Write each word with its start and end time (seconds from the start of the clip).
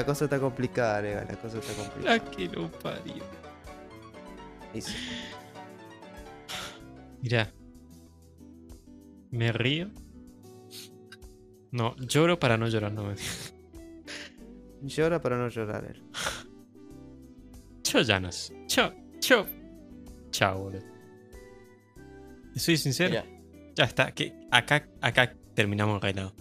La 0.00 0.06
cosa 0.06 0.24
está 0.24 0.40
complicada, 0.40 1.02
Lega, 1.02 1.26
la 1.28 1.36
cosa 1.36 1.58
está 1.58 1.74
complicada. 1.74 2.16
La 2.16 2.24
que 2.30 2.48
lo 2.48 2.70
parió. 2.70 3.22
Sí. 4.72 4.94
Mirá. 7.20 7.52
Me 9.30 9.52
río. 9.52 9.90
No, 11.70 11.94
lloro 11.96 12.40
para 12.40 12.56
no 12.56 12.66
llorar, 12.68 12.92
no 12.92 13.04
me 13.04 13.14
Llora 14.88 15.20
para 15.20 15.36
no 15.36 15.48
llorar. 15.48 15.84
él. 15.84 16.02
Yo. 17.84 18.00
Yo, 18.00 18.92
yo. 19.20 19.46
Chao, 20.30 20.62
boludo. 20.62 20.82
Soy 22.56 22.78
sincero. 22.78 23.10
Mira, 23.10 23.26
Ya 23.74 23.84
está. 23.84 24.12
Que 24.12 24.32
acá, 24.50 24.88
acá 25.02 25.36
terminamos 25.54 25.96
el 25.96 26.00
reinado. 26.00 26.34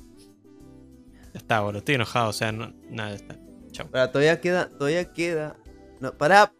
Ya 1.34 1.40
está, 1.40 1.60
boludo. 1.60 1.80
Estoy 1.80 1.96
enojado, 1.96 2.30
o 2.30 2.34
sea, 2.34 2.54
no, 2.54 2.74
nada, 2.90 3.10
ya 3.10 3.16
está. 3.16 3.49
Chao. 3.80 3.90
pará, 3.90 4.12
todavía 4.12 4.42
queda, 4.42 4.70
todavía 4.70 5.14
queda. 5.14 5.56
No, 6.02 6.18
pará. 6.18 6.54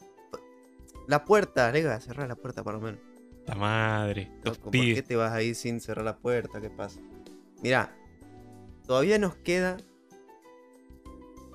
La 1.08 1.26
puerta, 1.26 1.72
Lega, 1.72 2.00
cerrar 2.00 2.28
la 2.28 2.36
puerta 2.36 2.64
por 2.64 2.76
lo 2.76 2.82
menos. 2.82 3.02
La 3.46 3.56
madre. 3.56 4.32
Los 4.44 4.58
Loco, 4.58 4.72
¿Por 4.72 4.72
qué 4.72 5.04
te 5.06 5.16
vas 5.16 5.34
ahí 5.34 5.54
sin 5.54 5.82
cerrar 5.82 6.06
la 6.06 6.18
puerta? 6.18 6.62
¿Qué 6.62 6.70
pasa? 6.70 7.02
Mira, 7.62 7.94
todavía 8.86 9.18
nos 9.20 9.36
queda. 9.36 9.78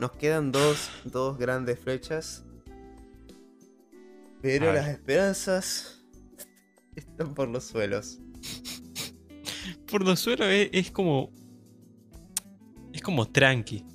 Nos 0.00 0.12
quedan 0.12 0.52
dos, 0.52 0.90
dos 1.04 1.38
grandes 1.38 1.78
flechas. 1.78 2.44
Pero 4.42 4.72
las 4.72 4.88
esperanzas 4.88 6.04
están 6.94 7.32
por 7.32 7.48
los 7.48 7.64
suelos. 7.64 8.20
Por 9.90 10.04
los 10.04 10.20
suelos 10.20 10.48
es, 10.48 10.68
es 10.72 10.90
como. 10.90 11.30
Es 12.92 13.00
como 13.00 13.30
tranqui. 13.30 13.93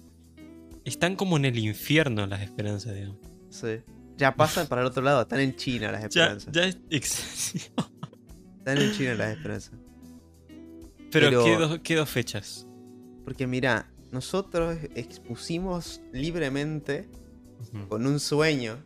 Están 0.85 1.16
como 1.16 1.38
en 1.38 1.45
el 1.45 1.58
infierno 1.59 2.25
las 2.27 2.41
esperanzas, 2.41 2.94
digamos. 2.95 3.17
Sí. 3.49 3.80
Ya 4.17 4.35
pasan 4.35 4.67
para 4.67 4.81
el 4.81 4.88
otro 4.88 5.02
lado, 5.03 5.21
están 5.21 5.39
en 5.39 5.55
China 5.55 5.91
las 5.91 6.02
Ya, 6.09 6.33
esperanzas. 6.33 6.52
ya 6.53 6.63
es 6.66 6.77
excesivo. 6.89 7.73
Están 8.58 8.77
en 8.77 8.91
China 8.94 9.16
las 9.16 9.38
esperanzas. 9.38 9.73
Pero, 11.11 11.30
Pero- 11.30 11.44
¿qué, 11.44 11.55
dos, 11.58 11.80
qué 11.83 11.95
dos 11.95 12.09
fechas? 12.09 12.67
Porque 13.23 13.47
mira, 13.47 13.89
nosotros 14.11 14.77
expusimos 14.95 16.02
libremente 16.11 17.09
con 17.88 18.05
un 18.08 18.19
sueño. 18.19 18.83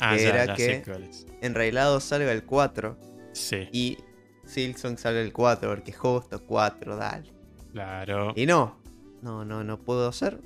Ah, 0.00 0.16
que 0.16 0.22
ya, 0.24 0.28
era 0.30 0.46
ya 0.46 0.54
que- 0.54 0.82
es. 1.08 1.26
Enrailado 1.40 2.00
salga 2.00 2.32
el 2.32 2.44
4 2.44 2.98
Sí, 3.32 3.68
y 3.72 3.98
Silksong 4.44 4.98
sale 4.98 5.22
el 5.22 5.32
4, 5.32 5.68
porque 5.70 5.92
justo 5.92 6.44
4, 6.44 6.96
dale. 6.96 7.32
claro. 7.72 8.32
Y 8.36 8.46
no, 8.46 8.80
no, 9.22 9.44
no, 9.44 9.64
no 9.64 9.80
puedo 9.80 10.08
hacer. 10.08 10.40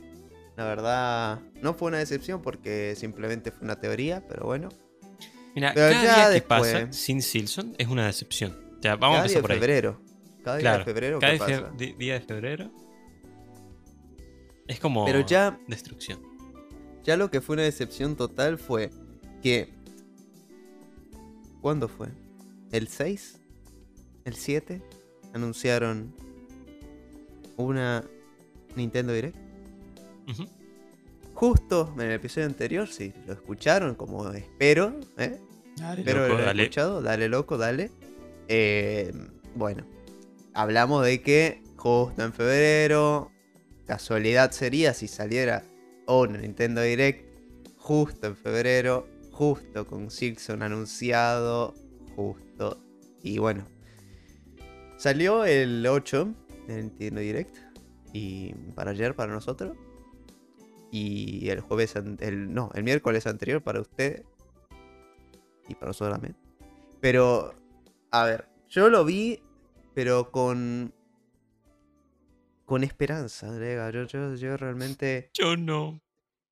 La 0.59 0.65
verdad, 0.65 1.41
no 1.63 1.73
fue 1.73 1.87
una 1.89 1.99
decepción 1.99 2.43
porque 2.43 2.95
simplemente 2.97 3.53
fue 3.53 3.65
una 3.65 3.81
teoría, 3.81 4.27
pero 4.27 4.45
bueno. 4.47 4.69
Mira, 5.55 5.73
pero 5.73 5.93
cada 5.93 6.03
ya 6.05 6.15
día 6.17 6.27
que 6.27 6.33
después- 6.35 6.73
pasa 6.73 6.93
sin 6.93 7.23
Silson 7.23 7.75
es 7.79 7.87
una 7.87 8.07
decepción. 8.07 8.57
Ya, 8.81 8.97
vamos 8.97 9.19
a 9.19 9.23
cada 9.23 9.29
día 9.29 9.39
empezar 9.39 9.39
de 9.39 9.43
por 9.43 9.51
ahí. 9.53 9.59
febrero. 9.61 10.01
Cada 10.43 10.57
día 10.59 10.79
de 10.79 10.85
febrero, 10.85 11.19
Cada 11.21 11.33
¿qué 11.33 11.39
fe- 11.39 11.61
pasa? 11.61 11.73
di- 11.77 11.93
día 11.93 12.15
de 12.15 12.21
febrero 12.23 12.71
es 14.67 14.81
como 14.81 15.05
Pero 15.07 15.21
ya, 15.25 15.59
destrucción. 15.69 16.21
ya 17.05 17.17
lo 17.17 17.31
que 17.31 17.41
fue 17.41 17.55
una 17.55 17.63
decepción 17.63 18.17
total 18.17 18.59
fue 18.59 18.91
que. 19.43 19.73
¿Cuándo 21.61 21.89
fue? 21.89 22.09
¿El 22.73 22.89
6? 22.89 23.41
¿El 24.25 24.35
7? 24.35 24.83
Anunciaron 25.35 26.15
una 27.57 28.05
Nintendo 28.77 29.13
Direct. 29.13 29.37
Justo 31.35 31.93
en 31.95 32.03
el 32.03 32.13
episodio 32.13 32.47
anterior, 32.47 32.89
si 32.89 33.13
lo 33.27 33.33
escucharon, 33.33 33.95
como 33.95 34.29
espero, 34.31 34.99
¿eh? 35.17 35.39
Dale, 35.77 36.01
Espero 36.01 36.27
loco, 36.29 36.43
dale. 36.43 36.63
escuchado, 36.65 37.03
dale 37.03 37.29
loco, 37.29 37.59
dale. 37.59 37.93
Eh, 38.49 39.13
bueno, 39.55 39.85
hablamos 40.55 41.05
de 41.05 41.23
que 41.23 41.63
justo 41.77 42.23
en 42.25 42.33
febrero, 42.33 43.31
casualidad 43.87 44.51
sería 44.51 44.95
si 44.95 45.07
saliera 45.07 45.63
una 46.09 46.39
Nintendo 46.39 46.81
Direct 46.81 47.29
justo 47.77 48.27
en 48.27 48.37
febrero, 48.37 49.09
justo 49.31 49.87
con 49.87 50.11
Silkson 50.11 50.63
anunciado, 50.63 51.75
justo. 52.17 52.83
Y 53.23 53.39
bueno, 53.39 53.65
salió 54.97 55.45
el 55.45 55.87
8 55.87 56.35
de 56.67 56.83
Nintendo 56.83 57.21
Direct 57.21 57.57
y 58.13 58.53
para 58.75 58.91
ayer 58.91 59.15
para 59.15 59.33
nosotros. 59.33 59.77
Y 60.91 61.49
el 61.51 61.61
jueves, 61.61 61.95
el, 61.97 62.53
no, 62.53 62.71
el 62.75 62.83
miércoles 62.83 63.27
anterior 63.27 63.63
para 63.63 63.81
ustedes 63.81 64.25
y 65.69 65.75
para 65.75 65.89
nosotros 65.89 66.15
también. 66.15 66.37
Pero, 67.01 67.55
a 68.11 68.25
ver, 68.25 68.49
yo 68.69 68.89
lo 68.89 69.05
vi, 69.05 69.41
pero 69.95 70.31
con. 70.31 70.95
con 72.65 72.85
esperanza, 72.85 73.53
Grega. 73.53 73.91
Yo, 73.91 74.05
yo, 74.05 74.35
yo 74.35 74.57
realmente. 74.57 75.31
Yo 75.35 75.57
no. 75.57 76.01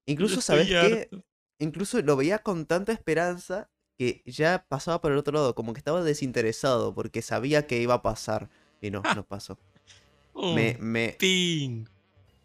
Incluso, 0.04 0.36
yo 0.36 0.40
¿sabes 0.42 0.68
qué? 0.68 0.76
harto. 0.76 1.24
Incluso 1.58 2.00
lo 2.02 2.16
veía 2.16 2.40
con 2.40 2.66
tanta 2.66 2.92
esperanza 2.92 3.70
que 3.98 4.22
ya 4.26 4.66
pasaba 4.68 5.00
por 5.00 5.12
el 5.12 5.18
otro 5.18 5.32
lado, 5.32 5.54
como 5.54 5.72
que 5.72 5.78
estaba 5.78 6.02
desinteresado, 6.02 6.94
porque 6.94 7.22
sabía 7.22 7.66
que 7.66 7.80
iba 7.80 7.94
a 7.94 8.02
pasar. 8.02 8.50
Y 8.82 8.90
no, 8.90 9.02
no 9.14 9.24
pasó. 9.26 9.58
Un 10.34 10.54
Me, 10.54 10.76
me. 10.78 11.16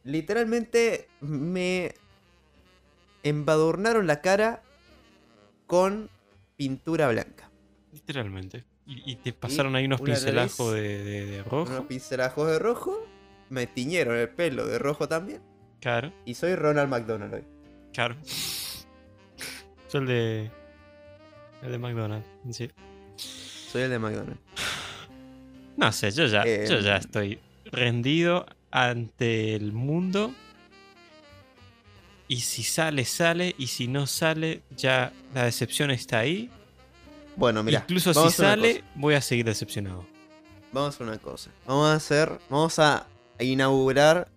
Literalmente 0.04 1.08
me 1.22 1.94
embadurnaron 3.24 4.08
la 4.08 4.22
cara 4.22 4.62
con 5.68 6.10
pintura 6.58 7.10
blanca. 7.10 7.50
Literalmente. 7.94 8.66
Y, 8.86 9.12
y 9.12 9.16
te 9.18 9.32
pasaron 9.34 9.76
ahí 9.76 9.86
unos 9.86 10.02
pincelajos 10.02 10.74
de, 10.74 11.04
de, 11.04 11.26
de 11.28 11.44
rojo. 11.44 11.72
Unos 11.72 11.86
pincelajos 11.86 12.48
de 12.50 12.60
rojo, 12.60 13.08
me 13.50 13.68
tiñeron 13.68 14.18
el 14.18 14.30
pelo 14.30 14.66
de 14.66 14.80
rojo 14.80 15.08
también. 15.08 15.42
Claro, 15.80 16.12
Y 16.26 16.36
soy 16.36 16.56
Ronald 16.56 16.90
McDonald 16.90 17.34
hoy. 17.34 17.44
claro. 17.94 18.16
Soy 19.88 20.02
el 20.02 20.08
de. 20.08 20.52
El 21.64 21.72
de 21.74 21.78
McDonald's. 21.78 22.28
Sí. 22.52 22.72
Soy 23.18 23.82
el 23.84 23.90
de 23.92 24.00
McDonald. 24.00 24.38
No 25.78 25.92
sé, 25.92 26.12
yo 26.12 26.26
ya, 26.28 26.44
yo 26.46 26.80
ya 26.80 26.96
Em. 26.96 27.00
estoy 27.02 27.40
rendido 27.66 28.46
ante 28.72 29.56
el 29.56 29.74
mundo. 29.74 30.34
Y 32.28 32.42
si 32.42 32.64
sale, 32.64 33.06
sale. 33.06 33.56
Y 33.58 33.68
si 33.68 33.88
no 33.88 34.08
sale, 34.08 34.64
ya 34.76 35.12
la 35.34 35.46
decepción 35.46 35.92
está 35.92 36.20
ahí. 36.20 36.50
Bueno, 37.36 37.64
mira. 37.64 37.80
Incluso 37.80 38.14
si 38.14 38.36
sale, 38.36 38.84
voy 38.96 39.16
a 39.16 39.22
seguir 39.22 39.46
decepcionado. 39.46 40.06
Vamos 40.72 40.94
a 40.94 40.96
hacer 40.96 41.08
una 41.08 41.18
cosa. 41.18 41.52
Vamos 41.66 41.88
a 41.88 41.94
hacer. 41.96 42.40
Vamos 42.50 42.80
a 42.80 43.08
inaugurar. 43.40 44.30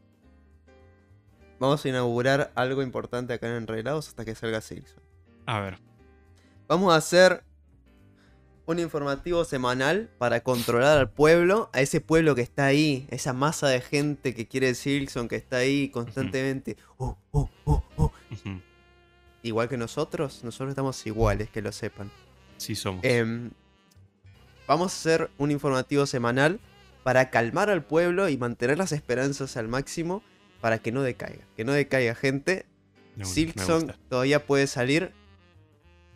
Vamos 1.61 1.85
a 1.85 1.89
inaugurar 1.89 2.53
algo 2.57 2.83
importante 2.83 3.33
acá 3.33 3.49
en 3.49 3.55
Enreglados 3.55 4.09
hasta 4.09 4.25
que 4.25 4.35
salga 4.35 4.61
Silson. 4.61 5.03
A 5.47 5.61
ver. 5.61 5.79
Vamos 6.67 6.93
a 6.93 6.97
hacer 6.97 7.45
un 8.67 8.79
informativo 8.79 9.45
semanal 9.45 10.11
para 10.19 10.41
controlar 10.43 10.99
al 10.99 11.11
pueblo, 11.11 11.71
a 11.73 11.81
ese 11.81 12.01
pueblo 12.01 12.35
que 12.35 12.43
está 12.43 12.67
ahí, 12.67 13.07
esa 13.11 13.33
masa 13.33 13.69
de 13.69 13.81
gente 13.81 14.35
que 14.35 14.47
quiere 14.47 14.75
Silson, 14.75 15.29
que 15.29 15.37
está 15.37 15.59
ahí 15.59 15.91
constantemente. 15.91 16.77
"Oh, 16.97 17.17
oh, 17.33 17.51
oh, 17.65 17.83
oh". 17.97 18.13
Ujú. 18.31 18.61
Igual 19.43 19.69
que 19.69 19.77
nosotros, 19.77 20.43
nosotros 20.43 20.71
estamos 20.71 21.07
iguales, 21.07 21.51
que 21.51 21.61
lo 21.61 21.73
sepan. 21.73 22.11
Sí 22.57 22.75
somos. 22.75 23.05
Em, 23.05 23.51
vamos 24.67 24.93
a 24.93 24.97
hacer 24.97 25.31
un 25.37 25.51
informativo 25.51 26.07
semanal 26.07 26.61
para 27.03 27.29
calmar 27.29 27.69
al 27.69 27.85
pueblo 27.85 28.31
y 28.31 28.39
mantener 28.39 28.79
las 28.79 28.93
esperanzas 28.93 29.59
al 29.59 29.69
máximo 29.69 30.23
para 30.63 30.79
que 30.79 30.93
no 30.93 31.03
decaiga. 31.03 31.45
Que 31.57 31.65
no 31.65 31.73
decaiga 31.73 32.15
gente. 32.15 32.65
Gusta. 33.17 33.97
todavía 34.09 34.47
puede 34.47 34.67
salir. 34.67 35.13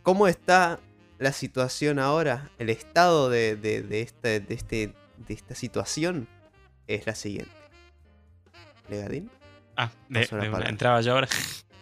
¿Cómo 0.03 0.27
está 0.27 0.81
la 1.19 1.33
situación 1.33 1.99
ahora? 1.99 2.51
El 2.59 2.71
estado 2.71 3.29
de, 3.31 3.57
de- 3.57 3.83
de 3.83 4.01
este, 4.03 4.41
de, 4.41 4.55
este, 4.55 4.93
de 5.17 5.35
esta 5.35 5.55
situación 5.55 6.29
es 6.87 7.07
la 7.07 7.15
siguiente. 7.15 7.51
¿Legadín? 8.89 9.31
Ah, 9.77 9.91
de- 10.09 10.29
una- 10.33 10.69
entraba 10.69 11.01
yo 11.01 11.13
ahora. 11.13 11.29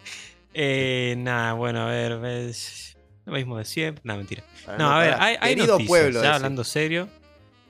eh, 0.53 1.15
nada, 1.17 1.53
bueno, 1.53 1.81
a 1.81 1.85
ver, 1.89 2.19
ves, 2.19 2.97
lo 3.25 3.33
mismo 3.33 3.57
de 3.57 3.65
siempre. 3.65 4.01
No, 4.03 4.17
mentira. 4.17 4.43
Para 4.65 4.77
No, 4.77 4.91
a 4.91 4.99
ver, 4.99 5.13
hay, 5.19 5.35
hay 5.39 5.55
Querido 5.55 5.73
noticias. 5.73 5.87
pueblo, 5.87 6.23
ya 6.23 6.35
hablando 6.35 6.63
serio, 6.63 7.07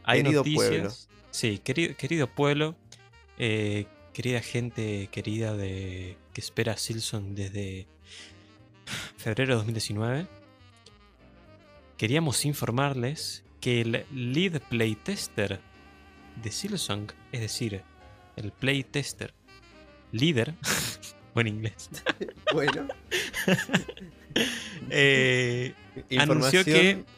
hay 0.04 0.24
Querido 0.24 0.40
noticias. 0.42 0.68
pueblo. 0.70 0.92
Sí, 1.32 1.60
querido, 1.60 1.96
querido 1.96 2.28
pueblo. 2.28 2.76
eh, 3.38 3.86
querida 4.14 4.42
gente 4.42 5.10
querida 5.12 5.56
de 5.56 6.18
que 6.34 6.42
espera 6.42 6.74
a 6.74 6.78
Silson 6.78 7.36
desde 7.36 7.86
febrero 9.18 9.52
de 9.52 9.56
2019. 9.58 10.26
Queríamos 11.98 12.46
informarles 12.46 13.44
que 13.60 13.82
el 13.82 14.06
lead 14.14 14.62
playtester 14.70 15.60
de 16.42 16.52
Silsong, 16.52 17.12
es 17.32 17.42
decir, 17.42 17.82
el 18.36 18.52
playtester 18.52 19.34
líder, 20.12 20.54
buen 21.34 21.48
inglés, 21.48 21.90
Bueno, 22.54 22.88
eh, 24.90 25.74
anunció 26.18 26.64
que. 26.64 27.04
por 27.04 27.18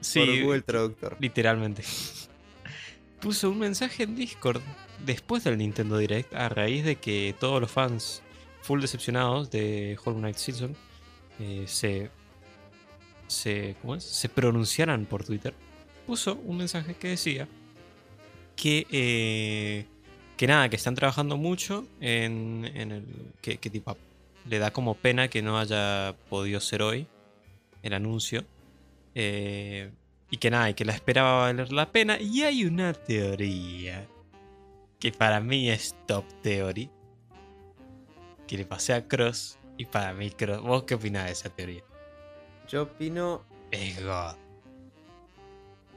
Sí, 0.00 0.42
Google 0.42 0.62
Traductor. 0.62 1.16
literalmente. 1.18 1.82
Puso 3.20 3.50
un 3.50 3.58
mensaje 3.58 4.02
en 4.02 4.14
Discord 4.14 4.60
después 5.04 5.44
del 5.44 5.56
Nintendo 5.56 5.96
Direct 5.96 6.34
a 6.34 6.50
raíz 6.50 6.84
de 6.84 6.96
que 6.96 7.34
todos 7.40 7.60
los 7.60 7.70
fans 7.70 8.22
full 8.60 8.80
decepcionados 8.80 9.50
de 9.50 9.98
Hollow 10.04 10.18
Knight 10.18 10.36
Silson 10.36 10.76
eh, 11.40 11.64
se, 11.66 12.10
se, 13.26 13.76
se 13.98 14.28
pronunciaran 14.28 15.06
por 15.06 15.24
Twitter. 15.24 15.54
Puso 16.06 16.36
un 16.44 16.58
mensaje 16.58 16.94
que 16.94 17.08
decía 17.08 17.48
que, 18.56 18.86
eh, 18.90 19.86
que 20.36 20.46
nada, 20.46 20.68
que 20.68 20.76
están 20.76 20.94
trabajando 20.94 21.36
mucho 21.36 21.86
en, 22.00 22.70
en 22.74 22.92
el. 22.92 23.04
Que, 23.40 23.58
que 23.58 23.70
tipo 23.70 23.96
le 24.48 24.58
da 24.58 24.72
como 24.72 24.94
pena 24.94 25.28
que 25.28 25.42
no 25.42 25.58
haya 25.58 26.14
podido 26.28 26.60
ser 26.60 26.82
hoy 26.82 27.06
el 27.82 27.94
anuncio. 27.94 28.44
Eh, 29.14 29.90
y 30.30 30.38
que 30.38 30.50
nada, 30.50 30.70
y 30.70 30.74
que 30.74 30.84
la 30.84 30.92
esperaba 30.92 31.42
valer 31.42 31.72
la 31.72 31.92
pena. 31.92 32.20
Y 32.20 32.42
hay 32.42 32.64
una 32.64 32.92
teoría 32.92 34.06
que 34.98 35.12
para 35.12 35.40
mí 35.40 35.70
es 35.70 35.94
top 36.06 36.24
theory. 36.42 36.90
Que 38.46 38.58
le 38.58 38.66
pasé 38.66 38.94
a 38.94 39.06
Cross. 39.06 39.58
Y 39.78 39.86
para 39.86 40.12
mí, 40.12 40.30
Cross. 40.30 40.62
¿Vos 40.62 40.84
qué 40.84 40.94
opinás 40.94 41.26
de 41.26 41.32
esa 41.32 41.50
teoría? 41.50 41.82
Yo 42.68 42.82
opino, 42.84 43.44
Es 43.70 44.02
God. 44.02 44.36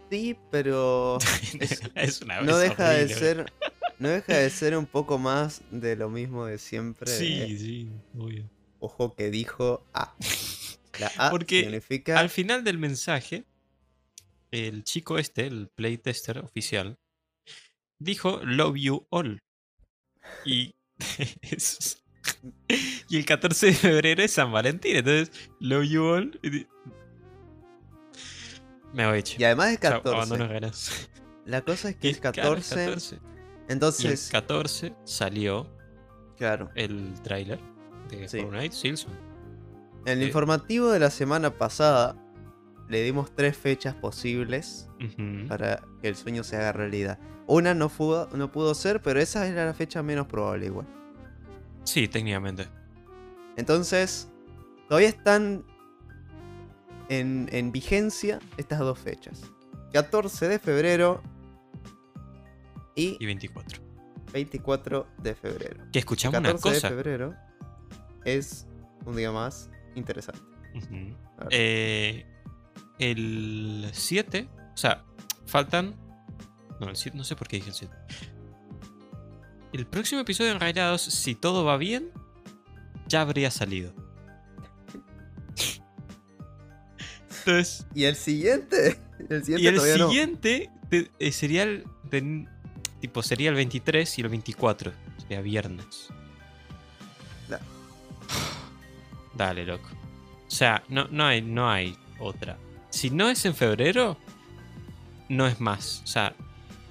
sí, 0.09 0.37
pero 0.51 1.17
es, 1.59 1.81
Es- 1.95 2.21
una 2.21 2.41
no 2.41 2.57
vez 2.57 2.69
deja 2.69 2.89
de 2.89 3.07
ser, 3.09 3.53
no 3.99 4.09
deja 4.09 4.33
de 4.37 4.49
ser 4.49 4.77
un 4.77 4.85
poco 4.85 5.17
más 5.17 5.61
de 5.71 5.95
lo 5.95 6.09
mismo 6.09 6.45
de 6.45 6.57
siempre. 6.57 7.09
Sí, 7.11 7.41
Eh, 7.41 7.57
sí, 7.57 7.89
obvio. 8.17 8.49
Ojo 8.79 9.15
que 9.15 9.31
dijo 9.31 9.83
A. 9.93 10.15
La 10.99 11.11
A 11.17 11.29
Porque 11.31 11.61
significa 11.61 12.19
Al 12.19 12.29
final 12.29 12.63
del 12.63 12.77
mensaje, 12.77 13.45
el 14.51 14.83
chico 14.83 15.17
este, 15.17 15.45
el 15.47 15.69
playtester 15.75 16.39
oficial, 16.39 16.97
dijo 17.99 18.39
Love 18.43 18.75
you 18.77 19.07
all. 19.09 19.39
Y, 20.45 20.75
es- 21.41 22.03
y 23.09 23.17
el 23.17 23.25
14 23.25 23.67
de 23.67 23.73
febrero 23.73 24.23
es 24.23 24.31
San 24.31 24.51
Valentín, 24.51 24.97
entonces 24.97 25.31
Love 25.59 25.83
you 25.85 26.03
all. 26.03 26.39
Me 28.93 29.05
voy 29.07 29.23
y 29.37 29.43
además 29.43 29.71
es 29.73 29.79
Chao, 29.79 30.01
14. 30.03 30.15
abandono 30.15 30.47
ganas. 30.51 31.09
La 31.45 31.61
cosa 31.61 31.89
es 31.89 31.95
que 31.97 32.09
es 32.11 32.19
Claro, 32.19 32.55
es 32.55 32.69
14. 32.69 32.75
14. 32.75 33.15
Y 33.15 33.17
el 33.17 33.71
Entonces, 33.73 34.29
14 34.31 34.93
salió 35.03 35.69
claro. 36.37 36.69
el 36.75 37.13
tráiler 37.21 37.59
de 38.09 38.27
Sí. 38.27 38.39
Silson. 38.71 39.11
En 40.05 40.13
el 40.19 40.23
eh, 40.23 40.27
informativo 40.27 40.89
de 40.91 40.99
la 40.99 41.09
semana 41.09 41.57
pasada 41.57 42.15
le 42.87 43.03
dimos 43.03 43.35
tres 43.35 43.57
fechas 43.57 43.93
posibles 43.95 44.87
para 45.49 45.83
que 46.01 46.07
el 46.07 46.15
sueño 46.15 46.43
se 46.43 46.55
haga 46.55 46.71
realidad. 46.71 47.19
Una 47.45 47.73
no 47.73 47.89
pudo, 47.89 48.29
no 48.33 48.51
pudo 48.51 48.73
ser, 48.73 49.01
pero 49.01 49.19
esa 49.19 49.45
era 49.45 49.65
la 49.65 49.73
fecha 49.73 50.01
menos 50.01 50.27
probable 50.27 50.67
igual. 50.67 50.87
Sí, 51.87 52.07
técnicamente. 52.09 52.67
Entonces, 53.55 54.29
todavía 54.89 55.07
están 55.07 55.65
en, 57.07 57.47
en 57.53 57.71
vigencia 57.71 58.39
estas 58.57 58.79
dos 58.79 58.99
fechas. 58.99 59.41
14 59.93 60.49
de 60.49 60.59
febrero 60.59 61.23
y 62.93 63.15
Y 63.21 63.25
24. 63.25 63.79
24 64.33 65.07
de 65.19 65.33
febrero. 65.33 65.85
Que 65.93 65.99
escuchamos 65.99 66.37
una 66.39 66.49
14 66.49 66.69
de 66.69 66.75
cosa. 66.75 66.89
febrero 66.89 67.35
es 68.25 68.67
un 69.05 69.15
día 69.15 69.31
más 69.31 69.69
interesante. 69.95 70.41
A 71.37 71.45
ver. 71.45 71.49
Eh, 71.51 72.25
el 72.99 73.89
7, 73.93 74.49
o 74.73 74.77
sea, 74.77 75.05
faltan. 75.45 75.95
No, 76.81 76.89
el 76.89 76.97
7, 76.97 77.17
no 77.17 77.23
sé 77.23 77.37
por 77.37 77.47
qué 77.47 77.55
dije 77.57 77.69
el 77.69 77.75
7. 77.75 77.95
El 79.77 79.85
próximo 79.85 80.21
episodio 80.21 80.49
de 80.49 80.55
Enrailados, 80.55 81.01
si 81.03 81.35
todo 81.35 81.63
va 81.63 81.77
bien, 81.77 82.09
ya 83.07 83.21
habría 83.21 83.51
salido. 83.51 83.93
Entonces, 87.39 87.85
¿Y 87.93 88.03
el 88.05 88.15
siguiente? 88.15 88.99
El 89.29 89.43
siguiente 89.43 89.63
y 89.63 89.67
el 89.67 89.75
no. 89.99 90.07
siguiente 90.09 90.69
te- 90.89 91.11
eh, 91.19 91.31
sería 91.31 91.63
el. 91.63 91.85
de- 92.09 92.47
tipo, 92.99 93.21
sería 93.23 93.49
el 93.49 93.55
23 93.55 94.17
y 94.17 94.21
el 94.21 94.29
24. 94.29 94.91
Sería 95.21 95.41
viernes. 95.41 96.07
Da. 97.47 97.59
Dale, 99.35 99.65
loco. 99.65 99.87
O 100.47 100.51
sea, 100.51 100.83
no, 100.89 101.07
no, 101.09 101.23
hay, 101.25 101.41
no 101.41 101.69
hay 101.69 101.95
otra. 102.19 102.57
Si 102.89 103.11
no 103.11 103.29
es 103.29 103.45
en 103.45 103.53
febrero, 103.55 104.17
no 105.29 105.45
es 105.47 105.59
más. 105.61 106.01
O 106.03 106.07
sea, 106.07 106.35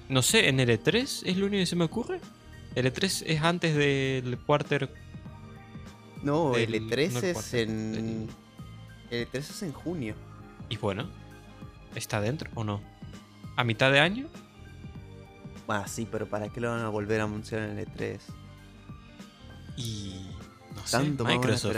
no 0.09 0.21
sé, 0.21 0.47
en 0.47 0.59
el 0.61 0.69
E3 0.69 1.23
es 1.25 1.37
lo 1.37 1.47
único 1.47 1.61
que 1.61 1.65
se 1.65 1.75
me 1.75 1.83
ocurre. 1.85 2.19
El 2.77 2.85
E3 2.93 3.23
es 3.25 3.41
antes 3.41 3.75
del 3.75 4.37
quarter. 4.45 4.93
No, 6.21 6.51
del- 6.51 6.75
el 6.75 6.89
E3 6.89 7.11
no 7.11 7.19
el 7.19 7.25
es 7.25 7.53
en. 7.55 7.91
del- 7.91 8.29
El 9.09 9.27
E3 9.27 9.37
es 9.39 9.63
en 9.63 9.71
junio. 9.73 10.15
Y 10.69 10.77
bueno, 10.77 11.09
¿está 11.95 12.21
dentro 12.21 12.49
o 12.53 12.63
no? 12.63 12.81
¿A 13.55 13.63
mitad 13.63 13.91
de 13.91 13.99
año? 13.99 14.27
Ah, 15.67 15.85
sí, 15.87 16.07
pero 16.09 16.27
¿para 16.29 16.49
qué 16.49 16.61
lo 16.61 16.69
van 16.69 16.81
a 16.81 16.89
volver 16.89 17.19
a 17.21 17.23
anunciar 17.23 17.63
en 17.63 17.79
el 17.79 17.87
E3? 17.87 18.19
Y. 19.75 20.27
No 20.75 20.85
sé, 20.85 20.91
Tanto 20.97 21.25
Microsoft. 21.25 21.75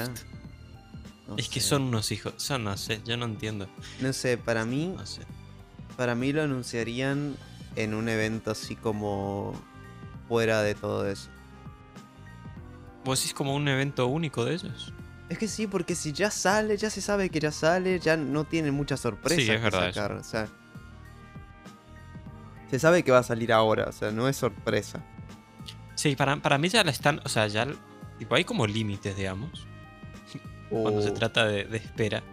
No 1.28 1.38
Es 1.38 1.48
que 1.48 1.62
son 1.62 1.84
unos 1.84 2.12
hijos. 2.12 2.34
Son, 2.38 2.64
no 2.64 2.76
sé, 2.76 3.02
yo 3.06 3.16
no 3.16 3.26
entiendo. 3.26 3.70
No 4.02 4.12
sé, 4.14 4.38
para 4.38 4.66
mí. 4.66 4.94
No 4.98 5.06
sé. 5.06 5.22
Para 5.96 6.16
mí 6.16 6.34
lo 6.34 6.42
anunciarían 6.44 7.36
en 7.78 7.94
un 7.94 8.10
evento 8.10 8.52
así 8.52 8.76
como. 8.76 9.54
Fuera 10.30 10.62
de 10.62 10.76
todo 10.76 11.10
eso. 11.10 11.30
¿Vos 13.04 13.20
decís 13.20 13.34
como 13.34 13.54
un 13.56 13.68
evento 13.68 14.08
único 14.08 14.46
de 14.46 14.54
ellos? 14.54 14.94
Es 15.28 15.38
que 15.38 15.48
sí, 15.48 15.68
porque 15.68 15.94
si 15.96 16.12
ya 16.14 16.32
sale, 16.32 16.78
ya 16.78 16.90
se 16.90 17.02
sabe 17.02 17.30
que 17.30 17.40
ya 17.40 17.52
sale, 17.52 18.00
ya 18.00 18.16
no 18.16 18.46
tiene 18.46 18.72
muchas 18.72 19.02
sorpresas. 19.02 19.44
Sí, 19.44 19.52
es 19.52 19.62
verdad 19.62 19.92
sacar, 19.94 20.12
o 20.14 20.24
sea. 20.24 20.48
Se 22.70 22.80
sabe 22.80 23.04
que 23.04 23.12
va 23.12 23.20
a 23.20 23.24
salir 23.24 23.52
ahora, 23.52 23.86
o 23.90 23.92
sea, 23.92 24.12
no 24.12 24.28
es 24.28 24.38
sorpresa. 24.38 25.04
Sí, 25.96 26.16
para, 26.16 26.38
para 26.38 26.58
mí 26.58 26.70
ya 26.70 26.84
la 26.84 26.92
están. 26.92 27.20
O 27.26 27.30
sea, 27.30 27.48
ya. 27.48 27.68
Tipo, 28.18 28.36
hay 28.36 28.44
como 28.44 28.66
límites, 28.68 29.16
digamos. 29.18 29.68
Cuando 30.70 31.02
se 31.02 31.10
O- 31.10 31.14
trata 31.14 31.46
de, 31.46 31.66
de 31.66 31.78
espera. 31.78 32.24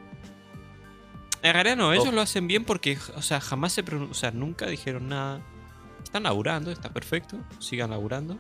En 1.43 1.53
realidad 1.53 1.77
no, 1.77 1.93
ellos 1.93 2.13
lo 2.13 2.21
hacen 2.21 2.49
bien 2.49 2.65
porque, 2.65 2.99
o 3.15 3.23
sea, 3.23 3.41
jamás 3.41 3.73
se 3.73 3.83
O 3.83 4.15
sea, 4.15 4.31
nunca 4.31 4.67
dijeron 4.67 5.09
nada. 5.09 5.41
Están 6.07 6.23
laburando, 6.23 6.71
está 6.71 6.89
perfecto. 6.89 7.37
Sigan 7.59 7.91
laburando. 7.91 8.39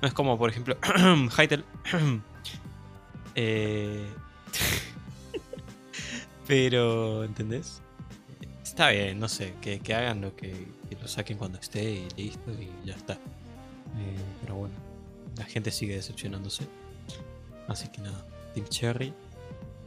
No 0.00 0.08
es 0.08 0.14
como, 0.14 0.38
por 0.38 0.48
ejemplo, 0.48 0.78
Hytale. 1.38 1.62
eh... 3.34 4.06
Pero, 6.46 7.22
¿entendés? 7.22 7.82
Está 8.64 8.88
bien, 8.88 9.20
no 9.20 9.28
sé, 9.28 9.52
que, 9.60 9.80
que 9.80 9.94
hagan 9.94 10.22
lo 10.22 10.34
que, 10.36 10.68
que 10.88 10.96
lo 10.96 11.06
saquen 11.06 11.36
cuando 11.36 11.58
esté 11.58 11.84
y 11.84 12.08
listo 12.16 12.50
y 12.52 12.70
ya 12.86 12.94
está. 12.94 13.12
Eh, 13.12 14.16
pero 14.40 14.54
bueno, 14.54 14.74
la 15.36 15.44
gente 15.44 15.70
sigue 15.70 15.96
decepcionándose. 15.96 16.66
Así 17.68 17.88
que 17.88 18.00
nada, 18.00 18.24
Team 18.54 18.66
Cherry. 18.68 19.12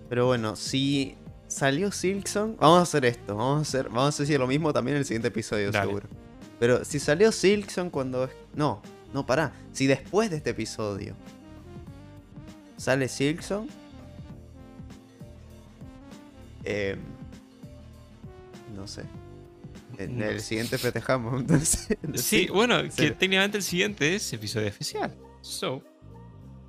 Pero 0.10 0.28
bueno, 0.28 0.56
si 0.56 1.16
salió 1.48 1.92
Silkson, 1.92 2.56
vamos 2.60 2.80
a 2.80 2.82
hacer 2.84 3.06
esto, 3.06 3.36
vamos 3.36 3.60
a 3.60 3.62
hacer, 3.62 3.90
vamos 3.90 4.20
a 4.20 4.24
decir 4.24 4.40
lo 4.40 4.48
mismo 4.48 4.74
también 4.74 4.96
en 4.96 5.00
el 5.00 5.06
siguiente 5.06 5.30
episodio, 5.30 5.72
Dale. 5.72 5.88
seguro. 5.88 6.29
Pero 6.60 6.84
si 6.84 7.00
salió 7.00 7.32
Silkson 7.32 7.90
cuando 7.90 8.30
no, 8.54 8.82
no 9.14 9.26
pará, 9.26 9.54
si 9.72 9.88
después 9.88 10.30
de 10.30 10.38
este 10.38 10.50
episodio 10.52 11.16
sale 12.78 13.08
Silkson, 13.08 13.68
eh, 16.66 16.96
no 18.76 18.88
sé. 18.88 19.04
En 19.98 20.22
el 20.22 20.40
siguiente 20.40 20.78
festejamos, 20.78 21.40
entonces. 21.42 21.98
Sí, 22.16 22.48
bueno, 22.52 22.78
que 22.96 23.12
técnicamente 23.12 23.58
el 23.58 23.64
siguiente 23.64 24.16
es 24.16 24.32
episodio 24.32 24.68
especial. 24.68 25.14
So, 25.42 25.84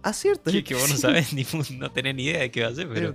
Ah, 0.02 0.12
cierto. 0.12 0.50
que, 0.50 0.64
que 0.64 0.75
vos 0.75 0.88
no 0.88 0.97
sabés 0.97 1.32
ni 1.35 1.47
no 1.78 1.92
tenés 1.92 2.14
ni 2.14 2.25
idea 2.25 2.40
de 2.40 2.50
qué 2.50 2.62
va 2.62 2.68
a 2.68 2.75
ser, 2.75 2.88
pero. 2.88 3.14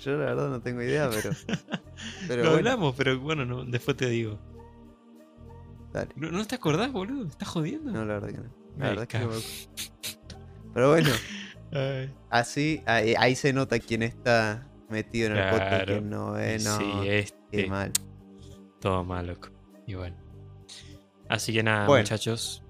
Yo 0.00 0.10
la 0.12 0.24
verdad 0.26 0.50
no 0.50 0.60
tengo 0.60 0.82
idea, 0.82 1.08
pero. 1.10 1.30
Pero 2.26 2.42
lo 2.42 2.50
bueno, 2.50 2.56
hablamos, 2.70 2.94
pero 2.96 3.20
bueno, 3.20 3.44
no, 3.44 3.64
después 3.64 3.96
te 3.96 4.08
digo. 4.08 4.36
Dale. 5.94 6.10
¿No, 6.16 6.30
no 6.30 6.44
te 6.46 6.54
acordás, 6.56 6.92
boludo? 6.92 7.24
¿Me 7.24 7.30
estás 7.30 7.48
jodiendo? 7.48 7.90
No, 7.92 8.04
la 8.04 8.14
verdad 8.14 8.28
que 8.28 8.36
no. 8.38 8.54
La 8.76 8.84
Ay, 8.86 8.96
verdad 8.96 9.02
es 9.02 9.08
que 9.08 9.18
no 9.18 9.28
me- 9.28 10.72
Pero 10.74 10.90
bueno, 10.90 11.10
Ay, 11.72 12.12
así 12.30 12.82
ahí, 12.86 13.14
ahí 13.18 13.34
se 13.34 13.52
nota 13.52 13.78
quién 13.78 14.02
está 14.02 14.68
metido 14.90 15.28
en 15.28 15.36
el 15.38 15.50
podcast 15.50 15.84
quién 15.86 16.10
no, 16.10 16.38
eh, 16.38 16.58
no. 16.62 16.78
sí, 16.78 16.84
Qué 17.02 17.18
este. 17.20 17.66
mal. 17.68 17.92
Todo 18.80 19.02
mal, 19.04 19.26
loco. 19.28 19.48
Y 19.86 19.94
bueno. 19.94 20.16
Así 21.28 21.52
que 21.52 21.62
nada, 21.62 21.86
Bueno. 21.86 22.02
muchachos. 22.02 22.60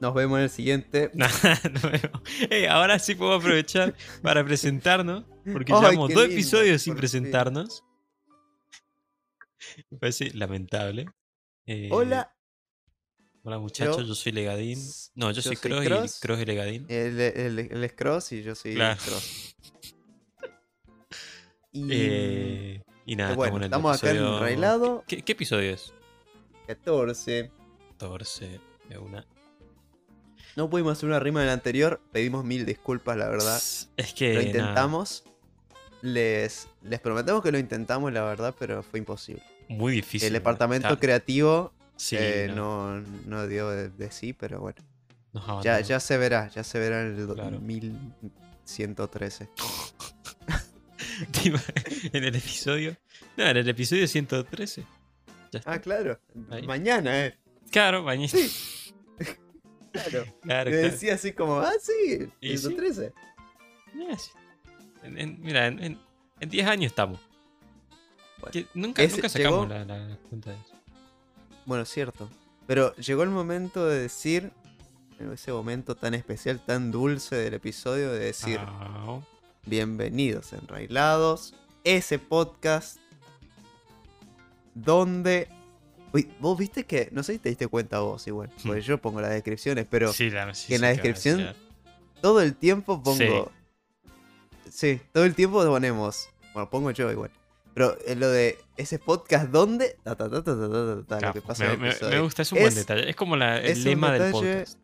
Nos 0.00 0.14
vemos 0.14 0.38
en 0.38 0.42
el 0.44 0.50
siguiente. 0.50 1.10
Ahora 2.68 2.98
sí 2.98 3.14
puedo 3.14 3.34
aprovechar 3.34 3.94
para 4.20 4.44
presentarnos, 4.44 5.24
porque 5.52 5.72
Ay, 5.72 5.80
llevamos 5.80 6.12
dos 6.12 6.22
lindo, 6.22 6.34
episodios 6.34 6.82
sin 6.82 6.96
presentarnos. 6.96 7.84
Me 9.90 9.98
parece 9.98 10.30
lamentable. 10.34 11.06
Eh, 11.66 11.88
Hola, 11.92 12.34
Hola 13.44 13.58
muchachos, 13.58 13.98
yo- 13.98 14.02
yo 14.04 14.14
soy 14.14 14.32
Legadín. 14.32 14.78
No, 15.14 15.30
yo, 15.30 15.36
yo 15.36 15.42
soy 15.42 15.56
soy 15.56 15.70
Cross, 15.70 15.84
Cross. 15.86 16.16
y 16.18 16.20
Cross 16.20 16.40
y 16.40 16.44
Legadín. 16.44 16.86
él, 16.88 17.20
él- 17.20 17.58
él 17.70 17.84
es 17.84 17.92
Cross 17.92 18.32
y 18.32 18.42
yo 18.42 18.54
soy 18.54 18.74
Claro. 18.74 19.00
Cross. 19.04 19.56
Y 21.74 21.88
Eh, 21.90 22.82
y 23.06 23.16
nada, 23.16 23.34
bueno, 23.34 23.56
en 23.56 23.62
el 23.62 23.66
estamos 23.68 23.96
acá 23.96 24.10
en 24.10 24.16
episodio- 24.16 24.36
Enrailado. 24.38 25.04
¿Qué, 25.08 25.22
qué 25.22 25.32
episodio 25.32 25.72
es? 25.72 25.94
14. 26.66 27.50
14 27.98 28.60
de 28.90 28.98
una. 28.98 29.26
No 30.54 30.68
pudimos 30.68 30.92
hacer 30.92 31.08
una 31.08 31.18
rima 31.18 31.40
del 31.40 31.48
anterior. 31.48 32.02
Pedimos 32.12 32.44
mil 32.44 32.66
disculpas, 32.66 33.16
la 33.16 33.26
verdad. 33.30 33.56
Es 33.96 34.12
que. 34.12 34.34
Lo 34.34 34.42
intentamos. 34.42 35.24
Les, 36.02 36.68
les 36.82 37.00
prometemos 37.00 37.42
que 37.42 37.50
lo 37.52 37.58
intentamos, 37.58 38.12
la 38.12 38.22
verdad, 38.22 38.54
pero 38.58 38.82
fue 38.82 38.98
imposible. 38.98 39.42
Muy 39.72 39.92
difícil. 39.94 40.26
El 40.28 40.32
departamento 40.34 40.88
está- 40.88 41.00
creativo 41.00 41.72
sí, 41.96 42.16
eh, 42.18 42.50
no, 42.54 43.00
no, 43.00 43.06
no 43.26 43.46
dio 43.46 43.68
de, 43.70 43.88
de 43.90 44.10
sí, 44.10 44.32
pero 44.32 44.60
bueno. 44.60 44.78
Ya, 45.62 45.80
ya 45.80 45.98
se 45.98 46.18
verá, 46.18 46.48
ya 46.48 46.62
se 46.62 46.78
verá 46.78 47.00
en 47.02 47.18
el 47.18 47.26
Claro. 47.34 47.52
2113. 47.52 49.48
Tipo, 51.30 51.58
en 52.12 52.24
el 52.24 52.34
episodio. 52.36 52.96
No, 53.36 53.46
en 53.46 53.56
el 53.56 53.68
episodio 53.68 54.06
113. 54.06 54.84
Ya 55.52 55.58
está. 55.58 55.72
Ah, 55.72 55.80
claro. 55.80 56.18
Ahí. 56.50 56.66
Mañana, 56.66 57.26
eh. 57.26 57.38
claro, 57.70 58.02
mañana. 58.02 58.32
Claro. 59.92 60.24
Claro, 60.40 60.70
Me 60.70 60.76
claro. 60.78 60.90
decía 60.90 61.14
así 61.16 61.32
como, 61.32 61.60
ah, 61.60 61.72
sí, 61.78 62.26
Y 62.40 62.52
sí. 62.56 62.68
113. 62.68 63.12
Mira, 63.92 64.16
sí. 64.18 64.30
Mira, 65.10 65.66
en 65.66 65.98
10 66.40 66.66
años 66.66 66.92
estamos. 66.92 67.20
Bueno. 68.42 68.52
Que 68.52 68.66
nunca, 68.74 69.02
nunca 69.06 69.28
sacamos 69.30 69.68
llegó- 69.68 69.84
la, 69.86 70.18
cuenta 70.28 70.50
de 70.50 70.56
eso. 70.56 70.74
Bueno, 71.64 71.84
cierto. 71.86 72.28
Pero 72.66 72.94
llegó 72.96 73.22
el 73.22 73.30
momento 73.30 73.86
de 73.86 74.00
decir, 74.00 74.52
ese 75.32 75.52
momento 75.52 75.94
tan 75.96 76.12
especial, 76.14 76.60
tan 76.64 76.90
dulce 76.90 77.36
del 77.36 77.54
episodio, 77.54 78.12
de 78.12 78.18
decir, 78.18 78.58
Ah, 78.60 79.20
bienvenidos 79.64 80.52
enrailados, 80.52 81.54
ese 81.84 82.18
podcast 82.18 82.98
donde... 84.74 85.48
Uy, 86.12 86.30
vos 86.40 86.58
viste 86.58 86.84
que, 86.84 87.08
no 87.12 87.22
sé 87.22 87.34
si 87.34 87.38
te 87.38 87.48
diste 87.48 87.68
cuenta 87.68 88.00
vos 88.00 88.26
igual, 88.26 88.50
porque 88.62 88.80
Hmm. 88.80 88.84
yo 88.84 88.98
pongo 88.98 89.20
las 89.22 89.30
descripciones, 89.30 89.86
pero 89.88 90.12
sí, 90.12 90.28
la, 90.30 90.52
sí, 90.54 90.68
que 90.68 90.74
en 90.74 90.78
sí, 90.80 90.82
la 90.82 90.88
descripción 90.88 91.54
todo 92.20 92.40
el 92.42 92.54
tiempo 92.54 93.02
pongo... 93.02 93.50
Sí. 94.70 95.00
todo 95.12 95.24
el 95.24 95.34
tiempo 95.34 95.64
ponemos... 95.64 96.28
Bueno, 96.54 96.68
pongo 96.68 96.90
yo 96.90 97.10
igual. 97.10 97.30
Pero 97.74 97.96
en 98.06 98.20
lo 98.20 98.28
de 98.28 98.58
ese 98.76 98.98
podcast. 98.98 99.50
Ta, 99.50 100.16
ta, 100.16 100.28
ta, 100.30 100.42
ta, 100.42 100.50
lo 100.52 101.04
Claro, 101.06 101.32
que 101.32 101.40
pasa 101.40 101.64
me, 101.64 101.68
en 101.68 101.72
el 101.74 101.78
me- 101.78 101.84
me 101.86 101.90
episodio. 101.90 102.22
gusta, 102.24 102.42
es 102.42 102.52
un 102.52 102.58
buen 102.60 102.74
detalle. 102.74 103.10
Es 103.10 103.16
como 103.16 103.36
la, 103.36 103.58
el 103.58 103.82
lema 103.84 104.12
del 104.12 104.22
detalle- 104.22 104.32
podcast. 104.58 104.78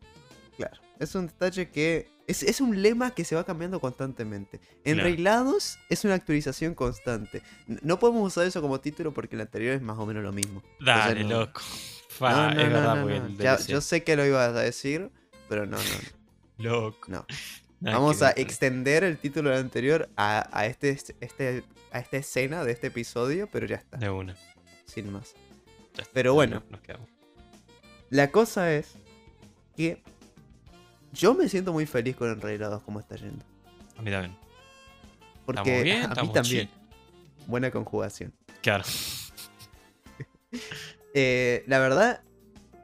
Claro, 0.57 0.77
es 0.99 1.15
un 1.15 1.27
detalle 1.27 1.69
que. 1.69 2.07
Es, 2.27 2.43
es 2.43 2.61
un 2.61 2.79
lema 2.83 3.09
que 3.11 3.25
se 3.25 3.35
va 3.35 3.43
cambiando 3.43 3.79
constantemente. 3.79 4.59
Claro. 4.59 4.73
Enreglados 4.83 5.79
es 5.89 6.05
una 6.05 6.13
actualización 6.13 6.75
constante. 6.75 7.41
No 7.65 7.97
podemos 7.97 8.27
usar 8.27 8.45
eso 8.45 8.61
como 8.61 8.79
título 8.79 9.11
porque 9.15 9.35
el 9.35 9.41
anterior 9.41 9.73
es 9.73 9.81
más 9.81 9.97
o 9.97 10.05
menos 10.05 10.21
lo 10.23 10.31
mismo. 10.31 10.61
Dale, 10.79 11.23
no. 11.23 11.39
loco. 11.39 11.61
Fa, 12.09 12.31
No, 12.31 12.53
no, 12.53 12.61
es 12.61 12.69
no, 12.69 13.05
verdad, 13.05 13.29
Ya- 13.39 13.57
yo 13.65 13.81
sé 13.81 14.03
que 14.03 14.15
lo 14.15 14.25
ibas 14.27 14.55
a 14.55 14.59
decir, 14.59 15.09
pero 15.47 15.65
no, 15.65 15.77
no, 15.77 15.83
Loco. 16.57 16.99
no. 17.07 17.25
Vamos 17.79 18.21
a 18.21 18.29
extender 18.31 19.03
el 19.03 19.17
título 19.17 19.49
del 19.49 19.59
anterior 19.61 20.07
a, 20.17 20.49
a 20.51 20.65
este, 20.67 20.89
este, 21.21 21.63
a 21.91 21.99
esta 21.99 22.17
escena 22.17 22.63
de 22.63 22.71
este 22.71 22.87
episodio, 22.87 23.47
pero 23.51 23.65
ya 23.65 23.75
está, 23.77 23.97
De 23.97 24.09
una. 24.09 24.35
sin 24.85 25.11
más. 25.11 25.33
Está, 25.97 26.03
Pero 26.13 26.33
bueno. 26.33 26.61
no- 26.65 26.71
Nos 26.71 26.81
quedamos. 26.81 27.09
La 28.09 28.31
cosa 28.31 28.73
es 28.73 28.93
que 29.75 30.01
yo 31.13 31.33
me 31.33 31.47
siento 31.49 31.73
muy 31.73 31.85
feliz 31.85 32.15
con 32.15 32.29
Enreglados 32.31 32.81
como 32.83 32.99
está 32.99 33.15
yendo. 33.15 33.43
A 33.97 34.01
mí 34.01 34.11
también. 34.11 34.35
Porque 35.45 35.59
Estamos 35.61 35.83
bien, 35.83 36.03
a 36.05 36.09
mí 36.09 36.33
también. 36.33 36.43
chill. 36.43 36.69
Buena 37.47 37.71
conjugación. 37.71 38.33
Claro. 38.61 38.83
Eh, 41.13 41.63
la 41.67 41.79
verdad, 41.79 42.21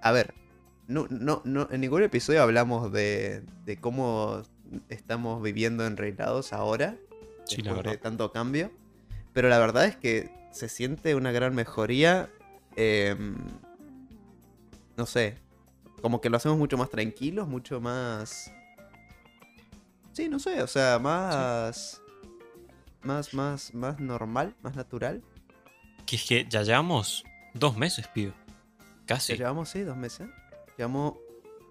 a 0.01 0.11
ver, 0.11 0.33
no, 0.87 1.05
no, 1.09 1.41
no, 1.45 1.67
en 1.71 1.81
ningún 1.81 2.01
episodio 2.03 2.41
hablamos 2.41 2.91
de, 2.91 3.43
de 3.65 3.77
cómo 3.77 4.41
estamos 4.89 5.41
viviendo 5.43 5.85
enreglados 5.85 6.51
ahora, 6.53 6.97
Sí, 7.45 7.57
la 7.57 7.65
después 7.73 7.83
de 7.83 7.89
verdad. 7.91 8.01
tanto 8.01 8.31
cambio. 8.31 8.71
Pero 9.35 9.49
la 9.49 9.59
verdad 9.59 9.83
es 9.83 9.97
que 9.97 10.31
se 10.51 10.69
siente 10.69 11.13
una 11.13 11.31
gran 11.33 11.53
mejoría. 11.53 12.31
em, 12.77 13.35
no 14.97 15.05
sé, 15.05 15.37
como 16.01 16.21
que 16.21 16.29
lo 16.29 16.37
hacemos 16.37 16.57
mucho 16.57 16.77
más 16.77 16.89
tranquilos, 16.89 17.47
mucho 17.47 17.81
más... 17.81 18.51
Sí, 20.13 20.29
no 20.29 20.39
sé, 20.39 20.63
o 20.63 20.67
sea, 20.67 20.99
más... 20.99 22.01
Más, 23.01 23.33
más, 23.33 23.73
más 23.73 23.99
normal, 23.99 24.55
más 24.61 24.75
natural. 24.75 25.21
Que 26.05 26.15
es 26.15 26.23
que 26.23 26.47
ya 26.49 26.63
llevamos 26.63 27.25
dos 27.53 27.75
meses, 27.75 28.07
pibe. 28.07 28.33
Casi. 29.05 29.33
Ya 29.33 29.39
llevamos, 29.39 29.69
sí, 29.69 29.81
dos 29.81 29.97
meses. 29.97 30.29
Llevamos 30.77 31.15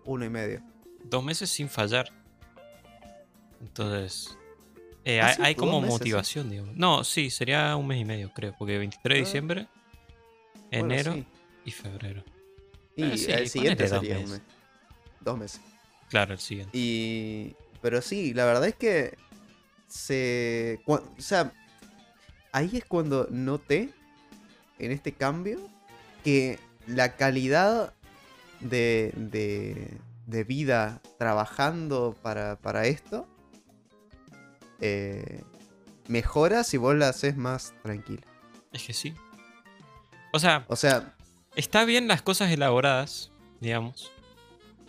uno 0.04 0.24
y 0.24 0.28
medio. 0.28 0.62
Dos 1.02 1.24
meses 1.24 1.48
sin 1.48 1.70
fallar. 1.70 2.10
Entonces. 3.60 4.36
Eh, 5.04 5.20
Ah, 5.20 5.34
hay, 5.40 5.54
como 5.54 5.80
meses, 5.80 5.94
sí. 5.94 5.98
motivación, 6.00 6.50
digamos. 6.50 6.76
No, 6.76 7.04
sí, 7.04 7.30
sería 7.30 7.76
un 7.76 7.86
mes 7.86 8.00
y 8.00 8.04
medio, 8.04 8.32
creo. 8.32 8.54
Porque 8.58 8.78
23 8.78 9.14
de 9.16 9.20
Ah. 9.20 9.24
diciembre, 9.24 9.66
Bueno, 10.70 10.84
enero 10.94 11.12
sí. 11.14 11.26
y 11.66 11.70
febrero. 11.70 12.24
Y 12.96 13.02
Ah, 13.04 13.16
sí, 13.16 13.32
el 13.32 13.48
siguiente 13.48 13.84
ponele 13.84 13.94
dos 13.96 14.00
sería 14.00 14.16
un 14.16 14.30
meses. 14.30 14.42
mes. 14.46 14.54
Dos 15.20 15.38
meses. 15.38 15.60
Claro, 16.10 16.32
el 16.34 16.38
siguiente. 16.38 16.76
Y. 16.78 17.54
Pero 17.82 18.00
sí, 18.02 18.32
la 18.34 18.44
verdad 18.44 18.66
es 18.68 18.74
que. 18.76 19.16
Se. 19.88 20.80
O 20.86 21.00
sea. 21.18 21.52
Ahí 22.52 22.70
es 22.76 22.84
cuando 22.84 23.26
noté. 23.30 23.90
En 24.78 24.92
este 24.92 25.12
cambio. 25.12 25.58
Que 26.22 26.58
la 26.86 27.16
calidad 27.16 27.92
de. 28.60 29.12
de, 29.16 29.98
de 30.26 30.44
vida 30.44 31.02
trabajando 31.18 32.16
para, 32.22 32.56
para 32.56 32.86
esto. 32.86 33.26
Eh, 34.86 35.42
mejora 36.08 36.62
si 36.64 36.76
vos 36.76 36.94
la 36.94 37.08
haces 37.08 37.36
más 37.36 37.72
tranquila. 37.82 38.22
Es 38.72 38.82
que 38.84 38.92
sí. 38.92 39.14
O 40.32 40.38
sea, 40.38 40.64
O 40.68 40.76
sea, 40.76 41.14
está 41.56 41.84
bien 41.84 42.06
las 42.08 42.20
cosas 42.22 42.50
elaboradas, 42.50 43.30
digamos. 43.60 44.10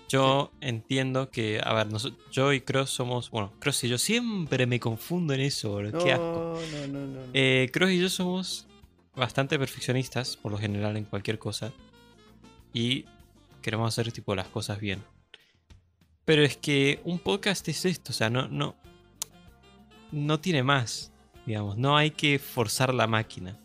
Yo 0.10 0.52
entiendo 0.62 1.30
que, 1.32 1.60
a 1.64 1.74
ver, 1.74 1.88
noso- 1.88 2.16
yo 2.32 2.54
y 2.54 2.62
Cross 2.62 2.90
somos, 2.92 3.32
bueno, 3.32 3.52
Cross 3.60 3.86
y 3.86 3.90
yo 3.90 3.98
siempre 3.98 4.68
me 4.68 4.80
confundo 4.80 5.34
en 5.34 5.42
eso, 5.42 5.75
bro, 5.75 5.92
no, 5.92 5.98
qué 6.04 6.12
asco. 6.14 6.60
no, 6.72 6.88
no, 6.88 7.00
no, 7.00 7.08
no. 7.08 7.22
Eh, 7.34 7.70
Cross 7.74 7.92
y 7.92 8.00
yo 8.00 8.10
somos 8.10 8.68
bastante 9.16 9.58
perfeccionistas, 9.58 10.36
por 10.38 10.52
lo 10.52 10.58
general, 10.58 10.96
en 10.98 11.06
cualquier 11.06 11.40
cosa. 11.40 11.72
Y 12.74 13.06
queremos 13.62 13.88
hacer 13.88 14.12
tipo 14.12 14.36
las 14.36 14.48
cosas 14.48 14.80
bien. 14.80 15.02
Pero 16.25 16.44
es 16.44 16.58
que 16.58 17.02
un 17.04 17.18
podcast 17.20 17.68
es 17.70 17.86
esto, 17.86 18.12
o 18.12 18.14
sea, 18.16 18.30
no, 18.30 18.48
no, 18.48 18.75
no 20.12 20.40
tiene 20.40 20.64
más, 20.64 21.12
digamos. 21.46 21.78
No 21.78 21.98
hay 21.98 22.12
que 22.12 22.40
forzar 22.40 22.94
la 22.94 23.08
máquina, 23.08 23.58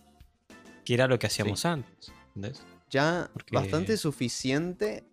que 0.85 0.95
era 0.95 1.07
lo 1.07 1.19
que 1.19 1.27
hacíamos 1.27 1.65
antes. 1.65 2.13
¿entendés? 2.35 2.63
ya 2.91 3.31
Porque- 3.33 3.55
bastante 3.55 3.97
suficiente 3.97 5.05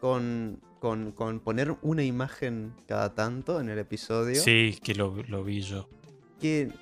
con, 0.00 0.62
con, 0.80 1.12
con 1.12 1.40
poner 1.40 1.76
una 1.82 2.02
imagen 2.02 2.74
cada 2.86 3.14
tanto 3.14 3.60
en 3.60 3.68
el 3.68 3.78
episodio. 3.78 4.40
Sí, 4.40 4.78
que 4.82 4.94
lo, 4.94 5.14
lo 5.28 5.44
vi 5.44 5.60
yo. 5.60 5.88
Que, 6.40 6.72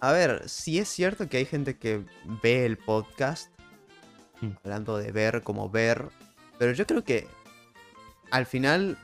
a 0.00 0.10
ver, 0.12 0.48
sí 0.48 0.78
es 0.78 0.88
cierto 0.88 1.28
que 1.28 1.36
hay 1.36 1.44
gente 1.44 1.76
que 1.78 2.04
ve 2.42 2.66
el 2.66 2.76
podcast, 2.78 3.52
Mm. 4.40 4.50
hablando 4.64 4.98
de 4.98 5.12
ver 5.12 5.42
como 5.42 5.70
ver, 5.70 6.08
pero 6.58 6.72
yo 6.72 6.84
creo 6.88 7.04
que 7.04 7.28
al 8.32 8.46
final, 8.46 8.98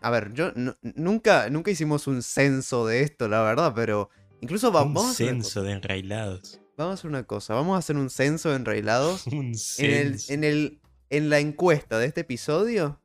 a 0.00 0.10
ver, 0.10 0.32
yo 0.34 0.52
no- 0.54 0.76
nunca, 0.82 1.48
nunca 1.50 1.70
hicimos 1.70 2.06
un 2.06 2.22
censo 2.22 2.86
de 2.86 3.02
esto, 3.02 3.28
la 3.28 3.42
verdad, 3.42 3.72
pero 3.74 4.10
incluso 4.40 4.70
va- 4.72 4.82
un 4.82 4.94
vamos, 4.94 5.04
una 5.04 5.14
censo 5.14 5.62
de 5.62 5.72
enrailados. 5.72 6.60
vamos 6.76 6.92
a 6.92 6.94
hacer 6.94 7.10
una 7.10 7.22
cosa, 7.24 7.54
vamos 7.54 7.74
a 7.74 7.78
hacer 7.78 7.96
un 7.96 8.10
censo 8.10 8.50
de 8.50 8.56
enrailados. 8.56 9.26
Un 9.26 9.46
En, 9.78 9.90
el, 9.90 10.18
censo. 10.18 10.32
en, 10.32 10.44
el, 10.44 10.80
en 11.10 11.30
la 11.30 11.38
encuesta 11.40 11.98
de 11.98 12.06
este 12.06 12.20
episodio, 12.22 13.00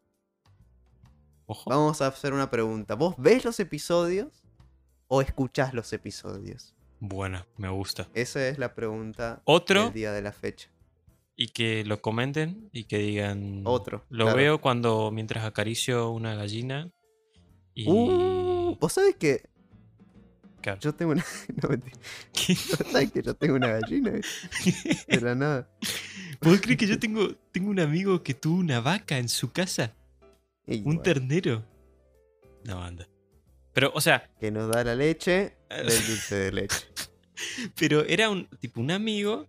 Ojo. 1.45 1.69
vamos 1.69 2.01
a 2.01 2.07
hacer 2.07 2.33
una 2.33 2.49
pregunta. 2.49 2.95
¿Vos 2.95 3.15
ves 3.17 3.43
los 3.45 3.59
episodios 3.59 4.43
o 5.07 5.21
escuchás 5.21 5.73
los 5.73 5.91
episodios? 5.93 6.75
Buena, 6.99 7.45
me 7.57 7.67
gusta. 7.69 8.07
Esa 8.13 8.47
es 8.47 8.57
la 8.57 8.73
pregunta 8.75 9.41
Otro, 9.45 9.85
del 9.85 9.93
día 9.93 10.11
de 10.13 10.21
la 10.21 10.31
fecha. 10.31 10.69
Y 11.35 11.47
que 11.47 11.83
lo 11.83 12.01
comenten 12.01 12.69
y 12.71 12.83
que 12.83 12.99
digan. 12.99 13.63
Otro, 13.65 14.05
Lo 14.09 14.25
claro. 14.25 14.37
veo 14.37 14.61
cuando 14.61 15.09
mientras 15.11 15.43
acaricio 15.45 16.11
una 16.11 16.35
gallina. 16.35 16.91
Y. 17.73 17.89
Uh, 17.89 18.77
¿Vos 18.79 18.93
sabés 18.93 19.15
que 19.15 19.49
Claro. 20.61 20.79
yo 20.79 20.93
tengo 20.93 21.11
una. 21.11 21.25
No, 21.61 21.69
mentira. 21.69 21.97
¿Qué? 22.31 22.53
¿Vos 22.53 22.91
sabés 22.91 23.11
que 23.11 23.21
yo 23.21 23.33
tengo 23.33 23.55
una 23.55 23.67
gallina? 23.79 24.11
De 24.11 25.21
la 25.21 25.35
nada. 25.35 25.69
¿Vos 26.41 26.61
crees 26.61 26.77
que 26.77 26.87
yo 26.87 26.99
tengo, 26.99 27.35
tengo 27.51 27.69
un 27.69 27.79
amigo 27.79 28.21
que 28.23 28.33
tuvo 28.33 28.59
una 28.59 28.79
vaca 28.79 29.17
en 29.17 29.27
su 29.27 29.51
casa? 29.51 29.95
¿Un 30.67 30.83
bueno, 30.83 31.01
ternero? 31.01 31.65
No, 32.63 32.81
anda. 32.81 33.07
Pero, 33.73 33.91
o 33.95 34.01
sea, 34.01 34.29
que 34.39 34.51
nos 34.51 34.69
da 34.71 34.83
la 34.83 34.95
leche 34.95 35.57
del 35.69 35.87
dulce 35.87 36.35
de 36.35 36.51
leche. 36.51 36.85
pero 37.79 38.03
era 38.05 38.29
un 38.29 38.47
tipo 38.59 38.79
un 38.79 38.91
amigo 38.91 39.47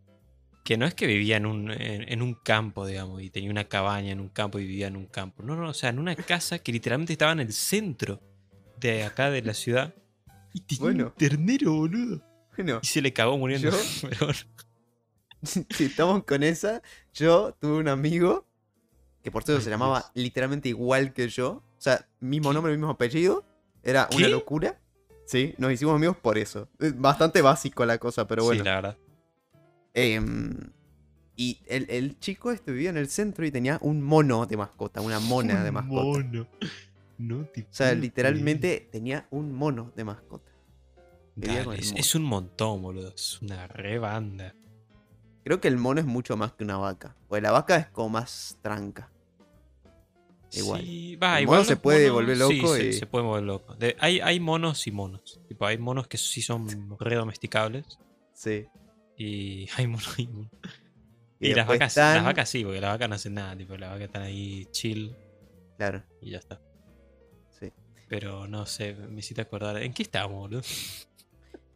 que 0.65 0.77
no 0.79 0.87
es 0.87 0.95
que 0.95 1.07
vivía 1.07 1.37
en 1.37 1.47
un, 1.47 1.71
en, 1.71 2.11
en 2.11 2.23
un 2.23 2.35
campo, 2.35 2.87
digamos, 2.87 3.23
y 3.23 3.31
tenía 3.31 3.51
una 3.51 3.65
cabaña 3.69 4.11
en 4.13 4.19
un 4.21 4.31
campo 4.31 4.59
y 4.59 4.67
vivía 4.67 4.87
en 4.89 4.97
un 4.97 5.07
campo. 5.07 5.43
No, 5.43 5.55
no, 5.57 5.69
o 5.69 5.75
sea, 5.75 5.91
en 5.91 5.99
una 5.99 6.17
casa 6.17 6.59
que 6.59 6.73
literalmente 6.73 7.13
estaba 7.13 7.33
en 7.33 7.41
el 7.41 7.53
centro 7.53 8.21
de 8.81 9.05
acá 9.05 9.31
de 9.31 9.43
la 9.43 9.55
ciudad. 9.55 9.95
Y 10.53 10.61
tenía 10.61 10.83
Bueno. 10.83 11.05
un 11.07 11.13
ternero, 11.13 11.73
boludo. 11.75 12.23
Bueno, 12.57 12.81
Y 12.83 12.87
se 12.87 13.03
le 13.03 13.13
cagó 13.13 13.37
muriendo. 13.37 13.71
¿Yo? 13.71 13.77
Pero 14.09 14.29
si 15.43 15.85
estamos 15.85 16.25
con 16.25 16.43
esa, 16.43 16.81
yo 17.13 17.55
tuve 17.61 17.79
un 17.79 17.89
amigo 17.89 18.47
que 19.23 19.31
por 19.31 19.43
cierto 19.43 19.63
se 19.63 19.71
llamaba 19.71 20.11
literalmente 20.15 20.69
igual 20.69 21.13
que 21.13 21.29
yo. 21.29 21.63
O 21.77 21.81
sea, 21.81 22.07
mismo 22.21 22.51
¿Qué? 22.51 22.55
nombre, 22.55 22.73
mismo 22.73 22.91
apellido. 22.91 23.45
Era 23.83 24.09
una 24.15 24.29
locura. 24.29 24.81
Sí, 25.27 25.55
nos 25.59 25.73
hicimos 25.73 25.95
amigos 25.97 26.17
por 26.17 26.39
eso. 26.39 26.69
Es 26.79 26.99
bastante 26.99 27.43
básico 27.43 27.85
la 27.85 27.99
cosa, 27.99 28.27
pero 28.27 28.45
bueno. 28.45 28.63
Sí, 28.63 28.65
la 28.67 28.75
verdad. 28.77 28.99
Em, 29.95 30.59
y 31.37 31.61
el, 31.67 31.87
el 31.89 32.19
chico 32.19 32.51
este 32.53 32.73
vivía 32.73 32.91
en 32.91 32.97
el 32.97 33.09
centro 33.09 33.45
y 33.47 33.51
tenía 33.51 33.79
un 33.81 34.03
mono 34.03 34.47
de 34.47 34.57
mascota, 34.57 35.01
una 35.01 35.19
mona 35.21 35.63
de 35.63 35.71
Un 35.71 35.75
mascota. 35.75 36.03
mono. 36.05 36.49
No 37.17 37.45
te 37.47 37.61
O 37.63 37.67
sea, 37.71 37.95
literalmente 37.95 38.89
tenía 38.91 39.29
un 39.31 39.53
mono 39.53 39.93
de 39.95 40.03
mascota. 40.03 40.51
Dale, 41.37 41.79
es, 41.79 42.15
un 42.17 42.25
montón, 42.25 42.83
boludo. 42.83 43.13
Es 43.15 43.41
una 43.41 43.69
re 43.69 44.01
banda. 44.01 44.53
Creo 45.45 45.61
que 45.61 45.69
el 45.69 45.77
mono 45.77 46.01
es 46.01 46.07
mucho 46.07 46.37
más 46.37 46.53
que 46.55 46.65
una 46.65 46.77
vaca. 46.77 47.15
Porque 47.29 47.41
la 47.43 47.53
vaca 47.53 47.77
es 47.77 47.87
como 47.89 48.09
más 48.09 48.59
tranca. 48.63 49.13
Igual. 50.53 50.81
Sí, 50.83 51.15
va, 51.17 51.37
El 51.39 51.45
igual 51.45 51.59
mono 51.61 51.69
se 51.69 51.77
puede 51.77 52.11
monos- 52.11 52.15
volver 52.15 52.37
sí, 52.37 52.57
loco 52.61 52.75
se, 52.77 52.87
y- 52.89 52.93
se 52.93 53.07
puede 53.07 53.25
volver 53.25 53.45
loco. 53.45 53.75
De- 53.77 53.97
hay, 54.01 54.19
hay 54.21 54.41
monos 54.41 54.85
y 54.89 54.91
monos. 54.91 55.41
Tipo, 55.47 55.67
hay 55.67 55.79
monos 55.79 56.09
que 56.09 56.19
sí 56.19 56.43
son 56.43 56.67
re 56.99 57.15
domesticables. 57.15 57.99
Sí. 58.33 58.67
Y 59.17 59.69
hay 59.77 59.87
monos 59.87 60.15
y 61.41 61.53
las, 61.55 61.67
vacas, 61.67 61.89
están- 61.89 62.17
las 62.17 62.25
vacas 62.25 62.49
sí, 62.49 62.65
porque 62.65 62.81
las 62.81 62.93
vacas 62.93 63.09
no 63.09 63.15
hacen 63.17 63.35
nada. 63.35 63.57
Tipo, 63.57 63.77
las 63.77 63.91
vacas 63.91 64.07
están 64.07 64.23
ahí 64.23 64.67
chill 64.71 65.15
Claro, 65.77 66.03
y 66.21 66.31
ya 66.31 66.39
está. 66.39 66.61
sí. 67.51 67.73
Pero 68.09 68.47
no 68.47 68.65
sé, 68.67 68.95
me 68.95 69.19
hiciste 69.19 69.43
acordar. 69.43 69.77
¿En 69.83 69.93
qué 69.93 70.03
estábamos, 70.05 70.39
boludo? 70.39 70.63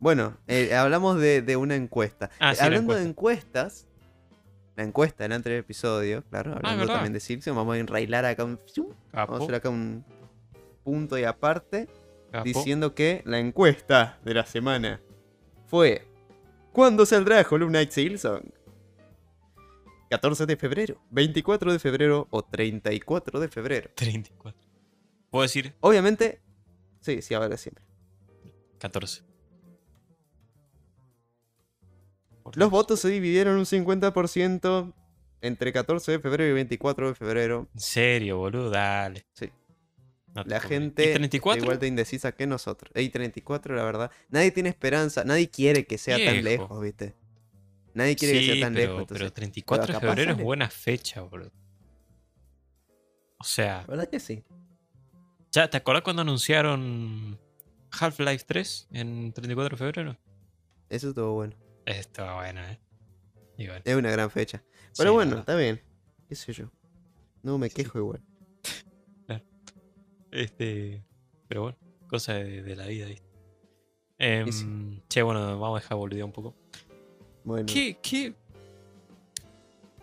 Bueno, 0.00 0.38
eh, 0.46 0.76
hablamos 0.76 1.18
de, 1.18 1.42
de 1.42 1.56
una 1.56 1.74
encuesta. 1.74 2.30
Ah, 2.38 2.54
sí, 2.54 2.60
la 2.60 2.66
hablando 2.66 2.94
de 2.94 3.02
encuestas, 3.02 3.88
la 4.76 4.84
encuesta 4.84 5.24
del 5.24 5.32
anterior 5.32 5.58
episodio, 5.58 6.22
claro, 6.30 6.52
hablando 6.52 6.68
Ah, 6.70 6.76
¿verdad? 6.76 6.94
también 6.94 7.12
de 7.14 7.18
Silksong, 7.18 7.56
vamos 7.56 7.74
a 7.74 7.78
enrailar 7.80 8.24
acá 8.24 8.44
un. 8.44 8.60
Vamos 9.12 9.40
a 9.40 9.42
hacer 9.42 9.54
acá 9.56 9.70
un 9.70 10.04
punto 10.84 11.18
y 11.18 11.24
aparte, 11.24 11.88
capo. 12.30 12.44
diciendo 12.44 12.94
que 12.94 13.22
la 13.24 13.40
encuesta 13.40 14.20
de 14.24 14.34
la 14.34 14.46
semana 14.46 15.00
fue: 15.66 16.06
¿Cuándo 16.78 17.04
saldrá 17.04 17.44
Hollow 17.50 17.66
Knight 17.66 17.90
Silksong? 17.90 18.52
14 20.10 20.46
de 20.46 20.56
febrero, 20.56 21.02
24 21.10 21.72
de 21.72 21.80
febrero 21.80 22.28
o 22.30 22.44
34 22.44 23.40
de 23.40 23.48
febrero. 23.48 23.90
34. 23.96 24.60
Puedo 25.28 25.42
decir 25.42 25.74
Obviamente, 25.80 26.40
sí, 27.00 27.20
sí, 27.20 27.34
ahora 27.34 27.56
siempre. 27.56 27.82
14. 28.78 29.24
Por 32.44 32.56
Los 32.56 32.70
votos 32.70 33.00
se 33.00 33.08
dividieron 33.08 33.56
un 33.56 33.64
50% 33.64 34.94
entre 35.40 35.72
14 35.72 36.12
de 36.12 36.20
febrero 36.20 36.48
y 36.48 36.52
24 36.52 37.08
de 37.08 37.14
febrero. 37.16 37.66
En 37.74 37.80
serio, 37.80 38.38
boludo, 38.38 38.70
dale. 38.70 39.26
Sí. 39.32 39.50
No 40.38 40.44
te 40.44 40.50
La 40.50 40.60
gente 40.60 41.02
¿Y 41.02 41.06
está 41.06 41.18
34? 41.18 41.62
igual 41.64 41.78
de 41.80 41.86
indecisa 41.88 42.30
que 42.32 42.46
nosotros. 42.46 42.92
Y 42.94 43.08
34, 43.08 43.74
la 43.74 43.82
verdad. 43.82 44.10
Nadie 44.28 44.52
tiene 44.52 44.68
esperanza, 44.68 45.24
nadie 45.24 45.50
quiere 45.50 45.84
que 45.84 45.98
sea 45.98 46.16
tan 46.24 46.44
lejos, 46.44 46.80
¿viste? 46.80 47.16
Nadie 47.94 48.14
quiere 48.14 48.38
que 48.38 48.46
sea 48.54 48.60
tan 48.60 48.74
pero, 48.74 48.92
lejos. 48.92 49.06
pero 49.08 49.24
Entonces, 49.26 49.34
34 49.34 49.94
de 49.94 50.00
febrero 50.00 50.30
es 50.32 50.38
buena 50.38 50.70
fecha, 50.70 51.22
boludo. 51.22 51.50
O 53.38 53.44
sea, 53.44 53.80
la 53.82 53.86
verdad 53.86 54.08
que 54.08 54.20
sí. 54.20 54.44
¿ya 55.50 55.68
te 55.68 55.76
acordás 55.76 56.02
cuando 56.02 56.22
anunciaron 56.22 57.38
Half-Life 57.90 58.44
3 58.46 58.88
en 58.92 59.32
34 59.32 59.76
de 59.76 59.78
febrero? 59.78 60.18
Eso 60.88 61.08
estuvo 61.08 61.32
bueno. 61.34 61.54
Esto 61.84 62.32
bueno, 62.36 62.60
¿eh? 62.64 62.78
Y 63.56 63.66
bueno, 63.66 63.82
Es 63.84 63.96
una 63.96 64.10
gran 64.12 64.30
fecha. 64.30 64.62
Pero 64.96 65.12
bueno, 65.14 65.38
está 65.38 65.56
bien. 65.56 65.80
¿Qué 66.28 66.36
sé 66.36 66.52
yo? 66.52 66.70
No 67.42 67.58
me 67.58 67.68
Sí. 67.68 67.74
quejo 67.74 67.98
igual. 67.98 68.22
Este, 70.30 71.02
pero 71.48 71.62
bueno, 71.62 71.78
cosa 72.08 72.34
de, 72.34 72.62
de 72.62 72.76
la 72.76 72.86
vida, 72.86 73.06
¿viste? 73.06 73.26
Em, 74.18 74.50
sí. 74.52 75.02
Che, 75.08 75.22
bueno, 75.22 75.58
vamos 75.58 75.78
a 75.78 75.82
dejar 75.82 75.96
boludear 75.98 76.24
un 76.24 76.32
poco. 76.32 76.54
Bueno, 77.44 77.66
¿Qué, 77.66 77.96
qué? 78.02 78.34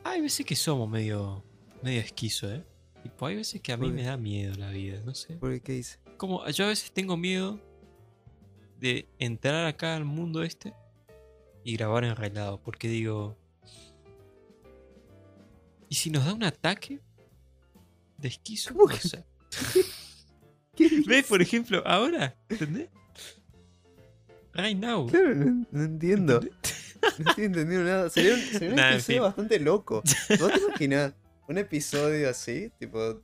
Hay 0.04 0.22
veces 0.22 0.46
que 0.46 0.56
somos 0.56 0.90
medio, 0.90 1.44
medio 1.82 2.00
esquizo, 2.02 2.52
¿eh? 2.52 2.64
Tipo, 3.04 3.26
hay 3.28 3.36
veces 3.36 3.62
que 3.62 3.72
a 3.72 3.78
mí 3.78 3.88
¿Por 3.88 3.96
me 3.96 4.04
da 4.04 4.18
miedo 4.18 4.56
la 4.56 4.70
vida, 4.72 5.00
no 5.06 5.14
sé. 5.14 5.36
¿por 5.36 5.52
qué 5.52 5.60
qué 5.62 5.76
hice? 5.78 6.00
Como 6.18 6.48
yo 6.50 6.66
a 6.66 6.70
veces 6.70 6.92
tengo 6.92 7.18
miedo 7.18 7.60
de 8.80 9.08
entrar 9.20 9.66
acá 9.68 9.96
al 9.96 10.06
mundo 10.06 10.44
este 10.44 10.74
y 11.64 11.76
grabar 11.76 12.04
enrailado, 12.04 12.60
porque 12.62 12.88
digo, 12.88 13.36
¿y 15.90 15.96
si 15.96 16.10
nos 16.10 16.26
da 16.26 16.34
un 16.34 16.44
ataque 16.44 17.00
de 18.18 18.28
esquizo? 18.28 18.72
¿Cómo 18.74 18.86
O 18.86 18.88
que- 18.88 18.98
sea, 18.98 19.26
¿Qué 19.74 19.82
¿Ves, 21.08 21.26
por 21.28 21.42
ejemplo, 21.42 21.82
ahora? 21.86 22.36
¿Entendés? 22.50 22.90
Right 24.54 24.78
now. 24.78 25.08
Claro, 25.08 25.36
no, 25.36 25.66
no 25.72 25.84
entiendo. 25.84 26.36
¿entendés? 26.42 26.98
No 27.20 27.30
estoy 27.30 27.46
entendiendo 27.46 27.84
nada. 27.90 28.10
Sería 28.10 28.34
un, 28.34 28.40
sería 28.40 28.70
un 28.70 28.76
Nah, 28.78 28.88
en 28.90 28.94
episodio 28.94 29.18
fin. 29.18 29.24
bastante 29.24 29.60
loco. 29.60 30.04
¿No 30.40 30.48
te 30.50 30.60
imaginas 30.60 31.14
un 31.48 31.58
episodio 31.58 32.30
así? 32.30 32.72
Tipo, 32.80 33.22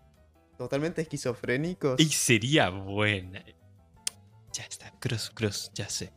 totalmente 0.57 1.01
esquizofrénico. 1.01 1.95
Y 1.97 2.05
sería 2.09 2.69
buena. 2.69 3.43
Ya 4.53 4.63
está, 4.63 4.91
cross, 4.99 5.31
cross, 5.33 5.71
ya 5.73 5.89
sé. 5.89 6.11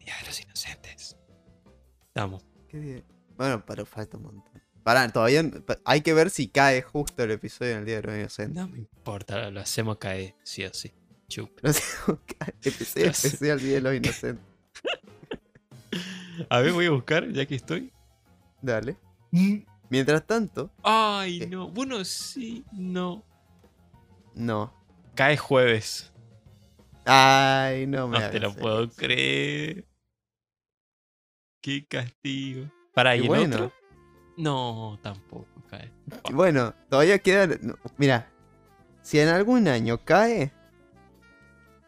Día 0.00 0.14
de 0.20 0.26
los 0.26 0.40
inocentes. 0.40 1.16
Estamos. 2.08 2.44
Qué 2.68 2.78
bien. 2.78 3.04
Bueno, 3.36 3.64
pero 3.64 3.86
falta 3.86 4.16
un 4.16 4.24
montón. 4.24 4.61
Pará, 4.82 5.08
todavía 5.12 5.44
hay 5.84 6.00
que 6.00 6.12
ver 6.12 6.30
si 6.30 6.48
cae 6.48 6.82
justo 6.82 7.22
el 7.22 7.30
episodio 7.30 7.72
en 7.72 7.78
el 7.78 7.84
día 7.84 7.96
de 8.00 8.02
los 8.02 8.16
inocentes. 8.16 8.56
No 8.62 8.68
me 8.68 8.78
importa, 8.78 9.50
lo 9.50 9.60
hacemos 9.60 9.98
caer, 9.98 10.34
sí 10.42 10.64
o 10.64 10.74
sí. 10.74 10.92
Chup. 11.28 11.50
No 11.62 11.72
sé, 11.72 11.82
cae. 12.38 12.54
episodio 12.62 13.06
especial 13.10 13.58
Día 13.60 13.74
de 13.74 13.80
los 13.80 13.94
Inocentes. 13.94 14.44
A 16.50 16.60
ver, 16.60 16.72
voy 16.72 16.86
a 16.86 16.90
buscar, 16.90 17.28
ya 17.30 17.46
que 17.46 17.54
estoy. 17.54 17.92
Dale. 18.60 18.96
Mientras 19.88 20.26
tanto, 20.26 20.70
Ay, 20.82 21.40
¿Qué? 21.40 21.46
no. 21.46 21.68
Bueno, 21.68 22.04
sí, 22.04 22.64
no. 22.72 23.24
no. 24.34 24.72
Cae 25.14 25.36
jueves. 25.36 26.12
Ay, 27.04 27.86
no 27.86 28.08
me 28.08 28.18
No 28.18 28.30
te 28.30 28.40
lo 28.40 28.54
puedo 28.54 28.84
eso. 28.84 28.94
creer. 28.96 29.84
Qué 31.60 31.86
castigo. 31.86 32.66
¿Para 32.94 33.16
ir 33.16 33.26
bueno. 33.26 33.54
otro? 33.56 33.72
No, 34.36 34.98
tampoco 35.02 35.46
cae. 35.68 35.92
Bueno, 36.32 36.74
todavía 36.88 37.18
queda. 37.18 37.46
no, 37.60 37.74
mira, 37.98 38.30
si 39.02 39.18
en 39.20 39.28
algún 39.28 39.68
año 39.68 39.98
cae, 40.04 40.52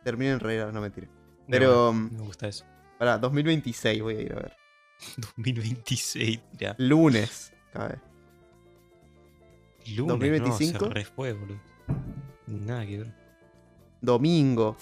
termina 0.02 0.33
en 0.33 0.40
realidad, 0.40 0.72
no 0.72 0.80
mentira. 0.80 1.09
Pero 1.48 1.92
No, 1.92 1.92
mm, 1.92 2.16
me 2.16 2.22
gusta 2.22 2.48
eso. 2.48 2.64
para 2.98 3.18
2026 3.18 4.02
voy 4.02 4.16
a 4.16 4.20
ir 4.20 4.33
a 4.33 4.37
ver. 4.37 4.57
2026, 5.16 6.40
ya. 6.59 6.74
Lunes 6.78 7.52
cae. 7.72 7.98
Lunes, 9.96 10.09
2025. 10.09 10.78
No, 10.78 10.87
se 10.88 10.94
re 10.94 11.04
fue, 11.04 11.33
boludo. 11.33 11.61
Nada 12.46 12.87
que 12.87 12.98
ver. 12.98 13.14
Domingo. 14.00 14.76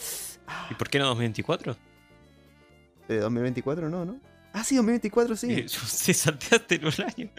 ¿Y 0.71 0.75
por 0.75 0.89
qué 0.89 0.99
no 0.99 1.07
2024? 1.07 1.77
De 3.09 3.19
2024 3.19 3.89
no, 3.89 4.05
¿no? 4.05 4.21
Ah, 4.53 4.63
sí, 4.65 4.77
2024 4.77 5.37
sí. 5.37 5.53
Eh, 5.53 5.69
Se 5.69 6.13
salteaste 6.15 6.77
el 6.77 6.87
año. 6.87 7.31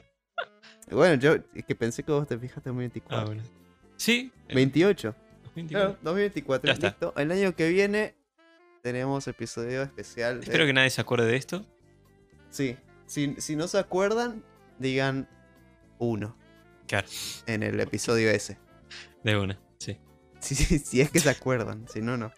Bueno, 0.93 1.15
yo 1.15 1.35
es 1.53 1.65
que 1.65 1.75
pensé 1.75 2.03
que 2.03 2.11
vos 2.11 2.27
te 2.27 2.37
fijaste 2.37 2.69
en 2.69 2.75
2024. 2.75 3.17
Ah, 3.17 3.25
bueno. 3.25 3.43
Sí. 3.97 4.31
el 4.47 4.55
28. 4.55 5.15
2024. 5.55 5.67
Claro, 5.69 5.97
2024. 6.03 6.73
Ya 6.73 6.87
está. 6.89 7.13
El 7.21 7.31
año 7.31 7.55
que 7.55 7.69
viene 7.69 8.15
tenemos 8.81 9.27
episodio 9.27 9.81
especial. 9.83 10.39
de- 10.39 10.45
Espero 10.45 10.65
que 10.65 10.73
nadie 10.73 10.89
se 10.89 11.01
acuerde 11.01 11.25
de 11.27 11.35
esto. 11.37 11.65
Sí. 12.49 12.77
Si, 13.05 13.35
si 13.39 13.55
no 13.55 13.67
se 13.67 13.77
acuerdan, 13.77 14.43
digan 14.79 15.27
uno 15.99 16.35
Claro, 16.87 17.07
en 17.45 17.63
el 17.63 17.79
episodio 17.79 18.29
ese. 18.31 18.57
de 19.23 19.37
una, 19.37 19.59
sí. 19.77 19.97
Si, 20.39 20.55
si, 20.55 20.79
si 20.79 20.99
es 21.01 21.09
que 21.11 21.19
se 21.19 21.29
acuerdan, 21.29 21.85
si 21.87 22.01
no, 22.01 22.17
no. 22.17 22.31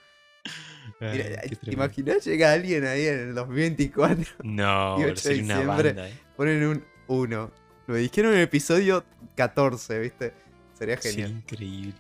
Mira, 1.02 1.42
¿Te 1.42 1.72
imaginas 1.74 2.24
llega 2.24 2.54
alguien 2.54 2.86
ahí 2.86 3.06
en 3.08 3.20
el 3.30 3.36
2024? 3.36 4.36
No, 4.44 4.96
y 5.00 5.02
boludo, 5.02 5.12
8 5.12 5.14
de 5.14 5.18
sería 5.36 5.44
una 5.44 5.62
banda, 5.66 6.10
eh. 6.10 6.14
Ponen 6.38 6.64
un 6.66 6.86
1. 7.08 7.52
Lo 7.88 7.96
dijeron 7.96 8.32
en 8.34 8.38
el 8.40 8.44
episodio 8.46 9.04
14, 9.36 10.00
¿viste? 10.00 10.34
Sería 10.74 10.98
Sería 11.02 11.28
genial. 11.28 11.32
increíble. 11.32 11.94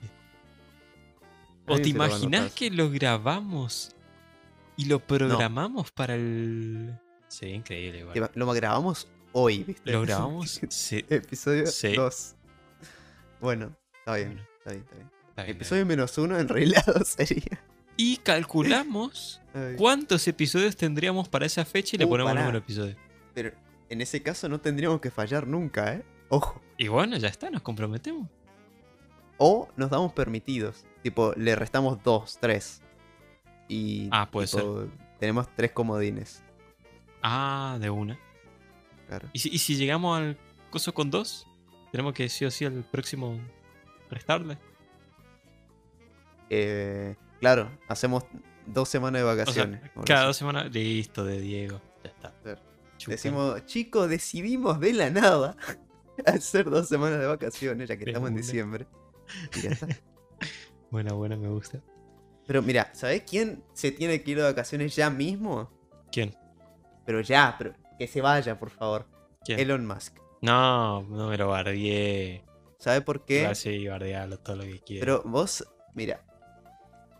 A 1.67 1.73
¿O 1.73 1.77
te 1.77 1.83
se 1.85 1.93
lo 1.93 2.53
que 2.53 2.69
lo 2.71 2.89
grabamos 2.91 3.95
y 4.77 4.85
lo 4.85 4.99
programamos 4.99 5.91
para 5.91 6.15
el. 6.15 6.97
Sí, 7.27 7.47
increíble, 7.47 7.99
igual. 7.99 8.31
Lo 8.35 8.51
grabamos 8.53 9.07
hoy, 9.31 9.63
¿viste? 9.63 9.91
Lo 9.91 10.01
grabamos. 10.05 10.61
sí, 10.69 11.05
Episodio 11.09 11.65
Sí. 11.67 11.93
2. 11.95 12.35
Bueno, 13.41 13.75
está 13.99 14.15
bien, 14.15 14.27
Bueno, 14.29 14.47
está 14.59 14.71
bien, 14.71 14.83
está 14.83 14.95
bien. 14.95 15.09
está 15.29 15.43
bien, 15.43 15.55
Episodio 15.57 15.85
menos 15.85 16.17
uno 16.17 16.37
enreglado 16.39 17.03
sería. 17.05 17.61
Y 17.97 18.17
calculamos 18.17 19.41
cuántos 19.77 20.27
episodios 20.27 20.75
tendríamos 20.75 21.29
para 21.29 21.45
esa 21.45 21.63
fecha 21.63 21.95
y 21.95 21.99
le 21.99 22.05
Uh, 22.05 22.09
ponemos 22.09 22.31
el 22.33 22.37
número 22.39 22.59
de 22.59 22.63
episodios. 22.63 22.97
Pero 23.33 23.51
en 23.89 24.01
ese 24.01 24.21
caso 24.23 24.49
no 24.49 24.59
tendríamos 24.59 25.01
que 25.01 25.11
fallar 25.11 25.47
nunca, 25.47 25.93
¿eh? 25.93 26.03
Ojo. 26.29 26.61
Y 26.77 26.87
bueno, 26.87 27.17
ya 27.17 27.27
está, 27.27 27.49
nos 27.49 27.61
comprometemos. 27.61 28.27
O 29.37 29.67
nos 29.75 29.89
damos 29.89 30.13
permitidos. 30.13 30.85
Tipo, 31.03 31.33
le 31.35 31.55
restamos 31.55 32.01
2, 32.03 32.37
3. 32.39 32.81
Y. 33.67 34.09
Ah, 34.11 34.29
puede 34.31 34.47
tipo, 34.47 34.87
Tenemos 35.19 35.47
tres 35.55 35.71
comodines. 35.71 36.43
Ah, 37.21 37.77
de 37.79 37.89
una. 37.89 38.19
Claro. 39.07 39.29
¿Y 39.33 39.39
si, 39.39 39.49
y 39.49 39.57
si 39.59 39.75
llegamos 39.75 40.17
al 40.17 40.37
coso 40.69 40.93
con 40.93 41.09
dos? 41.09 41.47
Tenemos 41.91 42.13
que 42.13 42.27
sí 42.29 42.45
o 42.45 42.51
sí 42.51 42.65
al 42.65 42.83
próximo 42.83 43.39
restarle. 44.09 44.57
Eh, 46.49 47.15
claro, 47.39 47.71
hacemos 47.87 48.23
dos 48.65 48.89
semanas 48.89 49.21
de 49.21 49.23
O 49.23 49.33
sea, 49.35 49.43
vacaciones. 49.45 49.91
cada 50.05 50.25
dos 50.25 50.37
semanas. 50.37 50.71
Listo, 50.71 51.23
de 51.23 51.39
Diego. 51.39 51.81
Ya 52.03 52.09
está. 52.09 52.33
Claro. 52.43 52.61
Chuta. 52.97 53.11
Decimos, 53.11 53.65
chicos, 53.65 54.09
decidimos 54.09 54.79
de 54.79 54.93
la 54.93 55.09
nada 55.09 55.57
hacer 56.25 56.69
dos 56.69 56.87
semanas 56.87 57.19
de 57.19 57.27
vacaciones, 57.27 57.89
ya 57.89 57.97
que 57.97 58.05
estamos 58.05 58.29
en 58.29 58.35
diciembre. 58.37 58.87
Y 59.55 59.61
ya 59.61 59.69
está. 59.71 59.87
Buena, 60.91 61.13
buena, 61.13 61.35
me 61.35 61.49
gusta. 61.49 61.81
Pero 62.47 62.61
mira, 62.61 62.89
¿sabés 62.93 63.23
quién 63.23 63.63
se 63.73 63.91
tiene 63.91 64.21
que 64.21 64.31
ir 64.31 64.37
de 64.37 64.43
vacaciones 64.43 64.95
ya 64.95 65.09
mismo? 65.09 65.69
¿Quién? 66.11 66.33
Pero 67.05 67.19
ya, 67.21 67.55
pero 67.57 67.73
que 67.97 68.07
se 68.07 68.21
vaya, 68.21 68.57
por 68.57 68.69
favor. 68.69 69.05
¿Quién? 69.43 69.59
Elon 69.59 69.85
Musk. 69.85 70.17
No, 70.41 71.01
no 71.03 71.27
me 71.27 71.37
lo 71.37 71.49
bardeé. 71.49 72.45
¿Sabe 72.77 73.01
por 73.01 73.25
qué? 73.25 73.53
Sí, 73.55 73.87
bardealo 73.87 74.39
todo 74.39 74.57
lo 74.57 74.63
que 74.63 74.79
quiera. 74.79 75.01
Pero 75.01 75.23
vos, 75.25 75.67
mira. 75.95 76.23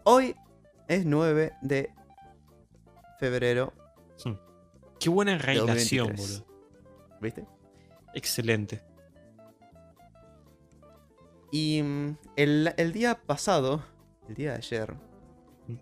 Hoy 0.04 0.36
es 0.88 1.06
9 1.06 1.54
de 1.62 1.90
febrero, 3.20 3.74
Qué 5.00 5.10
buena 5.10 5.38
relación, 5.38 6.08
2023. 6.08 6.40
boludo. 6.44 7.20
¿viste? 7.22 7.46
Excelente. 8.14 8.82
Y 11.52 11.82
mm, 11.84 12.18
el, 12.36 12.74
el 12.78 12.92
día 12.94 13.16
pasado, 13.22 13.84
el 14.28 14.36
día 14.36 14.52
de 14.52 14.58
ayer, 14.58 14.94
Mm. 15.68 15.78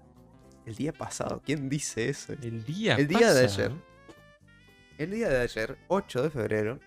el 0.65 0.76
día 0.76 0.93
pasado, 0.93 1.41
¿quién 1.45 1.67
dice 1.69 2.08
eso? 2.10 2.34
El 2.34 2.63
día 2.63 2.95
El 2.95 3.08
día 3.08 3.34
de 3.34 3.43
ayer. 3.45 3.71
El 4.97 5.12
día 5.12 5.28
de 5.30 5.41
ayer, 5.41 5.78
8 5.88 6.23
de 6.23 6.30
febrero, 6.30 6.80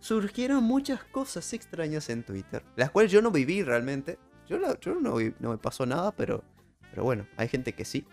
surgieron 0.00 0.64
muchas 0.64 1.04
cosas 1.04 1.52
extrañas 1.52 2.08
en 2.08 2.22
Twitter, 2.24 2.64
las 2.76 2.90
cuales 2.90 3.12
yo 3.12 3.20
no 3.22 3.30
viví 3.30 3.62
realmente. 3.62 4.18
Yo, 4.48 4.58
la- 4.58 4.78
yo 4.80 4.94
no, 4.94 5.16
no 5.40 5.50
me 5.50 5.58
pasó 5.58 5.84
nada, 5.86 6.12
pero, 6.12 6.42
pero 6.90 7.02
bueno, 7.04 7.26
hay 7.36 7.48
gente 7.48 7.72
que 7.74 7.84
sí. 7.84 8.06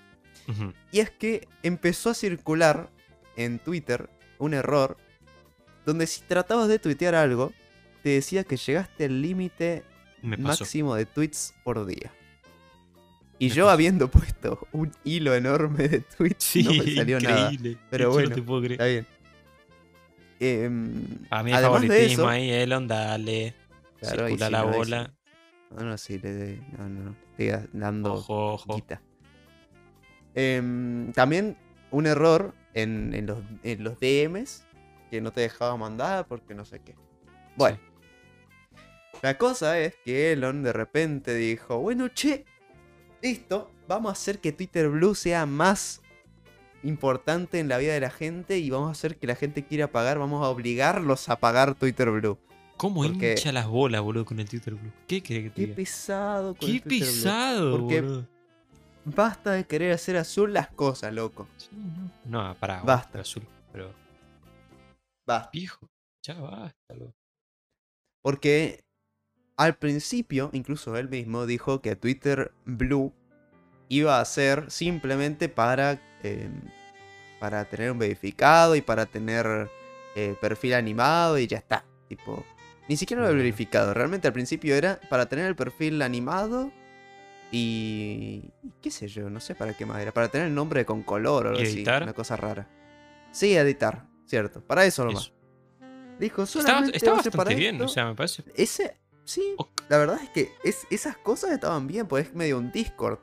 Y 0.91 0.99
es 0.99 1.09
que 1.11 1.47
empezó 1.61 2.09
a 2.09 2.13
circular 2.15 2.89
en 3.35 3.59
Twitter 3.59 4.09
un 4.39 4.53
error 4.53 4.97
donde 5.85 6.07
si 6.07 6.21
tratabas 6.21 6.67
de 6.67 6.79
tuitear 6.79 7.15
algo, 7.15 7.51
te 8.03 8.09
decía 8.09 8.43
que 8.43 8.57
llegaste 8.57 9.05
al 9.05 9.21
límite 9.21 9.83
máximo 10.21 10.95
de 10.95 11.05
tweets 11.05 11.53
por 11.63 11.85
día. 11.85 12.11
Y 13.39 13.49
Me 13.49 13.55
yo 13.55 13.65
pasó. 13.65 13.71
habiendo 13.73 14.07
puesto 14.11 14.67
un 14.71 14.91
hilo 15.03 15.33
enorme 15.35 15.87
de 15.89 15.99
tweets, 16.01 16.43
Sí, 16.43 16.63
no 16.63 16.71
me 16.83 16.95
salió 16.95 17.19
nada. 17.19 17.51
increíble. 17.51 17.77
Pero 17.89 18.03
Es 18.03 18.07
que 18.09 18.13
bueno, 18.13 18.29
No 18.29 18.35
te 18.35 18.41
puedo 18.41 18.61
creer. 18.61 18.71
Está 18.73 18.85
bien. 18.85 19.07
Em, 20.39 21.03
A 21.29 21.43
mí 21.43 21.51
el 21.51 21.57
favoritismo 21.61 22.23
eso, 22.23 22.27
ahí, 22.27 22.49
Elon, 22.51 22.87
dale. 22.87 23.53
Claro, 23.99 24.27
circula 24.27 24.49
la 24.49 24.61
no, 24.63 24.67
bola. 24.71 25.13
No, 25.71 25.83
no, 25.85 25.97
sí, 25.97 26.19
le, 26.19 26.57
no, 26.77 26.89
no, 26.89 27.15
estoy 27.37 27.67
dando 27.73 28.13
Ojo, 28.13 28.53
ojo. 28.53 28.77
Em, 30.35 31.11
también 31.13 31.57
un 31.91 32.05
error 32.07 32.53
en, 32.73 33.13
en 33.13 33.25
los, 33.27 33.39
en 33.63 33.83
los 33.83 33.99
DMs 33.99 34.65
que 35.11 35.21
no 35.21 35.31
te 35.31 35.41
dejaba 35.41 35.77
mandar 35.77 36.27
porque 36.27 36.55
no 36.55 36.65
sé 36.65 36.79
qué. 36.79 36.95
Bueno, 37.55 37.77
la 39.21 39.37
cosa 39.37 39.79
es 39.79 39.95
que 40.03 40.31
Elon 40.33 40.63
de 40.63 40.73
repente 40.73 41.35
dijo, 41.35 41.77
bueno, 41.79 42.07
che, 42.09 42.45
listo, 43.21 43.71
vamos 43.87 44.09
a 44.09 44.13
hacer 44.13 44.39
que 44.39 44.51
Twitter 44.51 44.89
Blue 44.89 45.15
sea 45.15 45.45
más 45.45 46.01
importante 46.83 47.59
en 47.59 47.69
la 47.69 47.77
vida 47.77 47.93
de 47.93 47.99
la 48.01 48.09
gente 48.09 48.57
y 48.57 48.69
vamos 48.69 48.89
a 48.89 48.91
hacer 48.91 49.17
que 49.17 49.27
la 49.27 49.35
gente 49.35 49.63
quiera 49.65 49.87
pagar, 49.91 50.19
vamos 50.19 50.43
a 50.43 50.49
obligarlos 50.49 51.29
a 51.29 51.39
pagar 51.39 51.75
Twitter 51.75 52.09
Blue. 52.09 52.37
¿Cómo 52.75 53.03
porque- 53.03 53.31
hincha 53.31 53.51
las 53.53 53.67
bolas, 53.67 54.01
boludo, 54.01 54.25
con 54.25 54.39
el 54.39 54.49
Twitter 54.49 54.73
Blue? 54.73 54.91
¿Qué 55.07 55.21
crees 55.23 55.43
que 55.43 55.49
te 55.51 55.55
Qué 55.55 55.61
diga? 55.67 55.75
pesado 55.75 56.55
con 56.55 56.67
Qué 56.67 56.75
el 56.77 56.81
Twitter 56.81 57.07
Blue. 57.07 57.13
pesado, 57.15 57.77
Porque- 57.79 58.01
boludo. 58.01 58.27
Basta 59.05 59.51
de 59.51 59.65
querer 59.65 59.91
hacer 59.93 60.15
azul 60.17 60.53
las 60.53 60.69
cosas, 60.69 61.13
loco. 61.13 61.47
Sí, 61.57 61.69
no. 61.73 62.11
No, 62.49 62.55
pará. 62.55 62.81
Basta. 62.83 63.19
Azul, 63.19 63.43
pero 63.71 63.93
Basta. 65.27 65.49
viejo. 65.51 65.87
Ya 66.25 66.35
basta, 66.39 66.93
loco. 66.95 67.13
Porque 68.23 68.83
al 69.57 69.75
principio, 69.75 70.49
incluso 70.53 70.95
él 70.97 71.09
mismo 71.09 71.45
dijo 71.45 71.81
que 71.81 71.95
Twitter 71.95 72.53
Blue 72.65 73.13
iba 73.89 74.19
a 74.19 74.25
ser 74.25 74.71
simplemente 74.71 75.49
para, 75.49 75.99
eh, 76.23 76.49
para 77.39 77.65
tener 77.65 77.91
un 77.91 77.99
verificado 77.99 78.75
y 78.75 78.81
para 78.81 79.05
tener 79.05 79.69
eh, 80.15 80.35
perfil 80.39 80.75
animado 80.75 81.37
y 81.37 81.47
ya 81.47 81.57
está. 81.57 81.83
Tipo, 82.07 82.45
ni 82.87 82.95
siquiera 82.95 83.23
lo 83.23 83.29
No. 83.31 83.35
verificado. 83.35 83.93
Realmente 83.93 84.27
al 84.27 84.33
principio 84.33 84.75
era 84.75 84.99
para 85.09 85.27
tener 85.27 85.45
el 85.45 85.55
perfil 85.55 86.01
animado 86.01 86.71
y... 87.57 88.49
qué 88.81 88.89
sé 88.91 89.07
yo, 89.07 89.29
no 89.29 89.39
sé 89.39 89.55
para 89.55 89.73
qué 89.75 89.85
más 89.85 90.01
era. 90.01 90.11
Para 90.11 90.27
tener 90.29 90.47
el 90.47 90.55
nombre 90.55 90.85
con 90.85 91.03
color 91.03 91.45
o 91.45 91.49
algo 91.49 91.61
¿Y 91.61 91.63
así. 91.63 91.75
editar? 91.77 92.03
Una 92.03 92.13
cosa 92.13 92.35
rara. 92.35 92.67
Sí, 93.31 93.55
editar, 93.55 94.05
cierto. 94.25 94.61
Para 94.61 94.85
eso 94.85 95.05
nomás. 95.05 95.23
Eso. 95.23 95.33
Dijo, 96.19 96.43
Está, 96.43 96.61
solamente 96.61 96.97
está 96.97 97.11
para 97.11 97.23
bastante 97.23 97.55
bien, 97.55 97.75
esto". 97.75 97.85
o 97.85 97.87
sea, 97.87 98.05
me 98.05 98.15
parece. 98.15 98.43
Ese, 98.55 98.97
sí, 99.23 99.55
la 99.89 99.97
verdad 99.97 100.19
es 100.21 100.29
que 100.29 100.49
es, 100.63 100.85
esas 100.91 101.17
cosas 101.17 101.51
estaban 101.51 101.87
bien, 101.87 102.07
pues 102.07 102.27
es 102.27 102.33
medio 102.35 102.57
un 102.57 102.71
Discord. 102.71 103.19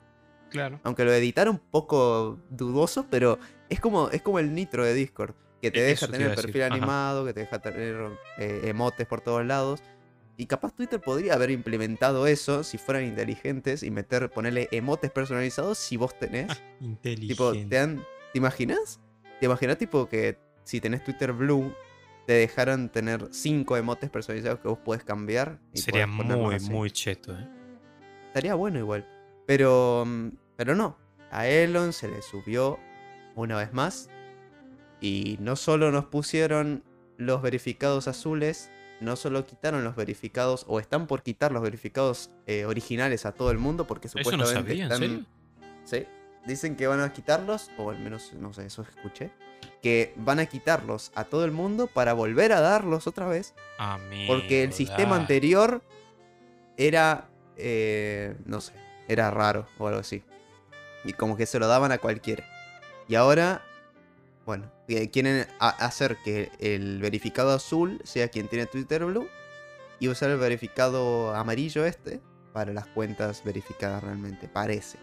claro. 0.50 0.80
Aunque 0.82 1.04
lo 1.04 1.12
editaron 1.12 1.54
un 1.56 1.60
poco 1.70 2.38
dudoso, 2.50 3.06
pero 3.10 3.38
es 3.68 3.78
como, 3.80 4.10
es 4.10 4.22
como 4.22 4.38
el 4.38 4.52
nitro 4.54 4.84
de 4.84 4.94
Discord. 4.94 5.34
Que 5.62 5.70
te 5.70 5.80
E- 5.80 5.82
deja 5.84 6.06
te 6.06 6.12
tener 6.12 6.32
a 6.32 6.34
perfil 6.34 6.62
ajá. 6.62 6.74
animado, 6.74 7.24
que 7.26 7.34
te 7.34 7.40
deja 7.40 7.58
tener 7.60 8.10
eh, 8.38 8.62
emotes 8.64 9.06
por 9.06 9.20
todos 9.20 9.44
lados. 9.44 9.82
Y 10.40 10.46
capaz 10.46 10.74
Twitter 10.74 10.98
podría 11.02 11.34
haber 11.34 11.50
implementado 11.50 12.26
eso 12.26 12.64
si 12.64 12.78
fueran 12.78 13.04
inteligentes 13.04 13.82
y 13.82 13.90
meter, 13.90 14.30
ponerle 14.30 14.68
emotes 14.72 15.10
personalizados 15.10 15.76
si 15.76 15.98
vos 15.98 16.18
tenés. 16.18 16.50
Inteligente. 16.80 17.34
tipo, 17.34 17.52
te 17.52 17.76
dan. 17.76 18.02
¿Te 18.32 18.38
imaginas? 18.38 19.00
¿Te 19.38 19.44
imaginas 19.44 19.76
tipo 19.76 20.08
que 20.08 20.38
si 20.64 20.80
tenés 20.80 21.04
Twitter 21.04 21.34
Blue 21.34 21.74
te 22.26 22.32
dejaran 22.32 22.90
tener 22.90 23.28
cinco 23.32 23.76
emotes 23.76 24.08
personalizados 24.08 24.60
que 24.60 24.68
vos 24.68 24.78
podés 24.78 25.04
cambiar? 25.04 25.58
y 25.74 25.78
Sería 25.78 26.06
muy, 26.06 26.54
así? 26.54 26.70
muy 26.70 26.90
cheto, 26.90 27.38
¿eh? 27.38 27.46
Estaría 28.28 28.54
bueno 28.54 28.78
igual. 28.78 29.06
Pero. 29.46 30.04
mm, 30.06 30.28
Pero 30.56 30.74
no. 30.74 30.96
A 31.30 31.48
Elon 31.48 31.92
se 31.92 32.08
le 32.08 32.22
subió 32.22 32.78
una 33.34 33.58
vez 33.58 33.74
más. 33.74 34.08
Y 35.02 35.36
no 35.38 35.54
solo 35.56 35.92
nos 35.92 36.06
pusieron 36.06 36.82
los 37.18 37.42
verificados 37.42 38.08
azules. 38.08 38.70
No 39.00 39.16
solo 39.16 39.46
quitaron 39.46 39.82
los 39.84 39.96
verificados. 39.96 40.64
O 40.68 40.78
están 40.80 41.06
por 41.06 41.22
quitar 41.22 41.52
los 41.52 41.62
verificados 41.62 42.30
eh, 42.46 42.64
originales 42.66 43.24
a 43.26 43.32
todo 43.32 43.50
el 43.50 43.58
mundo. 43.58 43.86
Porque 43.86 44.08
Eso 44.08 44.18
no 44.18 44.24
supuestamente 44.24 44.70
sabía, 44.70 44.84
¿en 44.86 44.92
están. 44.92 44.98
serio? 44.98 45.26
Sí. 45.84 46.06
Dicen 46.46 46.76
que 46.76 46.86
van 46.86 47.00
a 47.00 47.12
quitarlos. 47.12 47.70
O 47.78 47.90
al 47.90 47.98
menos, 47.98 48.32
no 48.34 48.52
sé, 48.52 48.66
eso 48.66 48.82
escuché. 48.82 49.30
Que 49.82 50.12
van 50.16 50.38
a 50.40 50.46
quitarlos 50.46 51.12
a 51.14 51.24
todo 51.24 51.44
el 51.44 51.50
mundo 51.52 51.86
para 51.86 52.12
volver 52.12 52.52
a 52.52 52.60
darlos 52.60 53.06
otra 53.06 53.26
vez. 53.26 53.54
Porque 54.26 54.62
el 54.64 54.72
sistema 54.72 55.16
anterior 55.16 55.82
era. 56.76 57.28
eh, 57.56 58.36
no 58.44 58.60
sé, 58.60 58.72
era 59.08 59.30
raro 59.30 59.66
o 59.78 59.86
algo 59.88 60.00
así. 60.00 60.22
Y 61.04 61.12
como 61.14 61.36
que 61.36 61.46
se 61.46 61.58
lo 61.58 61.66
daban 61.66 61.92
a 61.92 61.98
cualquiera. 61.98 62.44
Y 63.08 63.14
ahora 63.14 63.62
Bueno, 64.46 64.72
quieren 65.12 65.46
hacer 65.58 66.16
que 66.24 66.50
el 66.58 67.00
verificado 67.00 67.52
azul 67.52 68.00
sea 68.04 68.28
quien 68.28 68.48
tiene 68.48 68.66
Twitter 68.66 69.04
Blue 69.04 69.28
y 70.00 70.08
usar 70.08 70.30
el 70.30 70.38
verificado 70.38 71.34
amarillo 71.34 71.84
este 71.84 72.20
para 72.52 72.72
las 72.72 72.86
cuentas 72.88 73.44
verificadas 73.44 74.02
realmente, 74.02 74.48
parece. 74.48 74.98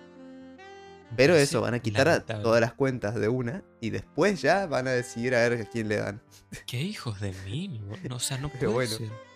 Pero 1.16 1.36
eso, 1.36 1.62
van 1.62 1.74
a 1.74 1.80
quitar 1.80 2.10
a 2.10 2.26
todas 2.26 2.60
las 2.60 2.74
cuentas 2.74 3.16
de 3.16 3.30
una 3.30 3.64
y 3.80 3.92
después 3.92 4.42
ya 4.42 4.66
van 4.66 4.88
a 4.88 4.92
decidir 4.92 5.36
a 5.36 5.48
ver 5.48 5.62
a 5.62 5.66
quién 5.66 5.88
le 5.88 5.98
dan. 5.98 6.22
¿Qué 6.66 6.82
hijos 6.82 7.22
de 7.22 7.34
mí? 7.46 7.82
No, 8.10 8.18
o 8.18 8.20
sea, 8.20 8.38
no 8.38 8.50
Pero 8.60 8.74
puede 8.74 8.90
bueno. 8.90 8.98
ser. 8.98 9.28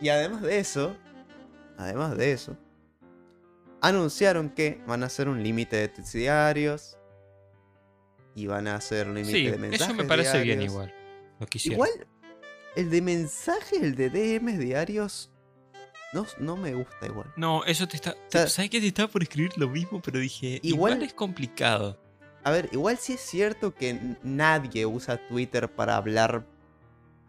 Y 0.00 0.10
además 0.10 0.42
de 0.42 0.58
eso, 0.58 0.96
además 1.76 2.16
de 2.16 2.30
eso, 2.30 2.56
anunciaron 3.80 4.50
que 4.50 4.80
van 4.86 5.02
a 5.02 5.06
hacer 5.06 5.28
un 5.28 5.42
límite 5.42 5.76
de 5.76 5.88
tweets 5.88 6.12
diarios 6.12 6.95
y 8.36 8.46
van 8.46 8.68
a 8.68 8.76
hacer 8.76 9.08
límite 9.08 9.32
Sí, 9.32 9.46
de 9.50 9.56
mensajes 9.58 9.88
eso 9.88 9.94
me 9.94 10.04
parece 10.04 10.40
bien 10.42 10.62
igual. 10.62 10.94
Lo. 11.40 11.72
Igual, 11.72 11.90
el 12.76 12.90
de 12.90 13.02
mensajes, 13.02 13.82
el 13.82 13.96
de 13.96 14.10
DMs 14.10 14.58
diarios, 14.58 15.32
no, 16.12 16.24
no 16.38 16.56
me 16.56 16.74
gusta 16.74 17.06
igual. 17.06 17.32
No, 17.36 17.64
eso 17.64 17.88
te 17.88 17.96
está. 17.96 18.14
sea, 18.28 18.46
¿Sabes 18.46 18.70
que 18.70 18.80
te 18.80 18.86
estaba 18.86 19.08
por 19.08 19.22
escribir 19.22 19.52
lo 19.56 19.68
mismo? 19.68 20.00
Pero 20.02 20.18
dije. 20.20 20.60
igual- 20.62 20.92
Igual, 20.92 21.02
es 21.02 21.14
complicado. 21.14 21.98
A 22.44 22.50
ver, 22.52 22.68
igual 22.72 22.96
sí 22.98 23.14
es 23.14 23.20
cierto 23.20 23.74
que 23.74 23.98
nadie 24.22 24.86
usa 24.86 25.16
Twitter 25.26 25.68
para 25.68 25.96
hablar 25.96 26.46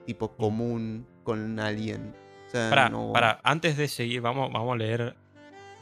tipo 0.06 0.36
común 0.36 1.08
con 1.24 1.60
alguien. 1.60 2.14
O 2.48 2.52
sea, 2.52 2.70
Para, 2.70 2.90
no... 2.90 3.12
para, 3.14 3.40
antes 3.44 3.78
de 3.78 3.88
seguir, 3.88 4.22
vamos, 4.22 4.52
vamos 4.54 4.74
a 4.74 4.78
leer. 4.78 5.16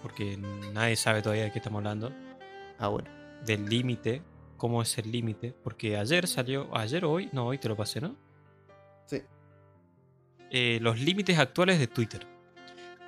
Porque 0.01 0.37
nadie 0.73 0.95
sabe 0.95 1.21
todavía 1.23 1.45
de 1.45 1.51
qué 1.51 1.57
estamos 1.59 1.79
hablando. 1.79 2.13
Ah, 2.77 2.87
bueno. 2.89 3.09
Del 3.45 3.65
límite. 3.65 4.21
¿Cómo 4.57 4.81
es 4.81 4.97
el 4.97 5.11
límite? 5.11 5.53
Porque 5.63 5.97
ayer 5.97 6.27
salió. 6.27 6.75
Ayer 6.75 7.05
o 7.05 7.11
hoy. 7.11 7.29
No, 7.33 7.47
hoy 7.47 7.57
te 7.57 7.67
lo 7.67 7.75
pasé, 7.75 8.01
¿no? 8.01 8.15
Sí. 9.05 9.21
eh, 10.51 10.79
los 10.81 10.99
límites 10.99 11.37
actuales 11.37 11.79
de 11.79 11.87
Twitter. 11.87 12.25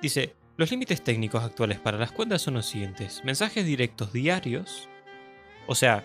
Dice, 0.00 0.36
los 0.56 0.70
límites 0.70 1.02
técnicos 1.02 1.42
actuales 1.42 1.78
para 1.78 1.98
las 1.98 2.12
cuentas 2.12 2.42
son 2.42 2.54
los 2.54 2.66
siguientes. 2.66 3.24
Mensajes 3.24 3.64
directos 3.64 4.12
diarios, 4.12 4.88
o 5.66 5.74
sea, 5.74 6.04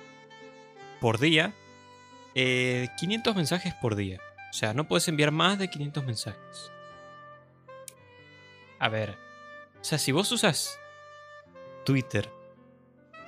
por 1.00 1.20
día, 1.20 1.54
eh, 2.36 2.88
500 3.00 3.36
mensajes 3.36 3.74
por 3.76 3.96
día. 3.96 4.20
O 4.50 4.54
sea, 4.54 4.74
no 4.74 4.88
puedes 4.88 5.08
enviar 5.08 5.32
más 5.32 5.58
de 5.60 5.70
500 5.70 6.06
mensajes. 6.06 6.72
A 8.80 8.90
ver, 8.90 9.18
o 9.82 9.84
sea, 9.84 9.98
si 9.98 10.12
vos 10.12 10.32
usas 10.32 10.80
Twitter 11.86 12.30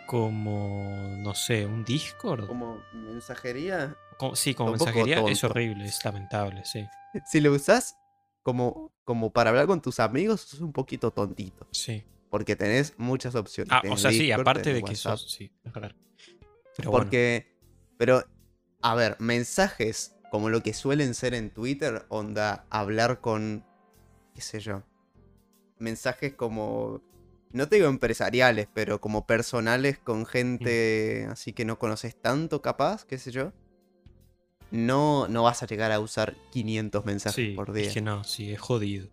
como, 0.05 1.15
no 1.17 1.33
sé, 1.35 1.65
un 1.65 1.83
Discord, 1.83 2.47
Como 2.47 2.81
mensajería, 2.93 3.97
como- 4.17 4.35
sí, 4.35 4.53
como 4.53 4.71
mensajería, 4.71 5.21
es 5.27 5.43
horrible, 5.43 5.85
es 5.85 6.03
lamentable, 6.03 6.63
sí. 6.65 6.87
si 7.25 7.41
lo 7.41 7.51
usas 7.53 7.97
como, 8.43 8.91
como 9.03 9.31
para 9.31 9.49
hablar 9.49 9.67
con 9.67 9.81
tus 9.81 9.99
amigos, 9.99 10.41
sos 10.41 10.61
un 10.61 10.71
poquito 10.71 11.11
tontito. 11.11 11.67
Sí. 11.71 12.03
Porque 12.29 12.55
tenés 12.55 12.93
muchas 12.97 13.33
opciones. 13.35 13.71
Ah, 13.71 13.81
o 13.89 13.97
sea, 13.97 14.11
sí, 14.11 14.31
aparte 14.31 14.73
de 14.73 14.83
que 14.83 14.95
sos. 14.95 15.31
Sí, 15.31 15.51
es 15.63 15.73
raro. 15.73 15.95
Pero 16.75 16.91
bueno, 16.91 17.05
Porque, 17.05 17.55
pero, 17.97 18.23
a 18.81 18.95
ver, 18.95 19.15
mensajes 19.19 20.15
como 20.31 20.49
lo 20.49 20.61
que 20.61 20.73
suelen 20.73 21.13
ser 21.13 21.33
en 21.33 21.49
Twitter, 21.49 22.05
onda, 22.09 22.65
hablar 22.69 23.21
con, 23.21 23.65
qué 24.33 24.41
sé 24.41 24.59
yo, 24.59 24.83
mensajes 25.79 26.33
como, 26.33 27.01
no 27.55 27.69
te 27.69 27.77
digo 27.77 27.87
empresariales, 27.87 28.67
pero 28.73 28.99
como 28.99 29.25
personales 29.25 29.97
con 29.97 30.25
gente 30.25 31.27
así 31.31 31.53
que 31.53 31.63
no 31.63 31.79
conoces 31.79 32.15
tanto 32.15 32.61
capaz, 32.61 33.05
qué 33.05 33.17
sé 33.17 33.31
yo. 33.31 33.53
No, 34.71 35.27
no 35.29 35.43
vas 35.43 35.63
a 35.63 35.65
llegar 35.67 35.93
a 35.93 35.99
usar 35.99 36.35
500 36.51 37.05
mensajes 37.05 37.35
sí, 37.35 37.53
por 37.55 37.71
día. 37.71 37.87
es 37.87 37.93
que 37.93 38.01
no, 38.01 38.25
sí, 38.25 38.51
es 38.51 38.59
jodido. 38.59 39.07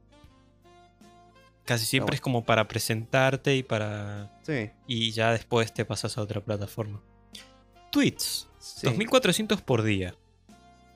Casi 1.65 1.87
siempre 1.87 2.07
bueno. 2.07 2.15
es 2.17 2.21
como 2.21 2.45
para 2.45 2.67
presentarte 2.67 3.55
y 3.55 3.63
para. 3.63 4.37
Sí, 4.43 4.71
Y 4.89 5.13
ya 5.13 5.31
después 5.31 5.73
te 5.73 5.85
pasas 5.85 6.19
a 6.19 6.23
otra 6.23 6.41
plataforma. 6.41 7.01
Tweets. 7.91 8.49
sí. 8.59 8.87
2400 8.87 9.63
por 9.63 9.83
día. 9.85 10.17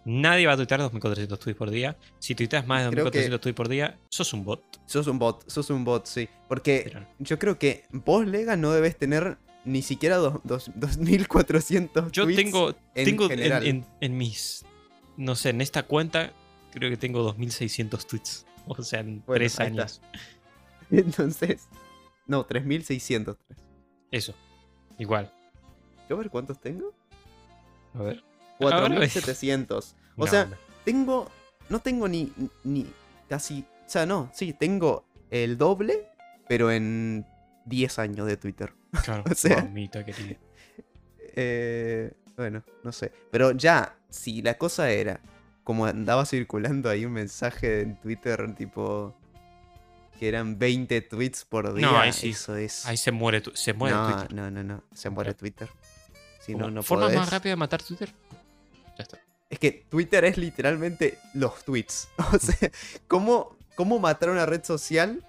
Nadie 0.09 0.47
va 0.47 0.53
a 0.53 0.57
tuitear 0.57 0.81
2400 0.81 1.39
tweets 1.39 1.59
por 1.59 1.69
día. 1.71 1.97
Si 2.21 2.35
tuiteas 2.37 2.65
más 2.67 2.85
de 2.85 2.91
Creo 2.91 3.05
que- 3.11 3.19
2400 3.19 3.41
tweets 3.41 3.57
por 3.57 3.69
día, 3.69 3.99
sos 4.09 4.33
un 4.33 4.45
bot. 4.45 4.63
Sos 4.87 5.07
un 5.09 5.19
bot, 5.19 5.49
sos 5.51 5.69
un 5.71 5.85
bot, 5.85 6.07
sí. 6.07 6.29
Porque 6.49 6.83
Pero- 6.85 7.07
yo 7.19 7.39
creo 7.41 7.59
que 7.59 7.85
vos, 7.91 8.25
Lega, 8.27 8.57
no 8.57 8.71
debes 8.73 8.97
tener 8.97 9.37
ni 9.65 9.83
siquiera 9.83 10.17
dos, 10.17 10.41
dos- 10.45 10.71
2400 10.77 12.13
Yo 12.13 12.23
tweets 12.25 12.37
tengo, 12.45 12.71
en 12.95 13.05
tengo 13.05 13.25
en, 13.25 13.31
general. 13.31 13.67
en- 13.67 13.85
en 14.01 14.17
mis. 14.17 14.65
No 15.17 15.35
sé, 15.35 15.51
en 15.51 15.61
esta 15.61 15.83
cuenta 15.83 16.33
creo 16.73 16.89
que 16.91 16.97
tengo 16.97 17.23
2600 17.23 18.07
tweets. 18.07 18.47
O 18.69 18.83
sea, 18.83 19.01
en 19.01 19.23
Bueno, 19.27 19.39
tres 19.41 19.53
está. 19.53 19.65
años. 19.65 20.01
Entonces, 20.91 21.69
no, 22.27 22.45
3603. 22.47 23.59
Eso. 24.11 24.35
Igual. 24.99 25.33
Yo 26.09 26.17
a 26.17 26.19
ver 26.21 26.31
cuántos 26.31 26.61
tengo. 26.61 26.93
A 27.95 28.03
ver. 28.03 28.23
Ahora 28.61 28.81
ves. 28.89 29.13
4700. 29.13 29.97
O 30.17 30.25
No, 30.25 30.27
sea, 30.31 30.45
no. 30.47 30.57
tengo. 30.85 31.31
No 31.69 31.81
tengo 31.81 32.09
ni, 32.09 32.33
ni 32.65 32.87
casi. 33.29 33.65
O 33.87 33.89
sea, 33.91 34.07
no, 34.07 34.31
sí, 34.33 34.53
tengo 34.53 35.05
el 35.31 35.57
doble, 35.59 36.09
pero 36.49 36.71
en 36.71 37.27
10 37.67 37.99
años 37.99 38.27
de 38.27 38.37
Twitter. 38.37 38.73
Claro, 39.05 39.25
o 39.31 39.35
sea- 39.35 39.63
mamita 39.63 40.05
querida. 40.05 40.37
Eh, 41.39 42.13
bueno, 42.37 42.63
no 42.83 42.93
sé. 42.93 43.13
Pero 43.31 43.53
ya, 43.53 43.97
si 44.09 44.41
la 44.43 44.55
cosa 44.55 44.91
era. 44.91 45.21
Como 45.65 45.85
andaba 45.85 46.25
circulando 46.25 46.89
ahí 46.89 47.05
un 47.05 47.13
mensaje 47.13 47.81
en 47.83 47.97
Twitter, 48.01 48.55
tipo. 48.55 49.15
Que 50.19 50.29
eran 50.29 50.59
20 50.59 51.03
tweets 51.03 51.45
por 51.45 51.75
día. 51.75 51.87
No, 51.91 51.99
ahí 51.99 52.13
sí. 52.13 52.31
Eso 52.31 52.57
es. 52.57 52.87
Ahí 52.87 52.97
se 52.97 53.11
muere, 53.13 53.41
tu- 53.43 53.55
se 53.55 53.75
muere 53.75 53.95
no, 53.97 54.09
Twitter. 54.13 54.33
no, 54.35 54.51
no, 54.51 54.63
no. 54.63 54.83
Se 54.95 55.11
muere. 55.11 55.35
Twitter. 55.35 55.69
Si 56.41 56.55
no, 56.55 56.71
no 56.71 56.83
¿Forma 56.83 57.07
podés. 57.07 57.19
más 57.19 57.31
rápida 57.31 57.51
de 57.51 57.57
matar 57.57 57.83
Twitter? 57.83 58.15
Es 59.51 59.59
que 59.59 59.71
Twitter 59.89 60.25
es 60.25 60.37
literalmente 60.39 61.19
los 61.35 61.65
tweets. 61.65 62.09
O 62.33 62.39
sea, 62.39 62.71
¿cómo, 63.09 63.57
cómo 63.75 63.99
matar 63.99 64.31
una 64.31 64.47
red 64.47 64.65
social? 64.65 65.25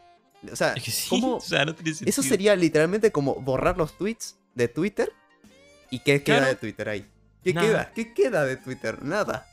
O 0.51 0.55
sea, 0.55 0.73
Es 0.73 0.83
que 0.83 0.91
sí, 0.91 1.09
¿cómo- 1.09 1.35
o 1.37 1.41
sea, 1.41 1.65
no 1.65 1.75
tiene 1.75 1.91
sentido. 1.91 2.09
eso 2.09 2.23
sería 2.23 2.55
literalmente 2.55 3.11
como 3.11 3.35
borrar 3.35 3.77
los 3.77 3.97
tweets 3.97 4.37
de 4.55 4.67
Twitter. 4.67 5.11
¿Y 5.91 5.99
qué 5.99 6.21
queda 6.23 6.37
Claro. 6.37 6.47
de 6.47 6.55
Twitter 6.55 6.89
ahí? 6.89 7.05
¿Qué 7.43 7.53
Nada. 7.53 7.67
queda? 7.67 7.91
¿Qué 7.93 8.13
queda 8.13 8.43
de 8.45 8.57
Twitter? 8.57 9.03
Nada. 9.03 9.47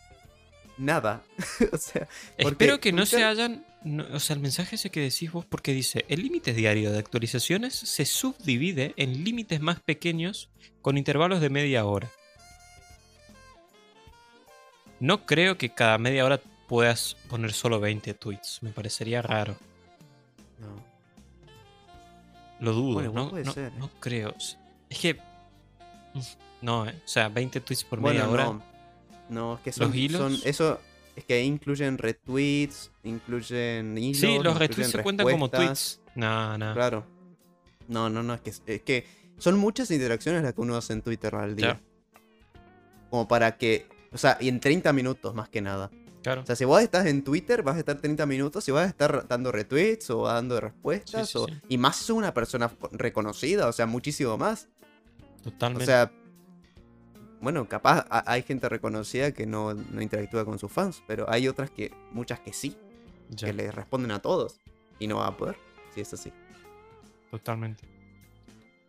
Nada. 0.79 1.22
o 1.72 1.77
sea, 1.77 2.09
Espero 2.37 2.81
que 2.81 2.90
no 2.92 3.07
se 3.07 3.22
hayan. 3.22 3.64
no- 3.85 4.05
o 4.12 4.18
sea, 4.18 4.35
el 4.35 4.40
mensaje 4.42 4.74
ese 4.77 4.90
que 4.90 4.98
decís 5.00 5.31
vos, 5.31 5.44
porque 5.46 5.72
dice: 5.72 6.05
el 6.09 6.22
límite 6.22 6.53
diario 6.55 6.90
de 6.90 6.98
actualizaciones 6.98 7.74
se 7.74 8.05
subdivide 8.05 8.94
en 8.96 9.22
límites 9.22 9.61
más 9.61 9.79
pequeños 9.81 10.50
con 10.83 10.98
intervalos 10.98 11.40
de 11.40 11.50
media 11.50 11.85
hora. 11.85 12.11
No 15.05 15.27
creo 15.27 15.59
que 15.59 15.69
cada 15.69 15.99
media 15.99 16.25
hora 16.25 16.40
puedas 16.67 17.14
poner 17.29 17.53
solo 17.53 17.79
20 17.79 18.14
tweets. 18.14 18.62
Me 18.62 18.71
parecería 18.71 19.21
raro. 19.21 19.55
no. 20.59 20.83
Lo 22.61 22.73
dudo, 22.73 22.95
Bueno, 22.95 23.12
no, 23.12 23.29
puede 23.31 23.45
no- 23.45 23.53
ser, 23.53 23.67
¿eh? 23.73 23.77
no 23.79 23.90
creo. 24.01 24.35
Es 24.88 24.99
que. 24.99 25.19
No, 26.62 26.87
eh, 26.88 26.95
o 27.05 27.09
sea, 27.09 27.29
20 27.29 27.61
tweets 27.61 27.85
por 27.85 28.01
Bueno, 28.01 28.21
media 28.21 28.33
hora. 28.33 28.45
no. 28.45 28.62
No, 29.29 29.55
es 29.57 29.61
que 29.61 29.73
son, 29.73 29.88
¿Los 29.88 29.97
hilos? 29.97 30.21
son- 30.21 30.49
Eso 30.49 30.81
es 31.17 31.25
que 31.25 31.43
incluyen 31.45 31.99
retweets, 31.99 32.90
incluyen 33.03 33.99
hilos. 33.99 34.21
sí, 34.21 34.38
los 34.43 34.59
retweets 34.59 34.90
se 34.90 35.03
cuentan 35.03 35.29
como 35.29 35.51
tweets. 35.51 36.01
No, 36.14 36.57
no. 36.57 36.73
Claro. 36.73 37.05
No, 37.88 38.09
no, 38.09 38.23
no, 38.23 38.33
es 38.35 38.40
que, 38.40 38.51
es 38.75 38.81
que 38.83 39.07
son 39.37 39.59
muchas 39.59 39.90
interacciones 39.90 40.43
las 40.43 40.55
que 40.55 40.61
uno 40.62 40.77
hace 40.77 40.95
en 40.95 41.03
Twitter 41.03 41.35
al 41.35 41.57
día. 41.57 41.79
Como 43.11 43.29
para 43.29 43.59
que, 43.59 43.87
o 44.14 44.18
sea, 44.18 44.38
y 44.40 44.48
en 44.48 44.61
30 44.61 44.92
minutos 44.94 45.35
más 45.35 45.48
que 45.50 45.61
nada. 45.61 45.90
Claro. 46.22 46.40
O 46.40 46.46
sea, 46.46 46.57
si 46.57 46.64
vos 46.64 46.81
estás 46.81 47.05
en 47.07 47.22
Twitter, 47.22 47.62
vas 47.62 47.77
a 47.77 47.81
estar 47.81 47.98
30 48.00 48.24
minutos 48.24 48.66
y 48.68 48.72
vas 48.72 48.87
a 48.87 48.88
estar 48.88 49.29
dando 49.29 49.53
retweets 49.53 50.09
o 50.09 50.27
dando 50.27 50.59
respuestas. 50.59 51.29
Sí, 51.29 51.33
sí, 51.33 51.38
o- 51.38 51.46
sí. 51.46 51.55
Y 51.68 51.77
más 51.77 51.96
si 51.96 52.05
sos 52.05 52.16
una 52.16 52.33
persona 52.33 52.70
reconocida, 52.92 53.68
o 53.68 53.72
sea, 53.72 53.85
muchísimo 53.85 54.38
más. 54.38 54.68
O 55.40 55.50
Totalmente. 55.50 55.85
sea, 55.85 56.11
bueno, 57.42 57.68
capaz 57.68 58.07
hay 58.09 58.42
gente 58.42 58.70
reconocida 58.70 59.33
que 59.33 59.44
no, 59.44 59.74
no 59.74 60.00
interactúa 60.00 60.46
con 60.46 60.59
sus 60.59 60.72
fans, 60.72 61.03
pero 61.07 61.29
hay 61.31 61.46
otras 61.46 61.70
que, 61.70 61.92
muchas 62.11 62.40
que 62.40 62.55
sí, 62.55 62.74
Ya, 63.29 63.48
que 63.48 63.53
le 63.53 63.70
responden 63.70 64.12
a 64.12 64.20
todos. 64.22 64.61
Y 64.98 65.07
no 65.09 65.16
va 65.18 65.27
a 65.27 65.37
poder, 65.37 65.57
si 65.94 66.00
es 66.00 66.14
así. 66.14 66.33
totalmente. 67.31 67.85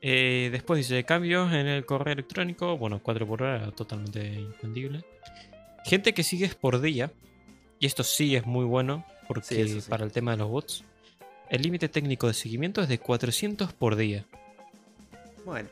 Eh, 0.01 0.49
después 0.51 0.77
dice 0.77 1.03
cambios 1.03 1.51
en 1.51 1.65
el 1.67 1.85
correo 1.85 2.13
electrónico. 2.13 2.77
Bueno, 2.77 3.01
4 3.01 3.25
por 3.27 3.41
hora, 3.43 3.71
totalmente 3.71 4.35
entendible. 4.35 5.03
Gente 5.83 6.13
que 6.13 6.23
sigues 6.23 6.55
por 6.55 6.81
día. 6.81 7.11
Y 7.79 7.85
esto 7.85 8.03
sí 8.03 8.35
es 8.35 8.45
muy 8.45 8.65
bueno. 8.65 9.05
Porque 9.27 9.43
Sí, 9.55 9.61
eso 9.61 9.81
sí. 9.81 9.89
para 9.89 10.03
el 10.05 10.11
tema 10.11 10.31
de 10.31 10.38
los 10.38 10.49
bots. 10.49 10.83
El 11.49 11.61
límite 11.61 11.89
técnico 11.89 12.27
de 12.27 12.33
seguimiento 12.33 12.81
es 12.81 12.88
de 12.88 12.99
400 12.99 13.73
por 13.73 13.95
día. 13.95 14.25
Bueno, 15.45 15.69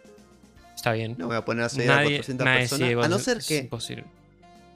Está 0.75 0.91
bien. 0.93 1.11
No 1.13 1.25
me 1.25 1.25
voy 1.27 1.35
a 1.37 1.45
poner 1.45 1.63
a 1.65 1.69
seguir 1.69 1.89
a 1.91 1.95
nadie 1.97 2.17
400 2.17 2.45
nadie 2.45 2.59
personas. 2.61 2.89
sigue 2.89 3.01
A 3.03 3.07
no 3.07 3.19
ser 3.19 3.37
que 3.39 3.57
imposible. 3.59 4.03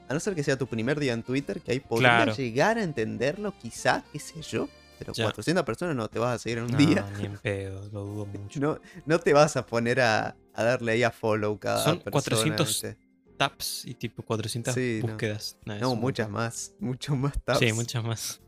A 0.08 0.14
no 0.14 0.20
ser 0.20 0.34
que 0.34 0.42
sea 0.42 0.56
tu 0.56 0.66
primer 0.66 0.98
día 0.98 1.12
en 1.12 1.22
Twitter, 1.22 1.60
que 1.60 1.72
ahí 1.72 1.80
podría 1.80 2.16
Claro. 2.16 2.34
llegar 2.34 2.78
a 2.78 2.82
entenderlo, 2.82 3.52
quizá, 3.60 4.02
qué 4.12 4.18
sé 4.18 4.40
yo. 4.40 4.68
Pero 4.98 5.12
Ya. 5.12 5.24
400 5.24 5.64
personas 5.64 5.94
no 5.96 6.08
te 6.08 6.18
vas 6.18 6.36
a 6.36 6.38
seguir 6.38 6.58
en 6.58 6.64
un 6.64 6.70
No, 6.72 6.78
día. 6.78 7.06
ni 7.18 7.26
en 7.26 7.36
pedo, 7.36 7.82
lo 7.92 8.04
dudo 8.04 8.26
mucho. 8.32 8.58
No, 8.58 8.80
no 9.04 9.18
te 9.20 9.32
vas 9.34 9.56
a 9.56 9.66
poner 9.66 10.00
a, 10.00 10.34
a 10.54 10.64
darle 10.64 10.92
ahí 10.92 11.02
a 11.02 11.10
follow 11.10 11.58
cada 11.58 11.84
Son 11.84 11.96
persona. 11.98 12.10
400 12.12 12.66
¿viste? 12.68 12.96
Taps 13.38 13.84
y 13.86 13.94
tipo 13.94 14.22
400 14.22 14.74
Sí, 14.74 14.98
no. 15.02 15.08
búsquedas. 15.08 15.56
No, 15.64 15.94
muchas 15.94 16.28
más. 16.28 16.74
Mucho 16.80 17.16
más 17.16 17.40
tabs. 17.42 17.60
Sí, 17.60 17.72
muchas 17.72 18.04
más. 18.04 18.40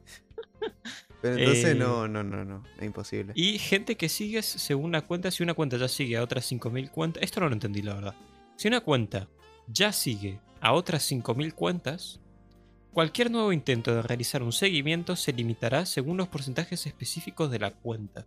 Pero 1.22 1.36
entonces 1.38 1.64
Eh, 1.64 1.74
no, 1.74 2.08
no, 2.08 2.22
no, 2.22 2.44
no. 2.44 2.62
Es 2.78 2.84
imposible. 2.84 3.32
Y 3.36 3.58
gente 3.58 3.96
que 3.96 4.08
sigues 4.08 4.44
según 4.46 4.92
la 4.92 5.02
cuenta, 5.02 5.30
si 5.30 5.42
una 5.42 5.54
cuenta 5.54 5.76
ya 5.76 5.88
sigue 5.88 6.16
a 6.16 6.22
otras 6.22 6.50
5.000 6.50 6.90
cuentas, 6.90 7.22
esto 7.22 7.40
no 7.40 7.48
lo 7.48 7.52
entendí 7.54 7.82
la 7.82 7.94
verdad. 7.94 8.14
Si 8.56 8.68
una 8.68 8.80
cuenta 8.80 9.28
ya 9.68 9.92
sigue 9.92 10.40
a 10.60 10.72
otras 10.72 11.10
5.000 11.10 11.54
cuentas, 11.54 12.20
cualquier 12.92 13.30
nuevo 13.30 13.52
intento 13.52 13.94
de 13.94 14.02
realizar 14.02 14.42
un 14.42 14.52
seguimiento 14.52 15.14
se 15.14 15.32
limitará 15.32 15.86
según 15.86 16.16
los 16.16 16.28
porcentajes 16.28 16.86
específicos 16.86 17.50
de 17.50 17.58
la 17.58 17.70
cuenta. 17.70 18.26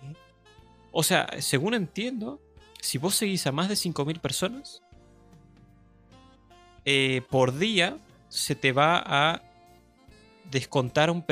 ¿Qué? 0.00 0.16
O 0.92 1.02
sea, 1.02 1.28
según 1.40 1.74
entiendo, 1.74 2.40
si 2.80 2.98
vos 2.98 3.16
seguís 3.16 3.46
a 3.48 3.52
más 3.52 3.68
de 3.68 3.74
5.000 3.74 4.20
personas, 4.20 4.82
eh, 6.84 7.22
por 7.30 7.56
día 7.58 7.98
se 8.28 8.54
te 8.54 8.72
va 8.72 9.02
a 9.04 9.42
descontar 10.50 11.10
un, 11.10 11.24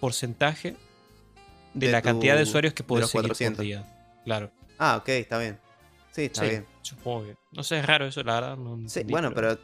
porcentaje 0.00 0.76
de, 1.74 1.88
la 1.92 2.02
cantidad 2.02 2.36
de 2.36 2.42
usuarios 2.42 2.74
que 2.74 2.82
de 2.82 2.86
puedes 2.88 3.08
seguir 3.08 3.22
400. 3.28 3.56
por 3.56 3.64
día. 3.64 3.84
Claro. 4.24 4.50
Ah, 4.78 4.96
ok, 4.96 5.08
está 5.10 5.38
bien. 5.38 5.58
Sí, 6.12 6.22
está 6.24 6.42
Sí, 6.42 6.48
bien. 6.50 6.66
supongo 6.82 7.24
que- 7.26 7.36
No 7.52 7.62
sé, 7.62 7.78
es 7.78 7.86
raro 7.86 8.06
eso, 8.06 8.22
la 8.22 8.34
verdad. 8.34 8.56
No 8.56 8.76
Sí, 8.76 9.00
entendí, 9.00 9.12
bueno, 9.12 9.32
pero 9.32 9.58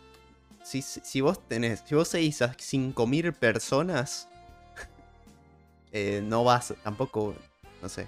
si, 0.63 0.83
si 0.83 1.01
si 1.03 1.21
vos 1.21 1.47
tenés, 1.49 1.83
si 1.87 1.95
vos 1.95 2.09
seguís 2.09 2.41
a 2.43 2.55
5.000 2.59 3.33
personas, 3.33 4.29
eh, 5.93 6.21
no 6.25 6.45
vas, 6.45 6.75
tampoco, 6.83 7.35
no 7.83 7.89
sé. 7.89 8.07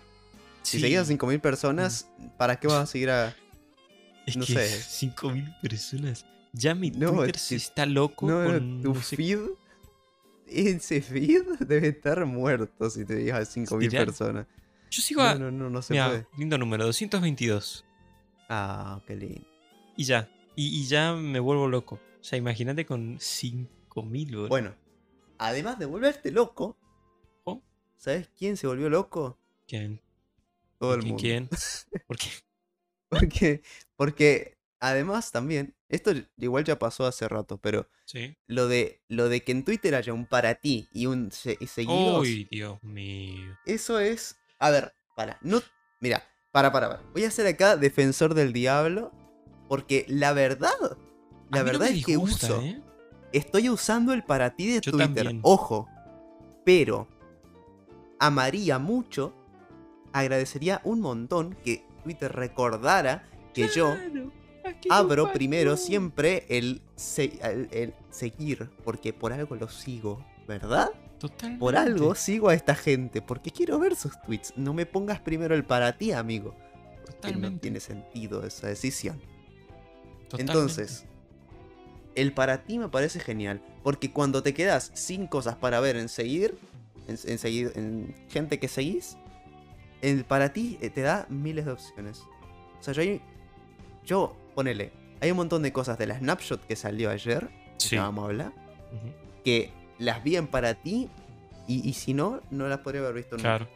Si 0.63 0.79
Sí, 0.79 0.81
seguís 0.81 0.99
a 0.99 1.05
5.000 1.05 1.41
personas, 1.41 2.09
¿para 2.37 2.57
qué 2.59 2.67
vas 2.67 2.83
a 2.83 2.87
seguir 2.91 3.11
a...? 3.11 3.35
es 4.27 4.37
no 4.37 4.45
que 4.47 4.55
sé. 4.55 4.83
5.000 4.83 5.55
personas. 5.61 6.25
Ya 6.59 6.75
mi 6.75 6.91
No, 6.91 7.13
Twitter 7.13 7.39
se 7.39 7.57
está 7.57 7.85
loco 7.85 8.27
No, 8.27 8.45
con 8.45 8.81
tu 8.83 8.95
feed, 8.95 9.39
ese 10.47 11.03
feed 11.03 11.43
debe 11.61 11.89
estar 11.89 12.25
muerto 12.25 12.89
si 12.89 13.05
te 13.05 13.17
digas 13.17 13.49
a 13.49 13.61
5.000 13.61 13.79
Literal. 13.81 14.07
personas. 14.07 14.47
Yo 14.91 15.03
sigo 15.03 15.21
a... 15.21 15.35
No, 15.35 15.51
no, 15.51 15.65
no, 15.65 15.71
no 15.71 15.83
se 15.83 15.93
Mira, 15.93 16.09
puede. 16.09 16.27
lindo 16.39 16.57
número, 16.57 16.85
222. 16.87 17.85
Ah, 18.49 19.03
qué 19.07 19.17
lindo. 19.17 19.47
Y 19.97 20.05
ya. 20.05 20.31
Y, 20.55 20.81
y 20.81 20.87
ya 20.87 21.13
me 21.15 21.41
vuelvo 21.41 21.69
loco. 21.69 21.97
O 21.97 22.25
sea, 22.25 22.39
imagínate 22.39 22.87
con 22.87 23.19
5.000, 23.19 24.27
boludo. 24.31 24.49
Bueno, 24.49 24.75
además 25.39 25.79
de 25.79 25.87
volverte 25.87 26.31
loco, 26.31 26.79
Oh. 27.45 27.63
¿sabes 27.97 28.29
quién 28.37 28.57
se 28.57 28.67
volvió 28.67 28.89
loco? 28.89 29.39
¿Quién? 29.69 30.01
Todo 30.79 30.95
el 30.95 31.01
¿Quién? 31.01 31.11
mundo. 31.11 31.21
¿Quién? 31.23 31.49
¿Por 32.07 32.17
qué? 32.17 32.29
Porque, 33.09 33.63
porque 33.97 34.56
además 34.81 35.33
también, 35.33 35.75
esto 35.89 36.13
igual 36.37 36.65
ya 36.65 36.79
pasó 36.79 37.07
hace 37.07 37.29
rato, 37.29 37.59
pero 37.59 37.89
Sí. 38.05 38.37
lo 38.47 38.69
de, 38.69 39.03
lo 39.09 39.29
de 39.29 39.43
que 39.43 39.53
en 39.53 39.65
Twitter 39.65 39.95
haya 39.95 40.13
un 40.13 40.27
para 40.27 40.57
ti 40.57 40.89
y 40.93 41.07
un 41.07 41.31
se- 41.33 41.59
seguidos, 41.67 42.21
Uy, 42.21 42.47
Dios 42.51 42.83
mío. 42.83 43.57
eso 43.67 43.99
es... 43.99 44.37
A 44.59 44.71
ver, 44.71 44.95
para, 45.15 45.39
no... 45.43 45.61
Mira, 46.01 46.23
para, 46.53 46.73
para, 46.73 46.89
para. 46.89 47.03
Voy 47.13 47.25
a 47.25 47.31
ser 47.31 47.47
acá 47.47 47.77
defensor 47.77 48.35
del 48.35 48.53
diablo, 48.53 49.13
porque 49.69 50.05
la 50.09 50.33
verdad, 50.33 50.71
la 51.51 51.59
no 51.61 51.65
verdad 51.65 51.89
es 51.89 52.05
que 52.05 52.17
uso... 52.17 52.61
¿eh? 52.63 52.83
Estoy 53.33 53.69
usando 53.69 54.13
el 54.13 54.23
para 54.25 54.55
ti 54.57 54.67
de 54.67 54.81
Yo 54.81 54.93
Twitter, 54.93 55.15
también. 55.25 55.41
ojo, 55.43 55.89
pero 56.65 57.09
amaría 58.19 58.79
mucho, 58.79 59.35
agradecería 60.13 60.81
un 60.85 61.01
montón 61.01 61.55
que 61.65 61.85
Twitter 62.05 62.33
recordara 62.33 63.29
que 63.53 63.69
yo 63.69 63.95
Claro, 63.95 64.33
abro 64.91 65.27
no 65.27 65.33
primero 65.33 65.77
siempre 65.77 66.45
el, 66.49 66.83
se- 66.97 67.39
el- 67.43 67.69
el 67.73 67.95
seguir, 68.11 68.71
porque 68.85 69.13
por 69.13 69.33
algo 69.33 69.55
lo 69.57 69.69
sigo, 69.69 70.25
¿verdad? 70.47 70.91
Totalmente. 71.19 71.61
Por 71.61 71.77
algo 71.77 72.15
sigo 72.15 72.49
a 72.51 72.55
esta 72.55 72.75
gente, 72.75 73.23
porque 73.23 73.51
quiero 73.51 73.79
ver 73.79 73.97
sus 73.97 74.21
tweets. 74.23 74.53
No 74.57 74.75
me 74.75 74.85
pongas 74.87 75.21
primero 75.21 75.55
el 75.55 75.65
para 75.65 75.97
ti, 75.97 76.13
amigo. 76.13 76.55
No 77.07 77.13
Totalmente. 77.13 77.61
tiene 77.61 77.81
sentido 77.81 78.45
esa 78.45 78.67
decisión. 78.69 79.21
Totalmente. 80.29 80.53
Entonces, 80.53 81.07
el 82.15 82.33
para 82.33 82.65
ti 82.65 82.79
me 82.79 82.89
parece 82.89 83.21
genial. 83.21 83.63
Porque 83.83 84.13
cuando 84.13 84.43
te 84.43 84.53
quedas 84.53 84.91
sin 84.95 85.27
cosas 85.27 85.57
para 85.57 85.81
ver 85.81 85.97
en 85.97 86.09
seguir, 86.09 86.59
en, 87.09 87.17
en 87.25 87.39
seguir, 87.39 87.73
en 87.77 88.15
gente 88.29 88.59
que 88.59 88.69
seguís, 88.69 89.17
el 90.03 90.25
para 90.25 90.53
ti 90.53 90.77
eh, 90.83 90.91
te 90.91 91.01
da 91.01 91.27
miles 91.31 91.65
de 91.65 91.73
opciones. 91.73 92.21
O 92.79 92.83
sea, 92.83 92.93
yo, 92.93 93.03
yo 94.05 94.37
ponele, 94.57 94.91
hay 95.21 95.31
un 95.31 95.37
montón 95.37 95.63
de 95.63 95.73
cosas 95.73 95.97
de 95.99 96.07
la 96.09 96.19
snapshot 96.19 96.67
que 96.67 96.75
salió 96.75 97.11
ayer, 97.11 97.49
Sí. 97.77 97.97
vamos 97.97 98.25
a 98.25 98.27
hablar, 98.27 98.53
que 99.45 99.71
las 99.99 100.25
vi 100.25 100.35
en 100.37 100.49
para 100.49 100.75
ti 100.75 101.09
y, 101.69 101.89
y 101.89 101.93
si 101.93 102.13
no, 102.15 102.41
no 102.51 102.67
las 102.67 102.79
podría 102.81 103.03
haber 103.03 103.15
visto 103.15 103.37
nunca. 103.37 103.59
Claro. 103.59 103.69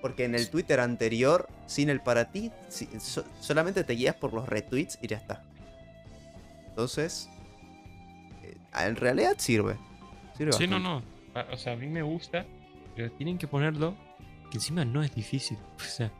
Porque 0.00 0.24
en 0.24 0.34
el 0.36 0.48
Twitter 0.50 0.78
anterior, 0.78 1.48
sin 1.66 1.90
el 1.90 2.00
para 2.00 2.30
ti, 2.30 2.52
si- 2.68 2.86
so- 3.00 3.24
solamente 3.40 3.82
te 3.82 3.94
guías 3.94 4.14
por 4.14 4.32
los 4.32 4.48
retweets 4.48 4.98
y 5.02 5.08
ya 5.08 5.16
está. 5.16 5.42
Entonces, 6.68 7.28
eh, 8.44 8.56
en 8.86 8.96
realidad 8.96 9.34
sirve. 9.38 9.76
sirve 10.36 10.52
Sí, 10.52 10.66
no, 10.68 10.76
bastante. 10.78 11.08
no. 11.44 11.52
O 11.52 11.56
sea, 11.56 11.72
a 11.72 11.76
mí 11.76 11.86
me 11.88 12.02
gusta, 12.02 12.46
pero 12.94 13.10
tienen 13.12 13.38
que 13.38 13.48
ponerlo 13.48 13.96
que 14.50 14.58
encima 14.58 14.84
no 14.84 15.02
es 15.02 15.12
difícil. 15.14 15.58
O 15.78 15.80
sea, 15.84 16.12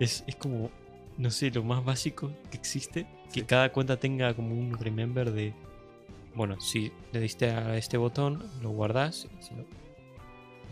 es, 0.00 0.24
es 0.26 0.34
como, 0.36 0.70
no 1.18 1.30
sé, 1.30 1.50
lo 1.50 1.62
más 1.62 1.84
básico 1.84 2.30
que 2.50 2.56
existe. 2.56 3.06
Que 3.32 3.40
Sí. 3.40 3.46
cada 3.46 3.72
cuenta 3.72 3.98
tenga 3.98 4.34
como 4.34 4.54
un 4.54 4.78
remember 4.78 5.30
de, 5.32 5.54
bueno, 6.34 6.60
si 6.60 6.92
le 7.12 7.20
diste 7.20 7.50
a 7.50 7.76
este 7.76 7.96
botón, 7.96 8.42
lo 8.62 8.70
guardás. 8.70 9.28
si 9.40 9.54
no, 9.54 9.64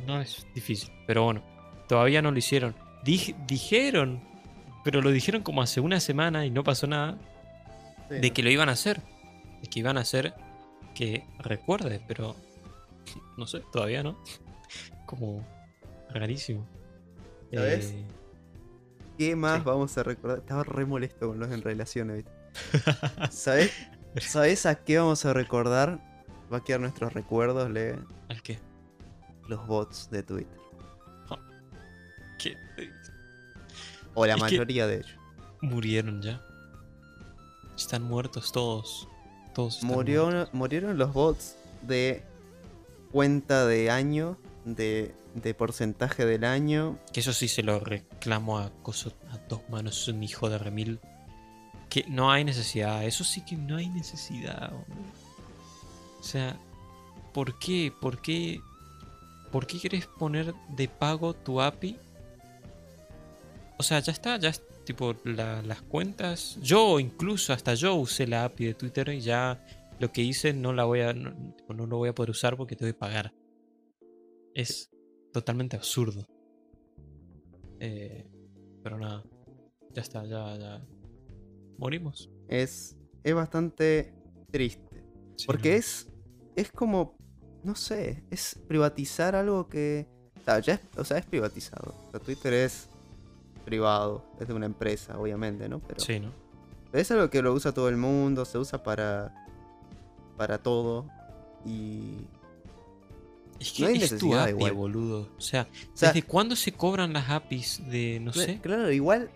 no 0.07 0.21
es 0.21 0.47
difícil. 0.55 0.91
Pero 1.07 1.25
bueno, 1.25 1.43
todavía 1.89 2.23
no 2.23 2.31
lo 2.31 2.39
hicieron. 2.39 2.75
Dij- 3.05 3.35
dijeron, 3.47 4.21
pero 4.85 5.01
lo 5.03 5.11
dijeron 5.11 5.43
como 5.43 5.63
hace 5.63 5.81
una 5.81 6.01
semana 6.01 6.45
y 6.47 6.51
no 6.51 6.63
pasó 6.65 6.87
nada. 6.87 7.19
Sí, 8.09 8.17
de 8.17 8.29
no. 8.29 8.35
que 8.35 8.43
lo 8.43 8.51
iban 8.51 8.69
a 8.69 8.73
hacer. 8.73 9.01
De 9.63 9.69
que 9.69 9.79
iban 9.81 9.97
a 9.99 10.01
hacer 10.03 10.35
que 10.95 11.25
recuerde, 11.39 12.01
pero 12.09 12.35
no 13.37 13.47
sé, 13.47 13.63
todavía 13.73 14.03
no. 14.03 14.19
Como 15.07 15.45
rarísimo. 16.11 16.67
¿Sabes? 17.53 17.91
Eh, 17.93 18.05
¿Qué 19.21 19.37
más 19.37 19.59
sí. 19.59 19.65
vamos 19.67 19.99
a 19.99 20.03
recordar? 20.03 20.39
Estaba 20.39 20.65
re 20.65 20.87
molesto 20.87 21.29
con 21.29 21.39
los 21.39 21.51
en 21.51 21.61
relaciones, 21.61 22.25
¿viste? 22.25 22.33
¿Sabes? 23.31 23.71
¿Sabes 24.19 24.65
a 24.65 24.77
qué 24.77 24.97
vamos 24.97 25.27
a 25.27 25.35
recordar? 25.35 26.01
Va 26.51 26.57
a 26.57 26.65
quedar 26.65 26.81
nuestros 26.81 27.13
recuerdos, 27.13 27.69
le 27.69 27.99
¿Al 28.31 28.43
qué? 28.43 28.59
los 29.47 29.67
bots 29.67 30.09
de 30.11 30.23
Twitter. 30.23 30.59
¿Qué? 32.39 32.57
O 34.15 34.25
la 34.25 34.37
Es 34.37 34.41
mayoría 34.41 34.87
de 34.87 34.97
ellos. 35.01 35.19
Murieron 35.61 36.23
ya. 36.23 36.41
Están 37.77 38.03
muertos 38.05 38.53
todos. 38.53 39.07
Todos 39.55 39.75
están 39.75 39.91
Murió, 39.91 40.31
muertos. 40.31 40.55
murieron 40.55 40.97
los 40.97 41.13
bots 41.13 41.57
de 41.83 42.25
cuenta 43.13 43.67
de 43.67 43.91
año, 43.91 44.39
de, 44.65 45.15
de 45.35 45.55
porcentaje 45.55 46.25
del 46.27 46.45
año. 46.45 46.99
Que 47.13 47.21
eso 47.21 47.33
sí 47.33 47.49
se 47.49 47.63
lo 47.63 47.81
reclamo 47.81 48.59
a, 48.59 48.71
coso- 48.83 49.15
a 49.31 49.39
dos 49.49 49.61
manos. 49.69 50.03
Es 50.03 50.09
un 50.09 50.23
hijo 50.23 50.49
de 50.51 50.59
remil. 50.59 51.01
Que 51.89 52.05
no 52.09 52.31
hay 52.31 52.45
necesidad. 52.45 53.05
Eso 53.05 53.25
sí 53.25 53.45
que 53.45 53.57
no 53.57 53.77
hay 53.77 53.89
necesidad. 53.89 54.73
hombre. 54.73 55.11
O 56.19 56.23
sea, 56.23 56.57
¿por 57.33 57.59
qué? 57.59 57.93
¿Por 58.01 58.21
qué? 58.21 58.61
¿Por 59.51 59.67
qué 59.67 59.79
quieres 59.81 60.07
poner 60.07 60.55
de 60.69 60.87
pago 60.89 61.35
tu 61.35 61.61
API? 61.61 61.97
O 63.79 63.83
sea, 63.83 63.99
ya 64.01 64.13
está, 64.13 64.37
ya 64.37 64.51
es 64.51 64.63
tipo 64.85 65.17
la- 65.25 65.63
las 65.63 65.83
cuentas. 65.83 66.57
Yo 66.63 67.01
incluso 67.01 67.53
hasta 67.53 67.75
yo 67.75 67.95
usé 67.95 68.27
la 68.27 68.45
API 68.45 68.67
de 68.67 68.75
Twitter 68.75 69.09
y 69.11 69.21
ya 69.21 69.65
lo 69.99 70.13
que 70.13 70.23
hice 70.23 70.53
no 70.53 70.73
la 70.73 70.85
voy 70.85 71.01
a 71.01 71.13
no, 71.13 71.33
no 71.69 71.87
lo 71.87 71.97
voy 71.97 72.09
a 72.11 72.15
poder 72.15 72.31
usar 72.31 72.57
porque 72.57 72.77
te 72.77 72.85
voy 72.85 72.93
a 72.93 72.99
pagar. 72.99 73.33
Es 74.55 74.90
totalmente 75.33 75.77
absurdo. 75.77 76.27
Eh, 77.81 78.27
pero 78.83 78.99
nada, 78.99 79.23
ya 79.93 80.03
está, 80.03 80.25
ya, 80.25 80.57
ya 80.57 80.87
morimos. 81.79 82.31
Es, 82.49 82.97
es 83.23 83.35
bastante 83.35 84.15
triste. 84.51 85.05
Sí, 85.37 85.47
Porque 85.47 85.71
no. 85.71 85.77
es, 85.77 86.09
es 86.57 86.71
como, 86.71 87.17
no 87.65 87.75
sé, 87.75 88.25
es 88.31 88.59
privatizar 88.69 89.35
algo 89.35 89.69
que... 89.69 90.07
O 90.37 90.43
sea, 90.45 90.59
ya 90.61 90.75
es, 90.75 90.81
o 90.97 91.05
sea, 91.05 91.19
es 91.19 91.27
privatizado. 91.27 91.95
O 92.09 92.11
sea, 92.11 92.21
Twitter 92.21 92.53
es 92.53 92.89
privado, 93.65 94.25
es 94.41 94.49
de 94.49 94.55
una 94.55 94.67
empresa, 94.67 95.19
obviamente, 95.19 95.69
¿no? 95.69 95.81
Pero, 95.81 96.01
Sí, 96.01 96.19
¿no? 96.21 96.33
pero 96.91 97.03
es 97.03 97.11
algo 97.13 97.31
que 97.31 97.41
lo 97.41 97.53
usa 97.53 97.73
todo 97.73 97.89
el 97.89 97.97
mundo, 97.97 98.45
se 98.45 98.59
usa 98.59 98.83
para, 98.83 99.33
para 100.37 100.59
todo. 100.59 101.07
Y. 101.65 102.17
Es 103.61 103.73
que 103.73 103.83
No 103.83 103.89
hay 103.89 104.03
es 104.03 104.17
tu 104.19 104.35
API, 104.35 104.51
igual. 104.51 104.73
boludo. 104.73 105.29
O 105.37 105.41
sea, 105.41 105.69
O 105.93 105.97
sea, 105.97 106.09
¿desde 106.09 106.23
cuándo 106.27 106.57
se 106.57 106.73
cobran 106.73 107.13
las 107.13 107.29
APIs 107.29 107.83
de, 107.89 108.19
no 108.21 108.33
cla- 108.33 108.45
sé? 108.47 108.59
Claro, 108.61 108.91
igual. 108.91 109.31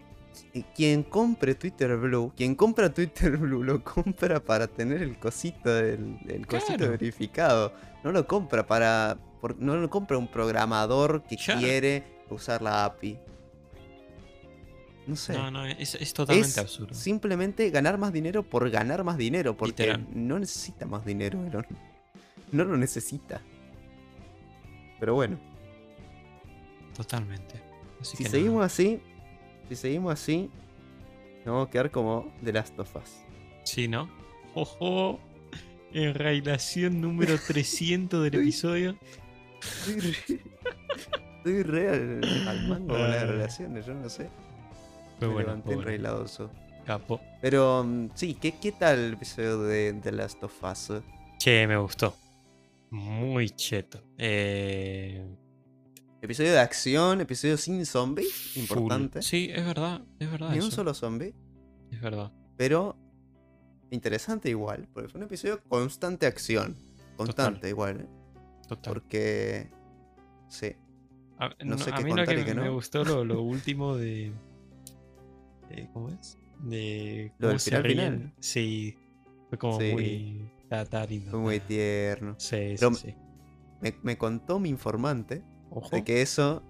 eh, 0.54 0.64
Quien 0.74 1.02
compre 1.04 1.54
Twitter 1.54 1.96
Blue, 1.96 2.32
quien 2.36 2.54
compra 2.54 2.92
Twitter 2.92 3.36
Blue 3.36 3.62
lo 3.62 3.84
compra 3.84 4.40
para 4.40 4.66
tener 4.66 5.02
el 5.02 5.18
cosito 5.18 5.68
del 5.72 6.18
el 6.26 6.46
cosito 6.46 6.78
Claro. 6.78 6.90
verificado. 6.92 7.72
No 8.02 8.10
lo 8.12 8.26
compra 8.26 8.66
para. 8.66 9.18
por- 9.40 9.58
no 9.60 9.76
lo 9.76 9.88
compra 9.90 10.16
un 10.18 10.26
programador 10.28 11.22
que 11.28 11.36
Claro. 11.36 11.60
quiere 11.60 12.02
usar 12.30 12.62
la 12.62 12.86
API. 12.86 13.18
No 15.06 15.16
sé. 15.16 15.34
No, 15.34 15.50
no, 15.50 15.66
es, 15.66 15.94
es 15.96 16.14
totalmente 16.14 16.48
es 16.48 16.56
absurdo. 16.58 16.94
simplemente 16.94 17.68
ganar 17.68 17.98
más 17.98 18.10
dinero 18.12 18.42
por 18.42 18.70
ganar 18.70 19.04
más 19.04 19.18
dinero, 19.18 19.54
porque 19.54 19.82
Literal. 19.82 20.06
no 20.14 20.38
necesita 20.38 20.86
más 20.86 21.04
dinero, 21.04 21.44
Elon. 21.46 21.66
No 22.52 22.64
lo 22.64 22.76
necesita. 22.78 23.42
Pero 25.00 25.14
bueno, 25.14 25.38
Totalmente. 26.96 27.60
Así 28.00 28.16
si 28.16 28.24
que 28.24 28.30
seguimos 28.30 28.64
así, 28.64 29.00
si 29.68 29.76
seguimos 29.76 30.12
así, 30.12 30.50
nos 31.44 31.54
vamos 31.54 31.68
a 31.68 31.70
quedar 31.70 31.90
como 31.90 32.32
The 32.44 32.52
Last 32.52 32.78
of 32.78 32.94
Us. 32.96 33.10
Sí, 33.64 33.88
¿no? 33.88 34.08
Ojo. 34.54 35.20
En 35.92 36.14
relación 36.14 37.00
número 37.00 37.36
300 37.38 38.24
del 38.24 38.34
episodio. 38.40 38.96
Estoy 39.60 40.00
re, 40.00 40.16
estoy 41.36 41.62
re 41.62 41.88
al, 41.88 42.48
al 42.48 42.68
mango 42.68 42.88
con 42.94 43.02
las 43.02 43.22
Ay. 43.22 43.28
relaciones, 43.28 43.86
yo 43.86 43.94
no 43.94 44.08
sé. 44.08 44.28
Me 45.20 45.26
bueno, 45.28 45.40
levanté 45.40 45.66
bueno. 45.66 45.82
enrailadoso. 45.82 46.50
Capo. 46.84 47.20
Pero 47.40 47.84
mm, 47.84 48.10
sí, 48.14 48.34
¿qué, 48.34 48.52
¿qué 48.60 48.72
tal 48.72 48.98
el 48.98 49.12
episodio 49.14 49.58
de 49.62 49.94
The 50.02 50.12
Last 50.12 50.42
of 50.42 50.52
Us? 50.62 50.92
Che, 51.38 51.66
me 51.66 51.76
gustó. 51.76 52.14
Muy 52.94 53.50
cheto. 53.50 54.00
Eh, 54.18 55.26
Episodio 56.22 56.52
de 56.52 56.60
acción, 56.60 57.20
episodio 57.20 57.56
sin 57.58 57.84
zombies, 57.84 58.32
full. 58.32 58.60
importante. 58.62 59.20
Sí, 59.20 59.50
es 59.52 59.64
verdad, 59.66 60.02
es 60.18 60.30
verdad. 60.30 60.50
Ni 60.50 60.60
un 60.60 60.70
solo 60.70 60.94
zombie. 60.94 61.34
Es 61.90 62.00
verdad. 62.00 62.32
Pero 62.56 62.96
interesante 63.90 64.48
igual, 64.48 64.88
porque 64.94 65.08
fue 65.10 65.18
un 65.18 65.26
episodio 65.26 65.62
constante 65.68 66.24
acción. 66.26 66.76
Constante 67.16 67.68
igual, 67.68 68.00
¿eh? 68.02 68.08
Total. 68.68 68.94
Porque... 68.94 69.70
Sí. 70.48 70.72
A, 71.38 71.50
no 71.64 71.76
sé 71.78 71.90
a 71.90 71.96
qué 71.96 72.04
mí 72.04 72.10
lo 72.10 72.16
contar 72.16 72.34
que, 72.36 72.40
y 72.40 72.44
qué 72.44 72.54
me 72.54 72.64
no. 72.66 72.74
gustó 72.74 73.04
lo, 73.04 73.24
lo 73.24 73.42
último 73.42 73.96
de, 73.96 74.32
de- 75.68 75.90
¿Cómo 75.92 76.08
es? 76.08 76.38
De. 76.60 77.32
Lo 77.38 77.48
del 77.48 77.56
cómo 77.56 77.58
se 77.58 77.70
final 77.70 77.82
ríen. 77.84 77.98
final. 78.14 78.32
Sí. 78.38 78.96
Fue 79.50 79.58
como 79.58 79.78
Sí. 79.80 79.92
muy. 79.92 80.50
Está, 80.70 81.04
lindo. 81.06 81.30
Fue 81.30 81.40
muy 81.40 81.60
tierno. 81.60 82.34
Sí, 82.38 82.74
Pero- 82.78 82.94
sí, 82.94 83.08
sí. 83.08 83.14
Me, 83.80 83.94
me 84.02 84.16
contó 84.18 84.58
mi 84.58 84.68
informante 84.70 85.42
Ojo. 85.70 85.88
de 85.94 86.04
que 86.04 86.22
eso... 86.22 86.62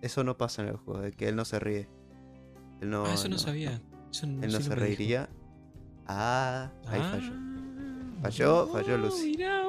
Eso 0.00 0.22
no 0.22 0.38
pasa 0.38 0.62
en 0.62 0.68
el 0.68 0.76
juego, 0.76 1.00
de 1.00 1.10
que 1.12 1.26
él 1.28 1.34
no 1.34 1.44
se 1.44 1.58
ríe. 1.58 1.88
Él 2.80 2.90
no, 2.90 3.04
ah, 3.04 3.14
eso 3.14 3.28
no, 3.28 3.36
sabía. 3.36 3.80
Eso 4.12 4.26
Él 4.26 4.52
no 4.52 4.60
se 4.60 4.74
reiría. 4.76 5.28
Ah, 6.06 6.70
ahí 6.86 7.00
Ah, 7.02 7.10
falló. 7.10 7.32
Falló, 8.22 8.68
falló 8.72 8.94
oh, 8.94 8.98
Lucy. 8.98 9.26
mirá 9.30 9.62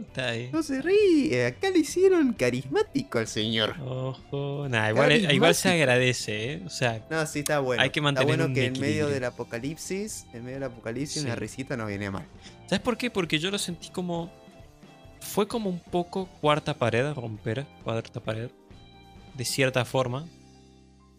Está 0.00 0.28
ahí. 0.28 0.50
No 0.52 0.62
se 0.62 0.80
ríe, 0.82 1.46
acá 1.46 1.70
le 1.70 1.78
hicieron 1.80 2.32
carismático 2.32 3.18
al 3.18 3.26
señor. 3.28 3.74
Ojo. 3.80 4.66
Nah, 4.68 4.90
igual, 4.90 5.32
igual 5.32 5.54
se 5.54 5.68
agradece, 5.70 6.52
¿eh? 6.54 6.62
O 6.66 6.70
sea, 6.70 7.04
No, 7.10 7.24
sí, 7.26 7.40
está 7.40 7.58
bueno. 7.60 7.82
Hay 7.82 7.90
que 7.90 8.00
mantener 8.00 8.30
Está 8.30 8.44
bueno 8.44 8.48
un 8.50 8.54
que 8.54 8.66
en 8.66 8.80
medio 8.80 9.08
del 9.08 9.24
apocalipsis, 9.24 10.26
en 10.32 10.44
medio 10.44 10.56
del 10.56 10.64
apocalipsis, 10.70 11.22
una 11.24 11.34
Sí. 11.34 11.40
risita 11.40 11.76
no 11.76 11.86
viene 11.86 12.10
mal. 12.10 12.26
¿Sabes 12.68 12.80
por 12.80 12.96
qué? 12.96 13.10
Porque 13.10 13.38
yo 13.38 13.50
lo 13.50 13.58
sentí 13.58 13.88
como. 13.90 14.30
Fue 15.20 15.48
como 15.48 15.68
un 15.68 15.80
poco 15.80 16.28
cuarta 16.40 16.74
pared, 16.78 17.12
romper 17.14 17.66
cuarta 17.82 18.20
pared. 18.22 18.50
De 19.34 19.44
cierta 19.44 19.84
forma. 19.84 20.26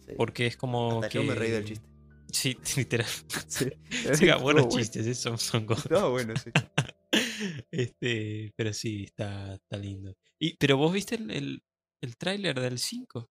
Sí. 0.06 0.14
Porque 0.16 0.46
es 0.46 0.56
como. 0.56 0.96
Hasta 0.96 1.08
que... 1.08 1.18
yo 1.18 1.24
me 1.24 1.34
reí 1.34 1.50
del 1.50 1.64
chiste. 1.64 1.86
Sí, 2.32 2.56
literal. 2.76 3.08
Sí. 3.46 3.70
Sí, 4.14 4.26
buenos 4.26 4.42
bueno. 4.42 4.68
chistes, 4.68 5.06
¿eh? 5.06 5.14
son, 5.14 5.38
son 5.38 5.66
cosas. 5.66 5.86
Estaba 5.86 6.08
bueno, 6.08 6.34
sí. 6.36 6.50
Este, 7.70 8.52
pero 8.54 8.72
sí, 8.72 9.04
está, 9.04 9.54
está 9.54 9.76
lindo. 9.76 10.14
Y, 10.38 10.56
pero 10.58 10.76
vos 10.76 10.92
viste 10.92 11.16
el, 11.16 11.30
el, 11.30 11.62
el 12.00 12.16
tráiler 12.16 12.60
del 12.60 12.78
5. 12.78 13.28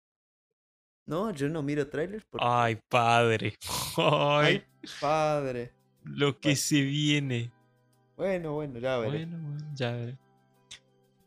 No, 1.05 1.31
yo 1.31 1.47
no 1.49 1.63
miro 1.63 1.87
trailers 1.87 2.25
porque. 2.29 2.45
Ay, 2.47 2.79
padre. 2.87 3.55
Ay, 3.97 4.55
Ay, 4.55 4.63
padre. 4.99 5.73
lo 6.03 6.39
que 6.39 6.49
bueno. 6.49 6.57
se 6.57 6.81
viene. 6.81 7.51
Bueno, 8.19 8.51
bueno, 8.53 8.79
ya 8.79 8.97
veré. 8.97 9.25
Bueno, 9.25 9.37
bueno, 9.49 9.71
ya 9.75 9.91
veré. 9.93 10.17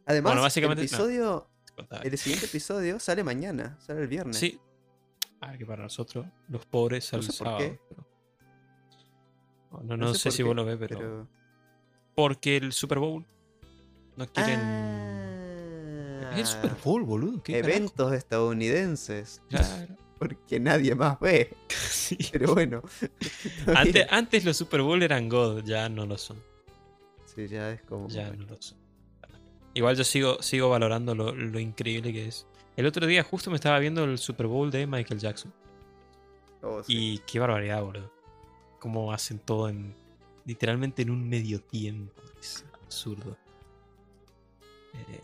Además, 0.04 0.30
bueno, 0.32 0.42
básicamente- 0.42 0.82
el 0.82 0.88
episodio, 0.88 1.48
el 2.02 2.18
siguiente 2.18 2.44
episodio 2.46 3.00
sale 3.00 3.24
mañana, 3.24 3.78
sale 3.80 4.02
el 4.02 4.08
viernes. 4.08 4.36
Sí. 4.36 4.60
Ah, 5.40 5.56
que 5.56 5.64
para 5.64 5.82
nosotros, 5.84 6.26
los 6.48 6.66
pobres, 6.66 7.10
No 7.12 7.16
al 7.18 7.22
sé 7.24 7.28
por 7.28 7.46
sábado. 7.46 7.58
qué. 7.58 7.80
pero- 7.88 8.06
No, 9.72 9.82
no, 9.84 9.96
no 9.96 10.14
sé, 10.14 10.30
si 10.30 10.36
qué, 10.36 10.42
vos 10.42 10.54
lo 10.54 10.66
ves, 10.66 10.76
pero... 10.78 10.98
pero- 10.98 11.28
Porque 12.14 12.58
el 12.58 12.72
Super 12.74 12.98
Bowl. 12.98 13.24
No 14.16 14.26
quieren... 14.28 14.60
Ah, 14.60 16.30
Es 16.34 16.40
el 16.40 16.46
Super 16.46 16.76
Bowl, 16.84 17.04
boludo. 17.04 17.42
¿qué 17.42 17.54
carajo? 17.62 17.70
Eventos 17.78 18.12
estadounidenses. 18.12 19.40
Claro. 19.48 19.96
Porque 20.18 20.60
nadie 20.60 20.94
más 20.94 21.18
ve. 21.20 21.56
sí. 21.70 22.18
Pero 22.32 22.52
bueno. 22.52 22.82
Antes, 23.74 24.06
antes 24.10 24.44
los 24.44 24.56
Super 24.58 24.82
Bowl 24.82 25.02
eran 25.02 25.28
God, 25.30 25.64
ya 25.64 25.88
no 25.88 26.04
lo 26.06 26.18
son. 26.18 26.36
Sí, 27.34 27.48
ya 27.48 27.72
es 27.72 27.82
como. 27.82 28.08
Ya 28.08 28.30
no 28.30 28.44
lo 28.46 28.60
son. 28.60 28.78
Igual 29.74 29.96
yo 29.96 30.04
sigo, 30.04 30.42
sigo 30.42 30.68
valorando 30.68 31.14
lo, 31.14 31.34
lo 31.34 31.58
increíble 31.58 32.12
que 32.12 32.28
es. 32.28 32.46
El 32.76 32.86
otro 32.86 33.06
día 33.06 33.22
justo 33.22 33.50
me 33.50 33.56
estaba 33.56 33.78
viendo 33.78 34.04
el 34.04 34.18
Super 34.18 34.46
Bowl 34.46 34.70
de 34.70 34.86
Michael 34.86 35.20
Jackson. 35.20 35.52
Oh, 36.62 36.82
sí. 36.82 37.14
Y 37.14 37.18
qué 37.20 37.38
barbaridad, 37.38 37.82
boludo. 37.82 38.10
Cómo 38.78 39.12
hacen 39.12 39.38
todo 39.38 39.68
en. 39.68 39.94
literalmente 40.44 41.02
en 41.02 41.10
un 41.10 41.28
medio 41.28 41.60
tiempo. 41.60 42.20
Es 42.40 42.64
absurdo. 42.84 43.36
Eh, 44.94 45.20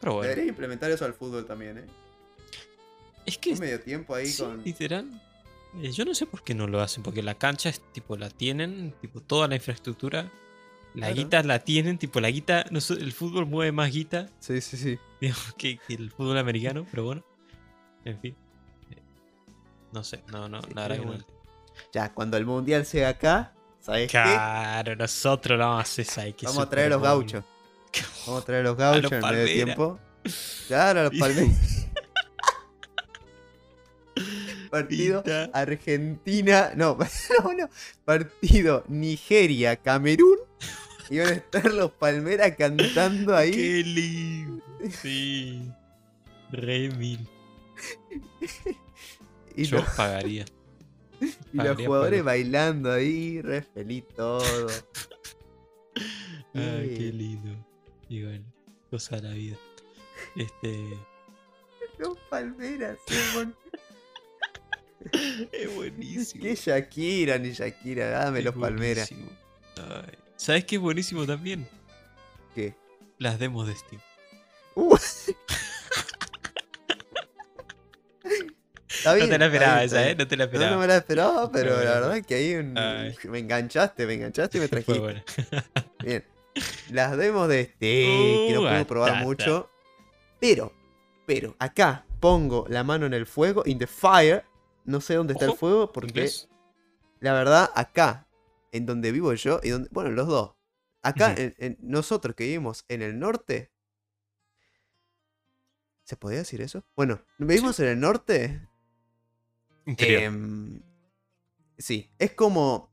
pero 0.00 0.14
bueno. 0.14 0.28
Debería 0.30 0.48
implementar 0.48 0.90
eso 0.90 1.04
al 1.04 1.14
fútbol 1.14 1.44
también, 1.46 1.78
¿eh? 1.78 1.86
Es 3.24 3.38
que 3.38 3.52
Un 3.52 3.60
medio 3.60 3.80
tiempo 3.80 4.14
ahí 4.14 4.26
sí, 4.26 4.42
con. 4.42 4.62
literal. 4.64 5.08
eh, 5.80 5.92
yo 5.92 6.04
no 6.04 6.12
sé 6.14 6.26
por 6.26 6.42
qué 6.42 6.54
no 6.54 6.66
lo 6.66 6.80
hacen, 6.80 7.02
porque 7.04 7.22
la 7.22 7.36
cancha 7.36 7.68
es 7.68 7.80
tipo, 7.92 8.16
la 8.16 8.28
tienen, 8.30 8.92
tipo, 9.00 9.20
toda 9.20 9.46
la 9.46 9.54
infraestructura. 9.54 10.28
La 10.94 11.06
Claro. 11.06 11.14
guita 11.14 11.42
la 11.42 11.58
tienen, 11.60 11.98
tipo, 11.98 12.20
la 12.20 12.30
guita, 12.30 12.66
no 12.70 12.78
el 12.90 13.12
fútbol 13.12 13.46
mueve 13.46 13.72
más 13.72 13.90
guita 13.90 14.28
Sí, 14.40 14.60
sí, 14.60 14.76
sí. 14.76 14.98
que, 15.56 15.78
que 15.78 15.94
el 15.94 16.10
fútbol 16.10 16.36
americano, 16.38 16.86
pero 16.90 17.04
bueno. 17.04 17.24
En 18.04 18.20
fin. 18.20 18.36
No 19.92 20.02
sé, 20.04 20.22
no, 20.32 20.48
no, 20.48 20.60
Sí, 20.62 20.68
la 20.74 20.88
verdad 20.88 21.00
que 21.04 21.06
no. 21.06 21.24
Ya, 21.92 22.12
cuando 22.12 22.36
el 22.36 22.44
mundial 22.46 22.84
sea 22.86 23.10
acá, 23.10 23.54
¿sabes 23.80 24.06
qué? 24.08 24.12
Claro, 24.12 24.96
nosotros 24.96 25.58
lo 25.58 25.64
vamos 25.64 25.78
a 25.80 25.82
hacer, 25.82 26.04
¿sabes 26.04 26.34
qué? 26.34 26.46
Vamos 26.46 26.64
a 26.66 26.70
traer 26.70 26.86
a 26.88 26.96
los 26.96 27.02
gauchos. 27.02 27.44
Vamos 28.26 28.42
a 28.42 28.46
traer 28.46 28.60
a 28.62 28.64
los 28.68 28.76
gauchos 28.76 29.02
los 29.02 29.12
en 29.12 29.20
medio 29.20 29.46
tiempo. 29.46 29.98
Claro, 30.68 31.00
a 31.00 31.02
los 31.04 31.12
palmeiras. 31.18 31.88
Partido. 34.70 35.22
Argentina. 35.52 36.72
No, 36.74 36.96
no, 36.98 37.52
no. 37.52 37.68
Partido 38.04 38.84
Nigeria-Camerún. 38.88 40.38
Y 41.12 41.18
van 41.18 41.28
a 41.28 41.32
estar 41.32 41.70
los 41.70 41.90
palmeras 41.90 42.56
cantando 42.56 43.36
ahí. 43.36 43.50
¡Qué 43.50 43.82
lindo! 43.84 44.64
Sí. 45.02 45.70
Re 46.50 46.88
mil. 46.88 47.20
Y, 49.54 49.64
Yo 49.64 49.80
los, 49.80 49.90
pagaría. 49.90 50.46
y 51.20 51.56
los 51.58 51.76
jugadores 51.76 52.24
bailando 52.24 52.90
ahí, 52.90 53.42
re 53.42 53.60
feliz 53.60 54.02
todo. 54.16 54.40
Ay, 56.54 56.94
qué 56.96 57.02
Y 57.02 57.12
lindo. 57.12 57.66
Y 58.08 58.24
bueno, 58.24 58.50
cosa 58.88 59.16
de 59.16 59.28
la 59.28 59.34
vida. 59.34 59.58
Este. 60.34 60.96
los 61.98 62.16
palmeras, 62.30 62.96
Simón. 63.06 63.54
Es 65.52 65.74
buenísimo. 65.74 66.42
Que 66.42 66.54
Shakira 66.54 67.36
ni 67.36 67.52
Shakira, 67.52 68.08
dame 68.08 68.38
es 68.38 68.46
los 68.46 68.54
palmeras. 68.54 69.12
Ay, 69.76 70.21
¿Sabes 70.42 70.64
qué 70.64 70.74
es 70.74 70.80
buenísimo 70.82 71.24
también? 71.24 71.68
¿Qué? 72.54 72.74
Las 73.18 73.38
demos 73.38 73.68
de 73.68 73.76
Steam. 73.76 74.00
Uh. 74.74 74.96
No 79.04 79.14
te 79.28 79.38
la 79.38 79.46
esperaba 79.46 79.82
esa, 79.82 80.08
¿eh? 80.08 80.14
No 80.14 80.28
te 80.28 80.36
la 80.36 80.44
No, 80.44 80.50
esperaba. 80.52 80.74
no 80.74 80.80
me 80.80 80.86
la 80.86 80.96
esperaba, 80.98 81.50
pero 81.52 81.70
la 81.82 81.94
verdad 81.94 82.16
es 82.18 82.26
que 82.26 82.34
ahí 82.36 82.54
un- 82.54 82.74
me 83.30 83.38
enganchaste, 83.38 84.06
me 84.06 84.14
enganchaste 84.14 84.58
y 84.58 84.60
me 84.60 84.68
Fue 84.68 84.82
trajiste. 84.82 85.00
buena. 85.00 85.24
Bien. 86.04 86.24
Las 86.90 87.16
demos 87.16 87.48
de 87.48 87.60
este, 87.62 87.78
que 87.78 88.50
no 88.54 88.60
Uh, 88.60 88.68
puedo 88.68 88.86
probar 88.86 89.10
batata. 89.10 89.24
mucho. 89.26 89.70
Pero, 90.38 90.72
pero, 91.26 91.56
acá 91.58 92.04
pongo 92.20 92.66
la 92.68 92.84
mano 92.84 93.06
en 93.06 93.14
el 93.14 93.26
fuego, 93.26 93.62
in 93.66 93.78
the 93.78 93.86
fire, 93.86 94.44
No 94.84 95.00
sé 95.00 95.14
dónde 95.14 95.32
está 95.32 95.46
el 95.46 95.54
fuego 95.56 95.90
porque 95.92 96.08
¿Inglés? 96.10 96.48
la 97.20 97.32
verdad 97.32 97.70
acá, 97.74 98.26
en 98.72 98.84
donde 98.86 99.12
vivo 99.12 99.32
yo, 99.34 99.60
y 99.62 99.68
donde, 99.70 99.88
bueno, 99.92 100.10
los 100.10 100.26
dos. 100.26 100.54
Acá, 101.02 101.32
Ujú. 101.32 101.40
en- 101.42 101.54
en- 101.58 101.78
nosotros 101.80 102.34
que 102.34 102.44
vivimos 102.44 102.84
en 102.88 103.02
el 103.02 103.18
norte. 103.18 103.70
¿Se 106.04 106.16
podía 106.16 106.38
decir 106.38 106.60
eso? 106.60 106.84
Bueno, 106.96 107.22
vivimos 107.38 107.78
en 107.80 107.86
el 107.88 108.00
norte. 108.00 108.68
Em, 109.86 110.80
sí, 111.78 112.10
es 112.18 112.32
como 112.32 112.90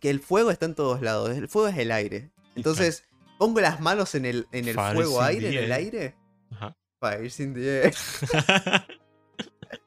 que 0.00 0.10
el 0.10 0.20
fuego 0.20 0.50
está 0.50 0.66
en 0.66 0.74
todos 0.74 1.02
lados. 1.02 1.30
El 1.36 1.48
fuego 1.48 1.68
es 1.68 1.78
el 1.78 1.90
aire. 1.92 2.30
Entonces, 2.54 3.04
pongo 3.38 3.60
las 3.60 3.80
manos 3.80 4.14
en 4.14 4.24
el, 4.26 4.46
en 4.52 4.68
el 4.68 4.74
fuego 4.74 5.20
aire, 5.22 5.48
en 5.48 5.54
el 5.64 5.64
air. 5.64 5.72
aire. 5.72 6.16
Ajá. 6.50 6.76
Fires 7.00 7.40
in 7.40 7.54
the 7.54 7.82
air. 7.84 7.94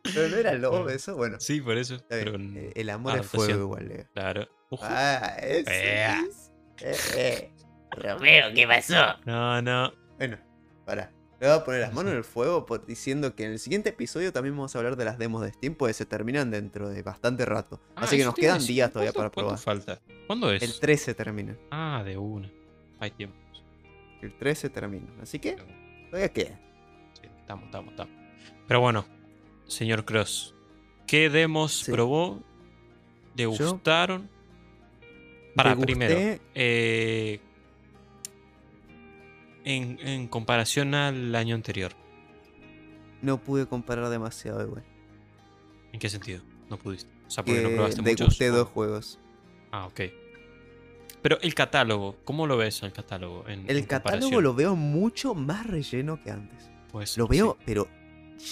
Pero 0.03 0.29
no 0.29 0.38
era 0.38 0.53
lobo 0.53 0.89
eso. 0.89 1.15
Bueno, 1.15 1.39
sí, 1.39 1.61
por 1.61 1.77
eso. 1.77 1.97
Pero, 2.07 2.36
Eh, 2.36 2.71
el 2.75 2.89
amor 2.89 3.13
es 3.13 3.19
adaptación. 3.19 3.45
fuego 3.47 3.63
igual, 3.63 3.88
Leo. 3.88 4.05
claro. 4.13 4.47
Ojo. 4.69 4.83
Ah, 4.88 5.36
eso 5.41 5.69
es. 5.69 6.51
Eh, 6.81 6.95
eh. 7.15 7.51
Romeo, 7.91 8.47
¿qué 8.53 8.67
pasó? 8.67 8.95
No, 9.25 9.61
no. 9.61 9.93
Bueno, 10.17 10.38
pará. 10.86 11.11
Le 11.39 11.47
voy 11.49 11.57
a 11.57 11.63
poner 11.65 11.81
las 11.81 11.93
manos 11.93 12.11
en 12.13 12.17
el 12.17 12.23
fuego 12.23 12.65
por- 12.65 12.86
diciendo 12.86 13.36
que 13.36 13.43
en 13.45 13.51
el 13.51 13.59
siguiente 13.59 13.89
episodio 13.89 14.31
también 14.31 14.55
vamos 14.55 14.73
a 14.75 14.79
hablar 14.79 14.95
de 14.95 15.03
las 15.05 15.17
demos 15.17 15.41
de 15.43 15.51
Steam, 15.51 15.75
porque 15.75 15.93
se 15.93 16.05
terminan 16.05 16.49
dentro 16.49 16.89
de 16.89 17.01
bastante 17.03 17.45
rato. 17.45 17.81
Ah, 17.95 18.03
Así 18.03 18.17
que 18.17 18.23
nos 18.23 18.36
quedan 18.36 18.59
decir, 18.59 18.75
días 18.75 18.91
todavía 18.91 19.11
para 19.11 19.29
¿cuánto- 19.29 19.49
probar. 19.53 19.63
¿Cuánto 19.63 19.86
falta? 19.86 20.01
¿Cuándo 20.27 20.51
es? 20.51 20.63
El 20.63 20.79
13 20.79 21.13
termina. 21.13 21.55
Ah, 21.71 22.01
de 22.05 22.17
una. 22.17 22.49
Hay 22.99 23.11
tiempo. 23.11 23.36
El 24.21 24.33
13 24.38 24.69
termina. 24.69 25.07
Así 25.21 25.39
que 25.39 25.57
todavía 26.09 26.29
queda. 26.29 26.57
Sí, 27.21 27.27
estamos, 27.39 27.65
estamos, 27.65 27.91
estamos. 27.91 28.13
Pero 28.67 28.79
bueno, 28.81 29.05
señor 29.68 30.05
Cross, 30.05 30.53
¿qué 31.07 31.30
demos 31.30 31.74
Sí. 31.74 31.91
probó? 31.91 32.41
¿Le 33.36 33.45
gustaron? 33.47 34.30
Para, 35.55 35.76
Me 35.76 35.86
primero, 35.86 36.16
eh, 36.53 37.39
en, 39.63 39.99
en 40.01 40.28
comparación 40.28 40.93
al 40.95 41.34
año 41.36 41.55
anterior, 41.55 41.93
No 43.22 43.38
pude 43.41 43.66
comparar 43.66 44.09
demasiado 44.09 44.61
igual. 44.63 44.84
¿en 45.93 45.99
qué 45.99 46.09
sentido? 46.09 46.41
No 46.70 46.78
pudiste. 46.78 47.09
O 47.28 47.30
sea, 47.32 47.43
porque 47.43 47.61
no 47.61 47.70
Que 47.70 47.76
probaste 47.76 48.01
muchos. 48.01 48.38
dos 48.38 48.68
juegos. 48.68 49.20
Ah, 49.72 49.86
ok. 49.88 50.01
Pero 51.22 51.39
el 51.41 51.55
catálogo, 51.55 52.18
¿cómo 52.24 52.45
lo 52.45 52.57
ves 52.57 52.84
el 52.84 52.91
catálogo? 52.93 53.47
En, 53.47 53.68
El 53.70 53.78
en 53.78 53.86
catálogo 53.86 54.41
lo 54.41 54.53
veo 54.53 54.76
mucho 54.76 55.34
más 55.34 55.66
relleno 55.66 56.22
que 56.22 56.30
antes. 56.32 56.70
Pues, 56.91 57.18
Lo 57.18 57.26
sí. 57.26 57.32
veo, 57.32 57.57
pero 57.66 57.88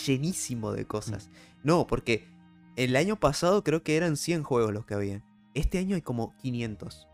llenísimo 0.06 0.72
de 0.72 0.86
cosas. 0.86 1.30
No, 1.64 1.88
porque 1.88 2.28
el 2.76 2.96
año 2.96 3.16
pasado 3.20 3.64
creo 3.64 3.84
que 3.84 3.96
eran 3.98 4.18
100 4.18 4.44
juegos 4.44 4.74
los 4.74 4.86
que 4.86 4.94
habían. 4.94 5.24
Este 5.54 5.78
año 5.80 5.96
hay 5.96 6.02
como 6.02 6.36
500 6.38 7.08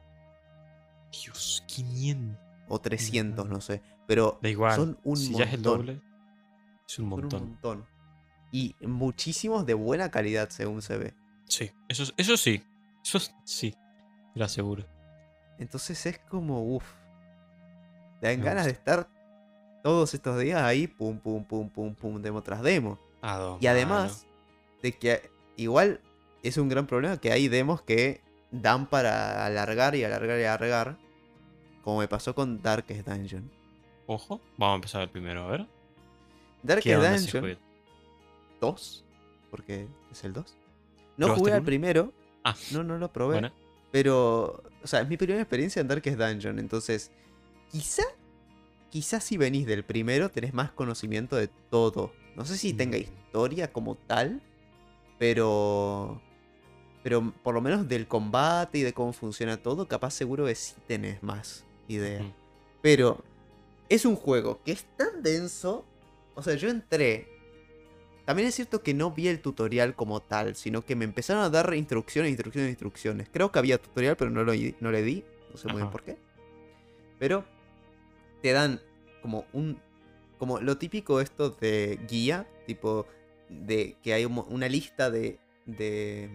Dios, 1.11 1.63
500. 1.67 2.37
o 2.67 2.79
300, 2.79 3.45
Ujú. 3.45 3.53
no 3.53 3.61
sé. 3.61 3.81
Pero 4.07 4.39
Da 4.41 4.49
igual. 4.49 4.75
son 4.75 4.99
un 5.03 5.17
si 5.17 5.31
montón. 5.31 5.39
ya 5.39 5.45
es 5.47 5.53
el 5.55 5.61
doble, 5.61 5.91
es 5.93 5.99
un 5.99 6.01
Son 6.85 7.03
un 7.05 7.09
montón. 7.09 7.41
montón. 7.49 7.85
Y 8.51 8.75
muchísimos 8.81 9.65
de 9.65 9.73
buena 9.75 10.09
calidad, 10.11 10.49
según 10.49 10.81
se 10.81 10.97
ve. 10.97 11.13
Sí, 11.47 11.71
eso, 11.87 12.03
eso 12.17 12.37
sí. 12.37 12.63
Eso 13.03 13.19
sí. 13.43 13.71
Te 14.33 14.39
lo 14.39 14.45
aseguro. 14.45 14.85
Entonces 15.57 16.05
es 16.05 16.19
como, 16.19 16.63
uff. 16.75 16.85
Dan 18.21 18.39
Me 18.39 18.45
ganas 18.45 18.65
de 18.65 18.71
estar 18.71 19.07
todos 19.83 20.13
estos 20.13 20.39
días 20.39 20.61
ahí, 20.61 20.87
pum, 20.87 21.19
pum, 21.19 21.43
pum, 21.43 21.69
pum, 21.69 21.93
pum, 21.95 22.21
demo 22.21 22.41
tras 22.41 22.61
demo. 22.61 22.99
A 23.21 23.37
dos 23.37 23.61
Y 23.61 23.67
además 23.67 24.25
de 24.81 24.93
que 24.93 25.29
igual 25.57 25.99
es 26.43 26.57
un 26.57 26.69
gran 26.69 26.87
problema 26.87 27.17
que 27.17 27.31
hay 27.31 27.47
demos 27.47 27.81
que 27.81 28.21
dan 28.51 28.87
para 28.87 29.45
alargar 29.45 29.95
y 29.95 30.03
alargar 30.03 30.39
y 30.39 30.43
alargar. 30.43 30.97
Como 31.83 31.99
me 31.99 32.07
pasó 32.07 32.35
con 32.35 32.61
Darkest 32.61 33.07
Dungeon. 33.07 33.49
Ojo, 34.05 34.41
vamos 34.57 34.73
a 34.73 34.75
empezar 34.75 35.01
el 35.01 35.09
primero, 35.09 35.43
a 35.43 35.47
ver. 35.51 35.67
¿Qué 36.81 36.95
Darkest 36.95 37.33
Dungeon 37.33 37.43
juego? 37.43 37.59
2, 38.61 39.05
porque 39.49 39.87
es 40.11 40.23
el 40.23 40.33
2. 40.33 40.57
No 41.17 41.25
¿Probaste 41.27 41.39
jugué 41.39 41.51
al 41.53 41.59
uno? 41.59 41.65
primero, 41.65 42.13
Ah, 42.43 42.55
no, 42.71 42.83
no 42.83 42.97
lo 42.97 43.11
probé. 43.11 43.51
Pero, 43.91 44.63
o 44.83 44.87
sea, 44.87 45.01
es 45.01 45.09
mi 45.09 45.17
primera 45.17 45.41
experiencia 45.41 45.81
en 45.81 45.87
Darkest 45.87 46.17
Dungeon. 46.17 46.59
Entonces, 46.59 47.11
quizá, 47.71 48.03
quizá 48.89 49.19
si 49.19 49.37
venís 49.37 49.65
del 49.65 49.83
primero 49.83 50.29
tenés 50.29 50.53
más 50.53 50.71
conocimiento 50.71 51.35
de 51.35 51.49
todo. 51.69 52.13
No 52.35 52.45
sé 52.45 52.57
si 52.57 52.73
tenga 52.73 52.97
Mm. 52.97 53.01
historia 53.01 53.71
como 53.71 53.95
tal, 53.95 54.41
pero... 55.17 56.21
Pero 57.01 57.33
por 57.43 57.53
lo 57.55 57.61
menos 57.61 57.87
del 57.87 58.07
combate 58.07 58.79
y 58.79 58.81
de 58.81 58.93
cómo 58.93 59.13
funciona 59.13 59.55
todo, 59.57 59.87
capaz 59.87 60.11
seguro 60.11 60.45
que 60.45 60.55
sí 60.55 60.73
tenés 60.85 61.23
más 61.23 61.63
idea. 61.87 62.21
Pero 62.81 63.23
es 63.87 64.05
un 64.05 64.15
juego 64.17 64.61
que 64.65 64.73
es 64.73 64.85
tan 64.97 65.23
denso. 65.23 65.85
O 66.35 66.43
sea, 66.43 66.55
yo 66.55 66.69
entré. 66.69 67.27
También 68.25 68.49
es 68.49 68.55
cierto 68.55 68.83
que 68.83 68.93
no 68.93 69.11
vi 69.11 69.27
el 69.29 69.41
tutorial 69.41 69.95
como 69.95 70.21
tal, 70.21 70.55
sino 70.55 70.85
que 70.85 70.95
me 70.95 71.05
empezaron 71.05 71.41
a 71.41 71.49
dar 71.49 71.73
instrucciones, 71.73 72.29
instrucciones, 72.31 72.69
instrucciones. 72.69 73.29
Creo 73.31 73.51
que 73.51 73.59
había 73.59 73.81
tutorial, 73.81 74.17
pero 74.17 74.29
no, 74.29 74.43
lo, 74.43 74.51
no 74.79 74.91
le 74.91 75.01
di. 75.01 75.23
No 75.51 75.57
sé 75.57 75.67
muy 75.69 75.77
bien 75.77 75.91
por 75.91 76.03
qué. 76.03 76.17
Pero 77.17 77.45
te 78.41 78.51
dan 78.51 78.81
como 79.21 79.45
un. 79.53 79.81
Como 80.37 80.59
lo 80.61 80.77
típico 80.77 81.19
esto 81.19 81.49
de 81.49 81.99
guía, 82.07 82.47
tipo 82.65 83.05
de 83.49 83.97
que 84.01 84.13
hay 84.13 84.25
un 84.25 84.37
una 84.47 84.67
lista 84.69 85.09
de, 85.11 85.39
de, 85.65 86.29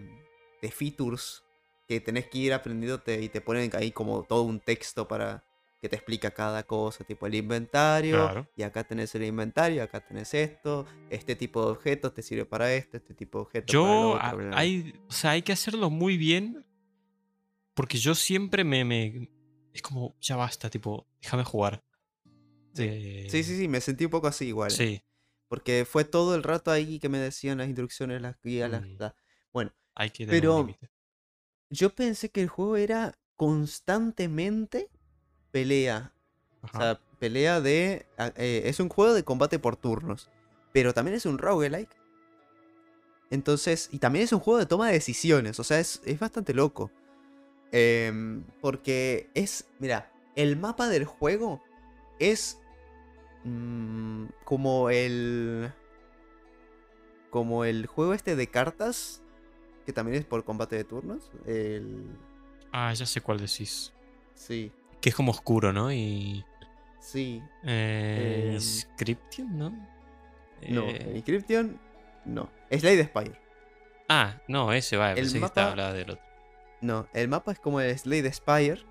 de 0.61 0.71
features 0.71 1.43
que 1.87 1.99
tenés 2.01 2.27
que 2.27 2.37
ir 2.39 2.53
aprendiéndote 2.53 3.21
y 3.21 3.29
te 3.29 3.41
ponen 3.41 3.71
ahí 3.75 3.91
como 3.91 4.23
todo 4.23 4.43
un 4.43 4.59
texto 4.59 5.07
para 5.07 5.43
que 5.81 5.89
te 5.89 5.95
explica 5.95 6.31
cada 6.31 6.63
cosa, 6.63 7.03
tipo 7.03 7.27
el 7.27 7.35
inventario, 7.35 8.15
Claro. 8.25 8.47
y 8.55 8.63
acá 8.63 8.83
tenés 8.83 9.13
el 9.15 9.23
inventario, 9.23 9.83
acá 9.83 9.99
tenés 10.05 10.33
esto, 10.33 10.85
este 11.09 11.35
tipo 11.35 11.63
de 11.65 11.71
objetos 11.73 12.13
te 12.13 12.21
sirve 12.23 12.45
para 12.45 12.73
esto, 12.73 12.97
este 12.97 13.13
tipo 13.13 13.37
de 13.39 13.41
objetos 13.43 13.75
para 13.75 13.95
lo 13.95 13.99
Yo, 14.01 14.09
otro, 14.13 14.25
a- 14.27 14.33
bla, 14.33 14.35
bla, 14.35 14.47
bla. 14.49 14.57
hay, 14.57 14.93
o 15.07 15.11
sea, 15.11 15.31
hay 15.31 15.41
que 15.43 15.51
hacerlo 15.53 15.89
muy 15.89 16.17
bien. 16.17 16.65
Porque 17.73 17.97
yo 17.97 18.15
siempre 18.15 18.63
me, 18.63 18.85
me- 18.85 19.29
Es 19.73 19.81
como, 19.81 20.15
ya 20.21 20.37
basta, 20.37 20.69
tipo, 20.69 21.05
déjame 21.21 21.43
jugar. 21.43 21.83
Sí, 22.75 23.27
sí, 23.29 23.43
sí, 23.43 23.67
me 23.67 23.79
sentí 23.81 24.05
un 24.05 24.11
poco 24.11 24.27
así 24.27 24.45
igual. 24.47 24.69
Sí, 24.71 25.01
Porque 25.47 25.85
fue 25.89 26.03
todo 26.03 26.35
el 26.35 26.43
rato 26.43 26.71
ahí 26.71 26.99
que 26.99 27.09
me 27.09 27.17
decían 27.19 27.57
las 27.59 27.67
instrucciones, 27.67 28.21
las 28.21 28.35
guías, 28.43 28.69
las... 28.69 28.81
Mm. 28.81 28.97
Bueno, 29.53 29.73
hay 29.95 30.09
que 30.09 30.25
Pero- 30.27 30.67
yo 31.69 31.89
pensé 31.95 32.29
que 32.29 32.41
el 32.41 32.49
juego 32.49 32.77
era 32.77 33.17
constantemente 33.37 34.89
pelea. 35.51 36.13
O 36.61 36.67
sea, 36.67 36.99
pelea 37.19 37.61
de... 37.61 38.05
a- 38.17 38.33
eh, 38.35 38.63
es 38.65 38.79
un 38.79 38.89
juego 38.89 39.13
de 39.13 39.23
combate 39.23 39.59
por 39.59 39.75
turnos. 39.77 40.29
Pero 40.73 40.93
también 40.93 41.15
es 41.15 41.25
un 41.25 41.37
roguelike. 41.37 41.95
Entonces, 43.31 43.89
y 43.91 43.99
también 43.99 44.23
es 44.25 44.33
un 44.33 44.39
juego 44.39 44.59
de 44.59 44.65
toma 44.65 44.87
de 44.87 44.93
decisiones. 44.93 45.59
O 45.59 45.63
sea, 45.63 45.79
es, 45.79 46.01
es 46.05 46.19
bastante 46.19 46.53
loco. 46.53 46.91
Em, 47.71 48.43
porque 48.61 49.29
es, 49.33 49.65
mira, 49.79 50.11
el 50.35 50.57
mapa 50.57 50.87
del 50.87 51.05
juego 51.05 51.61
es 52.19 52.59
mm, 53.45 54.25
como 54.43 54.89
el... 54.89 55.71
Como 57.29 57.65
el 57.65 57.85
juego 57.85 58.13
este 58.13 58.35
de 58.35 58.47
cartas, 58.47 59.21
que 59.85 59.91
también 59.93 60.17
es 60.17 60.25
por 60.25 60.43
combate 60.45 60.75
de 60.75 60.83
turnos. 60.83 61.31
El... 61.45 62.07
Ah, 62.71 62.93
ya 62.93 63.05
sé 63.05 63.21
cuál 63.21 63.39
decís. 63.39 63.93
Sí, 64.33 64.71
Que 65.01 65.09
es 65.09 65.15
como 65.15 65.31
oscuro, 65.31 65.71
¿no? 65.73 65.91
Y. 65.93 66.43
sí. 66.99 67.41
Eh, 67.63 68.51
Em, 68.53 68.59
Scription, 68.59 69.57
¿no? 69.57 69.69
No, 70.69 70.83
Eh, 70.87 71.11
Inscription, 71.15 71.79
no. 72.25 72.49
Slade 72.71 73.05
Spire. 73.05 73.39
Ah, 74.09 74.41
no, 74.47 74.71
ese 74.73 74.97
va. 74.97 75.11
el 75.13 75.31
que 75.31 75.39
mapa- 75.39 75.93
del 75.93 76.11
otro. 76.11 76.23
No, 76.81 77.07
el 77.13 77.27
mapa 77.27 77.51
es 77.53 77.59
como 77.59 77.79
el 77.81 77.97
Slade 77.97 78.31
Spire, 78.31 78.83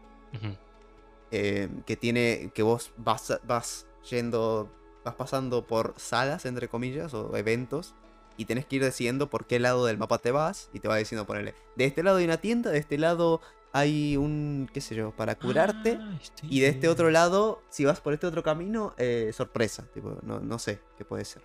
eh, 1.31 1.69
que 1.87 1.97
tiene, 1.97 2.51
que 2.55 2.63
vos 2.63 2.93
vas, 2.97 3.39
vas 3.45 3.87
yendo, 4.09 4.71
vas 5.05 5.15
pasando 5.15 5.67
por 5.67 5.95
salas, 5.97 6.45
entre 6.47 6.69
comillas, 6.69 7.15
o 7.15 7.37
eventos, 7.37 7.95
y 8.37 8.47
tenés 8.47 8.67
que 8.67 8.77
ir 8.77 8.83
decidiendo 8.83 9.31
por 9.31 9.47
qué 9.47 9.61
lado 9.61 9.87
del 9.87 9.99
mapa 9.99 10.19
te 10.19 10.31
vas, 10.31 10.71
y 10.73 10.81
te 10.81 10.89
va 10.89 10.97
diciendo, 10.97 11.27
ponerle, 11.27 11.55
de 11.77 11.85
este 11.85 12.03
lado 12.03 12.19
hay 12.19 12.25
una 12.25 12.39
tienda, 12.39 12.71
de 12.71 12.79
este 12.79 12.99
lado 12.99 13.41
hay 13.73 14.17
un, 14.17 14.71
qué 14.73 14.81
sé 14.81 14.95
yo, 14.95 15.11
para 15.11 15.37
curarte, 15.37 15.99
Ah, 16.01 16.19
y 16.43 16.61
de 16.61 16.69
este 16.69 16.89
otro 16.89 17.11
lado, 17.11 17.61
si 17.71 17.85
vas 17.85 18.01
por 18.01 18.13
este 18.13 18.27
otro 18.27 18.43
camino, 18.43 18.95
eh, 18.99 19.33
sorpresa, 19.35 19.85
tipo, 19.93 20.19
no, 20.23 20.41
no 20.41 20.59
sé 20.59 20.81
qué 20.97 21.05
puede 21.05 21.25
ser, 21.25 21.43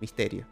misterio. 0.00 0.46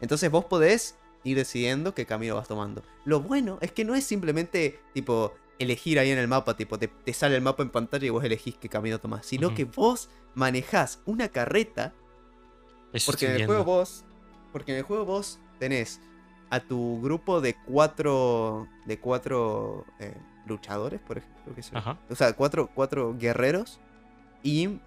Entonces 0.00 0.30
vos 0.30 0.44
podés 0.46 0.96
ir 1.22 1.36
decidiendo 1.36 1.94
qué 1.94 2.06
camino 2.06 2.34
vas 2.34 2.48
tomando. 2.48 2.82
Lo 3.04 3.20
bueno 3.20 3.58
es 3.60 3.72
que 3.72 3.84
no 3.84 3.94
es 3.94 4.04
simplemente, 4.04 4.80
tipo, 4.92 5.34
elegir 5.60 5.98
ahí 5.98 6.10
en 6.10 6.18
el 6.18 6.26
mapa, 6.26 6.56
tipo, 6.56 6.78
te, 6.78 6.88
te 6.88 7.12
sale 7.12 7.36
el 7.36 7.42
mapa 7.42 7.62
en 7.62 7.70
pantalla 7.70 8.04
y 8.06 8.10
vos 8.10 8.24
elegís 8.24 8.56
qué 8.56 8.68
camino 8.68 8.98
tomás, 8.98 9.26
sino 9.26 9.54
que 9.54 9.64
vos 9.64 10.08
manejás 10.34 11.00
una 11.04 11.28
carreta, 11.28 11.92
Eso 12.92 13.12
porque 13.12 13.26
en 13.26 13.42
el 13.42 13.46
juego 13.46 13.64
vos, 13.64 14.04
porque 14.52 14.72
en 14.72 14.78
el 14.78 14.84
juego 14.84 15.04
vos 15.04 15.38
tenés 15.58 16.00
a 16.50 16.60
tu 16.60 17.00
grupo 17.00 17.40
de 17.40 17.54
cuatro. 17.54 18.66
de 18.86 18.98
cuatro 18.98 19.86
eh, 20.00 20.16
luchadores, 20.46 21.00
por 21.00 21.18
ejemplo. 21.18 21.54
O 22.08 22.14
sea, 22.16 22.32
cuatro, 22.32 22.68
cuatro 22.74 23.16
guerreros. 23.16 23.78
Y 24.42 24.80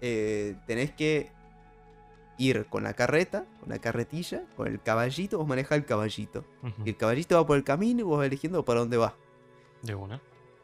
eh, 0.00 0.54
tenés 0.66 0.92
que 0.92 1.32
ir 2.38 2.66
con 2.66 2.84
la 2.84 2.94
carreta, 2.94 3.44
con 3.60 3.70
la 3.70 3.78
carretilla, 3.78 4.44
con 4.56 4.68
el 4.68 4.80
caballito. 4.80 5.38
Vos 5.38 5.48
manejás 5.48 5.78
el 5.78 5.84
caballito. 5.84 6.44
Y 6.84 6.90
el 6.90 6.96
caballito 6.96 7.36
va 7.36 7.46
por 7.46 7.56
el 7.56 7.64
camino 7.64 8.00
y 8.00 8.02
vos 8.04 8.18
vas 8.18 8.26
eligiendo 8.26 8.64
para 8.64 8.80
dónde 8.80 8.96
va. 8.96 9.16
De 9.84 9.94
una. 9.94 10.20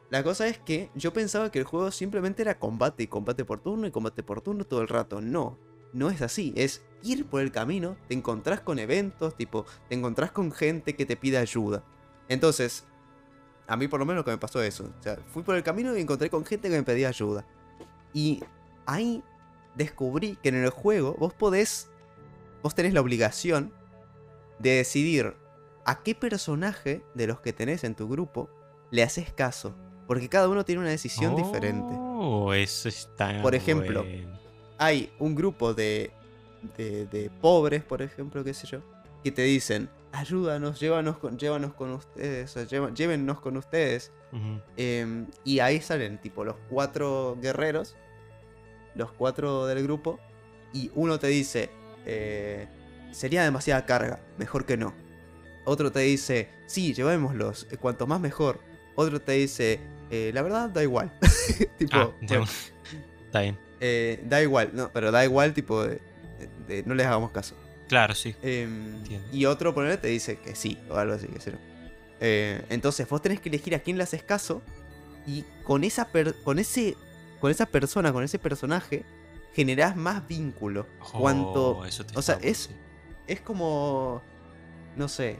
La 0.09 0.23
cosa 0.23 0.47
es 0.47 0.57
que 0.57 0.89
yo 0.93 1.13
pensaba 1.13 1.51
que 1.51 1.59
el 1.59 1.65
juego 1.65 1.89
simplemente 1.89 2.41
era 2.41 2.59
combate 2.59 3.03
y 3.03 3.07
combate 3.07 3.45
por 3.45 3.61
turno 3.61 3.87
y 3.87 3.91
combate 3.91 4.23
por 4.23 4.41
turno 4.41 4.65
todo 4.65 4.81
el 4.81 4.89
rato. 4.89 5.21
No, 5.21 5.57
no 5.93 6.09
es 6.09 6.21
así. 6.21 6.53
Es 6.57 6.83
ir 7.01 7.25
por 7.27 7.41
el 7.41 7.51
camino, 7.51 7.95
te 8.07 8.13
encontrás 8.13 8.59
con 8.59 8.77
eventos, 8.79 9.37
tipo, 9.37 9.65
te 9.87 9.95
encontrás 9.95 10.31
con 10.31 10.51
gente 10.51 10.95
que 10.95 11.05
te 11.05 11.15
pide 11.15 11.37
ayuda. 11.37 11.83
Entonces, 12.27 12.85
a 13.67 13.77
mí 13.77 13.87
por 13.87 14.01
lo 14.01 14.05
menos 14.05 14.25
que 14.25 14.31
me 14.31 14.37
pasó 14.37 14.61
eso. 14.61 14.91
O 14.99 15.03
sea, 15.03 15.17
fui 15.27 15.43
por 15.43 15.55
el 15.55 15.63
camino 15.63 15.95
y 15.95 16.01
encontré 16.01 16.29
con 16.29 16.45
gente 16.45 16.69
que 16.69 16.75
me 16.75 16.83
pedía 16.83 17.07
ayuda. 17.07 17.45
Y 18.13 18.43
ahí 18.85 19.23
descubrí 19.75 20.35
que 20.43 20.49
en 20.49 20.55
el 20.55 20.71
juego 20.71 21.15
vos 21.17 21.33
podés, 21.33 21.89
vos 22.61 22.75
tenés 22.75 22.93
la 22.93 22.99
obligación 22.99 23.73
de 24.59 24.71
decidir 24.71 25.35
a 25.85 26.03
qué 26.03 26.15
personaje 26.15 27.03
de 27.15 27.27
los 27.27 27.39
que 27.39 27.53
tenés 27.53 27.85
en 27.85 27.95
tu 27.95 28.09
grupo 28.09 28.49
le 28.91 29.01
haces 29.03 29.33
caso. 29.33 29.73
Porque 30.07 30.29
cada 30.29 30.47
uno 30.49 30.63
tiene 30.65 30.81
una 30.81 30.89
decisión 30.89 31.35
diferente. 31.35 31.95
Oh, 31.97 32.53
eso 32.53 32.87
está. 32.89 33.41
Por 33.41 33.55
ejemplo, 33.55 34.03
bueno. 34.03 34.39
Hay 34.77 35.11
un 35.19 35.35
grupo 35.35 35.73
de, 35.73 36.11
de, 36.77 37.05
de 37.07 37.29
pobres, 37.29 37.83
por 37.83 38.01
ejemplo, 38.01 38.43
qué 38.43 38.53
sé 38.53 38.67
yo, 38.67 38.81
que 39.23 39.31
te 39.31 39.43
dicen, 39.43 39.89
ayúdanos, 40.11 40.79
llévanos 40.79 41.17
con, 41.17 41.37
llévanos 41.37 41.73
con 41.73 41.91
ustedes, 41.91 42.55
o 42.57 42.63
lleva- 42.63 42.93
llévennos 42.93 43.39
con 43.39 43.57
ustedes. 43.57 44.11
Em, 44.77 45.27
y 45.43 45.59
ahí 45.59 45.81
salen 45.81 46.19
tipo 46.19 46.43
los 46.43 46.55
cuatro 46.69 47.37
guerreros, 47.41 47.95
los 48.95 49.11
cuatro 49.13 49.65
del 49.67 49.83
grupo, 49.83 50.19
y 50.73 50.89
uno 50.95 51.19
te 51.19 51.27
dice, 51.27 51.69
eh, 52.05 52.67
sería 53.11 53.43
demasiada 53.43 53.85
carga, 53.85 54.19
mejor 54.37 54.65
que 54.65 54.77
no. 54.77 54.93
Otro 55.65 55.91
te 55.91 55.99
dice, 55.99 56.49
sí, 56.65 56.93
llevémoslos, 56.93 57.67
eh, 57.71 57.77
cuanto 57.77 58.07
más 58.07 58.19
mejor. 58.19 58.59
Otro 58.95 59.19
te 59.21 59.33
dice, 59.33 59.79
"Eh, 60.09 60.31
la 60.33 60.41
verdad 60.41 60.69
da 60.69 60.83
igual. 60.83 61.11
tipo, 61.77 61.95
Ah, 61.95 62.11
bueno. 62.21 62.45
Está 63.25 63.41
bien. 63.41 63.57
eh, 63.79 64.21
da 64.27 64.41
igual, 64.41 64.71
no, 64.73 64.89
pero 64.91 65.11
da 65.11 65.23
igual, 65.23 65.53
tipo, 65.53 65.83
de, 65.83 65.99
de- 66.67 66.83
no 66.83 66.93
les 66.95 67.05
hagamos 67.07 67.31
caso. 67.31 67.55
Claro, 67.87 68.13
sí. 68.15 68.35
Em, 68.41 69.03
y 69.33 69.45
otro, 69.45 69.73
ponele, 69.73 69.97
te 69.97 70.07
dice 70.07 70.37
que 70.39 70.55
sí, 70.55 70.77
o 70.89 70.95
algo 70.95 71.13
así, 71.13 71.27
que 71.27 71.39
sí. 71.41 71.51
Eh, 72.19 72.61
entonces, 72.69 73.07
vos 73.09 73.21
tenés 73.21 73.39
que 73.41 73.49
elegir 73.49 73.73
a 73.75 73.79
quién 73.79 73.97
le 73.97 74.03
haces 74.03 74.23
caso. 74.23 74.61
Y 75.27 75.43
con 75.63 75.83
esa, 75.83 76.07
per- 76.07 76.35
con 76.43 76.57
ese, 76.59 76.95
con 77.39 77.51
esa 77.51 77.65
persona, 77.65 78.11
con 78.13 78.23
ese 78.23 78.39
personaje, 78.39 79.03
generás 79.53 79.95
más 79.95 80.27
vínculo. 80.27 80.87
Cuanto. 81.11 81.77
Oh, 81.77 81.85
eso 81.85 82.05
te 82.05 82.17
o 82.17 82.21
sea, 82.21 82.37
es-. 82.41 82.69
Es 83.27 83.41
como. 83.41 84.21
No 84.95 85.07
sé. 85.07 85.37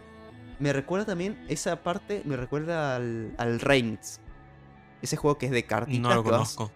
Me 0.62 0.72
recuerda 0.74 1.06
también. 1.06 1.44
Esa 1.50 1.84
parte 1.84 2.22
me 2.26 2.38
recuerda 2.38 2.96
al, 2.96 3.34
al 3.38 3.60
Reigns. 3.60 4.22
Ese 5.02 5.18
juego 5.18 5.38
que 5.38 5.48
es 5.48 5.52
de 5.52 5.64
cartitas. 5.66 6.00
No 6.02 6.10
lo 6.14 6.24
vas- 6.24 6.32
conozco. 6.32 6.72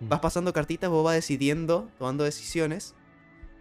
Vas 0.00 0.20
pasando 0.20 0.52
cartitas, 0.52 0.88
vos 0.90 1.04
vas 1.04 1.14
decidiendo, 1.14 1.90
tomando 1.98 2.24
decisiones. 2.24 2.94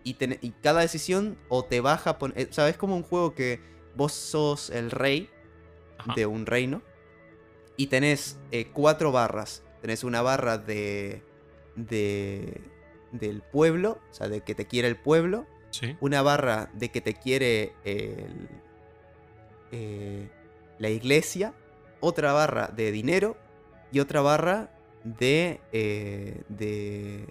Y, 0.03 0.15
y 0.41 0.51
cada 0.63 0.81
decisión 0.81 1.37
o 1.49 1.63
te 1.65 1.81
baja. 1.81 2.17
pon- 2.17 2.33
eh, 2.35 2.47
O 2.49 2.53
sea, 2.53 2.69
es 2.69 2.77
como 2.77 2.95
un 2.95 3.03
juego 3.03 3.33
que 3.35 3.61
vos 3.95 4.13
sos 4.13 4.69
el 4.69 4.91
rey 4.91 5.29
Ajá. 5.97 6.13
de 6.15 6.25
un 6.25 6.45
reino. 6.45 6.81
Y 7.75 7.87
tenés 7.87 8.37
eh, 8.51 8.69
cuatro 8.73 9.11
barras. 9.11 9.63
Tenés 9.81 10.03
una 10.03 10.21
barra 10.21 10.57
de. 10.57 11.23
de. 11.75 12.61
del 13.11 13.41
pueblo. 13.41 13.99
O 14.11 14.13
sea, 14.13 14.29
de 14.29 14.41
que 14.41 14.55
te 14.55 14.65
quiere 14.67 14.87
el 14.87 14.95
pueblo. 14.97 15.45
Sí. 15.71 15.95
Una 15.99 16.21
barra 16.21 16.69
de 16.73 16.89
que 16.91 17.01
te 17.01 17.13
quiere 17.13 17.73
el. 17.83 18.47
Eh, 19.71 20.29
la 20.77 20.89
iglesia. 20.89 21.53
Otra 21.99 22.33
barra 22.33 22.67
de 22.67 22.91
dinero. 22.91 23.37
Y 23.91 23.99
otra 23.99 24.21
barra 24.21 24.71
de. 25.03 25.61
eh, 25.71 26.43
de. 26.49 27.25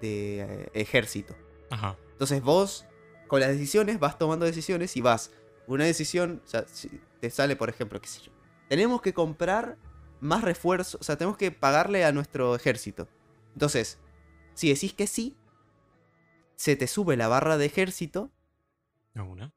de 0.00 0.40
eh, 0.40 0.70
ejército. 0.74 1.34
Ajá. 1.70 1.96
Entonces 2.12 2.42
vos, 2.42 2.86
con 3.28 3.40
las 3.40 3.50
decisiones, 3.50 3.98
vas 3.98 4.18
tomando 4.18 4.46
decisiones 4.46 4.96
y 4.96 5.02
vas. 5.02 5.30
Una 5.66 5.84
decisión, 5.84 6.40
o 6.44 6.48
sea, 6.48 6.64
si 6.66 7.00
te 7.20 7.28
sale, 7.30 7.56
por 7.56 7.68
ejemplo, 7.68 8.00
qué 8.00 8.08
sé 8.08 8.20
yo. 8.22 8.32
Tenemos 8.68 9.02
que 9.02 9.12
comprar 9.12 9.76
más 10.20 10.42
refuerzos, 10.42 11.00
o 11.00 11.04
sea, 11.04 11.16
tenemos 11.16 11.36
que 11.36 11.50
pagarle 11.50 12.04
a 12.04 12.12
nuestro 12.12 12.54
ejército. 12.54 13.08
Entonces, 13.52 13.98
si 14.54 14.68
decís 14.68 14.94
que 14.94 15.06
sí, 15.06 15.36
se 16.56 16.76
te 16.76 16.86
sube 16.86 17.16
la 17.16 17.28
barra 17.28 17.58
de 17.58 17.66
ejército. 17.66 18.30
De 19.14 19.20
una. 19.20 19.52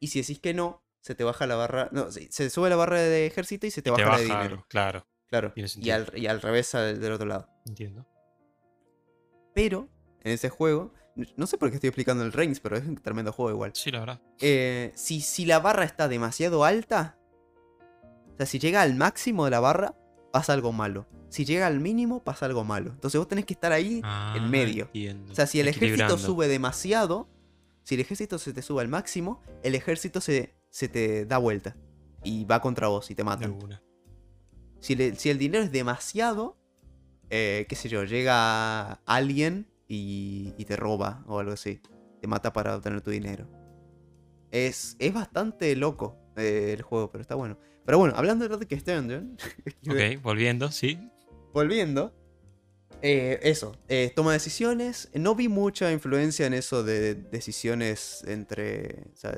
Y 0.00 0.08
si 0.08 0.20
decís 0.20 0.40
que 0.40 0.54
no, 0.54 0.82
se 1.02 1.14
te 1.14 1.22
baja 1.24 1.46
la 1.46 1.56
barra. 1.56 1.88
No, 1.92 2.10
se 2.10 2.48
sube 2.48 2.70
la 2.70 2.76
barra 2.76 2.98
de 3.00 3.26
ejército 3.26 3.66
y 3.66 3.70
se 3.70 3.82
te 3.82 3.90
Te 3.90 4.02
baja, 4.02 4.12
la 4.12 4.16
de 4.18 4.24
dinero. 4.24 4.64
Claro, 4.68 5.06
Claro. 5.28 5.52
Y 5.56 5.90
al, 5.90 6.10
y 6.16 6.26
al 6.26 6.40
revés 6.40 6.74
al- 6.74 7.00
del 7.00 7.12
otro 7.12 7.26
lado. 7.26 7.48
entiendo. 7.66 8.06
Pero, 9.54 9.88
en 10.22 10.32
ese 10.32 10.48
juego, 10.48 10.92
no 11.36 11.46
sé 11.46 11.58
por 11.58 11.68
qué 11.70 11.74
estoy 11.76 11.88
explicando 11.88 12.24
el 12.24 12.32
Reigns, 12.32 12.60
pero 12.60 12.76
es 12.76 12.84
un 12.86 12.96
tremendo 12.96 13.32
juego 13.32 13.50
igual. 13.50 13.72
Sí, 13.74 13.90
la 13.90 14.00
verdad. 14.00 14.20
eh, 14.40 14.92
si, 14.94 15.20
si 15.20 15.44
la 15.44 15.58
barra 15.60 15.84
está 15.84 16.08
demasiado 16.08 16.64
alta, 16.64 17.18
o 18.32 18.36
sea, 18.36 18.46
si 18.46 18.58
llega 18.58 18.82
al 18.82 18.94
máximo 18.94 19.44
de 19.44 19.50
la 19.50 19.60
barra, 19.60 19.94
pasa 20.32 20.52
algo 20.54 20.72
malo. 20.72 21.06
Si 21.28 21.44
llega 21.44 21.66
al 21.66 21.80
mínimo, 21.80 22.22
pasa 22.22 22.46
algo 22.46 22.62
malo. 22.64 22.90
Entonces 22.90 23.18
vos 23.18 23.28
tenés 23.28 23.44
que 23.46 23.54
estar 23.54 23.72
ahí 23.72 24.00
Ah, 24.04 24.34
en 24.36 24.50
medio. 24.50 24.84
entiendo. 24.86 25.32
O 25.32 25.34
sea, 25.34 25.46
si 25.46 25.60
el 25.60 25.68
ejército 25.68 26.18
sube 26.18 26.46
demasiado, 26.48 27.28
si 27.84 27.94
el 27.94 28.02
ejército 28.02 28.38
se 28.38 28.52
te 28.52 28.60
sube 28.62 28.80
al 28.82 28.88
máximo, 28.88 29.40
el 29.62 29.74
ejército 29.74 30.20
se, 30.20 30.54
se 30.72 30.88
te 30.88 31.26
da 31.26 31.38
vuelta. 31.38 31.76
Y 32.24 32.44
va 32.44 32.60
contra 32.60 32.88
vos 32.88 33.10
y 33.10 33.14
te 33.14 33.22
una. 33.62 33.82
Si, 34.80 34.94
le- 34.96 35.14
si 35.16 35.30
el 35.30 35.38
dinero 35.38 35.62
es 35.62 35.70
demasiado, 35.70 36.56
eh, 37.30 37.66
qué 37.68 37.76
sé 37.76 37.88
yo, 37.88 38.04
llega 38.04 38.94
alguien 39.06 39.68
y, 39.86 40.54
y 40.56 40.64
te 40.64 40.76
roba 40.76 41.22
o 41.26 41.38
algo 41.38 41.52
así. 41.52 41.80
Te 42.20 42.26
mata 42.26 42.52
para 42.52 42.76
obtener 42.76 43.00
tu 43.02 43.10
dinero. 43.10 43.48
Es, 44.50 44.96
es 44.98 45.12
bastante 45.14 45.74
loco 45.76 46.16
eh, 46.36 46.72
el 46.76 46.82
juego, 46.82 47.10
pero 47.10 47.22
está 47.22 47.34
bueno. 47.34 47.58
Pero 47.84 47.98
bueno, 47.98 48.14
hablando 48.16 48.48
de 48.48 48.56
Red 48.56 48.66
Dungeon, 48.84 49.36
Ok, 49.88 50.22
volviendo, 50.22 50.70
sí. 50.70 51.10
volviendo. 51.52 52.14
eh, 53.02 53.40
eso, 53.42 53.76
eh, 53.88 54.12
toma 54.14 54.32
decisiones. 54.32 55.10
No 55.14 55.34
vi 55.34 55.48
mucha 55.48 55.90
influencia 55.90 56.46
en 56.46 56.54
eso 56.54 56.84
de 56.84 57.14
decisiones 57.14 58.22
entre 58.28 59.06
o 59.12 59.16
sea, 59.16 59.36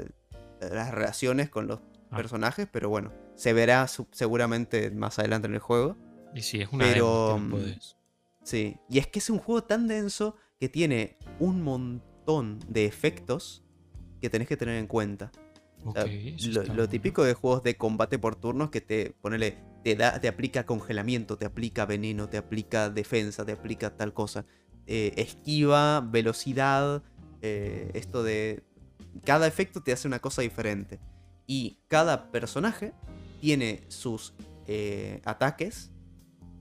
las 0.72 0.92
relaciones 0.92 1.50
con 1.50 1.66
los 1.66 1.80
Ah. 2.14 2.16
personajes, 2.16 2.68
pero 2.70 2.88
bueno, 2.88 3.12
se 3.34 3.52
verá 3.52 3.86
seguramente 4.12 4.90
más 4.90 5.18
adelante 5.18 5.48
en 5.48 5.54
el 5.54 5.60
juego. 5.60 5.96
Y 6.34 6.42
sí, 6.42 6.60
es 6.60 6.68
una 6.72 6.84
Pero, 6.84 7.34
demo, 7.34 7.58
mm. 7.58 7.74
Sí, 8.42 8.76
y 8.90 8.98
es 8.98 9.06
que 9.06 9.18
es 9.18 9.30
un 9.30 9.38
juego 9.38 9.64
tan 9.64 9.88
denso 9.88 10.36
que 10.60 10.68
tiene 10.68 11.16
un 11.40 11.62
montón 11.62 12.58
de 12.68 12.84
efectos 12.84 13.64
que 14.20 14.28
tenés 14.30 14.48
que 14.48 14.56
tener 14.56 14.76
en 14.76 14.86
cuenta. 14.86 15.32
O 15.84 15.92
sea, 15.92 16.04
Ok, 16.04 16.10
eso 16.10 16.62
lo, 16.74 16.88
típico 16.88 17.24
de 17.24 17.34
juegos 17.34 17.62
de 17.62 17.76
combate 17.76 18.18
por 18.18 18.36
turnos 18.36 18.70
que 18.70 18.80
te 18.80 19.14
ponele, 19.20 19.58
te 19.82 19.96
da, 19.96 20.20
te 20.20 20.28
aplica 20.28 20.64
congelamiento, 20.66 21.36
te 21.36 21.46
aplica 21.46 21.84
veneno, 21.86 22.28
te 22.28 22.36
aplica 22.36 22.90
defensa, 22.90 23.44
te 23.44 23.52
aplica 23.52 23.96
tal 23.96 24.12
cosa. 24.14 24.46
Eh, 24.86 25.12
esquiva, 25.16 26.00
velocidad, 26.00 27.02
eh, 27.42 27.90
esto 27.94 28.22
de. 28.22 28.62
Cada 29.24 29.46
efecto 29.46 29.82
te 29.82 29.92
hace 29.92 30.08
una 30.08 30.18
cosa 30.18 30.42
diferente. 30.42 30.98
Y 31.46 31.78
cada 31.88 32.30
personaje 32.30 32.92
tiene 33.40 33.84
sus 33.88 34.34
eh, 34.66 35.20
ataques. 35.24 35.90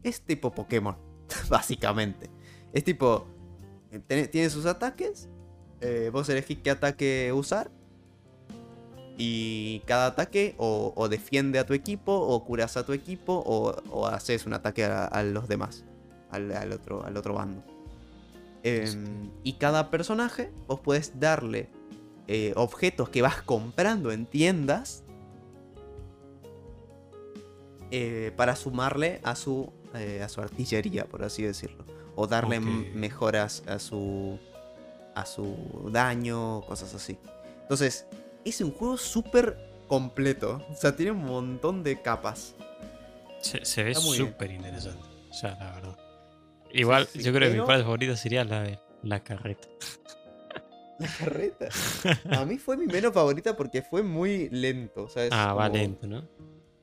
Es 0.03 0.21
tipo 0.21 0.51
Pokémon, 0.51 0.97
básicamente. 1.49 2.29
Es 2.73 2.83
tipo. 2.83 3.25
eh, 3.91 4.27
tiene- 4.29 4.49
sus 4.49 4.65
ataques. 4.65 5.29
eh, 5.81 6.09
vos 6.13 6.27
elegís 6.29 6.59
qué 6.63 6.71
ataque 6.71 7.31
usar. 7.33 7.71
Y 9.17 9.81
cada 9.85 10.07
ataque 10.07 10.55
o, 10.57 10.91
o 10.95 11.07
defiende 11.07 11.59
a 11.59 11.65
tu 11.65 11.73
equipo, 11.73 12.13
o 12.13 12.43
curas 12.43 12.77
a 12.77 12.85
tu 12.85 12.93
equipo, 12.93 13.43
o, 13.45 13.75
o 13.91 14.07
haces 14.07 14.45
un 14.47 14.53
ataque 14.53 14.85
a, 14.85 15.05
a 15.05 15.21
los 15.23 15.47
demás, 15.47 15.85
al, 16.31 16.51
al 16.51 16.71
otro, 16.71 17.05
al 17.05 17.15
otro 17.15 17.35
bando. 17.35 17.63
Em, 18.63 19.29
y 19.43 19.53
cada 19.53 19.91
personaje, 19.91 20.51
vos 20.67 20.79
podés 20.79 21.19
darle 21.19 21.69
eh, 22.27 22.53
objetos 22.55 23.09
que 23.09 23.21
vas 23.21 23.41
comprando 23.41 24.11
en 24.11 24.25
tiendas 24.25 25.03
eh, 27.91 28.31
para 28.35 28.55
sumarle 28.55 29.19
a 29.23 29.35
su, 29.35 29.71
eh, 29.93 30.21
a 30.23 30.29
su 30.29 30.41
artillería, 30.41 31.05
por 31.05 31.23
así 31.23 31.43
decirlo. 31.43 31.85
O 32.15 32.27
darle 32.27 32.59
mejoras 32.59 33.63
a 33.67 33.79
su, 33.79 34.39
a 35.15 35.25
su 35.25 35.89
daño, 35.91 36.61
cosas 36.61 36.93
así. 36.95 37.17
Entonces, 37.61 38.05
es 38.45 38.61
un 38.61 38.71
juego 38.71 38.97
súper 38.97 39.57
completo. 39.87 40.65
O 40.71 40.75
sea, 40.75 40.95
tiene 40.95 41.11
un 41.11 41.25
montón 41.25 41.83
de 41.83 42.01
capas. 42.01 42.55
Se, 43.41 43.65
se 43.65 43.83
ve 43.83 43.95
súper 43.95 44.51
interesante. 44.51 45.05
O 45.29 45.33
sea, 45.33 45.55
la 45.59 45.71
verdad. 45.73 45.97
Igual, 46.71 47.07
sí, 47.07 47.21
yo 47.21 47.33
creo 47.33 47.51
que 47.51 47.59
mi 47.59 47.65
parte 47.65 47.83
favorita 47.83 48.15
sería 48.15 48.43
la 48.43 48.63
de 48.63 48.79
la 49.03 49.23
carreta. 49.23 49.67
La 50.99 51.07
carreta. 51.19 51.67
A 52.31 52.45
mí 52.45 52.57
fue 52.57 52.77
mi 52.77 52.85
menos 52.85 53.13
favorita 53.13 53.55
porque 53.57 53.81
fue 53.81 54.03
muy 54.03 54.49
lento. 54.49 55.03
o 55.05 55.09
sea, 55.09 55.25
es 55.25 55.31
Ah, 55.33 55.53
va 55.53 55.67
lento, 55.69 56.07
¿no? 56.07 56.19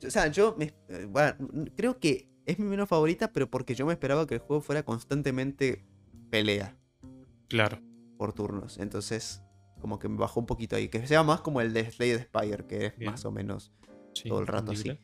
O 0.04 0.10
sea, 0.10 0.26
yo 0.28 0.54
me, 0.58 0.72
eh, 0.88 1.06
bueno, 1.08 1.34
creo 1.76 1.98
que 2.00 2.28
es 2.46 2.58
mi 2.58 2.66
menos 2.66 2.88
favorita, 2.88 3.32
pero 3.32 3.50
porque 3.50 3.74
yo 3.74 3.86
me 3.86 3.92
esperaba 3.92 4.26
que 4.26 4.34
el 4.34 4.40
juego 4.40 4.62
fuera 4.62 4.82
constantemente 4.82 5.84
pelea 6.30 6.76
Claro. 7.48 7.78
por 8.18 8.32
turnos. 8.32 8.78
Entonces, 8.78 9.42
como 9.80 9.98
que 9.98 10.08
me 10.08 10.16
bajó 10.18 10.40
un 10.40 10.46
poquito 10.46 10.74
ahí. 10.76 10.88
Que 10.88 11.06
sea 11.06 11.22
más 11.22 11.40
como 11.42 11.60
el 11.60 11.72
de 11.72 11.90
Slade 11.90 12.22
Spire, 12.24 12.66
que 12.66 12.86
es 12.86 12.96
Bien. 12.98 13.12
más 13.12 13.24
o 13.24 13.30
menos 13.30 13.72
Sí, 14.14 14.28
todo 14.28 14.40
el 14.40 14.46
rato 14.46 14.72
así. 14.72 14.98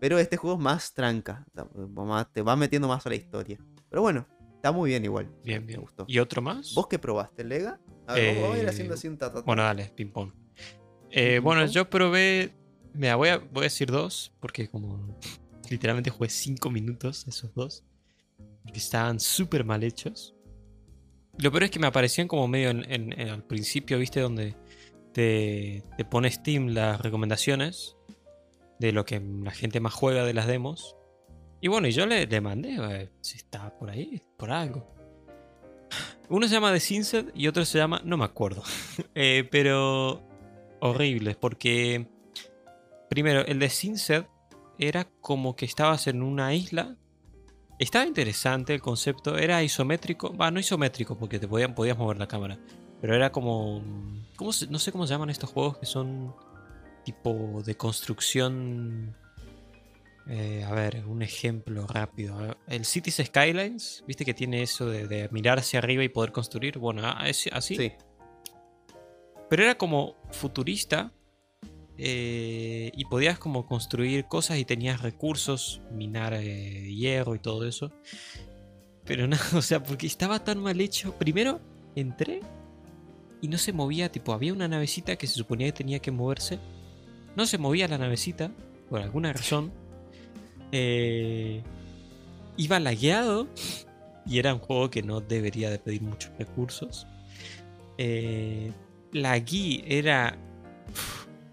Pero 0.00 0.18
este 0.18 0.36
juego 0.36 0.56
es 0.56 0.62
más 0.62 0.92
tranca. 0.94 1.46
Te 2.32 2.42
va 2.42 2.56
metiendo 2.56 2.88
más 2.88 3.04
a 3.06 3.08
la 3.10 3.14
historia. 3.16 3.58
Pero 3.90 4.02
bueno, 4.02 4.26
está 4.68 4.72
muy 4.78 4.90
bien 4.90 5.04
igual. 5.04 5.30
Bien, 5.42 5.60
Me 5.62 5.66
bien. 5.68 5.80
gustó. 5.80 6.04
¿Y 6.08 6.18
otro 6.18 6.42
más? 6.42 6.74
¿Vos 6.74 6.86
qué 6.88 6.98
probaste, 6.98 7.44
Lega? 7.44 7.80
A 8.06 8.14
ver, 8.14 8.36
vamos 8.40 8.54
a 8.54 8.58
ir 8.58 8.64
Eh, 8.64 8.68
haciendo 8.68 8.94
así 8.94 9.08
un 9.08 9.16
tatata. 9.18 9.42
Bueno, 9.42 9.62
dale, 9.62 9.90
ping 9.94 10.08
pong. 10.10 10.32
Eh, 11.10 11.34
¿Ping 11.36 11.42
bueno, 11.42 11.66
yo 11.66 11.88
probé. 11.88 12.52
Mira, 12.94 13.16
voy 13.16 13.28
a, 13.28 13.38
voy 13.38 13.60
a 13.60 13.64
decir 13.64 13.90
dos, 13.90 14.32
porque 14.40 14.68
como 14.68 15.18
literalmente 15.70 16.10
jugué 16.10 16.28
cinco 16.30 16.70
minutos 16.70 17.26
esos 17.28 17.54
dos. 17.54 17.84
Que 18.72 18.78
estaban 18.78 19.18
súper 19.20 19.64
mal 19.64 19.82
hechos. 19.82 20.34
Lo 21.38 21.50
peor 21.50 21.64
es 21.64 21.70
que 21.70 21.78
me 21.78 21.86
aparecían 21.86 22.28
como 22.28 22.46
medio 22.48 22.70
en, 22.70 22.90
en- 22.90 23.18
en- 23.18 23.28
al 23.28 23.44
principio, 23.44 23.98
¿viste? 23.98 24.20
Donde 24.20 24.54
te, 25.12 25.82
te 25.96 26.04
pone 26.04 26.30
Steam 26.30 26.68
las 26.68 27.00
recomendaciones 27.00 27.96
de 28.78 28.92
lo 28.92 29.04
que 29.04 29.20
la 29.20 29.50
gente 29.52 29.80
más 29.80 29.94
juega 29.94 30.24
de 30.24 30.34
las 30.34 30.46
demos. 30.46 30.96
Y 31.60 31.68
bueno, 31.68 31.88
y 31.88 31.92
yo 31.92 32.06
le, 32.06 32.26
le 32.26 32.40
mandé, 32.40 32.76
eh, 32.80 33.10
si 33.20 33.36
está 33.38 33.76
por 33.76 33.90
ahí, 33.90 34.22
por 34.36 34.50
algo. 34.50 34.86
Uno 36.28 36.46
se 36.46 36.54
llama 36.54 36.72
The 36.72 36.80
Sinset 36.80 37.30
y 37.34 37.48
otro 37.48 37.64
se 37.64 37.78
llama, 37.78 38.00
no 38.04 38.16
me 38.16 38.24
acuerdo. 38.24 38.62
Eh, 39.14 39.48
pero 39.50 40.22
horribles, 40.80 41.36
porque 41.36 42.06
primero, 43.08 43.40
el 43.46 43.58
de 43.58 43.68
Sinset 43.70 44.28
era 44.78 45.08
como 45.20 45.56
que 45.56 45.64
estabas 45.64 46.06
en 46.06 46.22
una 46.22 46.54
isla. 46.54 46.96
Estaba 47.80 48.06
interesante 48.06 48.74
el 48.74 48.80
concepto, 48.80 49.36
era 49.38 49.62
isométrico, 49.62 50.36
va, 50.36 50.50
no 50.50 50.60
isométrico 50.60 51.16
porque 51.18 51.38
te 51.38 51.48
podían, 51.48 51.74
podías 51.74 51.96
mover 51.98 52.18
la 52.18 52.26
cámara, 52.28 52.58
pero 53.00 53.14
era 53.14 53.30
como, 53.32 53.82
¿cómo 54.36 54.52
se- 54.52 54.66
no 54.68 54.78
sé 54.78 54.90
cómo 54.92 55.06
se 55.06 55.14
llaman 55.14 55.30
estos 55.30 55.50
juegos 55.50 55.78
que 55.78 55.86
son 55.86 56.34
tipo 57.04 57.62
de 57.64 57.76
construcción. 57.76 59.16
Eh, 60.28 60.64
a 60.64 60.72
ver, 60.72 61.04
un 61.06 61.22
ejemplo 61.22 61.86
rápido. 61.86 62.56
El 62.66 62.84
Cities 62.84 63.22
Skylines, 63.26 64.04
viste 64.06 64.24
que 64.24 64.34
tiene 64.34 64.62
eso 64.62 64.86
de, 64.86 65.06
de 65.08 65.28
mirar 65.30 65.58
hacia 65.58 65.78
arriba 65.78 66.04
y 66.04 66.08
poder 66.08 66.32
construir. 66.32 66.78
Bueno, 66.78 67.02
a- 67.04 67.28
es- 67.28 67.48
así. 67.52 67.76
Sí. 67.76 67.92
Pero 69.48 69.62
era 69.64 69.76
como 69.76 70.16
futurista. 70.30 71.12
eh, 72.00 72.92
y 72.94 73.04
podías 73.06 73.38
como 73.40 73.66
construir 73.66 74.26
cosas 74.26 74.58
y 74.58 74.64
tenías 74.64 75.02
recursos, 75.02 75.80
minar 75.90 76.32
eh, 76.34 76.92
hierro 76.94 77.34
y 77.34 77.40
todo 77.40 77.66
eso. 77.66 77.90
Pero 79.04 79.26
nada, 79.26 79.42
o 79.56 79.62
sea, 79.62 79.82
porque 79.82 80.06
estaba 80.06 80.44
tan 80.44 80.60
mal 80.60 80.80
hecho. 80.80 81.14
Primero 81.18 81.60
entré 81.96 82.40
y 83.40 83.48
no 83.48 83.58
se 83.58 83.72
movía, 83.72 84.12
tipo, 84.12 84.32
había 84.32 84.52
una 84.52 84.68
navecita 84.68 85.16
que 85.16 85.26
se 85.26 85.34
suponía 85.34 85.66
que 85.68 85.72
tenía 85.72 85.98
que 85.98 86.10
moverse. 86.12 86.58
No 87.34 87.46
se 87.46 87.58
movía 87.58 87.88
la 87.88 87.98
navecita, 87.98 88.52
por 88.90 89.00
alguna 89.00 89.32
razón. 89.32 89.72
Eh, 90.72 91.62
iba 92.56 92.78
lagueado 92.80 93.46
y 94.26 94.38
era 94.38 94.52
un 94.54 94.60
juego 94.60 94.90
que 94.90 95.02
no 95.02 95.20
debería 95.20 95.70
de 95.70 95.78
pedir 95.78 96.02
muchos 96.02 96.30
recursos. 96.38 97.06
Eh, 97.96 98.72
la 99.12 99.38
GUI 99.38 99.84
era. 99.86 100.36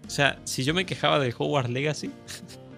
O 0.06 0.10
sea, 0.10 0.38
si 0.44 0.62
yo 0.64 0.72
me 0.74 0.86
quejaba 0.86 1.18
del 1.18 1.34
Hogwarts 1.36 1.70
Legacy, 1.70 2.10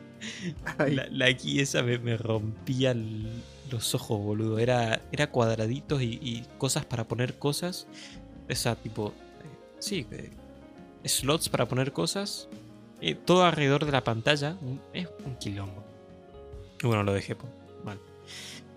la, 0.78 1.06
la 1.10 1.32
GUI 1.32 1.60
esa 1.60 1.82
me, 1.82 1.98
me 1.98 2.16
rompía 2.16 2.92
el- 2.92 3.42
los 3.70 3.94
ojos, 3.94 4.18
boludo. 4.18 4.58
Era, 4.58 5.02
era 5.12 5.30
cuadraditos 5.30 6.00
y, 6.00 6.18
y 6.22 6.46
cosas 6.56 6.84
para 6.86 7.04
poner 7.06 7.38
cosas. 7.38 7.86
O 8.50 8.54
sea, 8.54 8.76
tipo. 8.76 9.08
eh, 9.08 9.58
sí, 9.78 10.06
eh, 10.10 10.30
slots 11.04 11.48
para 11.50 11.66
poner 11.66 11.92
cosas. 11.92 12.48
eh, 13.02 13.14
todo 13.14 13.44
alrededor 13.44 13.84
de 13.84 13.92
la 13.92 14.04
pantalla. 14.04 14.56
Es 14.94 15.08
un 15.26 15.36
quilombo. 15.36 15.84
Y 16.82 16.86
bueno, 16.86 17.02
lo 17.02 17.12
dejé 17.12 17.34
pues. 17.34 17.52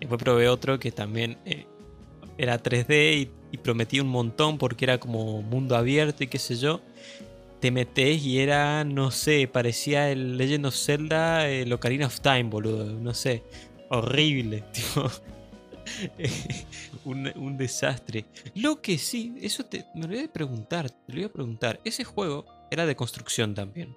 Después 0.00 0.20
probé 0.20 0.48
otro 0.48 0.80
que 0.80 0.90
también 0.90 1.38
eh, 1.44 1.64
era 2.36 2.60
3D 2.60 3.20
y, 3.20 3.30
y 3.52 3.58
prometía 3.58 4.02
un 4.02 4.08
montón 4.08 4.58
porque 4.58 4.84
era 4.84 4.98
como 4.98 5.42
mundo 5.42 5.76
abierto 5.76 6.24
y 6.24 6.26
qué 6.26 6.40
sé 6.40 6.56
yo. 6.56 6.80
Te 7.60 7.70
metes 7.70 8.20
y 8.24 8.40
era, 8.40 8.82
no 8.82 9.12
sé, 9.12 9.46
parecía 9.46 10.10
el 10.10 10.36
Legend 10.36 10.66
of 10.66 10.74
Zelda, 10.74 11.48
el 11.48 11.72
Ocarina 11.72 12.06
of 12.06 12.20
Time, 12.20 12.44
boludo. 12.44 12.84
No 12.86 13.14
sé, 13.14 13.44
horrible, 13.90 14.64
tipo. 14.72 15.08
un, 17.04 17.56
desastre. 17.56 18.24
Lo 18.56 18.82
que 18.82 18.98
sí, 18.98 19.36
eso 19.40 19.64
te, 19.64 19.84
me 19.94 20.06
olvidé 20.06 20.22
de 20.22 20.28
preguntar, 20.28 20.90
te 20.90 21.12
lo 21.12 21.20
iba 21.20 21.28
a 21.28 21.32
preguntar. 21.32 21.80
Ese 21.84 22.02
juego 22.02 22.46
era 22.70 22.86
de 22.86 22.96
construcción 22.96 23.54
también. 23.54 23.94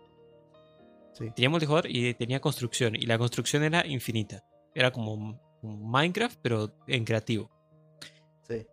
Sí. 1.18 1.32
Tenía 1.36 1.50
multijugador 1.50 1.90
y 1.90 2.14
tenía 2.14 2.40
construcción. 2.40 2.96
Y 2.96 3.06
la 3.08 3.18
construcción 3.18 3.64
era 3.64 3.86
infinita. 3.88 4.44
Era 4.74 4.92
como 4.92 5.14
un- 5.14 5.40
Minecraft, 5.64 6.38
pero 6.44 6.76
en 6.88 7.04
creativo. 7.06 7.50
sí. 8.48 8.66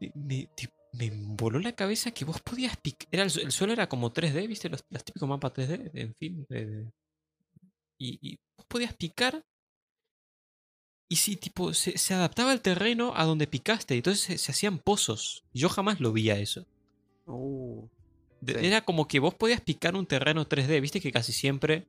Me, 0.00 0.12
me- 0.14 0.48
me 0.92 1.10
voló 1.36 1.58
la 1.60 1.72
cabeza 1.72 2.10
que 2.10 2.24
vos 2.24 2.40
podías 2.40 2.76
picar. 2.78 3.06
Era 3.12 3.22
el, 3.24 3.30
su- 3.30 3.40
el 3.40 3.52
suelo 3.52 3.72
era 3.74 3.88
como 3.88 4.10
3D, 4.12 4.46
¿viste? 4.48 4.68
Los, 4.68 4.84
los 4.88 5.04
típicos 5.04 5.28
mapas 5.28 5.52
3D, 5.52 5.90
en 5.94 6.14
fin. 6.14 6.46
de- 6.48 6.66
de- 6.66 6.92
y, 7.98 8.18
y 8.32 8.38
vos 8.56 8.66
podías 8.66 8.94
picar. 8.94 9.44
Y 11.10 11.16
sí, 11.16 11.36
tipo, 11.36 11.72
se, 11.74 11.96
se 11.98 12.14
adaptaba 12.14 12.52
el 12.52 12.60
terreno 12.60 13.12
a 13.16 13.24
donde 13.24 13.46
picaste. 13.46 13.94
Y 13.94 13.98
entonces 13.98 14.22
se, 14.24 14.38
se 14.38 14.52
hacían 14.52 14.78
pozos. 14.78 15.44
Yo 15.52 15.68
jamás 15.68 16.00
lo 16.00 16.12
veía 16.12 16.38
eso. 16.38 16.66
Uh, 17.26 17.86
De- 17.86 17.97
Sí. 18.46 18.54
Era 18.60 18.82
como 18.82 19.08
que 19.08 19.18
vos 19.18 19.34
podías 19.34 19.60
picar 19.60 19.96
un 19.96 20.06
terreno 20.06 20.48
3D, 20.48 20.80
viste 20.80 21.00
que 21.00 21.12
casi 21.12 21.32
siempre 21.32 21.86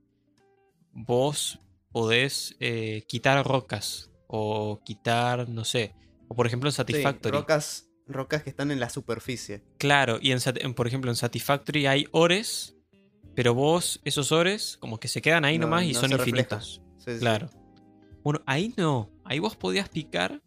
vos 0.93 1.59
podés 1.91 2.55
eh, 2.59 3.03
quitar 3.07 3.45
rocas 3.45 4.11
o 4.27 4.81
quitar, 4.83 5.49
no 5.49 5.63
sé, 5.63 5.93
o 6.27 6.35
por 6.35 6.47
ejemplo 6.47 6.69
en 6.69 6.73
sí, 6.73 6.77
Satisfactory. 6.77 7.37
rocas, 7.37 7.89
rocas 8.07 8.43
que 8.43 8.49
están 8.49 8.71
en 8.71 8.79
la 8.79 8.89
superficie. 8.89 9.63
Claro, 9.77 10.19
y 10.21 10.31
en, 10.31 10.73
por 10.73 10.87
ejemplo 10.87 11.11
en 11.11 11.15
Satisfactory 11.15 11.87
hay 11.87 12.07
ores, 12.11 12.75
pero 13.35 13.53
vos 13.53 14.01
esos 14.03 14.31
ores 14.31 14.77
como 14.79 14.99
que 14.99 15.07
se 15.07 15.21
quedan 15.21 15.45
ahí 15.45 15.57
No, 15.57 15.65
nomás 15.65 15.83
y 15.85 15.93
no 15.93 15.99
son 16.01 16.11
infinitos. 16.11 16.81
Sí. 16.97 17.11
Claro. 17.19 17.49
Bueno, 18.23 18.41
ahí 18.45 18.73
no. 18.77 19.09
Ahí 19.23 19.39
vos 19.39 19.55
podías 19.55 19.89
picar. 19.89 20.41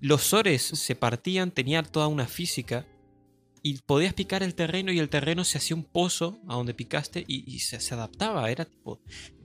Los 0.00 0.32
ores 0.32 0.62
se 0.62 0.94
partían, 0.94 1.50
tenía 1.50 1.82
toda 1.82 2.06
una 2.06 2.26
física. 2.26 2.86
Y 3.66 3.78
podías 3.84 4.14
picar 4.14 4.44
el 4.44 4.54
terreno 4.54 4.92
y 4.92 5.00
el 5.00 5.08
terreno 5.08 5.42
se 5.42 5.58
hacía 5.58 5.74
un 5.74 5.82
pozo 5.82 6.38
a 6.46 6.54
donde 6.54 6.72
picaste 6.72 7.24
y, 7.26 7.42
y 7.52 7.58
se, 7.58 7.80
se 7.80 7.94
adaptaba. 7.94 8.48
Era 8.48 8.64
tipo. 8.64 9.00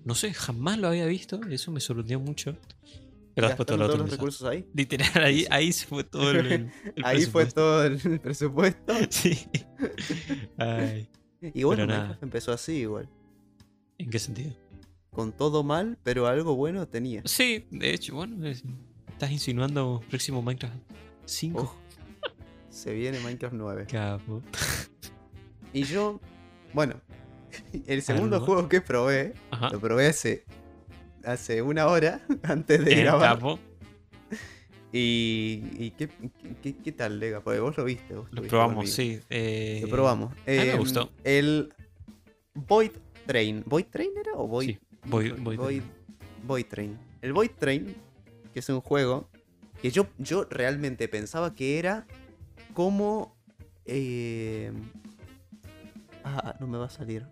No 0.05 0.13
sé, 0.13 0.31
jamás 0.31 0.77
lo 0.77 0.89
había 0.89 1.07
visto. 1.07 1.41
Eso 1.49 1.71
me 1.71 1.79
sorprendió 1.79 2.19
mucho. 2.19 2.55
Pero 3.33 3.47
después 3.47 3.65
todo 3.65 3.77
¿Gastaron 3.77 3.79
lo 3.79 3.87
todos 3.87 3.99
los 4.01 4.11
recursos 4.11 4.47
ahí? 4.47 4.67
Literal, 4.75 5.23
ahí, 5.23 5.47
ahí 5.49 5.71
se 5.73 5.87
fue 5.87 6.03
todo 6.03 6.29
el. 6.31 6.69
ahí 7.03 7.23
fue 7.25 7.47
todo 7.47 7.83
el 7.83 8.19
presupuesto. 8.19 8.93
Sí. 9.09 9.39
Ay, 10.57 11.07
Y 11.55 11.63
bueno, 11.63 12.15
empezó 12.21 12.51
así 12.51 12.73
igual. 12.73 13.09
¿En 13.97 14.11
qué 14.11 14.19
sentido? 14.19 14.53
Con 15.09 15.31
todo 15.31 15.63
mal, 15.63 15.97
pero 16.03 16.27
algo 16.27 16.55
bueno 16.55 16.87
tenía. 16.87 17.23
Sí, 17.25 17.65
de 17.71 17.93
hecho, 17.95 18.13
bueno. 18.15 18.45
es- 18.45 18.63
estás 19.09 19.31
insinuando 19.31 20.03
próximo 20.09 20.43
Minecraft 20.43 20.75
5. 21.25 21.80
Se 22.71 22.93
viene 22.93 23.19
Minecraft 23.19 23.53
9. 23.55 23.85
Capo. 23.91 24.41
Y 25.73 25.83
yo, 25.83 26.19
bueno, 26.73 26.95
el 27.85 28.01
segundo 28.01 28.39
juego 28.41 28.67
que 28.67 28.81
probé, 28.81 29.33
Ajá. 29.51 29.69
lo 29.69 29.79
probé 29.79 30.07
hace, 30.07 30.45
hace 31.23 31.61
una 31.61 31.87
hora 31.87 32.21
antes 32.43 32.79
de 32.83 32.91
Bien, 32.95 33.03
grabar. 33.05 33.35
capo. 33.35 33.59
Y, 34.93 35.63
y 35.77 35.91
¿qué, 35.91 36.09
qué, 36.61 36.75
qué 36.75 36.91
tal, 36.91 37.19
Lega? 37.19 37.41
Porque 37.41 37.59
vos 37.61 37.77
lo 37.77 37.85
viste. 37.85 38.15
Vos 38.15 38.27
Lo 38.31 38.41
probamos, 38.43 38.89
sí. 38.89 39.19
eh, 39.29 39.79
Lo 39.83 39.89
probamos. 39.89 40.33
me 40.45 40.71
Em, 40.71 40.77
gustó. 40.77 41.11
El 41.23 41.73
Void 42.53 42.91
Train. 43.25 43.63
¿Void 43.65 43.85
Train 43.85 44.11
era 44.19 44.33
o 44.33 44.47
Void? 44.47 44.67
Sí, 44.71 44.79
Void- 45.05 45.37
Void 45.41 45.57
Void, 45.57 45.59
Train. 45.59 45.83
Void 46.45 46.65
Train. 46.65 46.99
El 47.21 47.31
Void 47.33 47.51
Train, 47.57 47.95
que 48.53 48.59
es 48.59 48.67
un 48.67 48.81
juego 48.81 49.29
que 49.81 49.91
yo, 49.91 50.07
yo 50.17 50.45
realmente 50.49 51.07
pensaba 51.07 51.55
que 51.55 51.79
era 51.79 52.05
como. 52.73 53.35
eh, 53.85 54.71
Ah, 56.23 56.55
no 56.59 56.67
me 56.67 56.77
va 56.77 56.85
a 56.85 56.89
salir. 56.89 57.25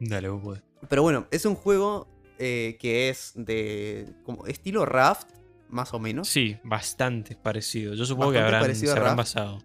Dale, 0.00 0.28
vos 0.28 0.42
podés. 0.42 0.62
Pero 0.88 1.02
bueno, 1.02 1.28
es 1.30 1.44
un 1.46 1.54
juego 1.54 2.08
eh, 2.38 2.76
que 2.80 3.08
es 3.08 3.32
de 3.36 4.12
como 4.24 4.46
estilo 4.46 4.84
Raft, 4.84 5.28
más 5.68 5.94
o 5.94 6.00
menos. 6.00 6.28
Sí, 6.28 6.58
bastante 6.64 7.36
parecido. 7.36 7.94
Yo 7.94 8.04
supongo 8.04 8.32
que 8.32 8.38
habrán, 8.38 8.74
se 8.74 8.90
habrán 8.90 9.16
basado. 9.16 9.60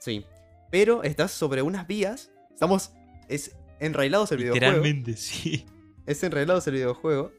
Sí. 0.00 0.24
Pero 0.70 1.04
estás 1.04 1.30
sobre 1.30 1.62
unas 1.62 1.86
vías. 1.86 2.32
Estamos. 2.52 2.90
Es 3.28 3.54
enrailados 3.78 4.32
el 4.32 4.38
videojuego. 4.38 4.66
Literalmente, 4.66 5.16
sí. 5.16 5.64
Es 6.04 6.22
enrailados 6.24 6.66
el 6.66 6.74
videojuego. 6.74 7.32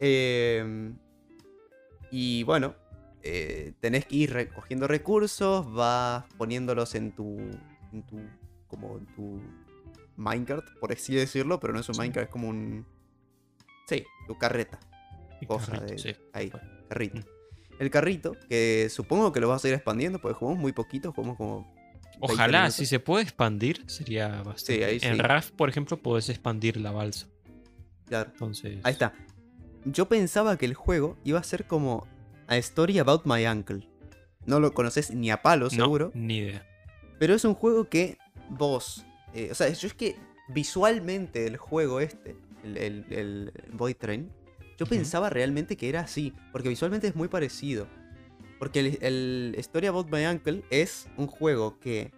Eh, 0.00 0.92
y 2.10 2.42
bueno. 2.44 2.74
Eh, 3.22 3.72
tenés 3.80 4.06
que 4.06 4.16
ir 4.16 4.32
recogiendo 4.32 4.86
recursos. 4.88 5.72
Vas 5.72 6.24
poniéndolos 6.38 6.94
en 6.94 7.12
tu. 7.12 7.38
En 7.92 8.02
tu. 8.06 8.20
Como 8.68 8.98
en 8.98 9.06
tu. 9.14 9.40
Minecart, 10.16 10.66
por 10.78 10.92
así 10.92 11.14
decirlo. 11.14 11.58
Pero 11.60 11.72
no 11.72 11.80
es 11.80 11.88
un 11.88 11.94
Sí. 11.94 12.00
Minecart, 12.00 12.26
es 12.26 12.32
como 12.32 12.48
un. 12.48 12.86
Sí, 13.88 14.04
tu 14.26 14.36
carreta. 14.38 14.78
Y 15.40 15.46
Cosa 15.46 15.72
carrito, 15.72 15.92
de. 15.92 15.98
sí. 15.98 16.14
Ahí, 16.32 16.50
Bueno. 16.50 16.68
carrito. 16.88 17.18
Mm. 17.18 17.24
El 17.78 17.90
carrito, 17.90 18.36
que 18.48 18.88
supongo 18.90 19.32
que 19.32 19.40
lo 19.40 19.48
vas 19.48 19.64
a 19.64 19.68
ir 19.68 19.74
expandiendo, 19.74 20.20
porque 20.20 20.34
jugamos 20.38 20.60
muy 20.60 20.72
poquito, 20.72 21.12
jugamos 21.12 21.36
como. 21.36 21.72
20 22.20 22.34
Ojalá, 22.34 22.70
si 22.70 22.86
se 22.86 23.00
puede 23.00 23.24
expandir, 23.24 23.82
sería 23.90 24.42
bastante. 24.42 24.84
ahí 24.84 25.00
sí. 25.00 25.06
En 25.08 25.18
RAF, 25.18 25.50
por 25.50 25.68
ejemplo, 25.68 25.96
podés 25.96 26.28
expandir 26.28 26.76
la 26.76 26.92
balsa. 26.92 27.26
Claro. 28.06 28.30
Entonces. 28.32 28.78
Ahí 28.84 28.92
está. 28.92 29.12
Yo 29.84 30.06
pensaba 30.08 30.56
que 30.56 30.66
el 30.66 30.74
juego 30.74 31.16
iba 31.24 31.40
a 31.40 31.42
ser 31.42 31.66
como 31.66 32.06
A 32.52 32.56
Story 32.58 32.98
About 32.98 33.22
My 33.24 33.46
Uncle. 33.46 33.88
No 34.46 34.60
lo 34.60 34.72
conoces 34.74 35.10
ni 35.12 35.30
a 35.30 35.40
palo, 35.42 35.66
No, 35.66 35.70
seguro. 35.70 36.10
ni 36.14 36.38
idea. 36.38 36.66
Pero 37.18 37.34
es 37.34 37.44
un 37.44 37.54
juego 37.54 37.88
que 37.88 38.18
vos. 38.50 39.04
eh, 39.34 39.48
o 39.50 39.54
sea, 39.54 39.68
yo 39.70 39.86
es 39.86 39.94
que 39.94 40.16
visualmente 40.48 41.46
el 41.46 41.56
juego 41.56 42.00
este, 42.00 42.36
el, 42.64 42.76
el, 42.76 43.04
el 43.10 43.52
Void 43.72 43.96
Train, 43.96 44.30
yo 44.78 44.86
pensaba 44.86 45.30
realmente 45.30 45.76
que 45.76 45.88
era 45.88 46.00
así. 46.00 46.32
Porque 46.50 46.68
visualmente 46.68 47.06
es 47.06 47.14
muy 47.14 47.28
parecido. 47.28 47.86
Porque 48.58 48.80
el, 48.80 48.98
el 49.02 49.54
Story 49.58 49.86
About 49.86 50.10
My 50.10 50.26
Uncle 50.26 50.62
es 50.70 51.08
un 51.16 51.26
juego 51.28 51.78
que 51.80 52.12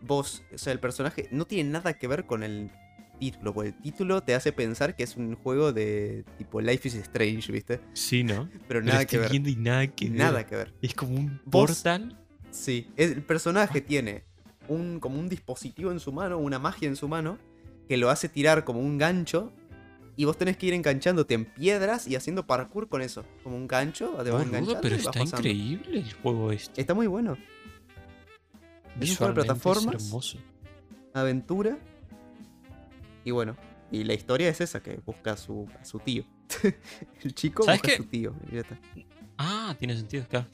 vos, 0.00 0.42
o 0.54 0.58
sea, 0.58 0.72
el 0.72 0.80
personaje 0.80 1.28
no 1.32 1.46
tiene 1.46 1.70
nada 1.70 1.94
que 1.94 2.06
ver 2.08 2.26
con 2.26 2.42
el 2.42 2.70
título. 3.18 3.52
Porque 3.52 3.68
el 3.70 3.74
título 3.80 4.22
te 4.22 4.34
hace 4.34 4.52
pensar 4.52 4.94
que 4.96 5.02
es 5.04 5.16
un 5.16 5.34
juego 5.36 5.72
de 5.72 6.24
tipo 6.38 6.60
Life 6.60 6.88
is 6.88 6.94
Strange, 6.94 7.50
¿viste? 7.52 7.80
Sí, 7.94 8.24
¿no? 8.24 8.48
Pero 8.68 8.82
nada 8.82 9.04
que 9.04 9.18
ver. 9.18 9.34
y 9.34 9.56
nada 9.56 9.86
que 9.88 10.08
ver. 10.08 10.18
Nada 10.18 10.46
que 10.46 10.56
ver. 10.56 10.74
Es 10.82 10.94
como 10.94 11.16
un 11.16 11.40
Vos- 11.44 11.66
portal. 11.68 12.18
Sí, 12.50 12.88
el 12.96 13.22
personaje 13.22 13.80
tiene 13.80 14.24
un, 14.68 14.98
como 15.00 15.18
un 15.20 15.28
dispositivo 15.28 15.90
en 15.92 16.00
su 16.00 16.12
mano, 16.12 16.38
una 16.38 16.58
magia 16.58 16.88
en 16.88 16.96
su 16.96 17.06
mano, 17.08 17.38
que 17.88 17.96
lo 17.98 18.08
hace 18.10 18.28
tirar 18.28 18.64
como 18.64 18.80
un 18.80 18.96
gancho. 18.98 19.52
Y 20.18 20.24
vos 20.24 20.38
tenés 20.38 20.56
que 20.56 20.64
ir 20.66 20.72
enganchándote 20.72 21.34
en 21.34 21.44
piedras 21.44 22.08
y 22.08 22.16
haciendo 22.16 22.46
parkour 22.46 22.88
con 22.88 23.02
eso. 23.02 23.26
Como 23.44 23.54
un 23.56 23.68
gancho, 23.68 24.12
te 24.24 24.30
vas 24.30 24.46
enganchando 24.46 24.80
pero 24.80 24.94
y 24.94 24.98
vas 24.98 25.06
está 25.06 25.20
pasando. 25.20 25.36
increíble 25.48 25.98
el 25.98 26.12
juego 26.14 26.52
este. 26.52 26.80
Está 26.80 26.94
muy 26.94 27.06
bueno. 27.06 27.36
Es 28.98 29.10
un 29.10 29.16
juego 29.16 29.34
de 29.34 29.40
es 29.40 29.44
plataformas, 29.46 30.04
hermoso. 30.06 30.38
aventura. 31.12 31.78
Y 33.26 33.32
bueno, 33.32 33.56
y 33.90 34.04
la 34.04 34.14
historia 34.14 34.48
es 34.48 34.60
esa, 34.60 34.80
que 34.80 34.98
busca 35.04 35.32
a 35.32 35.36
su, 35.36 35.66
a 35.80 35.84
su 35.84 35.98
tío. 35.98 36.22
el 37.24 37.34
chico 37.34 37.64
¿Sabes 37.64 37.80
busca 37.82 37.92
a 37.92 37.96
qué? 37.96 38.02
su 38.02 38.08
tío. 38.08 38.34
y 38.50 38.54
ya 38.54 38.60
está. 38.60 38.78
Ah, 39.36 39.74
tiene 39.78 39.96
sentido, 39.96 40.24
claro. 40.28 40.46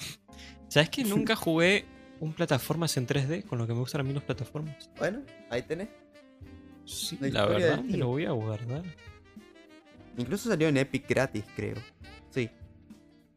¿Sabes 0.68 0.88
que 0.88 1.04
nunca 1.04 1.36
jugué 1.36 1.84
un 2.18 2.32
plataformas 2.32 2.96
en 2.96 3.06
3D 3.06 3.44
con 3.44 3.58
lo 3.58 3.66
que 3.66 3.74
me 3.74 3.80
gustan 3.80 4.00
a 4.00 4.04
mí 4.04 4.14
las 4.14 4.22
plataformas? 4.24 4.90
Bueno, 4.98 5.22
ahí 5.50 5.60
tenés. 5.62 5.90
Sí, 6.86 7.18
La 7.20 7.44
verdad, 7.44 7.82
me 7.84 7.98
lo 7.98 8.08
voy 8.08 8.24
a 8.24 8.30
guardar. 8.30 8.82
Incluso 10.16 10.48
salió 10.48 10.68
en 10.68 10.78
Epic 10.78 11.06
gratis, 11.06 11.44
creo. 11.54 11.76
Sí. 12.30 12.48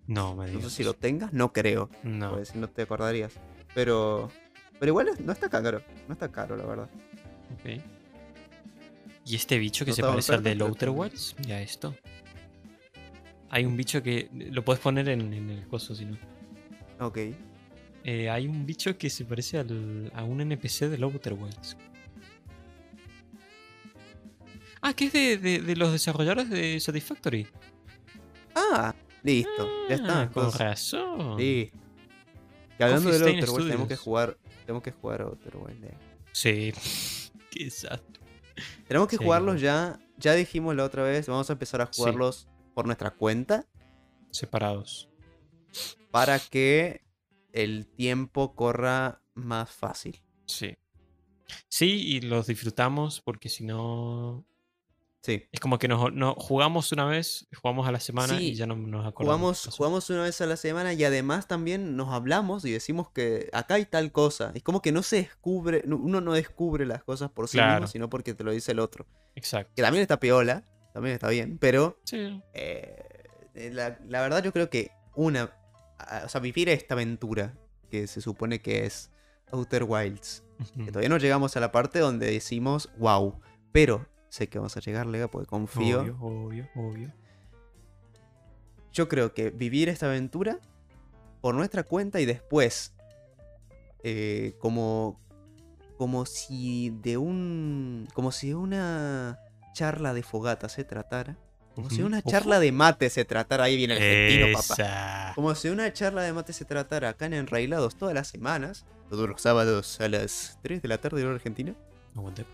No, 0.08 0.34
me 0.36 0.46
No 0.46 0.52
digas. 0.60 0.64
sé 0.72 0.78
si 0.78 0.84
lo 0.86 0.94
tengas, 0.94 1.34
no 1.34 1.52
creo. 1.52 1.90
No. 2.04 2.44
Si 2.46 2.58
no 2.58 2.70
te 2.70 2.84
acordarías. 2.84 3.34
Pero. 3.74 4.32
Pero 4.80 4.90
igual 4.92 5.10
no 5.20 5.32
está 5.34 5.50
caro. 5.50 5.82
No 6.08 6.14
está 6.14 6.32
caro, 6.32 6.56
la 6.56 6.66
verdad. 6.66 6.90
Ok. 7.54 7.82
¿Y 9.26 9.36
este 9.36 9.58
bicho 9.58 9.86
que 9.86 9.92
No 9.92 9.96
se 9.96 10.02
parece 10.04 10.34
al 10.36 10.44
de 10.44 10.52
Outer 10.52 10.90
está- 10.90 10.92
Wilds? 10.92 11.36
Mira 11.40 11.62
esto. 11.62 11.96
Hay 13.50 13.66
un 13.66 13.76
bicho 13.76 14.04
que. 14.04 14.30
Lo 14.52 14.64
puedes 14.64 14.82
poner 14.82 15.10
en, 15.10 15.34
en 15.34 15.50
el 15.50 15.68
coso, 15.68 15.96
si 15.96 16.06
no. 16.06 16.18
Ok. 17.00 17.18
Eh, 18.04 18.30
hay 18.30 18.48
un 18.48 18.66
bicho 18.68 18.98
que 18.98 19.10
se 19.10 19.26
parece 19.26 19.58
al- 19.58 20.12
a 20.14 20.24
un 20.24 20.42
NPC 20.42 20.90
del 20.90 21.04
Outer 21.04 21.34
Wilds. 21.34 21.76
Ah, 24.82 24.94
que 24.94 25.06
es 25.06 25.14
de, 25.14 25.38
de- 25.38 25.60
de 25.62 25.76
los 25.76 25.92
desarrolladores 25.92 26.50
de 26.50 26.80
Satisfactory. 26.80 27.48
Ah, 28.54 28.94
listo. 29.24 29.68
Ya 29.90 29.96
está. 29.96 30.22
Ah, 30.22 30.30
con 30.32 30.44
entonces. 30.44 30.60
razón. 30.62 31.38
Listo. 31.38 31.78
Que 32.78 32.84
hablando 32.84 33.10
Coffee 33.10 33.26
del 33.26 33.40
Outer 33.40 33.64
tenemos 33.66 33.88
que 33.88 33.96
jugar. 33.96 34.38
Tenemos 34.66 34.84
que 34.84 34.92
jugar 34.92 35.22
Outer 35.22 35.58
Worlds. 35.58 35.84
eh. 35.84 35.98
Sí. 36.32 37.32
Qué 37.52 37.64
desastre. 37.66 38.15
Tenemos 38.88 39.08
que 39.08 39.18
Sí, 39.18 39.24
jugarlos 39.24 39.62
ya. 39.62 40.00
Ya 40.18 40.34
dijimos 40.34 40.76
la 40.76 40.84
otra 40.86 41.04
vez. 41.04 41.28
Vamos 41.28 41.50
a 41.50 41.54
empezar 41.54 41.82
a 41.82 41.88
Sí. 41.92 42.02
jugarlos 42.02 42.48
por 42.74 42.86
nuestra 42.86 43.12
cuenta. 43.12 43.66
Separados. 44.32 45.10
Para 46.12 46.40
que 46.40 47.02
el 47.52 47.88
tiempo 47.88 48.56
corra 48.56 49.22
más 49.34 49.70
fácil. 49.72 50.22
Sí. 50.46 50.78
Sí, 51.70 52.02
y 52.16 52.22
los 52.22 52.48
disfrutamos 52.48 53.22
porque 53.22 53.50
si 53.50 53.66
no. 53.66 54.46
Sí. 55.26 55.44
Es 55.52 55.60
como 55.60 55.80
que 55.80 55.88
nos, 55.88 56.14
no, 56.14 56.36
jugamos 56.36 56.92
una 56.92 57.06
vez, 57.06 57.48
jugamos 57.60 57.88
a 57.88 57.92
la 57.92 58.00
semana 58.00 58.38
Sí, 58.38 58.50
y 58.52 58.56
ya 58.56 58.68
no 58.68 58.76
nos 58.76 59.08
acordamos. 59.08 59.16
Jugamos, 59.64 59.76
jugamos 59.76 60.10
una 60.12 60.22
vez 60.24 60.40
a 60.42 60.46
la 60.46 60.56
semana 60.56 60.94
y 60.94 61.04
además 61.04 61.48
también 61.48 61.96
nos 61.98 62.14
hablamos 62.14 62.64
y 62.66 62.72
decimos 62.72 63.10
que 63.10 63.50
acá 63.52 63.74
hay 63.76 63.86
tal 63.86 64.12
cosa. 64.12 64.52
Es 64.54 64.62
como 64.62 64.82
que 64.84 64.92
no 64.92 65.02
se 65.02 65.16
descubre, 65.18 65.82
no- 65.88 65.98
uno 65.98 66.22
no 66.22 66.34
descubre 66.34 66.86
las 66.86 67.04
cosas 67.04 67.32
por 67.32 67.48
sí 67.48 67.58
Claro. 67.58 67.74
mismo, 67.82 67.88
sino 67.88 68.10
porque 68.10 68.36
te 68.36 68.44
lo 68.44 68.52
dice 68.52 68.72
el 68.74 68.80
otro. 68.80 69.08
Exacto. 69.34 69.74
Que 69.76 69.82
también 69.82 70.04
está 70.04 70.20
piola, 70.20 70.64
también 70.94 71.16
está 71.16 71.28
bien, 71.30 71.58
pero 71.58 72.00
Sí. 72.06 72.42
eh, 72.54 72.96
la, 73.74 73.98
la 74.08 74.22
verdad 74.22 74.44
yo 74.44 74.54
creo 74.54 74.70
que 74.70 74.92
una, 75.16 75.50
o 76.24 76.30
sea, 76.30 76.40
vivir 76.40 76.70
esta 76.70 76.94
aventura 76.94 77.58
que 77.90 78.06
se 78.08 78.22
supone 78.22 78.60
que 78.60 78.86
es 78.86 79.12
Outer 79.52 79.86
Wilds, 79.88 80.44
que 80.78 80.88
todavía 80.92 81.10
no 81.10 81.18
llegamos 81.18 81.56
a 81.58 81.60
la 81.60 81.72
parte 81.72 82.00
donde 82.00 82.30
decimos 82.32 82.90
wow, 82.98 83.40
pero 83.72 84.06
sé 84.36 84.50
que 84.50 84.60
vamos 84.60 84.76
a 84.76 84.82
llegar, 84.82 85.06
Lega, 85.08 85.30
porque 85.30 85.48
confío. 85.48 86.02
Obvio, 86.02 86.18
obvio, 86.20 86.70
obvio. 86.76 87.14
Yo 88.92 89.08
creo 89.08 89.34
que 89.34 89.50
vivir 89.50 89.90
esta 89.90 90.08
aventura 90.08 90.60
por 91.42 91.56
nuestra 91.56 91.84
cuenta 91.84 92.20
y 92.20 92.26
después, 92.26 92.94
eh, 94.04 94.54
como, 94.60 95.20
como 95.98 96.26
si 96.26 96.90
de 97.02 97.18
un, 97.18 98.08
como 98.14 98.32
si 98.32 98.50
de 98.50 98.56
una 98.56 99.40
charla 99.74 100.14
de 100.14 100.24
fogata 100.24 100.70
se 100.70 100.84
tratara, 100.84 101.38
como 101.74 101.90
si 101.90 101.98
de 101.98 102.04
Ujú. 102.04 102.08
una 102.08 102.20
Ojo. 102.20 102.30
charla 102.30 102.60
de 102.60 102.72
mate 102.72 103.10
se 103.10 103.26
tratara, 103.26 103.66
ahí 103.66 103.76
viene 103.78 103.96
el 103.96 104.02
argentino, 104.02 104.48
papá. 104.54 105.34
Como 105.36 105.54
si 105.56 105.68
de 105.68 105.74
una 105.74 105.92
charla 105.94 106.22
de 106.24 106.32
mate 106.34 106.54
se 106.54 106.64
tratara 106.66 107.10
acá 107.10 107.26
en 107.26 107.34
Enrailados 107.34 107.96
todas 107.98 108.14
las 108.16 108.28
semanas, 108.30 108.86
todos 109.10 109.30
los 109.30 109.42
sábados 109.42 110.00
a 110.02 110.08
las 110.10 110.58
3 110.62 110.82
de 110.82 110.88
la 110.88 110.98
tarde 111.00 111.20
de 111.20 111.26
hora 111.26 111.36
argentina, 111.36 111.76
Aguante. 112.16 112.46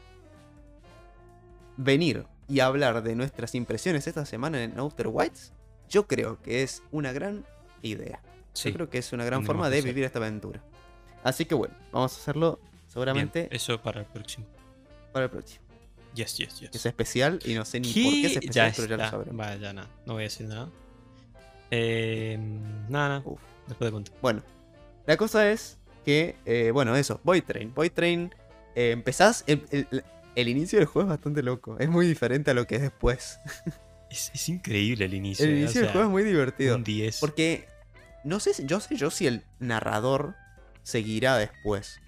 Venir 1.77 2.25
y 2.47 2.59
hablar 2.59 3.01
de 3.03 3.15
nuestras 3.15 3.55
impresiones 3.55 4.07
esta 4.07 4.25
semana 4.25 4.63
en 4.63 4.77
Outer 4.79 5.07
Wilds, 5.07 5.53
yo 5.89 6.07
creo 6.07 6.41
que 6.41 6.63
es 6.63 6.83
una 6.91 7.11
gran 7.13 7.45
idea. 7.81 8.21
Sí. 8.53 8.69
Yo 8.69 8.75
creo 8.75 8.89
que 8.89 8.97
es 8.97 9.13
una 9.13 9.23
gran 9.25 9.45
forma 9.45 9.69
de 9.69 9.81
vivir 9.81 10.03
esta 10.03 10.19
aventura. 10.19 10.61
Así 11.23 11.45
que 11.45 11.55
bueno, 11.55 11.73
vamos 11.91 12.13
a 12.13 12.19
hacerlo 12.21 12.59
Bien, 12.61 12.69
seguramente 12.87 13.47
eso 13.51 13.81
para 13.81 14.01
el 14.01 14.05
próximo. 14.07 14.45
para 15.13 15.25
el 15.25 15.31
próximo. 15.31 15.61
Yes, 16.13 16.37
yes, 16.37 16.59
yes. 16.59 16.69
Es 16.73 16.85
especial 16.85 17.39
y 17.45 17.53
no 17.53 17.63
sé 17.63 17.79
ni 17.79 17.87
por 17.93 18.11
qué 18.11 18.25
es 18.25 18.33
especial, 18.37 18.71
Ya 18.71 18.75
pero 18.75 18.87
ya 18.89 18.97
lo 18.97 19.03
está. 19.03 19.11
sabremos. 19.11 19.39
Va, 19.39 19.55
ya 19.55 19.71
nada. 19.73 19.87
No 20.05 20.13
voy 20.13 20.23
a 20.23 20.25
decir 20.25 20.47
nada. 20.47 20.69
Eh, 21.69 22.37
nada, 22.89 23.19
nada. 23.19 23.23
Después 23.67 23.87
de 23.87 23.91
contar. 23.93 24.13
Bueno, 24.21 24.41
la 25.05 25.15
cosa 25.17 25.49
es 25.49 25.77
que, 26.03 26.35
eh, 26.45 26.71
bueno, 26.73 26.95
eso, 26.95 27.21
Boy 27.23 27.41
Train. 27.41 27.73
Boy 27.73 27.89
Train, 27.89 28.33
eh, 28.75 28.91
empezás, 28.91 29.43
el, 29.47 29.63
el- 29.71 30.03
el 30.35 30.47
inicio 30.47 30.79
del 30.79 30.87
juego 30.87 31.07
es 31.07 31.09
bastante 31.09 31.43
loco. 31.43 31.77
Es 31.79 31.89
muy 31.89 32.07
diferente 32.07 32.51
a 32.51 32.53
lo 32.53 32.67
que 32.67 32.75
es 32.75 32.81
después. 32.81 33.39
Es, 34.09 34.31
es 34.33 34.49
increíble 34.49 35.05
el 35.05 35.13
inicio. 35.13 35.45
El 35.45 35.51
eh, 35.51 35.59
inicio 35.59 35.81
del 35.81 35.89
sea, 35.89 35.91
juego 35.93 36.07
es 36.07 36.11
muy 36.11 36.23
divertido. 36.23 36.75
Un 36.75 36.83
10. 36.83 37.19
Porque 37.19 37.67
no 38.23 38.39
sé, 38.39 38.51
yo 38.65 38.79
sé 38.79 38.95
yo 38.95 39.09
si 39.09 39.27
el 39.27 39.43
narrador 39.59 40.35
seguirá 40.83 41.37
después. 41.37 42.01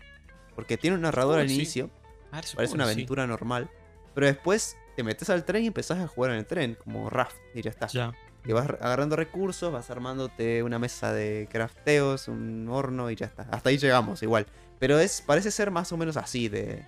Porque 0.56 0.78
tiene 0.78 0.96
un 0.96 1.02
narrador 1.02 1.40
al 1.40 1.48
sí. 1.48 1.56
inicio, 1.56 1.90
Ah, 2.34 2.42
parece 2.56 2.74
una 2.74 2.86
sí. 2.86 2.94
aventura 2.94 3.28
normal. 3.28 3.70
Pero 4.16 4.28
después 4.28 4.76
te 4.96 5.04
metes 5.04 5.30
al 5.30 5.46
tren 5.46 5.64
y 5.64 5.68
empezás 5.68 6.00
a 6.00 6.08
jugar 6.08 6.32
en 6.32 6.38
el 6.38 6.46
tren, 6.46 6.76
como 6.84 7.10
Raft, 7.10 7.36
y 7.54 7.62
ya 7.62 7.70
está. 7.70 7.88
Ya. 7.88 8.12
Y 8.46 8.52
vas 8.52 8.68
agarrando 8.68 9.16
recursos, 9.16 9.72
vas 9.72 9.90
armándote 9.90 10.64
una 10.64 10.80
mesa 10.80 11.14
de 11.14 11.48
crafteos, 11.52 12.28
un 12.28 12.68
horno 12.70 13.10
y 13.10 13.16
ya 13.16 13.28
está. 13.28 13.44
Hasta 13.52 13.70
ahí 13.70 13.78
llegamos 13.78 14.22
igual. 14.24 14.48
Pero 14.80 15.00
es 15.00 15.22
parece 15.22 15.52
ser 15.52 15.72
más 15.72 15.92
o 15.94 15.98
menos 15.98 16.18
así 16.18 16.50
de, 16.50 16.84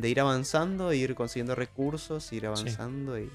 de 0.00 0.08
ir 0.08 0.20
avanzando, 0.20 0.92
ir 0.92 1.14
consiguiendo 1.14 1.54
recursos, 1.54 2.32
ir 2.32 2.46
avanzando 2.46 3.18
y. 3.18 3.30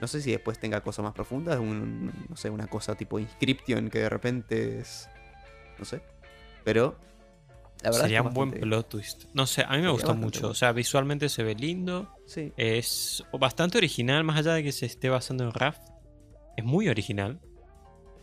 No 0.00 0.06
sé 0.06 0.20
si 0.20 0.30
después 0.30 0.58
tenga 0.58 0.82
cosas 0.82 1.04
más 1.04 1.14
profundas, 1.14 1.58
un, 1.58 2.12
no 2.28 2.36
sé, 2.36 2.50
una 2.50 2.66
cosa 2.66 2.94
tipo 2.94 3.18
Inscription 3.18 3.88
que 3.88 4.00
de 4.00 4.08
repente 4.08 4.80
es. 4.80 5.08
No 5.78 5.84
sé. 5.84 6.02
Pero. 6.64 6.96
La 7.82 7.90
verdad 7.90 8.04
Sería 8.04 8.22
un 8.22 8.32
buen 8.32 8.50
plot 8.52 8.88
twist. 8.88 9.24
No 9.34 9.46
sé, 9.46 9.62
a 9.62 9.76
mí 9.76 9.82
me 9.82 9.90
gustó 9.90 10.14
mucho. 10.14 10.48
O 10.48 10.54
sea, 10.54 10.72
visualmente 10.72 11.28
se 11.28 11.42
ve 11.42 11.54
lindo. 11.54 12.10
Sí. 12.26 12.52
Es 12.56 13.22
bastante 13.38 13.76
original, 13.76 14.24
más 14.24 14.38
allá 14.38 14.54
de 14.54 14.62
que 14.62 14.72
se 14.72 14.86
esté 14.86 15.10
basando 15.10 15.44
en 15.44 15.52
Raft. 15.52 15.82
Es 16.56 16.64
muy 16.64 16.88
original. 16.88 17.38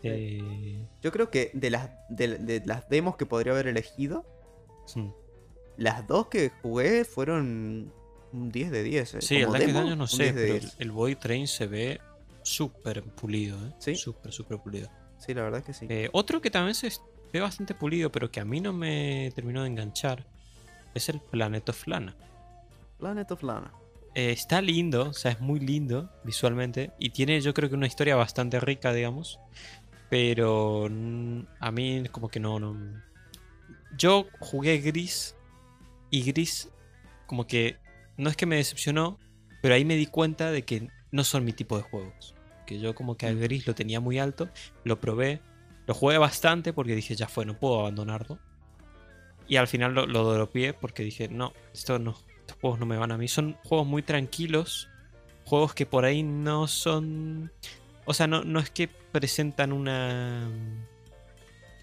Sí. 0.02 0.10
Eh, 0.10 0.88
Yo 1.02 1.12
creo 1.12 1.30
que 1.30 1.52
de 1.54 1.70
las, 1.70 1.92
de, 2.10 2.40
de 2.40 2.64
las 2.66 2.90
demos 2.90 3.16
que 3.16 3.28
podría 3.28 3.54
haber 3.54 3.68
elegido, 3.68 4.26
hmm. 4.96 5.10
Las 5.78 6.08
dos 6.08 6.28
que 6.28 6.52
jugué 6.62 7.06
fueron 7.06 7.92
un 8.32 8.52
10 8.52 8.72
de 8.72 8.84
10. 8.84 9.14
eh. 9.16 9.22
Sí, 9.22 9.36
el 9.38 9.46
Como 9.46 9.54
Darkest 9.54 9.68
demo, 9.68 9.80
Dungeon 9.80 10.00
no 10.00 10.08
sé, 10.08 10.24
10 10.24 10.36
de 10.36 10.42
pero 10.42 10.54
el, 10.56 10.60
10. 10.62 10.76
el 10.80 10.92
Void 10.92 11.18
Train 11.18 11.48
se 11.48 11.68
ve 11.68 12.02
súper 12.44 13.04
pulido, 13.04 13.58
¿eh? 13.66 13.74
Sí. 13.80 13.96
Súper, 13.96 14.32
súper 14.32 14.58
pulido. 14.60 14.90
Sí, 15.18 15.34
la 15.34 15.44
verdad 15.44 15.60
es 15.60 15.66
que 15.66 15.74
sí. 15.74 15.86
Eh, 15.90 16.10
otro 16.12 16.42
que 16.42 16.52
también 16.52 16.76
se 16.76 16.92
ve 17.32 17.40
bastante 17.40 17.74
pulido, 17.74 18.12
pero 18.12 18.30
que 18.32 18.40
a 18.40 18.46
mí 18.46 18.60
no 18.60 18.74
me 18.74 19.32
terminó 19.36 19.62
de 19.62 19.68
enganchar, 19.70 20.26
es 20.94 21.10
el 21.10 21.20
Planet 21.20 21.70
of 21.70 21.88
Lana. 21.88 22.16
Planet 23.00 23.32
of 23.32 23.44
Lana. 23.44 23.72
Eh, 24.16 24.32
está 24.32 24.62
lindo, 24.62 25.10
o 25.10 25.14
sea, 25.14 25.32
es 25.32 25.40
muy 25.40 25.60
lindo 25.60 26.10
visualmente. 26.24 26.92
Y 27.00 27.10
tiene, 27.10 27.42
yo 27.42 27.54
creo 27.54 27.70
que 27.70 27.76
una 27.76 27.88
historia 27.88 28.16
bastante 28.16 28.60
rica, 28.60 28.94
digamos. 28.94 29.40
Pero 30.10 30.86
a 30.86 31.72
mí 31.72 32.04
como 32.12 32.30
que 32.30 32.40
no, 32.40 32.60
no. 32.60 32.78
Yo 33.98 34.28
jugué 34.40 34.78
Gris. 34.80 35.36
Y 36.14 36.22
Gris 36.22 36.70
como 37.26 37.48
que 37.48 37.78
no 38.18 38.30
es 38.30 38.38
que 38.38 38.46
me 38.46 38.58
decepcionó. 38.58 39.18
Pero 39.64 39.74
ahí 39.74 39.84
me 39.84 39.96
di 39.96 40.06
cuenta 40.06 40.52
de 40.52 40.62
que 40.62 40.90
no 41.12 41.24
son 41.24 41.44
mi 41.44 41.54
tipo 41.54 41.76
de 41.76 41.82
juegos. 41.82 42.36
Que 42.68 42.80
yo 42.80 42.94
como 42.94 43.18
que 43.18 43.26
al 43.26 43.40
Gris 43.40 43.66
lo 43.66 43.74
tenía 43.74 44.00
muy 44.00 44.20
alto. 44.20 44.48
Lo 44.84 45.02
probé. 45.02 45.42
Lo 45.88 45.96
jugué 45.96 46.20
bastante 46.20 46.72
porque 46.72 46.96
dije, 46.96 47.16
ya 47.16 47.28
fue, 47.28 47.46
no 47.46 47.58
puedo 47.58 47.80
abandonarlo. 47.80 48.38
Y 49.48 49.56
al 49.56 49.68
final 49.68 49.96
lo, 49.96 50.06
lo 50.06 50.32
dropeé 50.32 50.74
porque 50.74 51.02
dije, 51.04 51.30
no, 51.30 51.52
esto 51.74 51.98
no, 51.98 52.16
estos 52.42 52.58
juegos 52.62 52.80
no 52.80 52.86
me 52.86 52.98
van 52.98 53.12
a 53.12 53.18
mí. 53.18 53.28
Son 53.28 53.58
juegos 53.64 53.88
muy 53.88 54.04
tranquilos. 54.04 54.90
Juegos 55.46 55.74
que 55.74 55.88
por 55.88 56.06
ahí 56.06 56.22
no 56.22 56.68
son. 56.68 57.52
O 58.06 58.14
sea, 58.14 58.28
no, 58.28 58.44
no 58.44 58.60
es 58.60 58.70
que 58.70 58.88
presentan 58.88 59.74
una. 59.74 60.48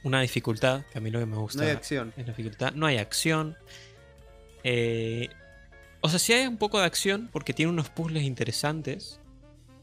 Una 0.05 0.20
dificultad. 0.20 0.85
Que 0.93 0.99
a 0.99 1.01
mí 1.01 1.11
lo 1.11 1.18
que 1.18 1.26
me 1.26 1.37
gusta 1.37 1.62
No 1.62 1.68
hay 1.68 1.74
acción. 1.74 2.12
es 2.16 2.26
la 2.26 2.33
dificultad. 2.33 2.72
No 2.74 2.87
hay 2.87 2.99
acción. 2.99 3.57
Eh, 4.64 5.28
o 6.00 6.08
sea, 6.08 6.18
sí 6.18 6.32
hay 6.32 6.46
un 6.46 6.56
poco 6.58 6.78
de 6.78 6.86
acción 6.86 7.28
porque 7.32 7.54
tiene 7.54 7.72
unos 7.72 7.90
puzzles 7.90 8.24
interesantes. 8.24 9.20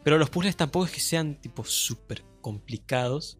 Pero 0.03 0.17
los 0.17 0.29
puzzles 0.29 0.55
tampoco 0.55 0.85
es 0.85 0.91
que 0.91 0.99
sean 1.01 1.35
tipo 1.41 1.63
súper 1.65 2.23
complicados. 2.41 3.39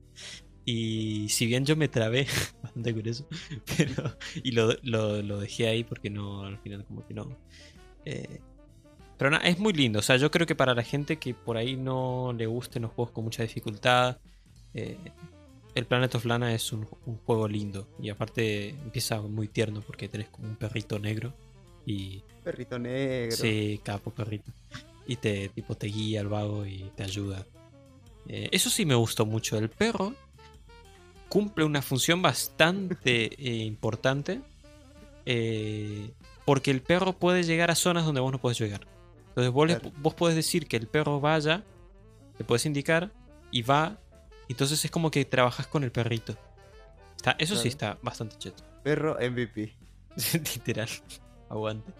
Y 0.65 1.29
si 1.29 1.45
bien 1.45 1.65
yo 1.65 1.75
me 1.77 1.88
trabé 1.88 2.27
bastante 2.61 2.93
con 2.93 3.07
eso, 3.07 3.27
pero, 3.77 4.17
y 4.43 4.51
lo, 4.51 4.73
lo- 4.83 5.39
dejé 5.39 5.67
ahí 5.69 5.83
porque 5.83 6.09
no, 6.09 6.43
al 6.45 6.59
final 6.59 6.85
como 6.85 7.05
que 7.07 7.13
no. 7.13 7.38
eh, 8.05 8.41
pero 9.17 9.31
nada, 9.31 9.47
es 9.47 9.59
muy 9.59 9.73
lindo. 9.73 9.99
O 9.99 10.01
sea, 10.01 10.17
yo 10.17 10.29
creo 10.31 10.45
que 10.47 10.55
para 10.55 10.75
la 10.75 10.83
gente 10.83 11.17
que 11.17 11.33
por 11.33 11.57
ahí 11.57 11.75
no 11.77 12.33
le 12.33 12.45
gusten 12.47 12.83
los 12.83 12.91
juegos 12.91 13.11
con 13.13 13.23
mucha 13.23 13.43
dificultad, 13.43 14.19
eh, 14.73 14.97
el 15.78 15.86
Planet 15.86 16.15
of 16.15 16.25
Lana 16.25 16.53
es 16.53 16.71
un, 16.73 16.88
un 17.05 17.17
juego 17.17 17.47
lindo. 17.47 17.88
Y 18.01 18.09
aparte 18.09 18.69
empieza 18.69 19.21
muy 19.21 19.47
tierno 19.47 19.82
porque 19.82 20.07
tenés 20.09 20.30
como 20.30 20.47
un 20.47 20.55
perrito 20.55 20.99
negro. 20.99 21.34
Y 21.86 22.21
Perrito 22.43 22.78
negro. 22.80 23.36
Sí, 23.36 23.80
capo 23.84 24.11
perrito. 24.11 24.51
Y 25.05 25.15
te, 25.17 25.49
tipo, 25.49 25.75
te 25.75 25.88
guía 25.88 26.21
al 26.21 26.28
vago 26.28 26.65
y 26.65 26.91
te 26.95 27.03
ayuda. 27.03 27.45
Eh, 28.28 28.49
eso 28.51 28.69
sí 28.69 28.86
me 28.86 28.95
gustó 28.95 29.25
mucho. 29.25 29.57
El 29.57 29.69
perro 29.69 30.13
cumple 31.30 31.63
una 31.65 31.82
función 31.82 32.21
bastante 32.21 33.25
eh, 33.38 33.63
importante. 33.65 34.41
eh, 35.25 36.11
porque 36.45 36.71
el 36.71 36.82
perro 36.82 37.11
puede 37.11 37.43
llegar 37.43 37.69
a 37.71 37.75
zonas 37.75 38.05
donde 38.05 38.21
vos 38.21 38.32
no 38.32 38.39
podés 38.39 38.57
llegar. 38.59 38.88
Entonces 39.30 39.51
vos, 39.51 39.67
le- 39.67 39.80
vos 39.97 40.13
podés 40.13 40.36
decir 40.36 40.65
que 40.67 40.78
el 40.78 40.88
perro 40.88 41.19
vaya, 41.19 41.63
le 42.39 42.45
puedes 42.45 42.65
indicar 42.65 43.11
y 43.51 43.61
va. 43.63 43.99
Entonces 44.49 44.83
es 44.83 44.91
como 44.91 45.11
que 45.11 45.25
trabajas 45.25 45.67
con 45.67 45.83
el 45.83 45.91
perrito. 45.91 46.35
Está, 47.15 47.31
eso 47.39 47.55
sí 47.55 47.67
está 47.67 47.97
bastante 48.01 48.37
cheto. 48.37 48.63
Perro 48.83 49.15
MVP. 49.19 49.73
Literal. 50.33 50.89
Aguante. 51.49 51.91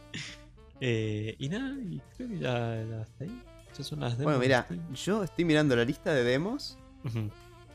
Eh, 0.80 1.36
y 1.40 1.50
nada, 1.50 1.74
y 1.80 2.02
creo 2.16 2.30
que 2.30 2.40
ya, 2.40 2.84
ya 2.84 3.02
está 3.02 3.24
ahí. 3.24 3.44
Esas 3.72 3.88
son 3.88 4.00
las 4.00 4.16
Bueno, 4.18 4.32
demos 4.40 4.42
mira, 4.42 4.68
de 4.70 4.76
Steam. 4.76 4.94
yo 4.94 5.24
estoy 5.24 5.46
mirando 5.46 5.76
la 5.76 5.86
lista 5.86 6.14
de 6.14 6.24
demos 6.24 6.78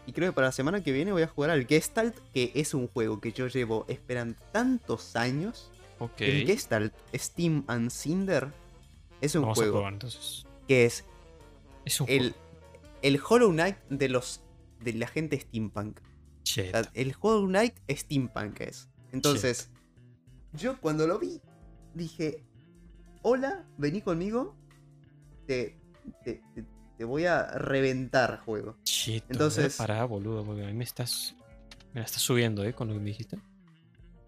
y 0.07 0.13
creo 0.13 0.31
que 0.31 0.35
para 0.35 0.49
la 0.49 0.53
semana 0.53 0.83
que 0.83 0.93
viene 0.93 1.13
voy 1.13 1.23
a 1.23 1.27
jugar 1.29 1.51
al 1.51 1.67
Gestalt, 1.67 2.17
que 2.35 2.53
es 2.55 2.75
un 2.75 2.87
juego 2.89 3.21
que 3.21 3.33
yo 3.33 3.47
llevo 3.49 3.85
esperando 3.89 4.37
tantos 4.53 5.17
años. 5.17 5.71
Ok. 5.99 6.21
El 6.21 6.47
Gestalt 6.47 6.93
Steam 7.15 7.65
and 7.69 7.91
Cinder 7.91 8.49
es 9.21 9.35
un 9.37 9.43
Vamos 9.43 9.59
a 9.59 9.61
juego 9.63 9.73
probar 9.75 9.93
entonces. 9.95 10.45
que 10.69 10.85
es 10.85 11.05
Es 11.85 12.01
un 12.01 12.09
el, 12.11 12.33
juego. 12.33 12.37
el 13.03 13.21
Hollow 13.29 13.51
Knight 13.53 13.77
de 13.89 14.09
los 14.09 14.41
de 14.85 14.93
la 14.95 15.07
gente 15.07 15.39
steampunk. 15.41 16.01
O 16.01 16.71
sea, 16.71 16.91
el 16.95 17.15
Hollow 17.21 17.47
Knight 17.47 17.75
steampunk 17.89 18.61
es. 18.61 18.89
Entonces, 19.13 19.71
yo 20.53 20.81
cuando 20.81 21.07
lo 21.07 21.19
vi, 21.19 21.41
dije, 21.95 22.43
hola, 23.23 23.65
vení 23.79 24.01
conmigo, 24.03 24.57
te, 25.47 25.79
te, 26.25 26.43
te- 26.55 26.65
te 26.99 27.05
voy 27.05 27.27
a 27.27 27.47
reventar 27.47 28.41
juego. 28.41 28.77
Entonces- 29.29 29.77
Pará, 29.77 30.05
boludo, 30.05 30.45
porque 30.45 30.63
a 30.65 30.67
mí 30.67 30.73
me 30.75 30.85
estás. 30.85 31.35
Me 31.95 32.01
la 32.01 32.07
estás 32.07 32.23
subiendo, 32.23 32.65
¿eh? 32.65 32.73
Con 32.75 32.89
lo 32.89 32.95
que 32.95 33.01
me 33.01 33.07
dijiste. 33.07 33.39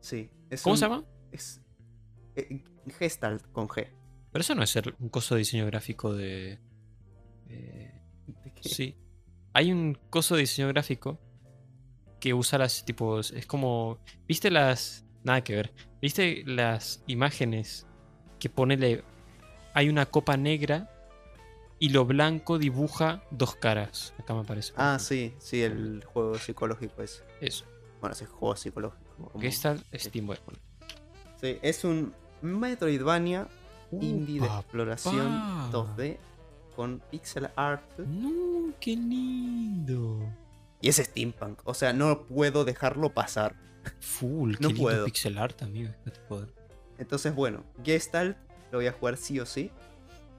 Sí. 0.01 0.29
es 0.51 0.63
¿Cómo 0.63 0.73
un- 0.75 0.79
se 0.79 0.85
llama? 0.85 1.05
Es 1.33 1.61
eh, 2.37 2.63
Gestalt 2.99 3.43
con 3.53 3.69
G. 3.69 3.87
Pero 4.33 4.41
eso 4.41 4.55
no 4.55 4.63
es 4.63 4.77
el- 4.77 4.95
un 4.99 5.09
coso 5.09 5.35
de 5.35 5.41
diseño 5.41 5.65
gráfico 5.67 6.13
de. 6.15 6.59
eh, 7.49 8.01
¿De 8.45 8.53
qué? 8.55 8.69
Sí. 8.69 8.97
Hay 9.55 9.73
un 9.73 9.97
coso 10.11 10.35
de 10.35 10.43
diseño 10.43 10.69
gráfico 10.69 11.19
que 12.21 12.35
usa 12.35 12.59
las 12.59 12.85
tipos. 12.85 13.31
Es 13.33 13.47
como. 13.47 13.99
¿Viste 14.29 14.51
las. 14.51 15.05
Nada 15.23 15.43
que 15.43 15.55
ver. 15.57 15.73
¿Viste 16.03 16.43
las 16.47 17.03
imágenes 17.07 17.87
que 18.39 18.51
ponele. 18.51 19.03
Hay 19.73 19.89
una 19.89 20.07
copa 20.07 20.37
negra 20.37 20.91
y 21.79 21.89
lo 21.89 22.05
blanco 22.05 22.59
dibuja 22.59 23.23
dos 23.31 23.57
caras. 23.57 24.15
Acá 24.19 24.35
me 24.35 24.45
parece. 24.45 24.73
Ah, 24.77 24.99
sí, 25.01 25.35
sí, 25.39 25.63
el 25.63 26.05
juego 26.05 26.37
psicológico 26.39 27.03
ese. 27.03 27.23
Eso. 27.41 27.65
Bueno, 28.01 28.13
ese 28.15 28.27
juego 28.27 28.55
psicológico. 28.57 29.31
como- 29.33 29.45
está 29.45 29.77
Steamboy. 29.95 30.37
Sí, 31.41 31.59
es 31.63 31.85
un 31.85 32.13
Metroidvania 32.43 33.49
indie 33.93 34.41
de 34.41 34.47
exploración 34.47 35.27
pa. 35.29 35.69
2D 35.73 36.19
con 36.75 37.01
pixel 37.11 37.49
art. 37.57 37.83
No, 37.99 38.73
qué 38.81 38.97
lindo. 38.97 40.21
Y 40.81 40.89
es 40.89 40.97
steampunk, 40.97 41.61
o 41.65 41.75
sea, 41.75 41.93
no 41.93 42.25
puedo 42.27 42.65
dejarlo 42.65 43.13
pasar. 43.13 43.57
Full, 44.01 44.55
qué 44.57 44.63
No 44.63 44.69
lindo 44.69 44.83
puedo. 44.83 45.05
pixel 45.05 45.39
art, 45.39 45.63
amigo. 45.63 45.91
poder. 46.29 46.53
Entonces, 46.99 47.35
bueno, 47.35 47.65
Gestalt 47.85 48.37
lo 48.71 48.79
voy 48.79 48.87
a 48.87 48.93
jugar 48.93 49.17
sí 49.17 49.41
o 49.41 49.47
sí. 49.47 49.71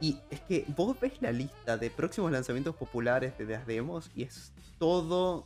Y 0.01 0.19
es 0.29 0.41
que 0.41 0.65
vos 0.75 0.99
ves 0.99 1.13
la 1.21 1.31
lista 1.31 1.77
de 1.77 1.89
próximos 1.89 2.31
lanzamientos 2.31 2.75
populares 2.75 3.37
de 3.37 3.45
las 3.45 3.65
demos 3.65 4.11
y 4.13 4.23
es 4.23 4.51
todo, 4.77 5.45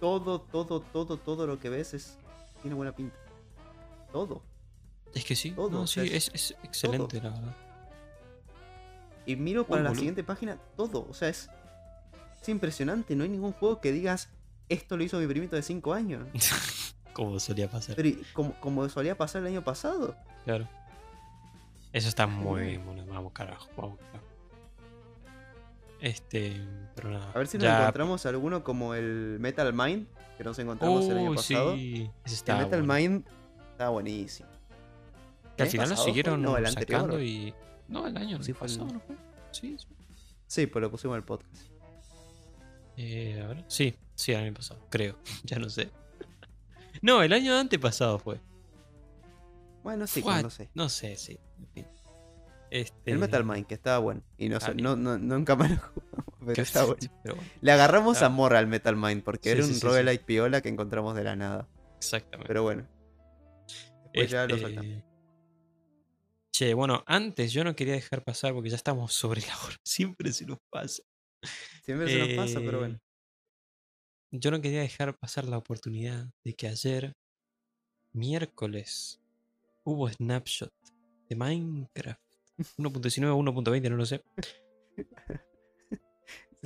todo, 0.00 0.40
todo, 0.40 0.80
todo, 0.80 1.16
todo 1.16 1.46
lo 1.46 1.58
que 1.60 1.68
ves 1.68 1.94
es 1.94 2.18
tiene 2.60 2.74
buena 2.74 2.94
pinta. 2.94 3.16
Todo. 4.12 4.42
Es 5.14 5.24
que 5.24 5.36
sí, 5.36 5.52
Todo, 5.52 5.70
no, 5.70 5.86
sí, 5.86 6.00
es 6.00 6.54
excelente, 6.62 7.20
la 7.20 7.30
verdad. 7.30 7.56
Y 9.26 9.36
miro 9.36 9.66
para 9.66 9.82
la 9.82 9.88
boludo. 9.90 10.00
siguiente 10.00 10.24
página 10.24 10.58
todo. 10.76 11.06
O 11.08 11.14
sea, 11.14 11.28
es, 11.28 11.48
es 12.40 12.48
impresionante. 12.48 13.14
No 13.16 13.22
hay 13.24 13.30
ningún 13.30 13.52
juego 13.52 13.80
que 13.80 13.92
digas 13.92 14.28
esto 14.68 14.96
lo 14.96 15.04
hizo 15.04 15.18
mi 15.18 15.26
primito 15.26 15.54
de 15.56 15.62
5 15.62 15.92
años. 15.94 16.26
Como 17.12 17.38
solía 17.40 17.68
pasar. 17.70 17.94
Pero 17.94 18.08
como, 18.32 18.54
como 18.60 18.88
solía 18.88 19.16
pasar 19.18 19.42
el 19.42 19.48
año 19.48 19.62
pasado. 19.62 20.16
Claro. 20.46 20.66
Eso 21.92 22.08
está 22.08 22.26
muy 22.26 22.62
bien, 22.62 22.86
bueno, 22.86 23.04
vamos 23.06 23.32
carajo, 23.32 23.68
vamos 23.76 23.98
carajo. 23.98 24.24
Este, 26.00 26.60
pero 26.94 27.10
nada. 27.10 27.30
A 27.34 27.38
ver 27.38 27.46
si 27.46 27.58
nos 27.58 27.64
ya- 27.64 27.80
encontramos 27.80 28.24
alguno 28.26 28.64
como 28.64 28.94
el 28.94 29.36
Metal 29.40 29.72
Mind, 29.72 30.06
que 30.36 30.42
nos 30.44 30.58
encontramos 30.58 31.04
el 31.06 31.18
año 31.18 31.34
pasado. 31.34 31.74
sí, 31.74 32.10
ese 32.24 32.50
El 32.50 32.58
Metal 32.58 32.82
bueno. 32.82 32.94
Mind 32.94 33.26
está 33.72 33.88
buenísimo. 33.90 34.48
Que 35.56 35.62
al 35.64 35.66
¿El 35.66 35.70
final 35.72 35.88
lo 35.88 35.92
pasado 35.92 36.06
siguieron 36.08 36.42
No, 36.42 36.56
el 36.56 36.66
anterior. 36.66 37.00
sacando 37.02 37.22
y. 37.22 37.54
No, 37.88 38.06
el 38.06 38.16
año 38.16 38.42
Sí, 38.42 38.52
el- 38.52 38.56
pasado, 38.56 38.86
¿no 38.86 39.00
fue? 39.00 39.16
Sí, 39.52 39.76
sí. 39.78 39.86
Sí, 40.46 40.66
pues 40.66 40.82
lo 40.82 40.90
pusimos 40.90 41.14
en 41.14 41.18
el 41.18 41.24
podcast. 41.24 41.62
Eh, 42.96 43.40
a 43.42 43.48
ver. 43.48 43.64
Sí, 43.68 43.94
sí, 44.14 44.32
el 44.32 44.38
año 44.44 44.54
pasado, 44.54 44.80
creo. 44.90 45.16
ya 45.44 45.58
no 45.58 45.68
sé. 45.70 45.90
no, 47.00 47.22
el 47.22 47.32
año 47.32 47.56
antepasado 47.58 48.18
fue. 48.18 48.40
Bueno, 49.82 50.06
sí, 50.06 50.22
no 50.24 50.50
sé. 50.50 50.70
No 50.74 50.88
sé, 50.88 51.16
sí. 51.16 51.38
En 51.58 51.66
fin. 51.72 51.86
Este... 52.70 53.10
El 53.10 53.18
Metal 53.18 53.44
Mind, 53.44 53.66
que 53.66 53.74
estaba 53.74 53.98
bueno. 53.98 54.22
Y 54.38 54.48
no, 54.48 54.60
sé, 54.60 54.70
Ah, 54.70 54.74
no, 54.74 54.96
no- 54.96 55.18
nunca 55.18 55.56
más 55.56 55.70
lo 55.70 55.76
jugamos, 55.76 56.24
pero 56.46 56.62
está 56.62 56.84
bueno. 56.84 57.00
pero 57.22 57.34
bueno, 57.36 57.50
Le 57.60 57.72
agarramos 57.72 58.22
Ah. 58.22 58.26
amor 58.26 58.54
al 58.54 58.66
Metal 58.66 58.96
Mind 58.96 59.22
porque 59.24 59.50
Sí, 59.50 59.56
era 59.56 59.62
sí, 59.64 59.68
un 59.68 59.74
sí, 59.74 59.80
sí. 59.80 59.86
roguelike 59.86 60.24
piola 60.24 60.60
que 60.60 60.68
encontramos 60.68 61.14
de 61.16 61.24
la 61.24 61.36
nada. 61.36 61.68
exactamente. 61.98 62.46
Pero 62.48 62.62
bueno. 62.62 62.86
Después 64.04 64.30
ya 64.30 64.46
lo 64.46 64.54
Este, 64.54 64.66
soltamos. 64.66 65.02
Che, 66.62 66.74
bueno, 66.74 67.02
antes 67.08 67.52
yo 67.52 67.64
no 67.64 67.74
quería 67.74 67.94
dejar 67.94 68.22
pasar 68.22 68.54
porque 68.54 68.70
ya 68.70 68.76
estamos 68.76 69.12
sobre 69.12 69.40
la 69.40 69.58
hora. 69.64 69.74
Siempre 69.84 70.32
se 70.32 70.46
nos 70.46 70.60
pasa. 70.70 71.02
Siempre 71.84 72.06
se 72.06 72.18
nos 72.20 72.28
pasa, 72.36 72.60
pero 72.60 72.76
Eh, 72.76 72.80
bueno. 72.80 73.00
Yo 74.30 74.52
no 74.52 74.60
quería 74.60 74.78
dejar 74.82 75.18
pasar 75.18 75.48
la 75.48 75.58
oportunidad 75.58 76.28
de 76.44 76.54
que 76.54 76.68
ayer, 76.68 77.14
miércoles, 78.12 79.20
hubo 79.82 80.08
snapshot 80.08 80.72
de 81.28 81.34
Minecraft. 81.34 82.22
1.19 82.78 83.30
o 83.30 83.38
1.20, 83.38 83.90
no 83.90 83.96
lo 83.96 84.06
sé. 84.06 84.22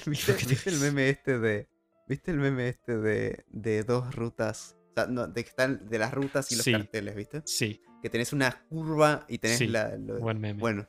¿Viste, 0.05 0.34
viste 0.34 0.68
el 0.68 0.78
meme 0.78 1.09
este 1.09 1.38
de. 1.38 1.70
¿Viste 2.07 2.32
el 2.32 2.36
meme 2.36 2.68
este 2.68 2.99
de, 2.99 3.47
de 3.49 3.82
dos 3.82 4.14
rutas? 4.14 4.76
No, 5.09 5.26
de 5.26 5.40
están 5.42 5.88
de 5.90 5.99
las 5.99 6.12
rutas 6.14 6.51
y 6.53 6.57
los 6.57 6.64
Sí. 6.64 6.72
carteles, 6.72 7.14
¿viste? 7.14 7.42
Sí, 7.44 7.82
Que 8.03 8.09
tenés 8.11 8.32
una 8.32 8.53
curva 8.68 9.24
y 9.28 9.38
tenés 9.38 9.59
Sí, 9.59 9.66
la. 9.66 9.97
lo- 9.97 10.18
buen 10.18 10.40
meme. 10.40 10.59
Bueno. 10.61 10.88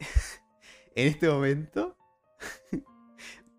en 0.94 1.08
este 1.08 1.28
momento. 1.28 1.96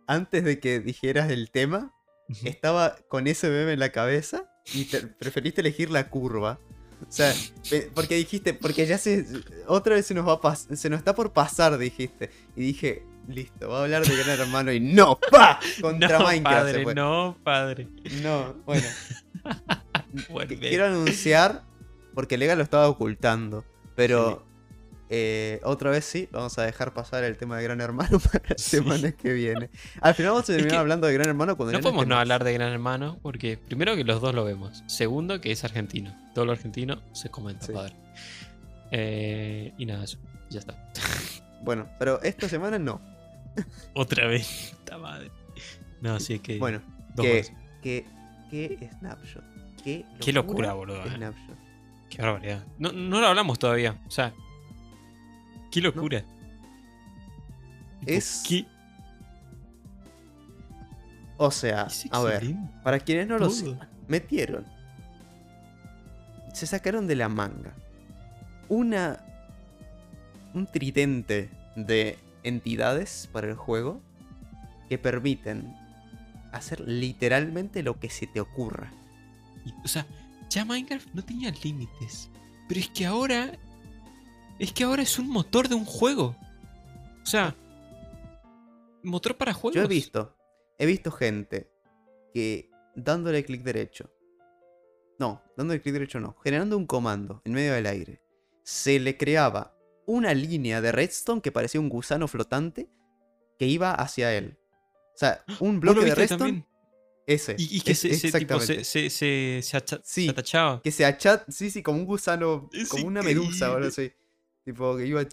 antes 0.08 0.44
de 0.44 0.60
que 0.60 0.80
dijeras 0.80 1.30
el 1.32 1.52
tema, 1.52 1.94
estaba 2.44 2.98
con 3.08 3.28
ese 3.28 3.50
meme 3.50 3.74
en 3.74 3.80
la 3.80 3.92
cabeza 3.92 4.50
y 4.74 4.86
te- 4.86 5.06
preferiste 5.08 5.62
elegir 5.62 5.90
la 5.90 6.10
curva. 6.10 6.60
O 7.08 7.12
sea, 7.12 7.32
porque 7.94 8.16
dijiste, 8.16 8.54
porque 8.56 8.86
ya 8.88 8.98
se. 8.98 9.26
Otra 9.68 9.96
vez 9.96 10.08
se 10.08 10.14
nos 10.16 10.28
va 10.28 10.34
a 10.34 10.42
pas- 10.42 10.76
se 10.76 10.90
nos 10.90 10.98
está 11.00 11.14
por 11.14 11.32
pasar, 11.32 11.78
dijiste. 11.78 12.32
Y 12.56 12.62
dije, 12.62 13.04
listo, 13.28 13.70
va 13.70 13.82
a 13.82 13.84
hablar 13.84 14.04
de 14.04 14.16
Gran 14.18 14.40
Hermano 14.40 14.72
y 14.72 14.80
no, 14.80 15.20
¡pa! 15.32 15.60
Contra 15.82 16.18
no, 16.18 16.26
Minecraft 16.26 16.58
se 16.58 16.72
padre, 16.74 16.84
fue. 16.84 16.96
no, 16.96 17.38
padre. 17.44 17.88
No, 18.24 18.54
bueno. 18.66 18.88
Quiero 20.60 20.86
anunciar, 20.86 21.64
porque 22.14 22.38
Lega 22.38 22.56
lo 22.56 22.64
estaba 22.64 22.88
ocultando, 22.90 23.64
pero 23.96 24.46
eh, 25.10 25.60
otra 25.64 25.90
vez 25.92 26.06
sí, 26.06 26.28
vamos 26.32 26.58
a 26.58 26.64
dejar 26.64 26.94
pasar 26.94 27.24
el 27.24 27.38
tema 27.38 27.58
de 27.58 27.64
Gran 27.64 27.80
Hermano 27.82 28.20
para 28.32 28.44
la 28.50 28.56
Sí. 28.58 28.78
semana 28.78 29.12
que 29.12 29.34
viene. 29.34 29.70
Al 30.02 30.16
final 30.16 30.32
vamos 30.32 30.50
a 30.50 30.54
terminar 30.54 30.72
que 30.72 30.78
hablando 30.78 31.08
de 31.08 31.14
Gran 31.14 31.30
Hermano 31.30 31.56
cuando 31.58 31.74
No 31.74 31.80
podemos 31.82 32.08
no 32.08 32.18
hablar 32.18 32.44
de 32.44 32.54
Gran 32.54 32.72
Hermano 32.72 33.20
porque 33.22 33.58
primero 33.58 33.96
que 33.96 34.04
los 34.04 34.22
dos 34.22 34.34
lo 34.34 34.44
vemos. 34.44 34.84
Segundo 34.88 35.40
que 35.42 35.52
es 35.52 35.64
argentino. 35.64 36.16
Todo 36.34 36.46
lo 36.46 36.52
argentino 36.54 37.02
se 37.14 37.30
comenta, 37.30 37.66
Sí. 37.68 37.74
padre. 37.74 37.96
Eh, 38.92 39.74
y 39.78 39.86
nada, 39.86 40.04
eso. 40.06 40.18
Ya 40.50 40.60
está. 40.60 40.92
Bueno, 41.62 41.90
pero 42.00 42.22
esta 42.24 42.48
semana 42.48 42.80
no. 42.80 43.02
Otra 43.94 44.28
vez. 44.28 44.74
Puta 44.80 44.98
madre. 44.98 45.32
No, 46.02 46.20
sí 46.20 46.40
que. 46.40 46.58
Bueno, 46.58 46.82
dos 47.16 47.26
que, 47.26 47.46
que, 47.82 48.06
que 48.50 48.90
Snapshot. 49.00 49.44
Qué 49.84 50.00
locura, 50.00 50.20
Qué 50.20 50.34
locura, 50.34 50.74
boludo, 50.74 51.06
eh. 51.06 51.16
Snapshot. 51.16 51.58
Qué 52.10 52.22
barbaridad. 52.22 52.66
No, 52.80 52.92
no 52.92 53.20
lo 53.22 53.28
hablamos 53.28 53.60
todavía. 53.60 54.00
O 54.08 54.12
sea. 54.12 54.34
Qué 55.72 55.82
locura. 55.82 56.24
Es- 58.06 58.44
¿Qué? 58.48 58.66
O 61.40 61.52
sea, 61.52 61.88
a 62.12 62.24
ver, 62.24 62.56
para 62.84 63.00
quienes 63.00 63.28
no 63.28 63.38
lo 63.38 63.50
sepan, 63.52 63.88
metieron. 64.08 64.66
Se 66.54 66.66
sacaron 66.66 67.06
de 67.06 67.16
la 67.16 67.30
manga 67.30 67.74
una. 68.70 69.20
un 70.56 70.66
tridente 70.66 71.52
de 71.76 72.18
entidades 72.44 73.30
para 73.32 73.48
el 73.48 73.54
juego 73.56 74.02
que 74.90 74.98
permiten 74.98 75.76
hacer 76.52 76.82
literalmente 76.82 77.84
lo 77.84 78.00
que 78.00 78.10
se 78.10 78.28
te 78.28 78.40
ocurra. 78.40 78.92
Y, 79.66 79.74
o 79.84 79.88
sea, 79.88 80.06
ya 80.50 80.66
Minecraft 80.66 81.10
no 81.14 81.24
tenía 81.24 81.52
límites. 81.64 82.30
Pero 82.68 82.80
es 82.80 82.90
que 82.90 83.06
ahora. 83.06 83.58
Es 84.60 84.74
que 84.74 84.84
ahora 84.84 85.04
es 85.04 85.20
un 85.20 85.30
motor 85.30 85.68
de 85.68 85.76
un 85.76 85.86
juego. 85.86 86.36
O 87.22 87.26
sea. 87.26 87.56
Motor 89.04 89.38
para 89.38 89.54
juegos. 89.54 89.76
Yo 89.76 89.84
he 89.84 89.88
visto, 89.88 90.36
he 90.78 90.86
visto 90.86 91.12
gente 91.12 91.72
que 92.34 92.70
dándole 92.96 93.46
clic 93.46 93.64
derecho, 93.64 94.12
no, 95.20 95.42
dándole 95.56 95.82
clic 95.82 95.94
derecho 95.94 96.20
no, 96.20 96.36
generando 96.44 96.78
un 96.78 96.88
comando 96.88 97.42
en 97.46 97.54
medio 97.54 97.74
del 97.74 97.86
aire, 97.86 98.22
se 98.64 99.00
le 99.00 99.16
creaba 99.18 99.78
una 100.06 100.34
línea 100.34 100.82
de 100.82 100.92
redstone 100.92 101.42
que 101.42 101.52
parecía 101.52 101.80
un 101.80 101.90
gusano 101.90 102.28
flotante 102.28 102.90
que 103.58 103.68
iba 103.68 103.94
hacia 103.94 104.34
él. 104.34 104.58
O 105.18 105.20
sea, 105.20 105.44
un 105.62 105.80
¿Vos 105.80 105.96
bloque 105.96 106.10
lo 106.10 106.16
de 106.16 106.28
también? 106.28 106.66
ese. 107.26 107.56
Y, 107.58 107.78
y 107.78 107.82
que 107.82 107.94
es- 107.94 108.00
se, 108.00 108.14
se, 108.14 108.32
tipo, 108.40 108.60
se, 108.60 108.84
se, 108.84 109.10
se, 109.10 109.62
se 109.64 109.78
acha- 109.78 110.00
Sí. 110.04 110.26
se 110.26 110.30
atachaba. 110.30 110.80
Que 110.84 110.92
se 110.92 111.06
achat, 111.06 111.44
sí, 111.50 111.72
sí, 111.72 111.82
como 111.82 111.98
un 111.98 112.06
gusano, 112.06 112.70
Es 112.72 112.88
como 112.88 113.08
una 113.08 113.24
medusa 113.24 113.72
o 113.72 113.76
algo 113.78 113.88
así. 113.88 114.12
Tipo, 114.64 114.96
que 114.96 115.08
iba... 115.08 115.26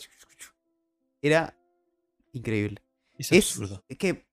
Era 1.21 1.55
increíble. 2.33 2.83
Es, 3.19 3.31
Es, 3.31 3.51
absurdo. 3.51 3.85
es 3.87 3.99
que. 3.99 4.27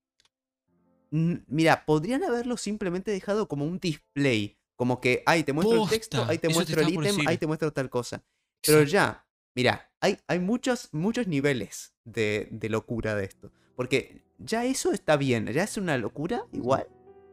Mira, 1.10 1.84
podrían 1.84 2.24
haberlo 2.24 2.56
simplemente 2.56 3.10
dejado 3.10 3.46
como 3.46 3.66
un 3.66 3.78
display. 3.78 4.56
Como 4.76 5.00
que, 5.02 5.22
ahí 5.26 5.44
te 5.44 5.52
muestro 5.52 5.84
el 5.84 5.88
texto, 5.90 6.24
ahí 6.24 6.38
te 6.38 6.48
muestro 6.48 6.80
el 6.80 6.88
ítem, 6.88 7.28
ahí 7.28 7.36
te 7.36 7.46
muestro 7.46 7.70
tal 7.72 7.90
cosa. 7.90 8.24
Pero 8.66 8.78
Exacto. 8.78 8.92
ya, 8.92 9.26
mira, 9.54 9.92
hay, 10.00 10.18
hay 10.26 10.38
muchos, 10.38 10.88
muchos 10.92 11.26
niveles 11.26 11.92
de, 12.04 12.48
de 12.50 12.68
locura 12.70 13.14
de 13.14 13.26
esto. 13.26 13.52
Porque 13.76 14.22
ya 14.38 14.64
eso 14.64 14.92
está 14.92 15.16
bien, 15.16 15.46
ya 15.46 15.64
es 15.64 15.76
una 15.76 15.98
locura 15.98 16.46
igual. 16.52 16.86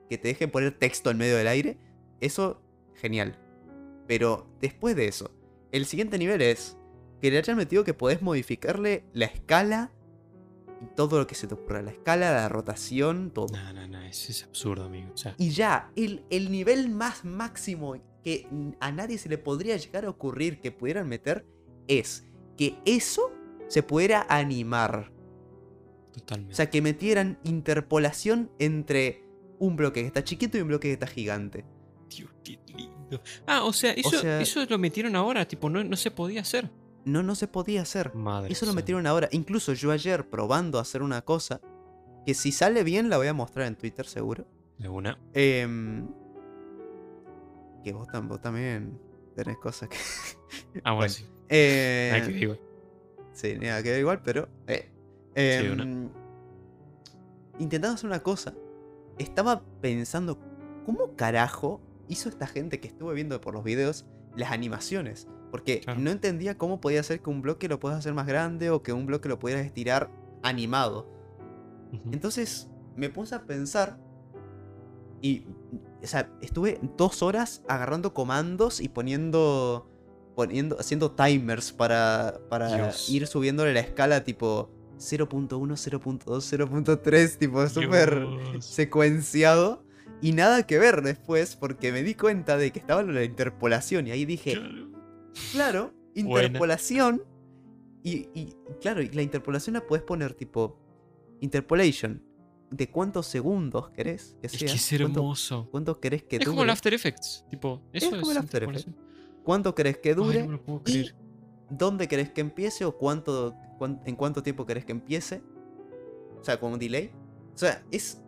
Que 0.09 0.17
te 0.17 0.29
dejen 0.29 0.49
poner 0.51 0.77
texto 0.77 1.11
en 1.11 1.17
medio 1.17 1.37
del 1.37 1.47
aire. 1.47 1.77
Eso, 2.19 2.61
genial. 2.95 3.37
Pero 4.07 4.47
después 4.59 4.95
de 4.95 5.07
eso, 5.07 5.31
el 5.71 5.85
siguiente 5.85 6.17
nivel 6.17 6.41
es 6.41 6.77
que 7.21 7.29
le 7.29 7.37
hayan 7.37 7.57
metido 7.57 7.83
que 7.83 7.93
podés 7.93 8.21
modificarle 8.21 9.03
la 9.13 9.25
escala 9.25 9.91
y 10.81 10.85
todo 10.95 11.19
lo 11.19 11.27
que 11.27 11.35
se 11.35 11.47
te 11.47 11.53
ocurra. 11.53 11.81
La 11.81 11.91
escala, 11.91 12.31
la 12.31 12.49
rotación, 12.49 13.31
todo. 13.31 13.47
No, 13.53 13.73
no, 13.73 13.87
no, 13.87 14.01
es, 14.01 14.29
es 14.29 14.43
absurdo, 14.43 14.85
amigo. 14.85 15.11
O 15.13 15.17
sea, 15.17 15.35
Y 15.37 15.51
ya, 15.51 15.91
el, 15.95 16.23
el 16.29 16.51
nivel 16.51 16.89
más 16.89 17.25
máximo 17.25 17.95
que 18.23 18.47
a 18.79 18.91
nadie 18.91 19.17
se 19.17 19.29
le 19.29 19.37
podría 19.37 19.77
llegar 19.77 20.05
a 20.05 20.09
ocurrir 20.09 20.59
que 20.59 20.71
pudieran 20.71 21.07
meter 21.07 21.45
es 21.87 22.25
que 22.57 22.77
eso 22.85 23.31
se 23.67 23.83
pudiera 23.83 24.25
animar. 24.29 25.11
Totalmente. 26.19 26.53
O 26.53 26.55
sea, 26.55 26.69
que 26.69 26.81
metieran 26.81 27.39
interpolación 27.43 28.51
entre 28.59 29.23
un 29.59 29.75
bloque 29.75 30.01
que 30.01 30.07
está 30.07 30.23
chiquito 30.23 30.57
y 30.57 30.61
un 30.61 30.67
bloque 30.69 30.87
que 30.87 30.93
está 30.93 31.07
gigante. 31.07 31.65
Dios, 32.09 32.29
qué 32.43 32.59
lindo. 32.75 33.21
Ah, 33.45 33.63
o 33.65 33.73
sea, 33.73 33.91
eso, 33.91 34.11
sea- 34.19 34.41
eso 34.41 34.65
lo 34.69 34.77
metieron 34.77 35.15
ahora, 35.15 35.47
tipo, 35.47 35.69
no, 35.69 35.83
no 35.83 35.95
se 35.95 36.11
podía 36.11 36.41
hacer. 36.41 36.69
No, 37.05 37.23
no 37.23 37.33
se 37.35 37.47
podía 37.47 37.81
hacer. 37.81 38.13
Madre. 38.13 38.51
Eso 38.51 38.65
lo 38.65 38.73
metieron 38.73 39.07
ahora. 39.07 39.29
Incluso 39.31 39.73
yo 39.73 39.91
ayer 39.91 40.29
probando 40.29 40.77
a 40.77 40.81
hacer 40.81 41.01
una 41.01 41.21
cosa 41.23 41.61
que 42.25 42.33
si 42.33 42.51
sale 42.51 42.83
bien 42.83 43.09
la 43.09 43.17
voy 43.17 43.27
a 43.27 43.33
mostrar 43.33 43.67
en 43.67 43.75
Twitter 43.75 44.05
seguro. 44.05 44.45
De 44.77 44.89
una. 44.89 45.17
Em, 45.33 46.07
que 47.83 47.93
vos, 47.93 48.07
tam- 48.09 48.27
vos 48.27 48.41
también 48.41 48.99
tenés 49.35 49.57
cosas 49.57 49.89
que... 49.89 49.97
Ah, 50.83 50.93
bueno, 50.93 50.97
Bueno, 50.97 51.09
sí. 51.09 51.25
Eh, 51.49 52.21
que 52.25 52.31
ver, 52.33 52.43
igual. 52.43 52.59
Sí, 53.33 53.55
nada 53.59 53.81
que 53.81 53.89
ver 53.91 53.99
igual, 54.01 54.21
pero... 54.23 54.49
eh. 54.67 54.91
Sí, 55.39 55.65
Em, 55.65 55.71
una. 55.73 56.09
intentando 57.59 57.95
hacer 57.95 58.07
una 58.09 58.21
cosa, 58.21 58.53
estaba 59.17 59.61
pensando, 59.81 60.37
¿cómo 60.85 61.15
carajo 61.15 61.81
hizo 62.07 62.29
esta 62.29 62.47
gente 62.47 62.79
que 62.79 62.87
estuve 62.87 63.13
viendo 63.13 63.39
por 63.41 63.53
los 63.53 63.63
videos 63.63 64.05
las 64.35 64.51
animaciones? 64.51 65.27
Porque 65.51 65.81
Claro. 65.81 65.99
no 65.99 66.11
entendía 66.11 66.57
cómo 66.57 66.79
podía 66.79 67.01
ser 67.03 67.21
que 67.21 67.29
un 67.29 67.41
bloque 67.41 67.67
lo 67.67 67.79
puedas 67.79 67.97
hacer 67.99 68.13
más 68.13 68.27
grande 68.27 68.69
o 68.69 68.83
que 68.83 68.93
un 68.93 69.05
bloque 69.05 69.27
lo 69.29 69.39
pudieras 69.39 69.65
estirar 69.65 70.09
animado. 70.43 71.07
Entonces 72.11 72.69
me 72.95 73.09
puse 73.09 73.33
a 73.35 73.45
pensar 73.45 73.97
y, 75.21 75.45
o 76.03 76.07
sea, 76.07 76.31
estuve 76.41 76.79
dos 76.97 77.23
horas 77.23 77.63
agarrando 77.67 78.13
comandos 78.13 78.79
y 78.79 78.89
poniendo, 78.89 79.89
poniendo, 80.35 80.79
haciendo 80.79 81.11
timers 81.11 81.73
para, 81.73 82.39
para 82.47 82.73
Dios. 82.75 83.09
ir 83.09 83.25
subiéndole 83.27 83.73
la 83.73 83.79
escala 83.81 84.23
tipo 84.23 84.69
0.1, 84.99 85.49
0.2, 85.75 86.41
0.3, 86.43 87.37
tipo 87.37 87.67
súper 87.67 88.27
secuenciado. 88.61 89.83
Y 90.21 90.33
nada 90.33 90.63
que 90.67 90.77
ver 90.77 91.01
después 91.01 91.55
porque 91.55 91.91
me 91.93 92.03
di 92.03 92.13
cuenta 92.13 92.57
de 92.57 92.71
que 92.71 92.79
estaba 92.79 93.01
la 93.03 93.23
interpolación 93.23 94.07
y 94.07 94.11
ahí 94.11 94.25
dije, 94.25 94.59
Claro. 95.53 95.93
Interpolación. 96.13 97.23
Y, 98.03 98.27
y, 98.33 98.55
claro, 98.81 99.01
la 99.13 99.21
interpolación 99.21 99.75
la 99.75 99.85
puedes 99.85 100.03
poner 100.03 100.33
tipo. 100.33 100.77
Interpolation. 101.41 102.21
¿De 102.71 102.89
cuántos 102.89 103.25
segundos 103.25 103.89
querés 103.91 104.35
que 104.41 104.47
Es 104.47 104.57
que 104.57 104.65
es 104.65 104.87
¿Cuánto- 105.01 105.19
hermoso. 105.21 105.67
¿Cuánto 105.71 105.99
querés 105.99 106.23
que 106.23 106.35
Es 106.35 106.45
como 106.45 106.57
dure? 106.57 106.65
el 106.65 106.69
After 106.71 106.93
Effects. 106.93 107.45
Tipo, 107.49 107.81
eso 107.93 108.07
es, 108.07 108.19
como 108.19 108.31
el 108.31 108.37
After 108.37 108.63
interpolación. 108.63 108.95
cuánto 109.43 109.73
crees 109.73 109.97
que 109.97 110.09
Ay, 110.09 110.15
dure 110.15 110.39
no 110.41 110.45
me 110.47 110.51
lo 110.53 110.61
puedo 110.63 110.79
y 110.79 110.83
creer. 110.91 111.15
Dónde 111.69 112.07
crees 112.07 112.29
que 112.31 112.41
empiece 112.41 112.85
o 112.85 112.97
cuánto, 112.97 113.55
cuán- 113.77 114.01
en 114.05 114.15
cuánto 114.15 114.43
tiempo 114.43 114.65
crees 114.65 114.85
que 114.85 114.91
empiece. 114.91 115.41
O 116.39 116.43
sea, 116.43 116.59
con 116.59 116.73
un 116.73 116.79
delay. 116.79 117.11
O 117.53 117.57
sea, 117.57 117.83
es 117.91 118.21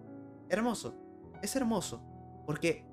hermoso. 0.50 0.96
Es 1.42 1.56
hermoso. 1.56 2.02
Porque 2.46 2.86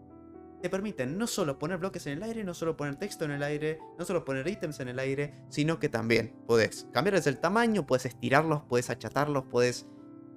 te 0.63 0.69
permiten 0.71 1.17
no 1.19 1.27
solo 1.27 1.59
poner 1.59 1.79
bloques 1.79 2.07
en 2.07 2.15
el 2.15 2.23
aire, 2.23 2.45
no 2.45 2.55
solo 2.55 2.77
poner 2.77 2.97
texto 2.97 3.25
en 3.25 3.31
el 3.33 3.43
aire, 3.43 3.79
no 3.99 4.05
solo 4.05 4.25
poner 4.25 4.47
ítems 4.49 4.81
en 4.81 4.89
el 4.89 4.99
aire, 4.99 5.35
sino 5.49 5.79
que 5.79 5.89
también 5.89 6.35
puedes 6.47 6.89
cambiarles 6.93 7.27
el 7.27 7.39
tamaño, 7.39 7.87
puedes 7.87 8.07
estirarlos, 8.07 8.63
puedes 8.69 8.91
achatarlos, 8.91 9.45
puedes... 9.51 9.87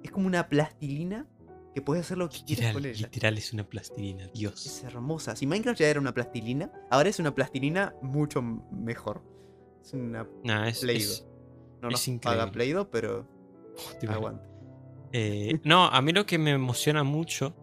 Es 0.02 0.10
como 0.10 0.26
una 0.26 0.48
plastilina 0.48 1.26
que 1.74 1.80
puedes 1.82 2.04
hacer 2.04 2.18
lo 2.18 2.28
que 2.28 2.44
quieras 2.44 2.72
con 2.74 2.84
ella. 2.84 3.06
literal 3.06 3.38
es 3.38 3.52
una 3.52 3.64
plastilina, 3.68 4.26
Dios. 4.34 4.66
Es 4.66 4.84
hermosa. 4.84 5.34
Si 5.36 5.46
Minecraft 5.46 5.80
ya 5.80 5.88
era 5.88 6.00
una 6.00 6.12
plastilina, 6.12 6.70
ahora 6.90 7.08
es 7.08 7.18
una 7.18 7.34
plastilina 7.34 7.94
mucho 8.02 8.42
mejor. 8.42 9.22
Es 9.82 9.92
una... 9.94 10.26
Nah, 10.44 10.68
es, 10.68 10.82
es- 10.84 11.26
No 11.80 11.88
Es 11.88 11.92
nos 11.92 12.08
increíble. 12.08 12.40
paga 12.40 12.52
Play-Doh, 12.52 12.90
pero 12.90 13.26
te 14.00 14.06
imaginas. 14.06 14.16
aguanta. 14.16 14.44
Eh, 15.12 15.60
no, 15.64 15.86
a 15.86 16.00
mí 16.00 16.12
lo 16.12 16.24
que 16.26 16.38
me 16.38 16.52
emociona 16.52 17.02
mucho 17.02 17.54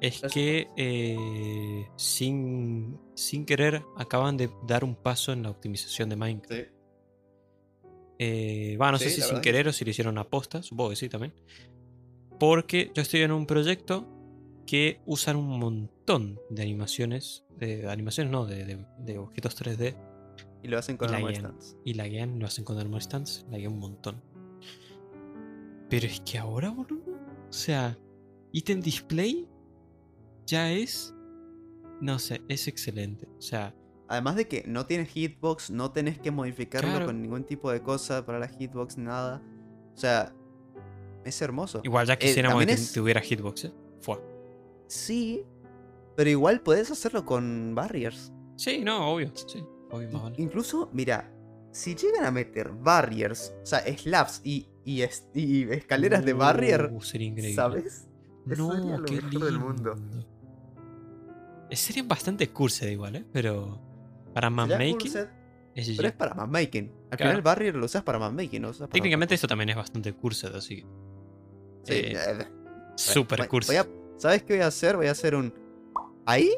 es 0.00 0.20
que 0.32 0.68
eh, 0.76 1.86
sin, 1.96 2.98
sin 3.14 3.46
querer 3.46 3.82
acaban 3.96 4.36
de 4.36 4.50
dar 4.66 4.84
un 4.84 4.94
paso 4.94 5.32
en 5.32 5.42
la 5.42 5.50
optimización 5.50 6.08
de 6.10 6.16
Minecraft. 6.16 6.52
Sí. 6.62 6.72
Eh, 8.18 8.76
va, 8.80 8.90
no 8.92 8.98
sé 8.98 9.10
si 9.10 9.20
sin 9.20 9.40
querer 9.40 9.68
o 9.68 9.72
si 9.72 9.84
lo 9.84 9.90
hicieron 9.90 10.16
aposta, 10.18 10.62
supongo 10.62 10.90
que 10.90 10.96
sí 10.96 11.08
también. 11.08 11.34
Porque 12.38 12.90
yo 12.94 13.02
estoy 13.02 13.22
en 13.22 13.32
un 13.32 13.46
proyecto 13.46 14.06
que 14.66 15.00
usan 15.06 15.36
un 15.36 15.58
montón 15.58 16.38
de 16.50 16.62
animaciones, 16.62 17.44
de 17.56 17.88
animaciones 17.88 18.30
no, 18.32 18.46
de, 18.46 18.64
de- 18.64 18.86
de 18.98 19.18
objetos 19.18 19.56
3D 19.62 19.96
Y 20.62 20.68
lo 20.68 20.78
hacen 20.78 20.96
con 20.96 21.14
Armor. 21.14 21.34
Stance. 21.34 21.76
y 21.84 21.94
la 21.94 22.08
guían, 22.08 22.38
lo 22.38 22.46
hacen 22.46 22.64
con 22.64 22.78
Armor 22.78 23.00
Stance, 23.02 23.44
la 23.50 23.58
guían 23.58 23.72
un 23.74 23.78
montón. 23.78 24.22
Pero 25.88 26.06
es 26.06 26.20
que 26.20 26.38
ahora, 26.38 26.70
boludo, 26.70 27.12
o 27.48 27.52
sea, 27.52 27.96
Item 28.52 28.80
Display 28.80 29.48
ya 30.46 30.72
es, 30.72 31.14
no 32.00 32.18
sé, 32.18 32.42
es 32.48 32.66
excelente. 32.68 33.28
O 33.38 33.40
sea, 33.42 33.74
Además 34.08 34.36
de 34.36 34.46
que 34.46 34.62
no 34.68 34.86
tienes 34.86 35.08
hitbox, 35.08 35.68
no 35.72 35.90
tenés 35.90 36.20
que 36.20 36.30
modificarlo 36.30 36.90
Claro. 36.90 37.06
con 37.06 37.20
ningún 37.20 37.42
tipo 37.42 37.72
de 37.72 37.82
cosa 37.82 38.24
para 38.24 38.38
la 38.38 38.46
hitbox, 38.46 38.98
nada. 38.98 39.42
O 39.94 39.96
sea, 39.98 40.32
es 41.24 41.42
hermoso. 41.42 41.80
igual 41.82 42.06
ya 42.06 42.16
quisiéramos 42.16 42.60
que 42.60 42.66
tu- 42.66 42.72
es- 42.72 42.92
tuviera 42.92 43.20
hitbox, 43.20 43.64
¿eh? 43.64 43.72
Fue. 44.00 44.20
Sí, 44.86 45.42
pero 46.16 46.30
igual 46.30 46.60
podés 46.60 46.88
hacerlo 46.92 47.24
con 47.24 47.74
barriers. 47.74 48.32
Sí, 48.54 48.84
no, 48.84 49.12
obvio, 49.12 49.32
sí, 49.34 49.64
Incluso, 50.36 50.90
mira, 50.92 51.32
si 51.72 51.94
llegan 51.94 52.24
a 52.24 52.30
meter 52.30 52.70
barriers, 52.72 53.52
o 53.62 53.66
sea, 53.66 53.80
slabs 53.96 54.40
y, 54.44 54.68
y, 54.84 55.02
es- 55.02 55.28
y 55.34 55.64
escaleras 55.70 56.24
de 56.24 56.32
barrier, 56.32 56.90
Uh. 56.92 57.00
¿sabes? 57.54 58.08
Eso 58.48 58.72
sería 58.72 58.92
No, 58.92 58.98
lo 58.98 59.04
qué 59.04 59.14
mejor 59.16 59.30
lindo. 59.30 59.46
del 59.46 59.58
mundo. 59.58 59.96
Eh, 61.70 61.76
Sería 61.76 62.04
bastante 62.04 62.48
cursed 62.50 62.88
igual, 62.88 63.16
¿eh? 63.16 63.24
Pero 63.32 63.80
para 64.32 64.50
cursed, 64.50 65.28
es 65.74 65.90
pero 65.96 66.08
es 66.08 66.14
para 66.14 66.34
mapmaking. 66.34 66.92
Al 67.10 67.16
Claro. 67.18 67.30
final 67.32 67.42
barrier 67.42 67.74
lo 67.74 67.86
usas 67.86 68.02
para 68.02 68.18
mapmaking, 68.18 68.62
no 68.62 68.68
lo 68.68 68.70
usas 68.72 68.88
para 68.88 68.92
Técnicamente 68.92 69.34
esto 69.34 69.48
también 69.48 69.70
es 69.70 69.76
bastante 69.76 70.12
cursed, 70.12 70.54
así 70.54 70.76
que... 70.76 70.82
Sí, 71.82 71.92
eh, 71.92 72.12
eh, 72.16 72.46
Super 72.96 73.40
voy- 73.40 73.48
cursed. 73.48 73.74
voy 73.74 73.76
a- 73.92 74.18
¿Sabes 74.18 74.42
qué 74.44 74.54
voy 74.54 74.62
a 74.62 74.68
hacer? 74.68 74.96
Voy 74.96 75.06
a 75.08 75.10
hacer 75.10 75.34
un... 75.34 75.52
¿Ahí? 76.24 76.50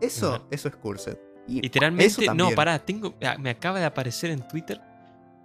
Eso, 0.00 0.46
eso 0.50 0.68
es 0.68 0.76
cursed. 0.76 1.16
Y 1.46 1.60
Literalmente, 1.60 2.26
no, 2.34 2.50
pará, 2.52 2.78
tengo, 2.78 3.14
ah, 3.22 3.36
me 3.38 3.50
acaba 3.50 3.78
de 3.78 3.84
aparecer 3.84 4.30
en 4.30 4.46
Twitter 4.48 4.80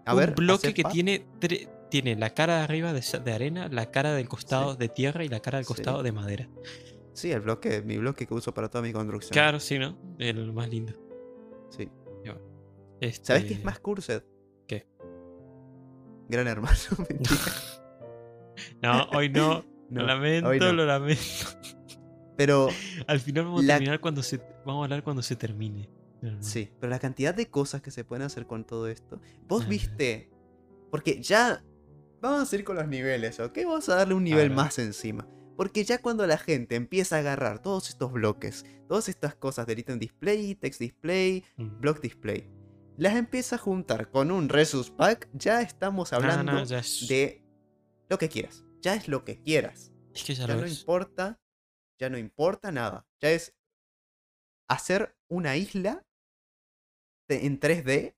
A 0.06 0.14
un 0.14 0.20
ver, 0.20 0.34
bloque 0.34 0.74
que 0.74 0.84
tiene 0.86 1.26
tre- 1.40 1.68
tiene 1.90 2.16
la 2.16 2.30
cara 2.34 2.58
de 2.58 2.64
arriba 2.64 2.94
de, 2.94 3.34
arena, 3.34 3.68
la 3.70 3.92
cara 3.92 4.14
del 4.14 4.30
costado 4.30 4.76
de 4.76 4.88
tierra 4.90 5.24
y 5.26 5.28
la 5.28 5.40
cara 5.42 5.58
del 5.58 5.66
Sí. 5.66 5.74
costado 5.74 6.02
de 6.04 6.12
madera. 6.12 6.48
Sí, 7.14 7.32
el 7.32 7.42
bloque, 7.42 7.82
mi 7.82 7.98
bloque 7.98 8.26
que 8.28 8.34
uso 8.34 8.54
para 8.54 8.70
toda 8.70 8.82
mi 8.82 8.94
construcción. 8.94 9.32
Claro, 9.34 9.60
sí, 9.60 9.78
¿no? 9.78 9.98
El 10.20 10.54
más 10.54 10.70
lindo. 10.70 10.94
Sí. 11.70 11.90
Este... 13.02 13.26
¿Sabes 13.26 13.46
qué 13.46 13.54
es 13.54 13.64
más 13.64 13.80
cursed? 13.80 14.24
¿Qué? 14.68 14.86
Gran 16.28 16.48
hermano, 16.48 16.78
mentira. 17.10 17.42
No, 18.82 19.04
hoy 19.14 19.30
no. 19.30 19.64
No, 19.90 20.02
lo 20.02 20.08
lamento, 20.08 20.54
no. 20.60 20.74
lo 20.74 20.86
lamento. 20.86 21.24
Pero 22.40 22.70
Al 23.07 23.20
final 23.20 23.44
vamos 23.45 23.66
a 23.66 23.68
terminar 23.68 23.99
cuando 23.99 24.24
se. 24.24 24.38
Vamos 24.66 24.82
a 24.82 24.84
hablar 24.86 25.03
cuando 25.03 25.22
se 25.22 25.36
termine. 25.36 25.90
Sí, 26.40 26.70
pero 26.80 26.90
la 26.90 26.99
cantidad 26.99 27.36
de 27.36 27.49
cosas 27.49 27.82
que 27.82 27.91
se 27.91 28.03
pueden 28.06 28.24
hacer 28.26 28.45
con 28.48 28.64
todo 28.66 28.88
esto. 28.88 29.20
Vos 29.48 29.64
Ah. 29.66 29.70
viste, 29.70 30.30
porque 30.90 31.22
ya 31.22 31.61
vamos 32.22 32.52
a 32.52 32.56
ir 32.56 32.64
con 32.64 32.78
los 32.78 32.88
niveles, 32.88 33.40
¿ok? 33.41 33.57
Vamos 33.66 33.88
a 33.90 33.95
darle 33.95 34.14
un 34.14 34.24
nivel 34.24 34.52
más 34.52 34.80
encima. 34.80 35.28
Porque 35.57 35.84
ya 35.84 36.02
cuando 36.02 36.26
la 36.28 36.38
gente 36.38 36.76
empieza 36.76 37.18
a 37.18 37.20
agarrar 37.20 37.61
todos 37.61 37.90
estos 37.90 38.11
bloques, 38.14 38.66
todas 38.88 39.10
estas 39.10 39.36
cosas 39.36 39.68
del 39.68 39.80
item 39.80 39.99
display, 39.99 40.56
text 40.56 40.80
display, 40.80 41.44
Mm. 41.57 41.80
block 41.82 41.99
display, 42.02 42.49
las 42.98 43.16
empieza 43.16 43.56
a 43.57 43.60
juntar 43.60 44.10
con 44.11 44.32
un 44.32 44.48
resource 44.48 44.91
pack, 44.95 45.28
ya 45.34 45.61
estamos 45.61 46.11
No, 46.14 46.18
hablando 46.18 46.52
no, 46.53 46.64
ya 46.64 46.80
es, 46.80 47.06
de 47.10 47.44
lo 48.10 48.18
que 48.18 48.30
quieras. 48.30 48.64
Ya 48.82 48.94
es 48.95 49.07
lo 49.10 49.26
que 49.26 49.41
quieras. 49.41 49.91
es 50.14 50.24
que 50.24 50.34
ya, 50.36 50.48
Ya 50.48 50.56
lo 50.56 50.61
no 50.61 50.66
es. 50.68 50.80
importa, 50.82 51.38
ya 52.00 52.10
no 52.10 52.18
importa 52.18 52.72
nada. 52.72 53.06
Ya 53.22 53.32
es 53.32 53.54
hacer 54.70 55.16
una 55.30 55.58
isla 55.58 56.06
en 57.30 57.60
3D. 57.60 58.16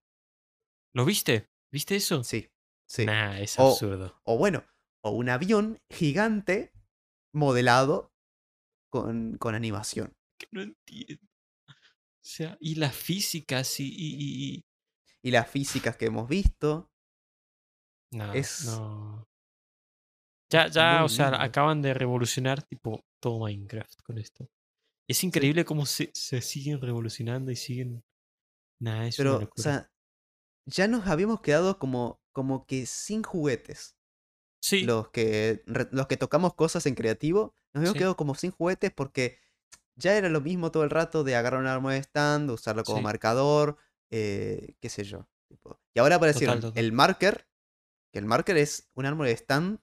¿Lo 0.94 1.06
viste? 1.06 1.50
¿Viste 1.72 1.96
eso? 1.96 2.24
Sí, 2.24 2.50
sí. 2.88 3.06
Nah, 3.06 3.40
es 3.40 3.58
O- 3.60 3.70
absurdo. 3.72 4.20
O 4.24 4.38
bueno, 4.38 4.64
o 5.04 5.12
un 5.12 5.30
avión 5.30 5.80
gigante 5.90 6.72
modelado 7.34 8.14
con, 8.92 9.38
con 9.38 9.56
animación. 9.56 10.14
Que 10.38 10.48
no 10.52 10.62
entiendo. 10.62 11.26
O 11.68 12.24
sea, 12.24 12.58
y 12.60 12.76
las 12.76 12.96
físicas 12.96 13.80
y. 13.80 13.86
y, 13.86 14.16
y- 14.56 14.66
y- 15.24 15.32
las 15.32 15.50
físicas 15.50 15.98
que 15.98 16.06
hemos 16.06 16.28
visto. 16.28 16.92
No, 18.12 18.34
Es 18.34 18.66
no. 18.66 19.28
Ya, 20.52 20.68
ya, 20.68 20.98
muy 20.98 21.06
o 21.06 21.10
sea, 21.10 21.42
acaban 21.42 21.82
de 21.82 21.94
revolucionar 21.94 22.62
tipo 22.64 23.06
todo 23.22 23.40
Minecraft 23.46 24.02
con 24.04 24.20
esto. 24.20 24.50
Es 25.08 25.24
increíble 25.24 25.64
cómo 25.66 25.86
se, 25.86 26.10
se 26.16 26.42
siguen 26.42 26.82
revolucionando 26.82 27.52
y 27.52 27.56
siguen. 27.56 28.04
Nah, 28.80 29.08
es 29.08 29.26
una 29.26 29.26
Pero, 29.26 29.36
o 29.38 29.46
locura. 29.46 29.62
sea, 29.62 29.92
ya 30.68 30.88
nos 30.90 31.08
habíamos 31.08 31.42
quedado 31.42 31.80
como, 31.80 32.22
como 32.34 32.66
que 32.68 32.86
sin 32.86 33.24
juguetes. 33.24 33.98
sí, 34.62 34.86
los 34.86 35.10
que, 35.12 35.64
los 35.92 36.08
que 36.08 36.18
tocamos 36.18 36.56
cosas 36.56 36.86
en 36.88 36.96
creativo, 36.96 37.56
nos 37.74 37.82
habíamos 37.82 37.96
Sí. 37.96 37.98
quedado 37.98 38.18
como 38.18 38.36
sin 38.36 38.52
juguetes 38.52 38.92
porque 38.94 39.40
ya 39.96 40.16
era 40.18 40.30
lo 40.30 40.42
mismo 40.42 40.72
todo 40.72 40.84
el 40.86 40.90
rato 40.92 41.24
de 41.26 41.36
agarrar 41.38 41.62
un 41.62 41.68
arma 41.68 41.94
de 41.94 42.00
stand, 42.02 42.52
usarlo 42.52 42.86
como 42.86 43.00
Sí. 43.00 43.04
marcador, 43.04 43.78
eh, 44.12 44.76
qué 44.82 44.90
sé 44.90 45.04
yo. 45.06 45.30
tipo. 45.50 45.82
Y 45.96 46.00
ahora 46.02 46.18
aparecieron 46.18 46.58
Total, 46.58 46.62
total. 46.62 46.84
el 46.84 46.92
marker, 46.94 47.48
que 48.14 48.20
el 48.20 48.26
marker 48.28 48.58
es 48.58 48.90
un 48.96 49.06
arma 49.08 49.26
de 49.28 49.34
stand 49.34 49.82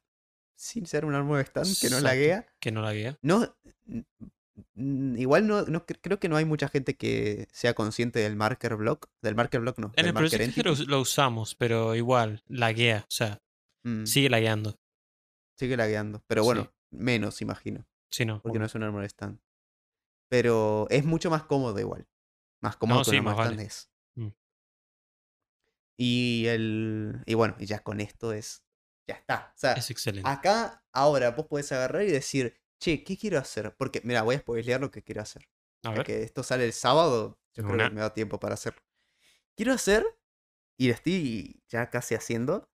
sin 0.59 0.87
ser 0.87 1.05
un 1.05 1.15
arma 1.15 1.39
de 1.39 1.45
stand 1.45 1.79
que 1.81 1.89
no 1.89 2.01
laguea. 2.01 2.47
que 2.59 2.73
no 2.73 2.83
la 2.83 2.93
guía. 2.93 3.17
No, 3.23 3.55
igual 4.75 5.47
no, 5.47 5.63
no 5.67 5.87
cre- 5.87 5.99
creo 6.01 6.19
que 6.19 6.29
no 6.29 6.37
hay 6.37 6.45
mucha 6.45 6.69
gente 6.69 6.97
que 6.97 7.47
sea 7.53 7.75
consciente 7.75 8.19
del 8.19 8.35
marker 8.37 8.75
block, 8.77 9.09
del 9.23 9.37
marker 9.37 9.61
block 9.61 9.79
no, 9.79 9.93
En 9.97 10.07
el 10.07 10.15
proyecto 10.15 10.75
lo, 10.87 11.01
usamos, 11.01 11.55
pero 11.55 11.95
igual, 11.95 12.43
laguea, 12.49 13.05
o 13.09 13.11
sea, 13.11 13.41
Mm, 13.85 14.05
sigue 14.07 14.29
lagueando. 14.29 14.77
sigue 15.57 15.77
lagueando, 15.77 16.23
pero 16.27 16.43
Sí. 16.43 16.47
bueno, 16.47 16.73
menos 16.91 17.41
imagino. 17.41 17.87
Sí, 18.11 18.25
no. 18.25 18.43
porque 18.43 18.59
no 18.59 18.65
es 18.67 18.75
un 18.75 18.83
armor 18.83 19.05
stand. 19.05 19.39
Pero 20.29 20.87
es 20.91 21.05
mucho 21.05 21.31
más 21.31 21.45
cómodo 21.45 21.79
igual. 21.79 22.07
Más 22.61 22.77
cómodo 22.77 22.99
No, 22.99 23.05
que 23.05 23.11
un 23.11 23.13
sí, 23.13 23.17
armor 23.19 23.35
stand 23.35 23.51
vale. 23.57 23.63
es. 23.67 23.91
Mm. 24.17 24.29
Y 25.97 26.47
el. 26.47 27.23
Y 27.27 27.35
bueno, 27.35 27.55
y 27.59 27.67
ya 27.67 27.79
con 27.81 28.01
esto 28.01 28.33
es. 28.33 28.63
Ya 29.09 29.15
está. 29.15 29.53
O 29.57 29.59
sea, 29.59 29.73
Es 29.73 29.91
excelente. 29.91 30.29
acá, 30.29 30.85
ahora 30.93 31.31
vos 31.33 31.47
podés 31.47 31.73
agarrar 31.73 32.03
y 32.03 32.11
decir, 32.13 32.55
che, 32.79 33.03
¿qué 33.03 33.17
quiero 33.17 33.39
hacer? 33.39 33.75
Porque, 33.77 34.01
mira, 34.05 34.23
voy 34.23 34.37
a 34.37 34.39
spoilear 34.39 34.81
lo 34.81 34.91
que 34.91 35.03
quiero 35.03 35.23
hacer. 35.23 35.49
A 35.85 35.91
ver. 35.93 36.05
que 36.05 36.23
esto 36.23 36.43
sale 36.43 36.65
el 36.65 36.73
sábado, 36.73 37.39
yo 37.55 37.65
creo 37.65 37.89
que 37.89 37.95
me 37.95 38.01
da 38.01 38.13
tiempo 38.13 38.39
para 38.39 38.55
hacerlo. 38.55 38.83
Quiero 39.57 39.73
hacer, 39.73 40.05
y 40.77 40.89
lo 40.89 40.95
estoy 40.95 41.63
ya 41.69 41.89
casi 41.89 42.15
haciendo, 42.15 42.69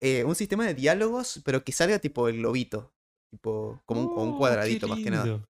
eh, 0.00 0.24
un 0.24 0.34
sistema 0.34 0.66
de 0.66 0.74
diálogos, 0.74 1.42
pero 1.44 1.62
que 1.64 1.72
salga 1.72 1.98
tipo 1.98 2.28
el 2.28 2.38
globito. 2.38 2.94
Tipo, 3.30 3.82
como 3.86 4.02
un, 4.02 4.34
Oh, 4.34 4.38
cuadradito 4.38 4.88
más 4.88 4.98
que 5.00 5.10
nada. 5.10 5.46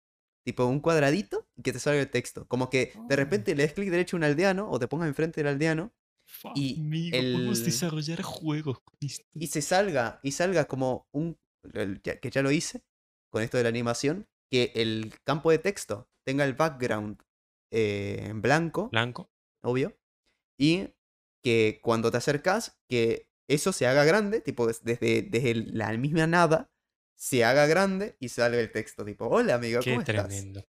Tipo 0.44 0.64
un 0.66 0.80
cuadradito 0.80 1.46
y 1.56 1.62
que 1.62 1.72
te 1.72 1.78
salga 1.78 2.00
el 2.00 2.10
texto. 2.10 2.46
Como 2.48 2.70
que 2.70 2.92
de 3.08 3.14
Oh. 3.14 3.16
repente 3.16 3.54
le 3.54 3.62
des 3.64 3.72
clic 3.74 3.90
derecho 3.90 4.16
a 4.16 4.18
un 4.18 4.24
aldeano 4.24 4.70
o 4.70 4.78
te 4.78 4.88
pongas 4.88 5.08
enfrente 5.08 5.40
del 5.40 5.48
aldeano 5.48 5.92
Y 6.54 6.80
amigo, 6.80 7.18
podemos 7.32 7.64
desarrollar 7.64 8.22
juegos 8.22 8.80
con 8.80 8.96
esto. 9.00 9.24
y 9.34 9.46
se 9.48 9.62
salga 9.62 10.20
y 10.22 10.32
salga 10.32 10.64
como 10.66 11.06
un 11.12 11.36
que 12.02 12.30
ya 12.30 12.42
lo 12.42 12.50
hice 12.50 12.82
con 13.30 13.42
esto 13.42 13.56
de 13.58 13.64
la 13.64 13.68
animación 13.68 14.26
que 14.50 14.72
el 14.74 15.12
campo 15.24 15.50
de 15.50 15.58
texto 15.58 16.08
tenga 16.26 16.44
el 16.44 16.54
background 16.54 17.20
eh, 17.72 18.18
en 18.22 18.40
blanco 18.42 18.88
Blanco. 18.90 19.30
obvio. 19.62 19.96
Y 20.58 20.88
que 21.44 21.80
cuando 21.82 22.10
te 22.10 22.16
acercas, 22.18 22.78
que 22.88 23.26
eso 23.48 23.72
se 23.72 23.86
haga 23.86 24.04
grande, 24.04 24.40
tipo 24.40 24.66
des- 24.66 24.82
desde, 24.84 25.22
desde 25.22 25.54
la 25.54 25.90
misma 25.96 26.26
nada, 26.26 26.70
se 27.18 27.44
haga 27.44 27.66
grande 27.66 28.16
y 28.20 28.28
salga 28.28 28.58
el 28.60 28.70
texto, 28.72 29.04
tipo, 29.04 29.26
hola 29.26 29.54
amigo, 29.54 29.80
Qué 29.80 29.90
¿cómo 29.90 30.00
estás? 30.02 30.26
tremendo. 30.28 30.64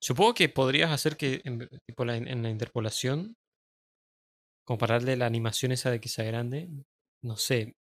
Supongo 0.00 0.34
que 0.34 0.48
podrías 0.48 0.90
hacer 0.92 1.16
que 1.16 1.40
en, 1.44 1.68
tipo, 1.86 2.04
la- 2.04 2.16
en 2.16 2.42
la 2.42 2.50
interpolación, 2.50 3.36
compararle 4.68 5.16
la 5.16 5.24
animación 5.24 5.72
esa 5.72 5.90
de 5.90 5.98
que 5.98 6.10
sea 6.10 6.26
grande, 6.26 6.68
no 7.22 7.38
sé, 7.38 7.74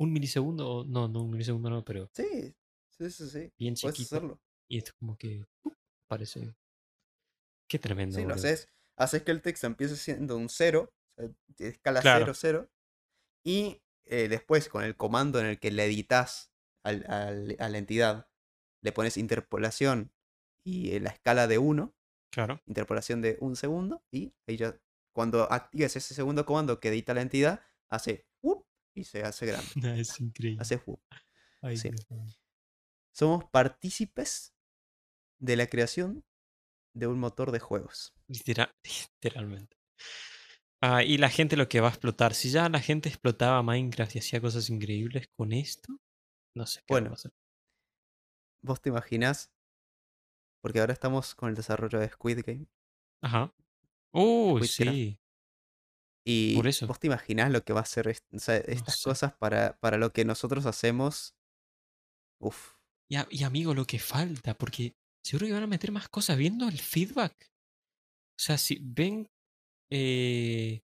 un 0.00 0.12
milisegundo, 0.12 0.84
no, 0.84 1.06
no 1.06 1.22
un 1.22 1.30
milisegundo 1.30 1.70
no, 1.70 1.84
pero 1.84 2.10
Sí, 2.12 2.52
sí, 2.90 3.08
sí, 3.08 3.28
sí. 3.30 3.52
bien 3.56 3.76
Puedes 3.80 3.96
chiquito. 3.98 4.16
hacerlo. 4.16 4.40
Y 4.68 4.78
esto 4.78 4.92
como 4.98 5.16
que 5.16 5.46
parece. 6.08 6.56
Qué 7.68 7.78
tremendo, 7.78 8.16
Sí, 8.16 8.22
lo 8.22 8.30
boludo. 8.30 8.48
haces. 8.48 8.68
Haces 8.96 9.22
que 9.22 9.30
el 9.30 9.42
texto 9.42 9.68
empiece 9.68 9.96
siendo 9.96 10.36
un 10.36 10.48
0, 10.48 10.92
o 11.16 11.22
sea, 11.22 11.30
de 11.58 11.68
escala 11.68 12.00
Claro. 12.00 12.26
0, 12.26 12.34
0. 12.34 12.70
Y 13.44 13.82
eh, 14.06 14.28
después, 14.28 14.68
con 14.68 14.84
el 14.84 14.96
comando 14.96 15.38
en 15.40 15.46
el 15.46 15.60
que 15.60 15.70
le 15.70 15.84
editas 15.84 16.52
al- 16.84 17.06
al- 17.08 17.56
a 17.60 17.68
la 17.68 17.78
entidad, 17.78 18.28
le 18.82 18.92
pones 18.92 19.16
interpolación 19.16 20.12
y 20.66 20.92
eh, 20.96 21.00
la 21.00 21.10
escala 21.10 21.46
de 21.46 21.58
1, 21.58 21.94
Claro. 22.32 22.60
interpolación 22.66 23.22
de 23.22 23.38
un 23.40 23.56
segundo, 23.56 24.04
y 24.12 24.34
ahí 24.48 24.56
ya, 24.56 24.80
cuando 25.14 25.50
actives 25.50 25.96
ese 25.96 26.12
segundo 26.12 26.44
comando 26.44 26.80
que 26.80 26.88
edita 26.88 27.14
la 27.14 27.22
entidad, 27.22 27.64
hace 27.88 28.26
whoop 28.42 28.66
y 28.94 29.04
se 29.04 29.22
hace 29.22 29.46
grande. 29.46 29.70
es 30.00 30.20
increíble. 30.20 30.60
Hace 30.60 30.76
whoop. 30.84 31.00
Ay, 31.62 31.76
sí. 31.78 31.90
Somos 33.12 33.44
partícipes 33.46 34.54
de 35.38 35.56
la 35.56 35.66
creación 35.68 36.24
de 36.94 37.06
un 37.06 37.18
motor 37.18 37.50
de 37.52 37.60
juegos. 37.60 38.12
Literal- 38.28 38.74
literalmente. 39.22 39.76
Ah, 40.82 41.02
y 41.02 41.16
la 41.16 41.30
gente 41.30 41.56
lo 41.56 41.68
que 41.68 41.80
va 41.80 41.88
a 41.88 41.90
explotar. 41.92 42.34
Si 42.34 42.50
ya 42.50 42.68
la 42.68 42.80
gente 42.80 43.08
explotaba 43.08 43.62
Minecraft 43.62 44.16
y 44.16 44.18
hacía 44.18 44.40
cosas 44.40 44.68
increíbles 44.68 45.28
con 45.34 45.52
esto, 45.52 45.98
no 46.54 46.66
sé 46.66 46.80
qué 46.84 46.92
va 46.92 46.98
a 46.98 47.00
Bueno, 47.00 47.10
pasar. 47.10 47.32
¿Vos 48.62 48.80
te 48.82 48.90
imaginás? 48.90 49.50
Porque 50.62 50.80
ahora 50.80 50.92
estamos 50.92 51.34
con 51.34 51.48
el 51.50 51.54
desarrollo 51.54 51.98
de 52.00 52.08
Squid 52.08 52.40
Game. 52.44 52.66
Ajá. 53.22 53.54
Uy, 54.14 54.66
Squidcraft. 54.66 54.96
sí. 54.96 55.18
Y 56.26 56.56
Por 56.56 56.66
eso. 56.66 56.86
vos 56.86 56.98
te 56.98 57.06
imaginás 57.08 57.50
lo 57.52 57.62
que 57.62 57.72
va 57.74 57.80
a 57.80 57.84
ser 57.84 58.08
est- 58.08 58.24
o 58.32 58.38
sea, 58.38 58.56
estas 58.56 58.96
sé. 58.98 59.04
cosas 59.10 59.34
para, 59.36 59.76
para 59.80 59.98
lo 59.98 60.10
que 60.12 60.24
nosotros 60.24 60.64
hacemos. 60.66 61.34
Uf. 62.40 62.74
Y, 63.10 63.16
a- 63.16 63.28
y, 63.30 63.44
amigo, 63.44 63.74
lo 63.74 63.84
que 63.86 63.98
falta, 63.98 64.54
porque 64.54 64.94
seguro 65.22 65.46
que 65.46 65.52
van 65.52 65.64
a 65.64 65.66
meter 65.66 65.92
más 65.92 66.08
cosas 66.08 66.38
viendo 66.38 66.66
el 66.68 66.78
feedback. 66.78 67.34
O 68.38 68.40
sea, 68.42 68.56
si 68.56 68.78
ven 68.80 69.26
eh, 69.90 70.80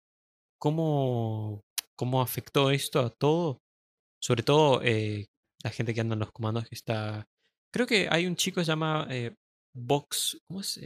cómo, 0.61 1.63
cómo 1.97 2.23
afectó 2.23 2.71
esto 2.71 3.01
a 3.01 3.11
todo, 3.11 3.59
sobre 4.23 4.43
todo 4.45 4.81
eh, 4.83 5.27
la 5.63 5.71
gente 5.71 5.93
que 5.95 6.01
anda 6.01 6.15
en 6.15 6.21
los 6.21 6.33
comandos 6.33 6.69
que 6.69 6.75
está... 6.77 7.27
Creo 7.73 7.87
que 7.89 8.07
hay 8.11 8.27
un 8.27 8.37
chico 8.37 8.61
que 8.61 8.65
se 8.65 8.71
llama 8.71 9.07
eh, 9.11 9.35
Vox, 9.75 10.39
¿cómo 10.47 10.61
es? 10.61 10.79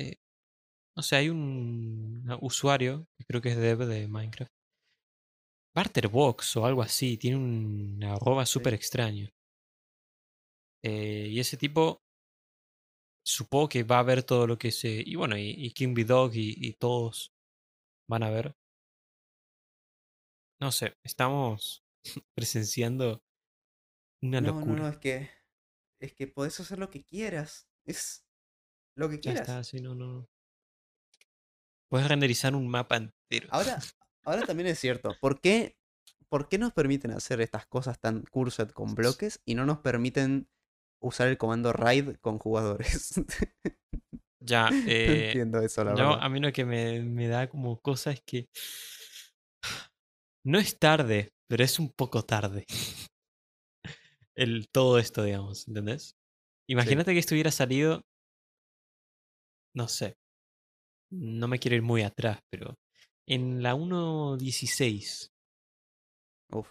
No 0.98 1.02
sé, 1.02 1.14
hay 1.14 1.28
un 1.28 2.24
usuario, 2.40 3.06
que 3.16 3.24
creo 3.24 3.40
que 3.40 3.50
es 3.50 3.56
dev 3.56 3.86
de 3.86 4.08
Minecraft. 4.08 4.50
Barterbox 5.76 6.56
o 6.56 6.66
algo 6.66 6.82
así, 6.82 7.16
tiene 7.16 7.36
un 7.36 8.02
arroba 8.02 8.44
súper 8.44 8.74
extraño. 8.74 9.28
Eh, 10.82 11.28
y 11.30 11.38
ese 11.38 11.56
tipo 11.56 12.02
supongo 13.24 13.68
que 13.68 13.84
va 13.84 14.00
a 14.00 14.02
ver 14.02 14.24
todo 14.24 14.46
lo 14.48 14.58
que 14.58 14.72
se. 14.72 15.02
Y 15.06 15.14
bueno, 15.14 15.36
y, 15.38 15.50
y 15.50 15.70
King 15.72 15.94
B 15.94 16.04
Dog 16.04 16.34
y, 16.34 16.54
y 16.56 16.72
todos 16.72 17.30
van 18.08 18.24
a 18.24 18.30
ver. 18.30 18.54
No 20.60 20.72
sé, 20.72 20.94
estamos 21.04 21.84
presenciando 22.36 23.22
una 24.22 24.40
No, 24.40 24.52
no, 24.52 24.60
locura. 24.60 24.74
no, 24.74 24.88
es 24.88 24.98
que. 24.98 25.30
Es 26.00 26.14
que 26.14 26.28
podés 26.28 26.58
hacer 26.60 26.78
lo 26.78 26.90
que 26.90 27.04
quieras. 27.04 27.68
Es 27.84 28.24
lo 28.96 29.08
que 29.08 29.20
ya 29.22 29.32
quieras. 29.32 29.42
está, 29.42 29.62
sí, 29.64 29.80
no, 29.80 29.94
no. 29.94 30.28
No. 31.88 31.90
Puedes 31.90 32.08
renderizar 32.08 32.54
un 32.54 32.68
mapa 32.68 32.96
entero. 32.96 33.48
Ahora, 33.50 33.78
ahora 34.24 34.42
también 34.42 34.68
es 34.68 34.78
cierto. 34.78 35.16
¿Por 35.20 35.40
qué, 35.40 35.76
¿Por 36.28 36.48
qué 36.48 36.58
nos 36.58 36.72
permiten 36.72 37.12
hacer 37.12 37.40
estas 37.40 37.66
cosas 37.66 37.98
tan 38.00 38.22
cursed 38.22 38.70
con 38.70 38.94
bloques 38.94 39.40
y 39.44 39.54
no 39.54 39.66
nos 39.66 39.78
permiten 39.78 40.48
usar 41.00 41.28
el 41.28 41.38
comando 41.38 41.72
raid 41.72 42.16
con 42.20 42.38
jugadores? 42.38 43.14
Ya, 44.40 44.70
no 44.70 44.76
eh, 44.86 45.26
entiendo 45.26 45.60
eso, 45.60 45.82
la 45.84 45.90
yo, 45.96 46.10
verdad. 46.10 46.18
a 46.22 46.28
mí 46.28 46.38
lo 46.38 46.52
que 46.52 46.64
me, 46.64 47.02
me 47.02 47.26
da 47.26 47.48
como 47.48 47.80
cosa 47.80 48.12
es 48.12 48.22
que. 48.22 48.48
No 50.46 50.58
es 50.58 50.78
tarde, 50.78 51.32
pero 51.48 51.64
es 51.64 51.78
un 51.78 51.90
poco 51.90 52.24
tarde. 52.24 52.64
El, 54.36 54.68
todo 54.72 54.98
esto, 55.00 55.24
digamos, 55.24 55.66
¿entendés? 55.66 56.16
Imagínate 56.68 57.12
que 57.12 57.18
esto 57.18 57.34
hubiera 57.34 57.50
salido. 57.50 58.02
No 59.74 59.88
sé. 59.88 60.16
No 61.10 61.48
me 61.48 61.58
quiero 61.58 61.76
ir 61.76 61.82
muy 61.82 62.02
atrás, 62.02 62.40
pero. 62.50 62.78
En 63.26 63.62
la 63.62 63.74
1.16. 63.74 65.30
Uf. 66.50 66.68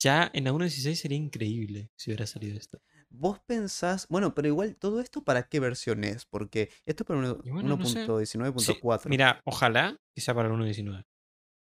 Ya 0.00 0.30
en 0.34 0.44
la 0.44 0.52
1.16 0.52 1.00
sería 1.00 1.16
increíble 1.18 1.90
si 1.96 2.10
hubiera 2.10 2.26
salido 2.26 2.56
esto. 2.58 2.78
Vos 3.08 3.38
pensás, 3.46 4.06
bueno, 4.08 4.34
pero 4.34 4.48
igual 4.48 4.76
todo 4.76 5.00
esto 5.00 5.22
para 5.22 5.44
qué 5.48 5.60
versión 5.60 6.02
es, 6.04 6.24
porque 6.26 6.70
esto 6.86 7.02
es 7.02 7.06
para 7.06 7.20
uno- 7.20 7.40
Y 7.44 7.50
bueno, 7.50 7.76
no 7.76 7.84
sé. 7.86 8.04
1.19.4. 8.06 9.02
Sí, 9.02 9.08
mira, 9.08 9.40
ojalá 9.44 9.96
que 10.14 10.20
sea 10.20 10.34
para 10.34 10.48
el 10.48 10.54
1.19. 10.54 11.04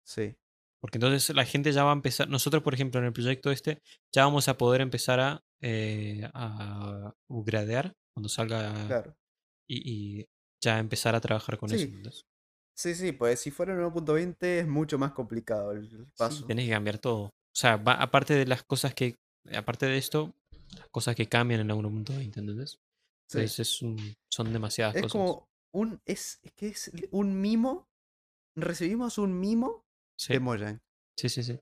Sí, 0.04 0.36
Porque 0.80 0.98
entonces 0.98 1.34
la 1.34 1.44
gente 1.44 1.72
ya 1.72 1.84
va 1.84 1.90
a 1.90 1.94
empezar. 1.94 2.28
Nosotros, 2.28 2.62
por 2.62 2.74
ejemplo, 2.74 2.98
en 3.00 3.06
el 3.06 3.12
proyecto 3.12 3.50
este, 3.50 3.78
ya 4.12 4.24
vamos 4.24 4.48
a 4.48 4.56
poder 4.56 4.80
empezar 4.80 5.20
a, 5.20 5.40
eh, 5.60 6.28
a 6.34 7.12
upgradear 7.28 7.92
cuando 8.14 8.28
salga 8.28 8.86
claro. 8.88 9.16
y, 9.68 10.20
y 10.20 10.26
ya 10.62 10.78
empezar 10.78 11.14
a 11.14 11.20
trabajar 11.20 11.58
con 11.58 11.68
eso. 11.70 11.78
Sí. 11.78 11.84
¿entendés? 11.84 12.24
Sí, 12.74 12.94
sí, 12.94 13.12
pues 13.12 13.40
si 13.40 13.50
fuera 13.50 13.74
el 13.74 13.80
1.20 13.80 14.36
es 14.60 14.66
mucho 14.66 14.98
más 14.98 15.12
complicado 15.12 15.72
el 15.72 15.84
el 15.84 16.04
Sí, 16.06 16.12
paso. 16.16 16.46
tenés 16.46 16.64
que 16.66 16.72
cambiar 16.72 16.98
todo. 16.98 17.24
O 17.24 17.30
sea, 17.54 17.76
va- 17.76 18.00
aparte 18.00 18.34
de 18.34 18.46
las 18.46 18.62
cosas 18.62 18.94
que. 18.94 19.16
Aparte 19.54 19.86
de 19.86 19.98
esto, 19.98 20.32
las 20.76 20.88
cosas 20.90 21.14
que 21.16 21.28
cambian 21.28 21.60
en 21.60 21.68
la 21.68 21.74
1.20, 21.74 22.22
¿entendés? 22.40 22.78
Sí. 23.28 23.38
Entonces 23.38 23.58
es 23.60 23.82
un- 23.82 24.14
son 24.32 24.52
demasiadas 24.52 24.94
Es 24.96 25.02
cosas. 25.02 25.12
como 25.12 25.48
un, 25.74 26.00
es, 26.06 26.38
es 26.42 26.52
que 26.52 26.68
es 26.68 26.90
un 27.10 27.40
mimo, 27.40 27.88
recibimos 28.56 29.18
un 29.18 29.38
mimo 29.38 29.84
Sí, 30.18 30.32
de 30.34 30.40
Mojang. 30.40 30.78
sí, 31.18 31.28
sí. 31.28 31.42
sí. 31.42 31.58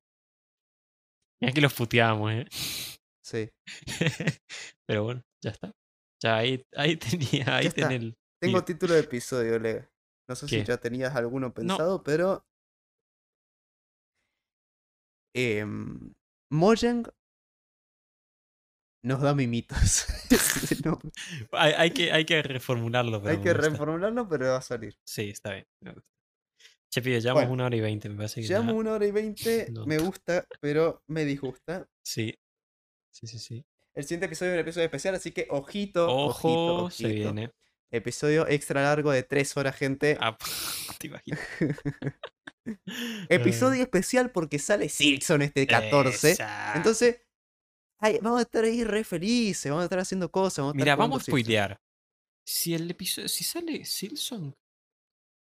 Mira 1.40 1.52
que 1.54 1.60
los 1.60 1.72
puteamos, 1.74 2.32
¿eh? 2.32 2.46
Sí. 3.22 3.48
Pero 4.86 5.04
bueno, 5.04 5.22
ya 5.42 5.50
está. 5.50 5.72
Ya 6.22 6.36
ahí, 6.36 6.62
ahí 6.76 6.96
tenía, 7.44 7.56
ahí 7.56 7.70
tenés 7.70 8.00
el. 8.02 8.16
Tengo 8.40 8.64
título 8.64 8.94
de 8.94 9.00
episodio, 9.00 9.58
Leo. 9.58 9.86
No 10.28 10.34
sé 10.34 10.48
si 10.48 10.64
ya 10.64 10.76
tenías 10.78 11.14
alguno 11.14 11.52
pensado, 11.52 12.02
pero. 12.02 12.44
em, 15.34 16.12
Mojang 16.50 17.04
nos 19.02 19.20
da 19.20 19.34
mimitos. 19.34 20.06
Ese 20.30 20.34
es 20.66 20.72
el 20.72 20.82
nombre. 20.84 21.10
Hay, 21.52 21.72
hay 21.72 21.90
que, 21.90 22.12
hay 22.12 22.24
que 22.24 22.42
reformularlo, 22.42 23.22
pero 23.22 23.32
Hay 23.36 23.42
que 23.42 23.54
reformularlo, 23.54 24.28
pero 24.28 24.46
va 24.48 24.56
a 24.56 24.62
salir. 24.62 24.96
Sí, 25.04 25.30
está 25.30 25.52
bien. 25.52 25.66
Che, 26.92 27.02
pibe, 27.02 27.20
llevamos 27.20 27.42
Bueno, 27.42 27.52
una 27.54 27.66
hora 27.66 27.76
y 27.76 27.80
veinte, 27.80 28.08
me 28.08 28.16
parece 28.16 28.40
que 28.40 28.46
Llevamos 28.48 28.74
una 28.74 28.92
hora 28.94 29.06
y 29.06 29.10
veinte. 29.12 29.68
No. 29.70 29.86
Me 29.86 29.98
gusta, 29.98 30.44
pero 30.60 31.02
me 31.06 31.24
disgusta. 31.24 31.88
Sí. 32.04 32.36
Sí, 33.12 33.26
sí, 33.26 33.38
sí. 33.38 33.64
El 33.94 34.04
siguiente 34.04 34.26
episodio 34.26 34.52
es 34.52 34.56
un 34.56 34.60
episodio 34.60 34.84
especial, 34.86 35.14
así 35.14 35.30
que 35.32 35.46
ojito, 35.50 36.06
ojito, 36.08 36.74
Ojo, 36.76 36.90
se 36.90 37.06
ojito. 37.06 37.32
viene. 37.32 37.52
Episodio 37.92 38.46
extra 38.46 38.82
largo 38.82 39.10
de 39.10 39.22
tres 39.24 39.56
horas, 39.56 39.76
gente. 39.76 40.16
Ah, 40.20 40.36
te 40.98 41.08
imaginas. 41.08 41.40
Episodio 43.28 43.82
especial 43.82 44.30
porque 44.30 44.58
sale 44.58 44.88
Silson 44.88 45.42
este 45.42 45.66
14. 45.66 46.32
Esa. 46.32 46.76
Entonces, 46.76 47.22
ay, 47.98 48.18
vamos 48.22 48.38
a 48.38 48.42
estar 48.42 48.64
ahí 48.64 48.84
re 48.84 49.02
felices, 49.02 49.70
vamos 49.70 49.82
a 49.82 49.84
estar 49.86 49.98
haciendo 49.98 50.30
cosas. 50.30 50.58
Vamos 50.58 50.74
a 50.74 50.76
estar 50.76 50.84
Mira, 50.84 50.96
vamos 50.96 51.22
a 51.22 51.24
spoilear. 51.24 51.80
Si 52.46 52.74
el 52.74 52.90
episodio, 52.90 53.28
si 53.28 53.44
sale 53.44 53.84
Silson 53.84 54.56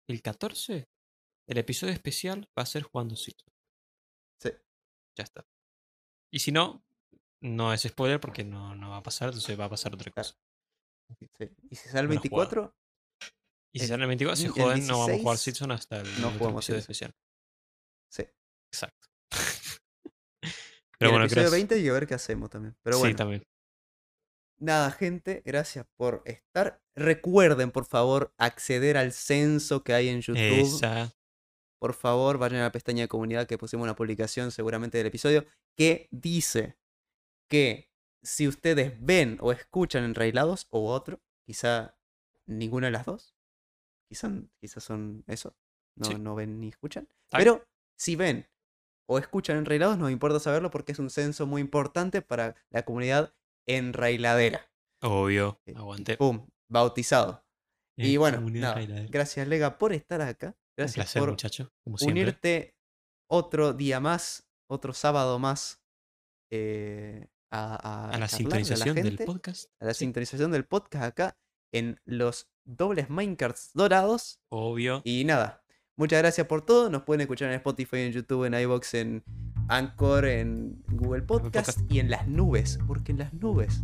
el 0.08 0.22
14, 0.22 0.88
el 1.48 1.58
episodio 1.58 1.94
especial 1.94 2.48
va 2.58 2.64
a 2.64 2.68
ser 2.68 2.84
jugando 2.84 3.16
Silson. 3.16 3.52
Sí. 4.42 4.50
Ya 5.18 5.24
está. 5.24 5.46
Y 6.32 6.40
si 6.40 6.52
no, 6.52 6.84
no 7.42 7.74
es 7.74 7.82
spoiler 7.82 8.20
porque 8.20 8.44
no, 8.44 8.76
no 8.76 8.92
va 8.92 8.98
a 8.98 9.04
pasar, 9.04 9.30
entonces 9.30 9.60
va 9.60 9.66
a 9.66 9.70
pasar 9.70 9.94
otra 9.94 10.12
cosa. 10.12 10.36
Sí. 11.40 11.50
Y 11.70 11.76
si 11.76 11.90
sale 11.90 12.02
el 12.02 12.08
Bueno 12.08 12.22
jugado. 12.24 12.56
24, 12.58 12.76
Y 13.74 13.80
si 13.80 13.86
El 13.86 13.90
sale 13.90 14.04
el 14.04 14.08
24, 14.10 14.36
se 14.36 14.48
el 14.48 14.54
joden, 14.54 14.88
no 14.88 15.00
vamos 15.00 15.14
a 15.16 15.20
jugar 15.20 15.38
16, 15.38 15.40
Silson 15.40 15.72
hasta 15.72 16.02
el 16.02 16.22
no 16.22 16.32
jugamos 16.32 16.66
episodio 16.66 16.80
especial. 16.80 17.14
sí. 18.10 18.24
Exacto. 18.72 19.08
Y 21.00 21.00
Pero 21.00 21.12
el 21.12 21.12
bueno, 21.12 21.26
episodio 21.26 21.50
creo 21.50 21.52
20 21.52 21.76
hay 21.76 21.84
que 21.84 21.92
ver 21.92 22.08
qué 22.08 22.16
hacemos 22.16 22.50
también. 22.50 22.76
Pero 22.84 22.98
sí, 22.98 23.00
bueno, 23.00 23.16
también. 23.16 23.44
nada, 24.60 24.92
gente, 24.92 25.44
gracias 25.46 25.86
por 25.96 26.22
estar. 26.26 26.82
Recuerden, 26.96 27.72
por 27.72 27.86
favor, 27.86 28.34
acceder 28.38 28.98
al 28.98 29.14
censo 29.14 29.84
que 29.84 29.94
hay 29.94 30.10
en 30.10 30.22
YouTube. 30.22 30.42
Esa. 30.42 31.14
Por 31.80 31.94
favor, 31.94 32.40
vayan 32.40 32.62
a 32.62 32.64
la 32.64 32.72
pestaña 32.72 33.04
de 33.04 33.08
comunidad 33.08 33.48
que 33.48 33.58
pusimos 33.60 33.84
una 33.84 33.96
publicación 33.96 34.52
seguramente 34.52 34.98
del 34.98 35.08
episodio 35.08 35.46
que 35.78 36.08
dice 36.12 36.76
que 37.50 37.92
si 38.24 38.48
ustedes 38.48 38.94
ven 39.00 39.38
o 39.42 39.52
escuchan 39.52 40.04
enrailados 40.04 40.68
o 40.70 40.92
otro, 40.92 41.22
quizá 41.46 41.98
ninguna 42.46 42.88
de 42.88 42.92
las 42.92 43.06
dos, 43.06 43.36
quizá, 44.10 44.32
quizá 44.60 44.80
son 44.80 45.24
eso, 45.28 45.56
no, 45.96 46.06
Sí. 46.06 46.16
no 46.16 46.36
ven 46.36 46.60
ni 46.60 46.70
escuchan, 46.70 47.08
pero 47.32 47.66
si 47.98 48.16
ven 48.16 48.48
o 49.10 49.18
escuchan 49.18 49.58
enrailados, 49.58 49.98
nos 49.98 50.12
importa 50.12 50.40
saberlo 50.40 50.70
porque 50.70 50.92
es 50.92 51.00
un 51.00 51.10
censo 51.10 51.46
muy 51.48 51.62
importante 51.62 52.22
para 52.22 52.56
la 52.70 52.84
comunidad 52.84 53.34
enrailadera. 53.68 54.70
Obvio. 55.02 55.62
Eh, 55.66 55.74
Aguante. 55.76 56.18
¡Pum! 56.18 56.48
Bautizado. 56.70 57.46
Y 57.96 58.18
bueno, 58.18 58.42
nada, 58.42 58.80
gracias 59.10 59.48
Lega 59.48 59.78
por 59.78 59.92
estar 59.94 60.22
acá. 60.22 60.48
Un 60.48 60.56
Gracias 60.78 60.96
placer, 61.06 61.20
por 61.22 61.30
muchacho. 61.32 61.72
Como 61.84 61.98
unirte 62.02 62.76
otro 63.28 63.74
día 63.74 64.00
más, 64.00 64.48
otro 64.70 64.94
sábado 64.94 65.40
más 65.40 65.82
eh, 66.52 67.28
a, 67.52 67.76
a 67.76 68.10
a 68.12 68.18
la 68.18 68.28
sintonización 68.28 68.96
del 68.96 69.06
gente, 69.10 69.26
podcast. 69.26 69.66
A 69.80 69.86
la 69.86 69.94
Sí. 69.94 70.00
sintonización 70.00 70.52
del 70.52 70.66
podcast 70.66 71.04
acá 71.06 71.38
en 71.72 72.00
los 72.06 72.48
dobles 72.66 73.10
Minecarts 73.10 73.72
dorados. 73.74 74.40
Obvio. 74.50 75.02
Y 75.06 75.24
nada, 75.26 75.64
muchas 75.96 76.20
gracias 76.20 76.48
por 76.48 76.66
todo. 76.66 76.90
Nos 76.90 77.04
pueden 77.04 77.22
escuchar 77.22 77.50
en 77.50 77.56
Spotify, 77.56 77.98
en 78.02 78.12
YouTube, 78.14 78.46
en 78.46 78.54
iBox, 78.54 78.94
en 78.96 79.24
Anchor, 79.70 80.26
en 80.26 80.84
Google 80.90 81.22
Podcast, 81.24 81.72
Podcast. 81.78 81.92
y 81.92 82.00
en 82.00 82.10
las 82.10 82.28
nubes, 82.28 82.80
porque 82.88 83.12
en 83.12 83.20
las 83.20 83.34
nubes 83.34 83.82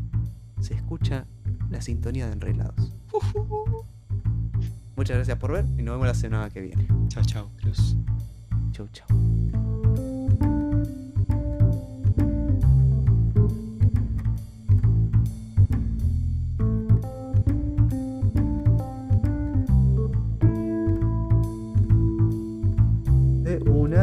se 0.61 0.73
escucha 0.73 1.26
la 1.69 1.81
sintonía 1.81 2.27
de 2.27 2.34
Enrailados. 2.34 2.95
Muchas 4.95 5.15
gracias 5.18 5.38
por 5.40 5.52
ver 5.53 5.65
y 5.77 5.81
nos 5.81 5.95
vemos 5.95 6.07
la 6.07 6.14
semana 6.14 6.49
que 6.49 6.61
viene. 6.61 6.88
Chao, 7.07 7.23
chao. 7.26 7.52
Cruz. 7.61 7.95
Chau, 8.72 8.88
chau. 8.91 9.62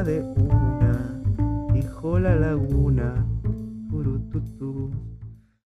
De 0.05 0.22
una, 0.22 1.20
dijo 1.74 2.18
la 2.18 2.35
laguna. 2.35 3.30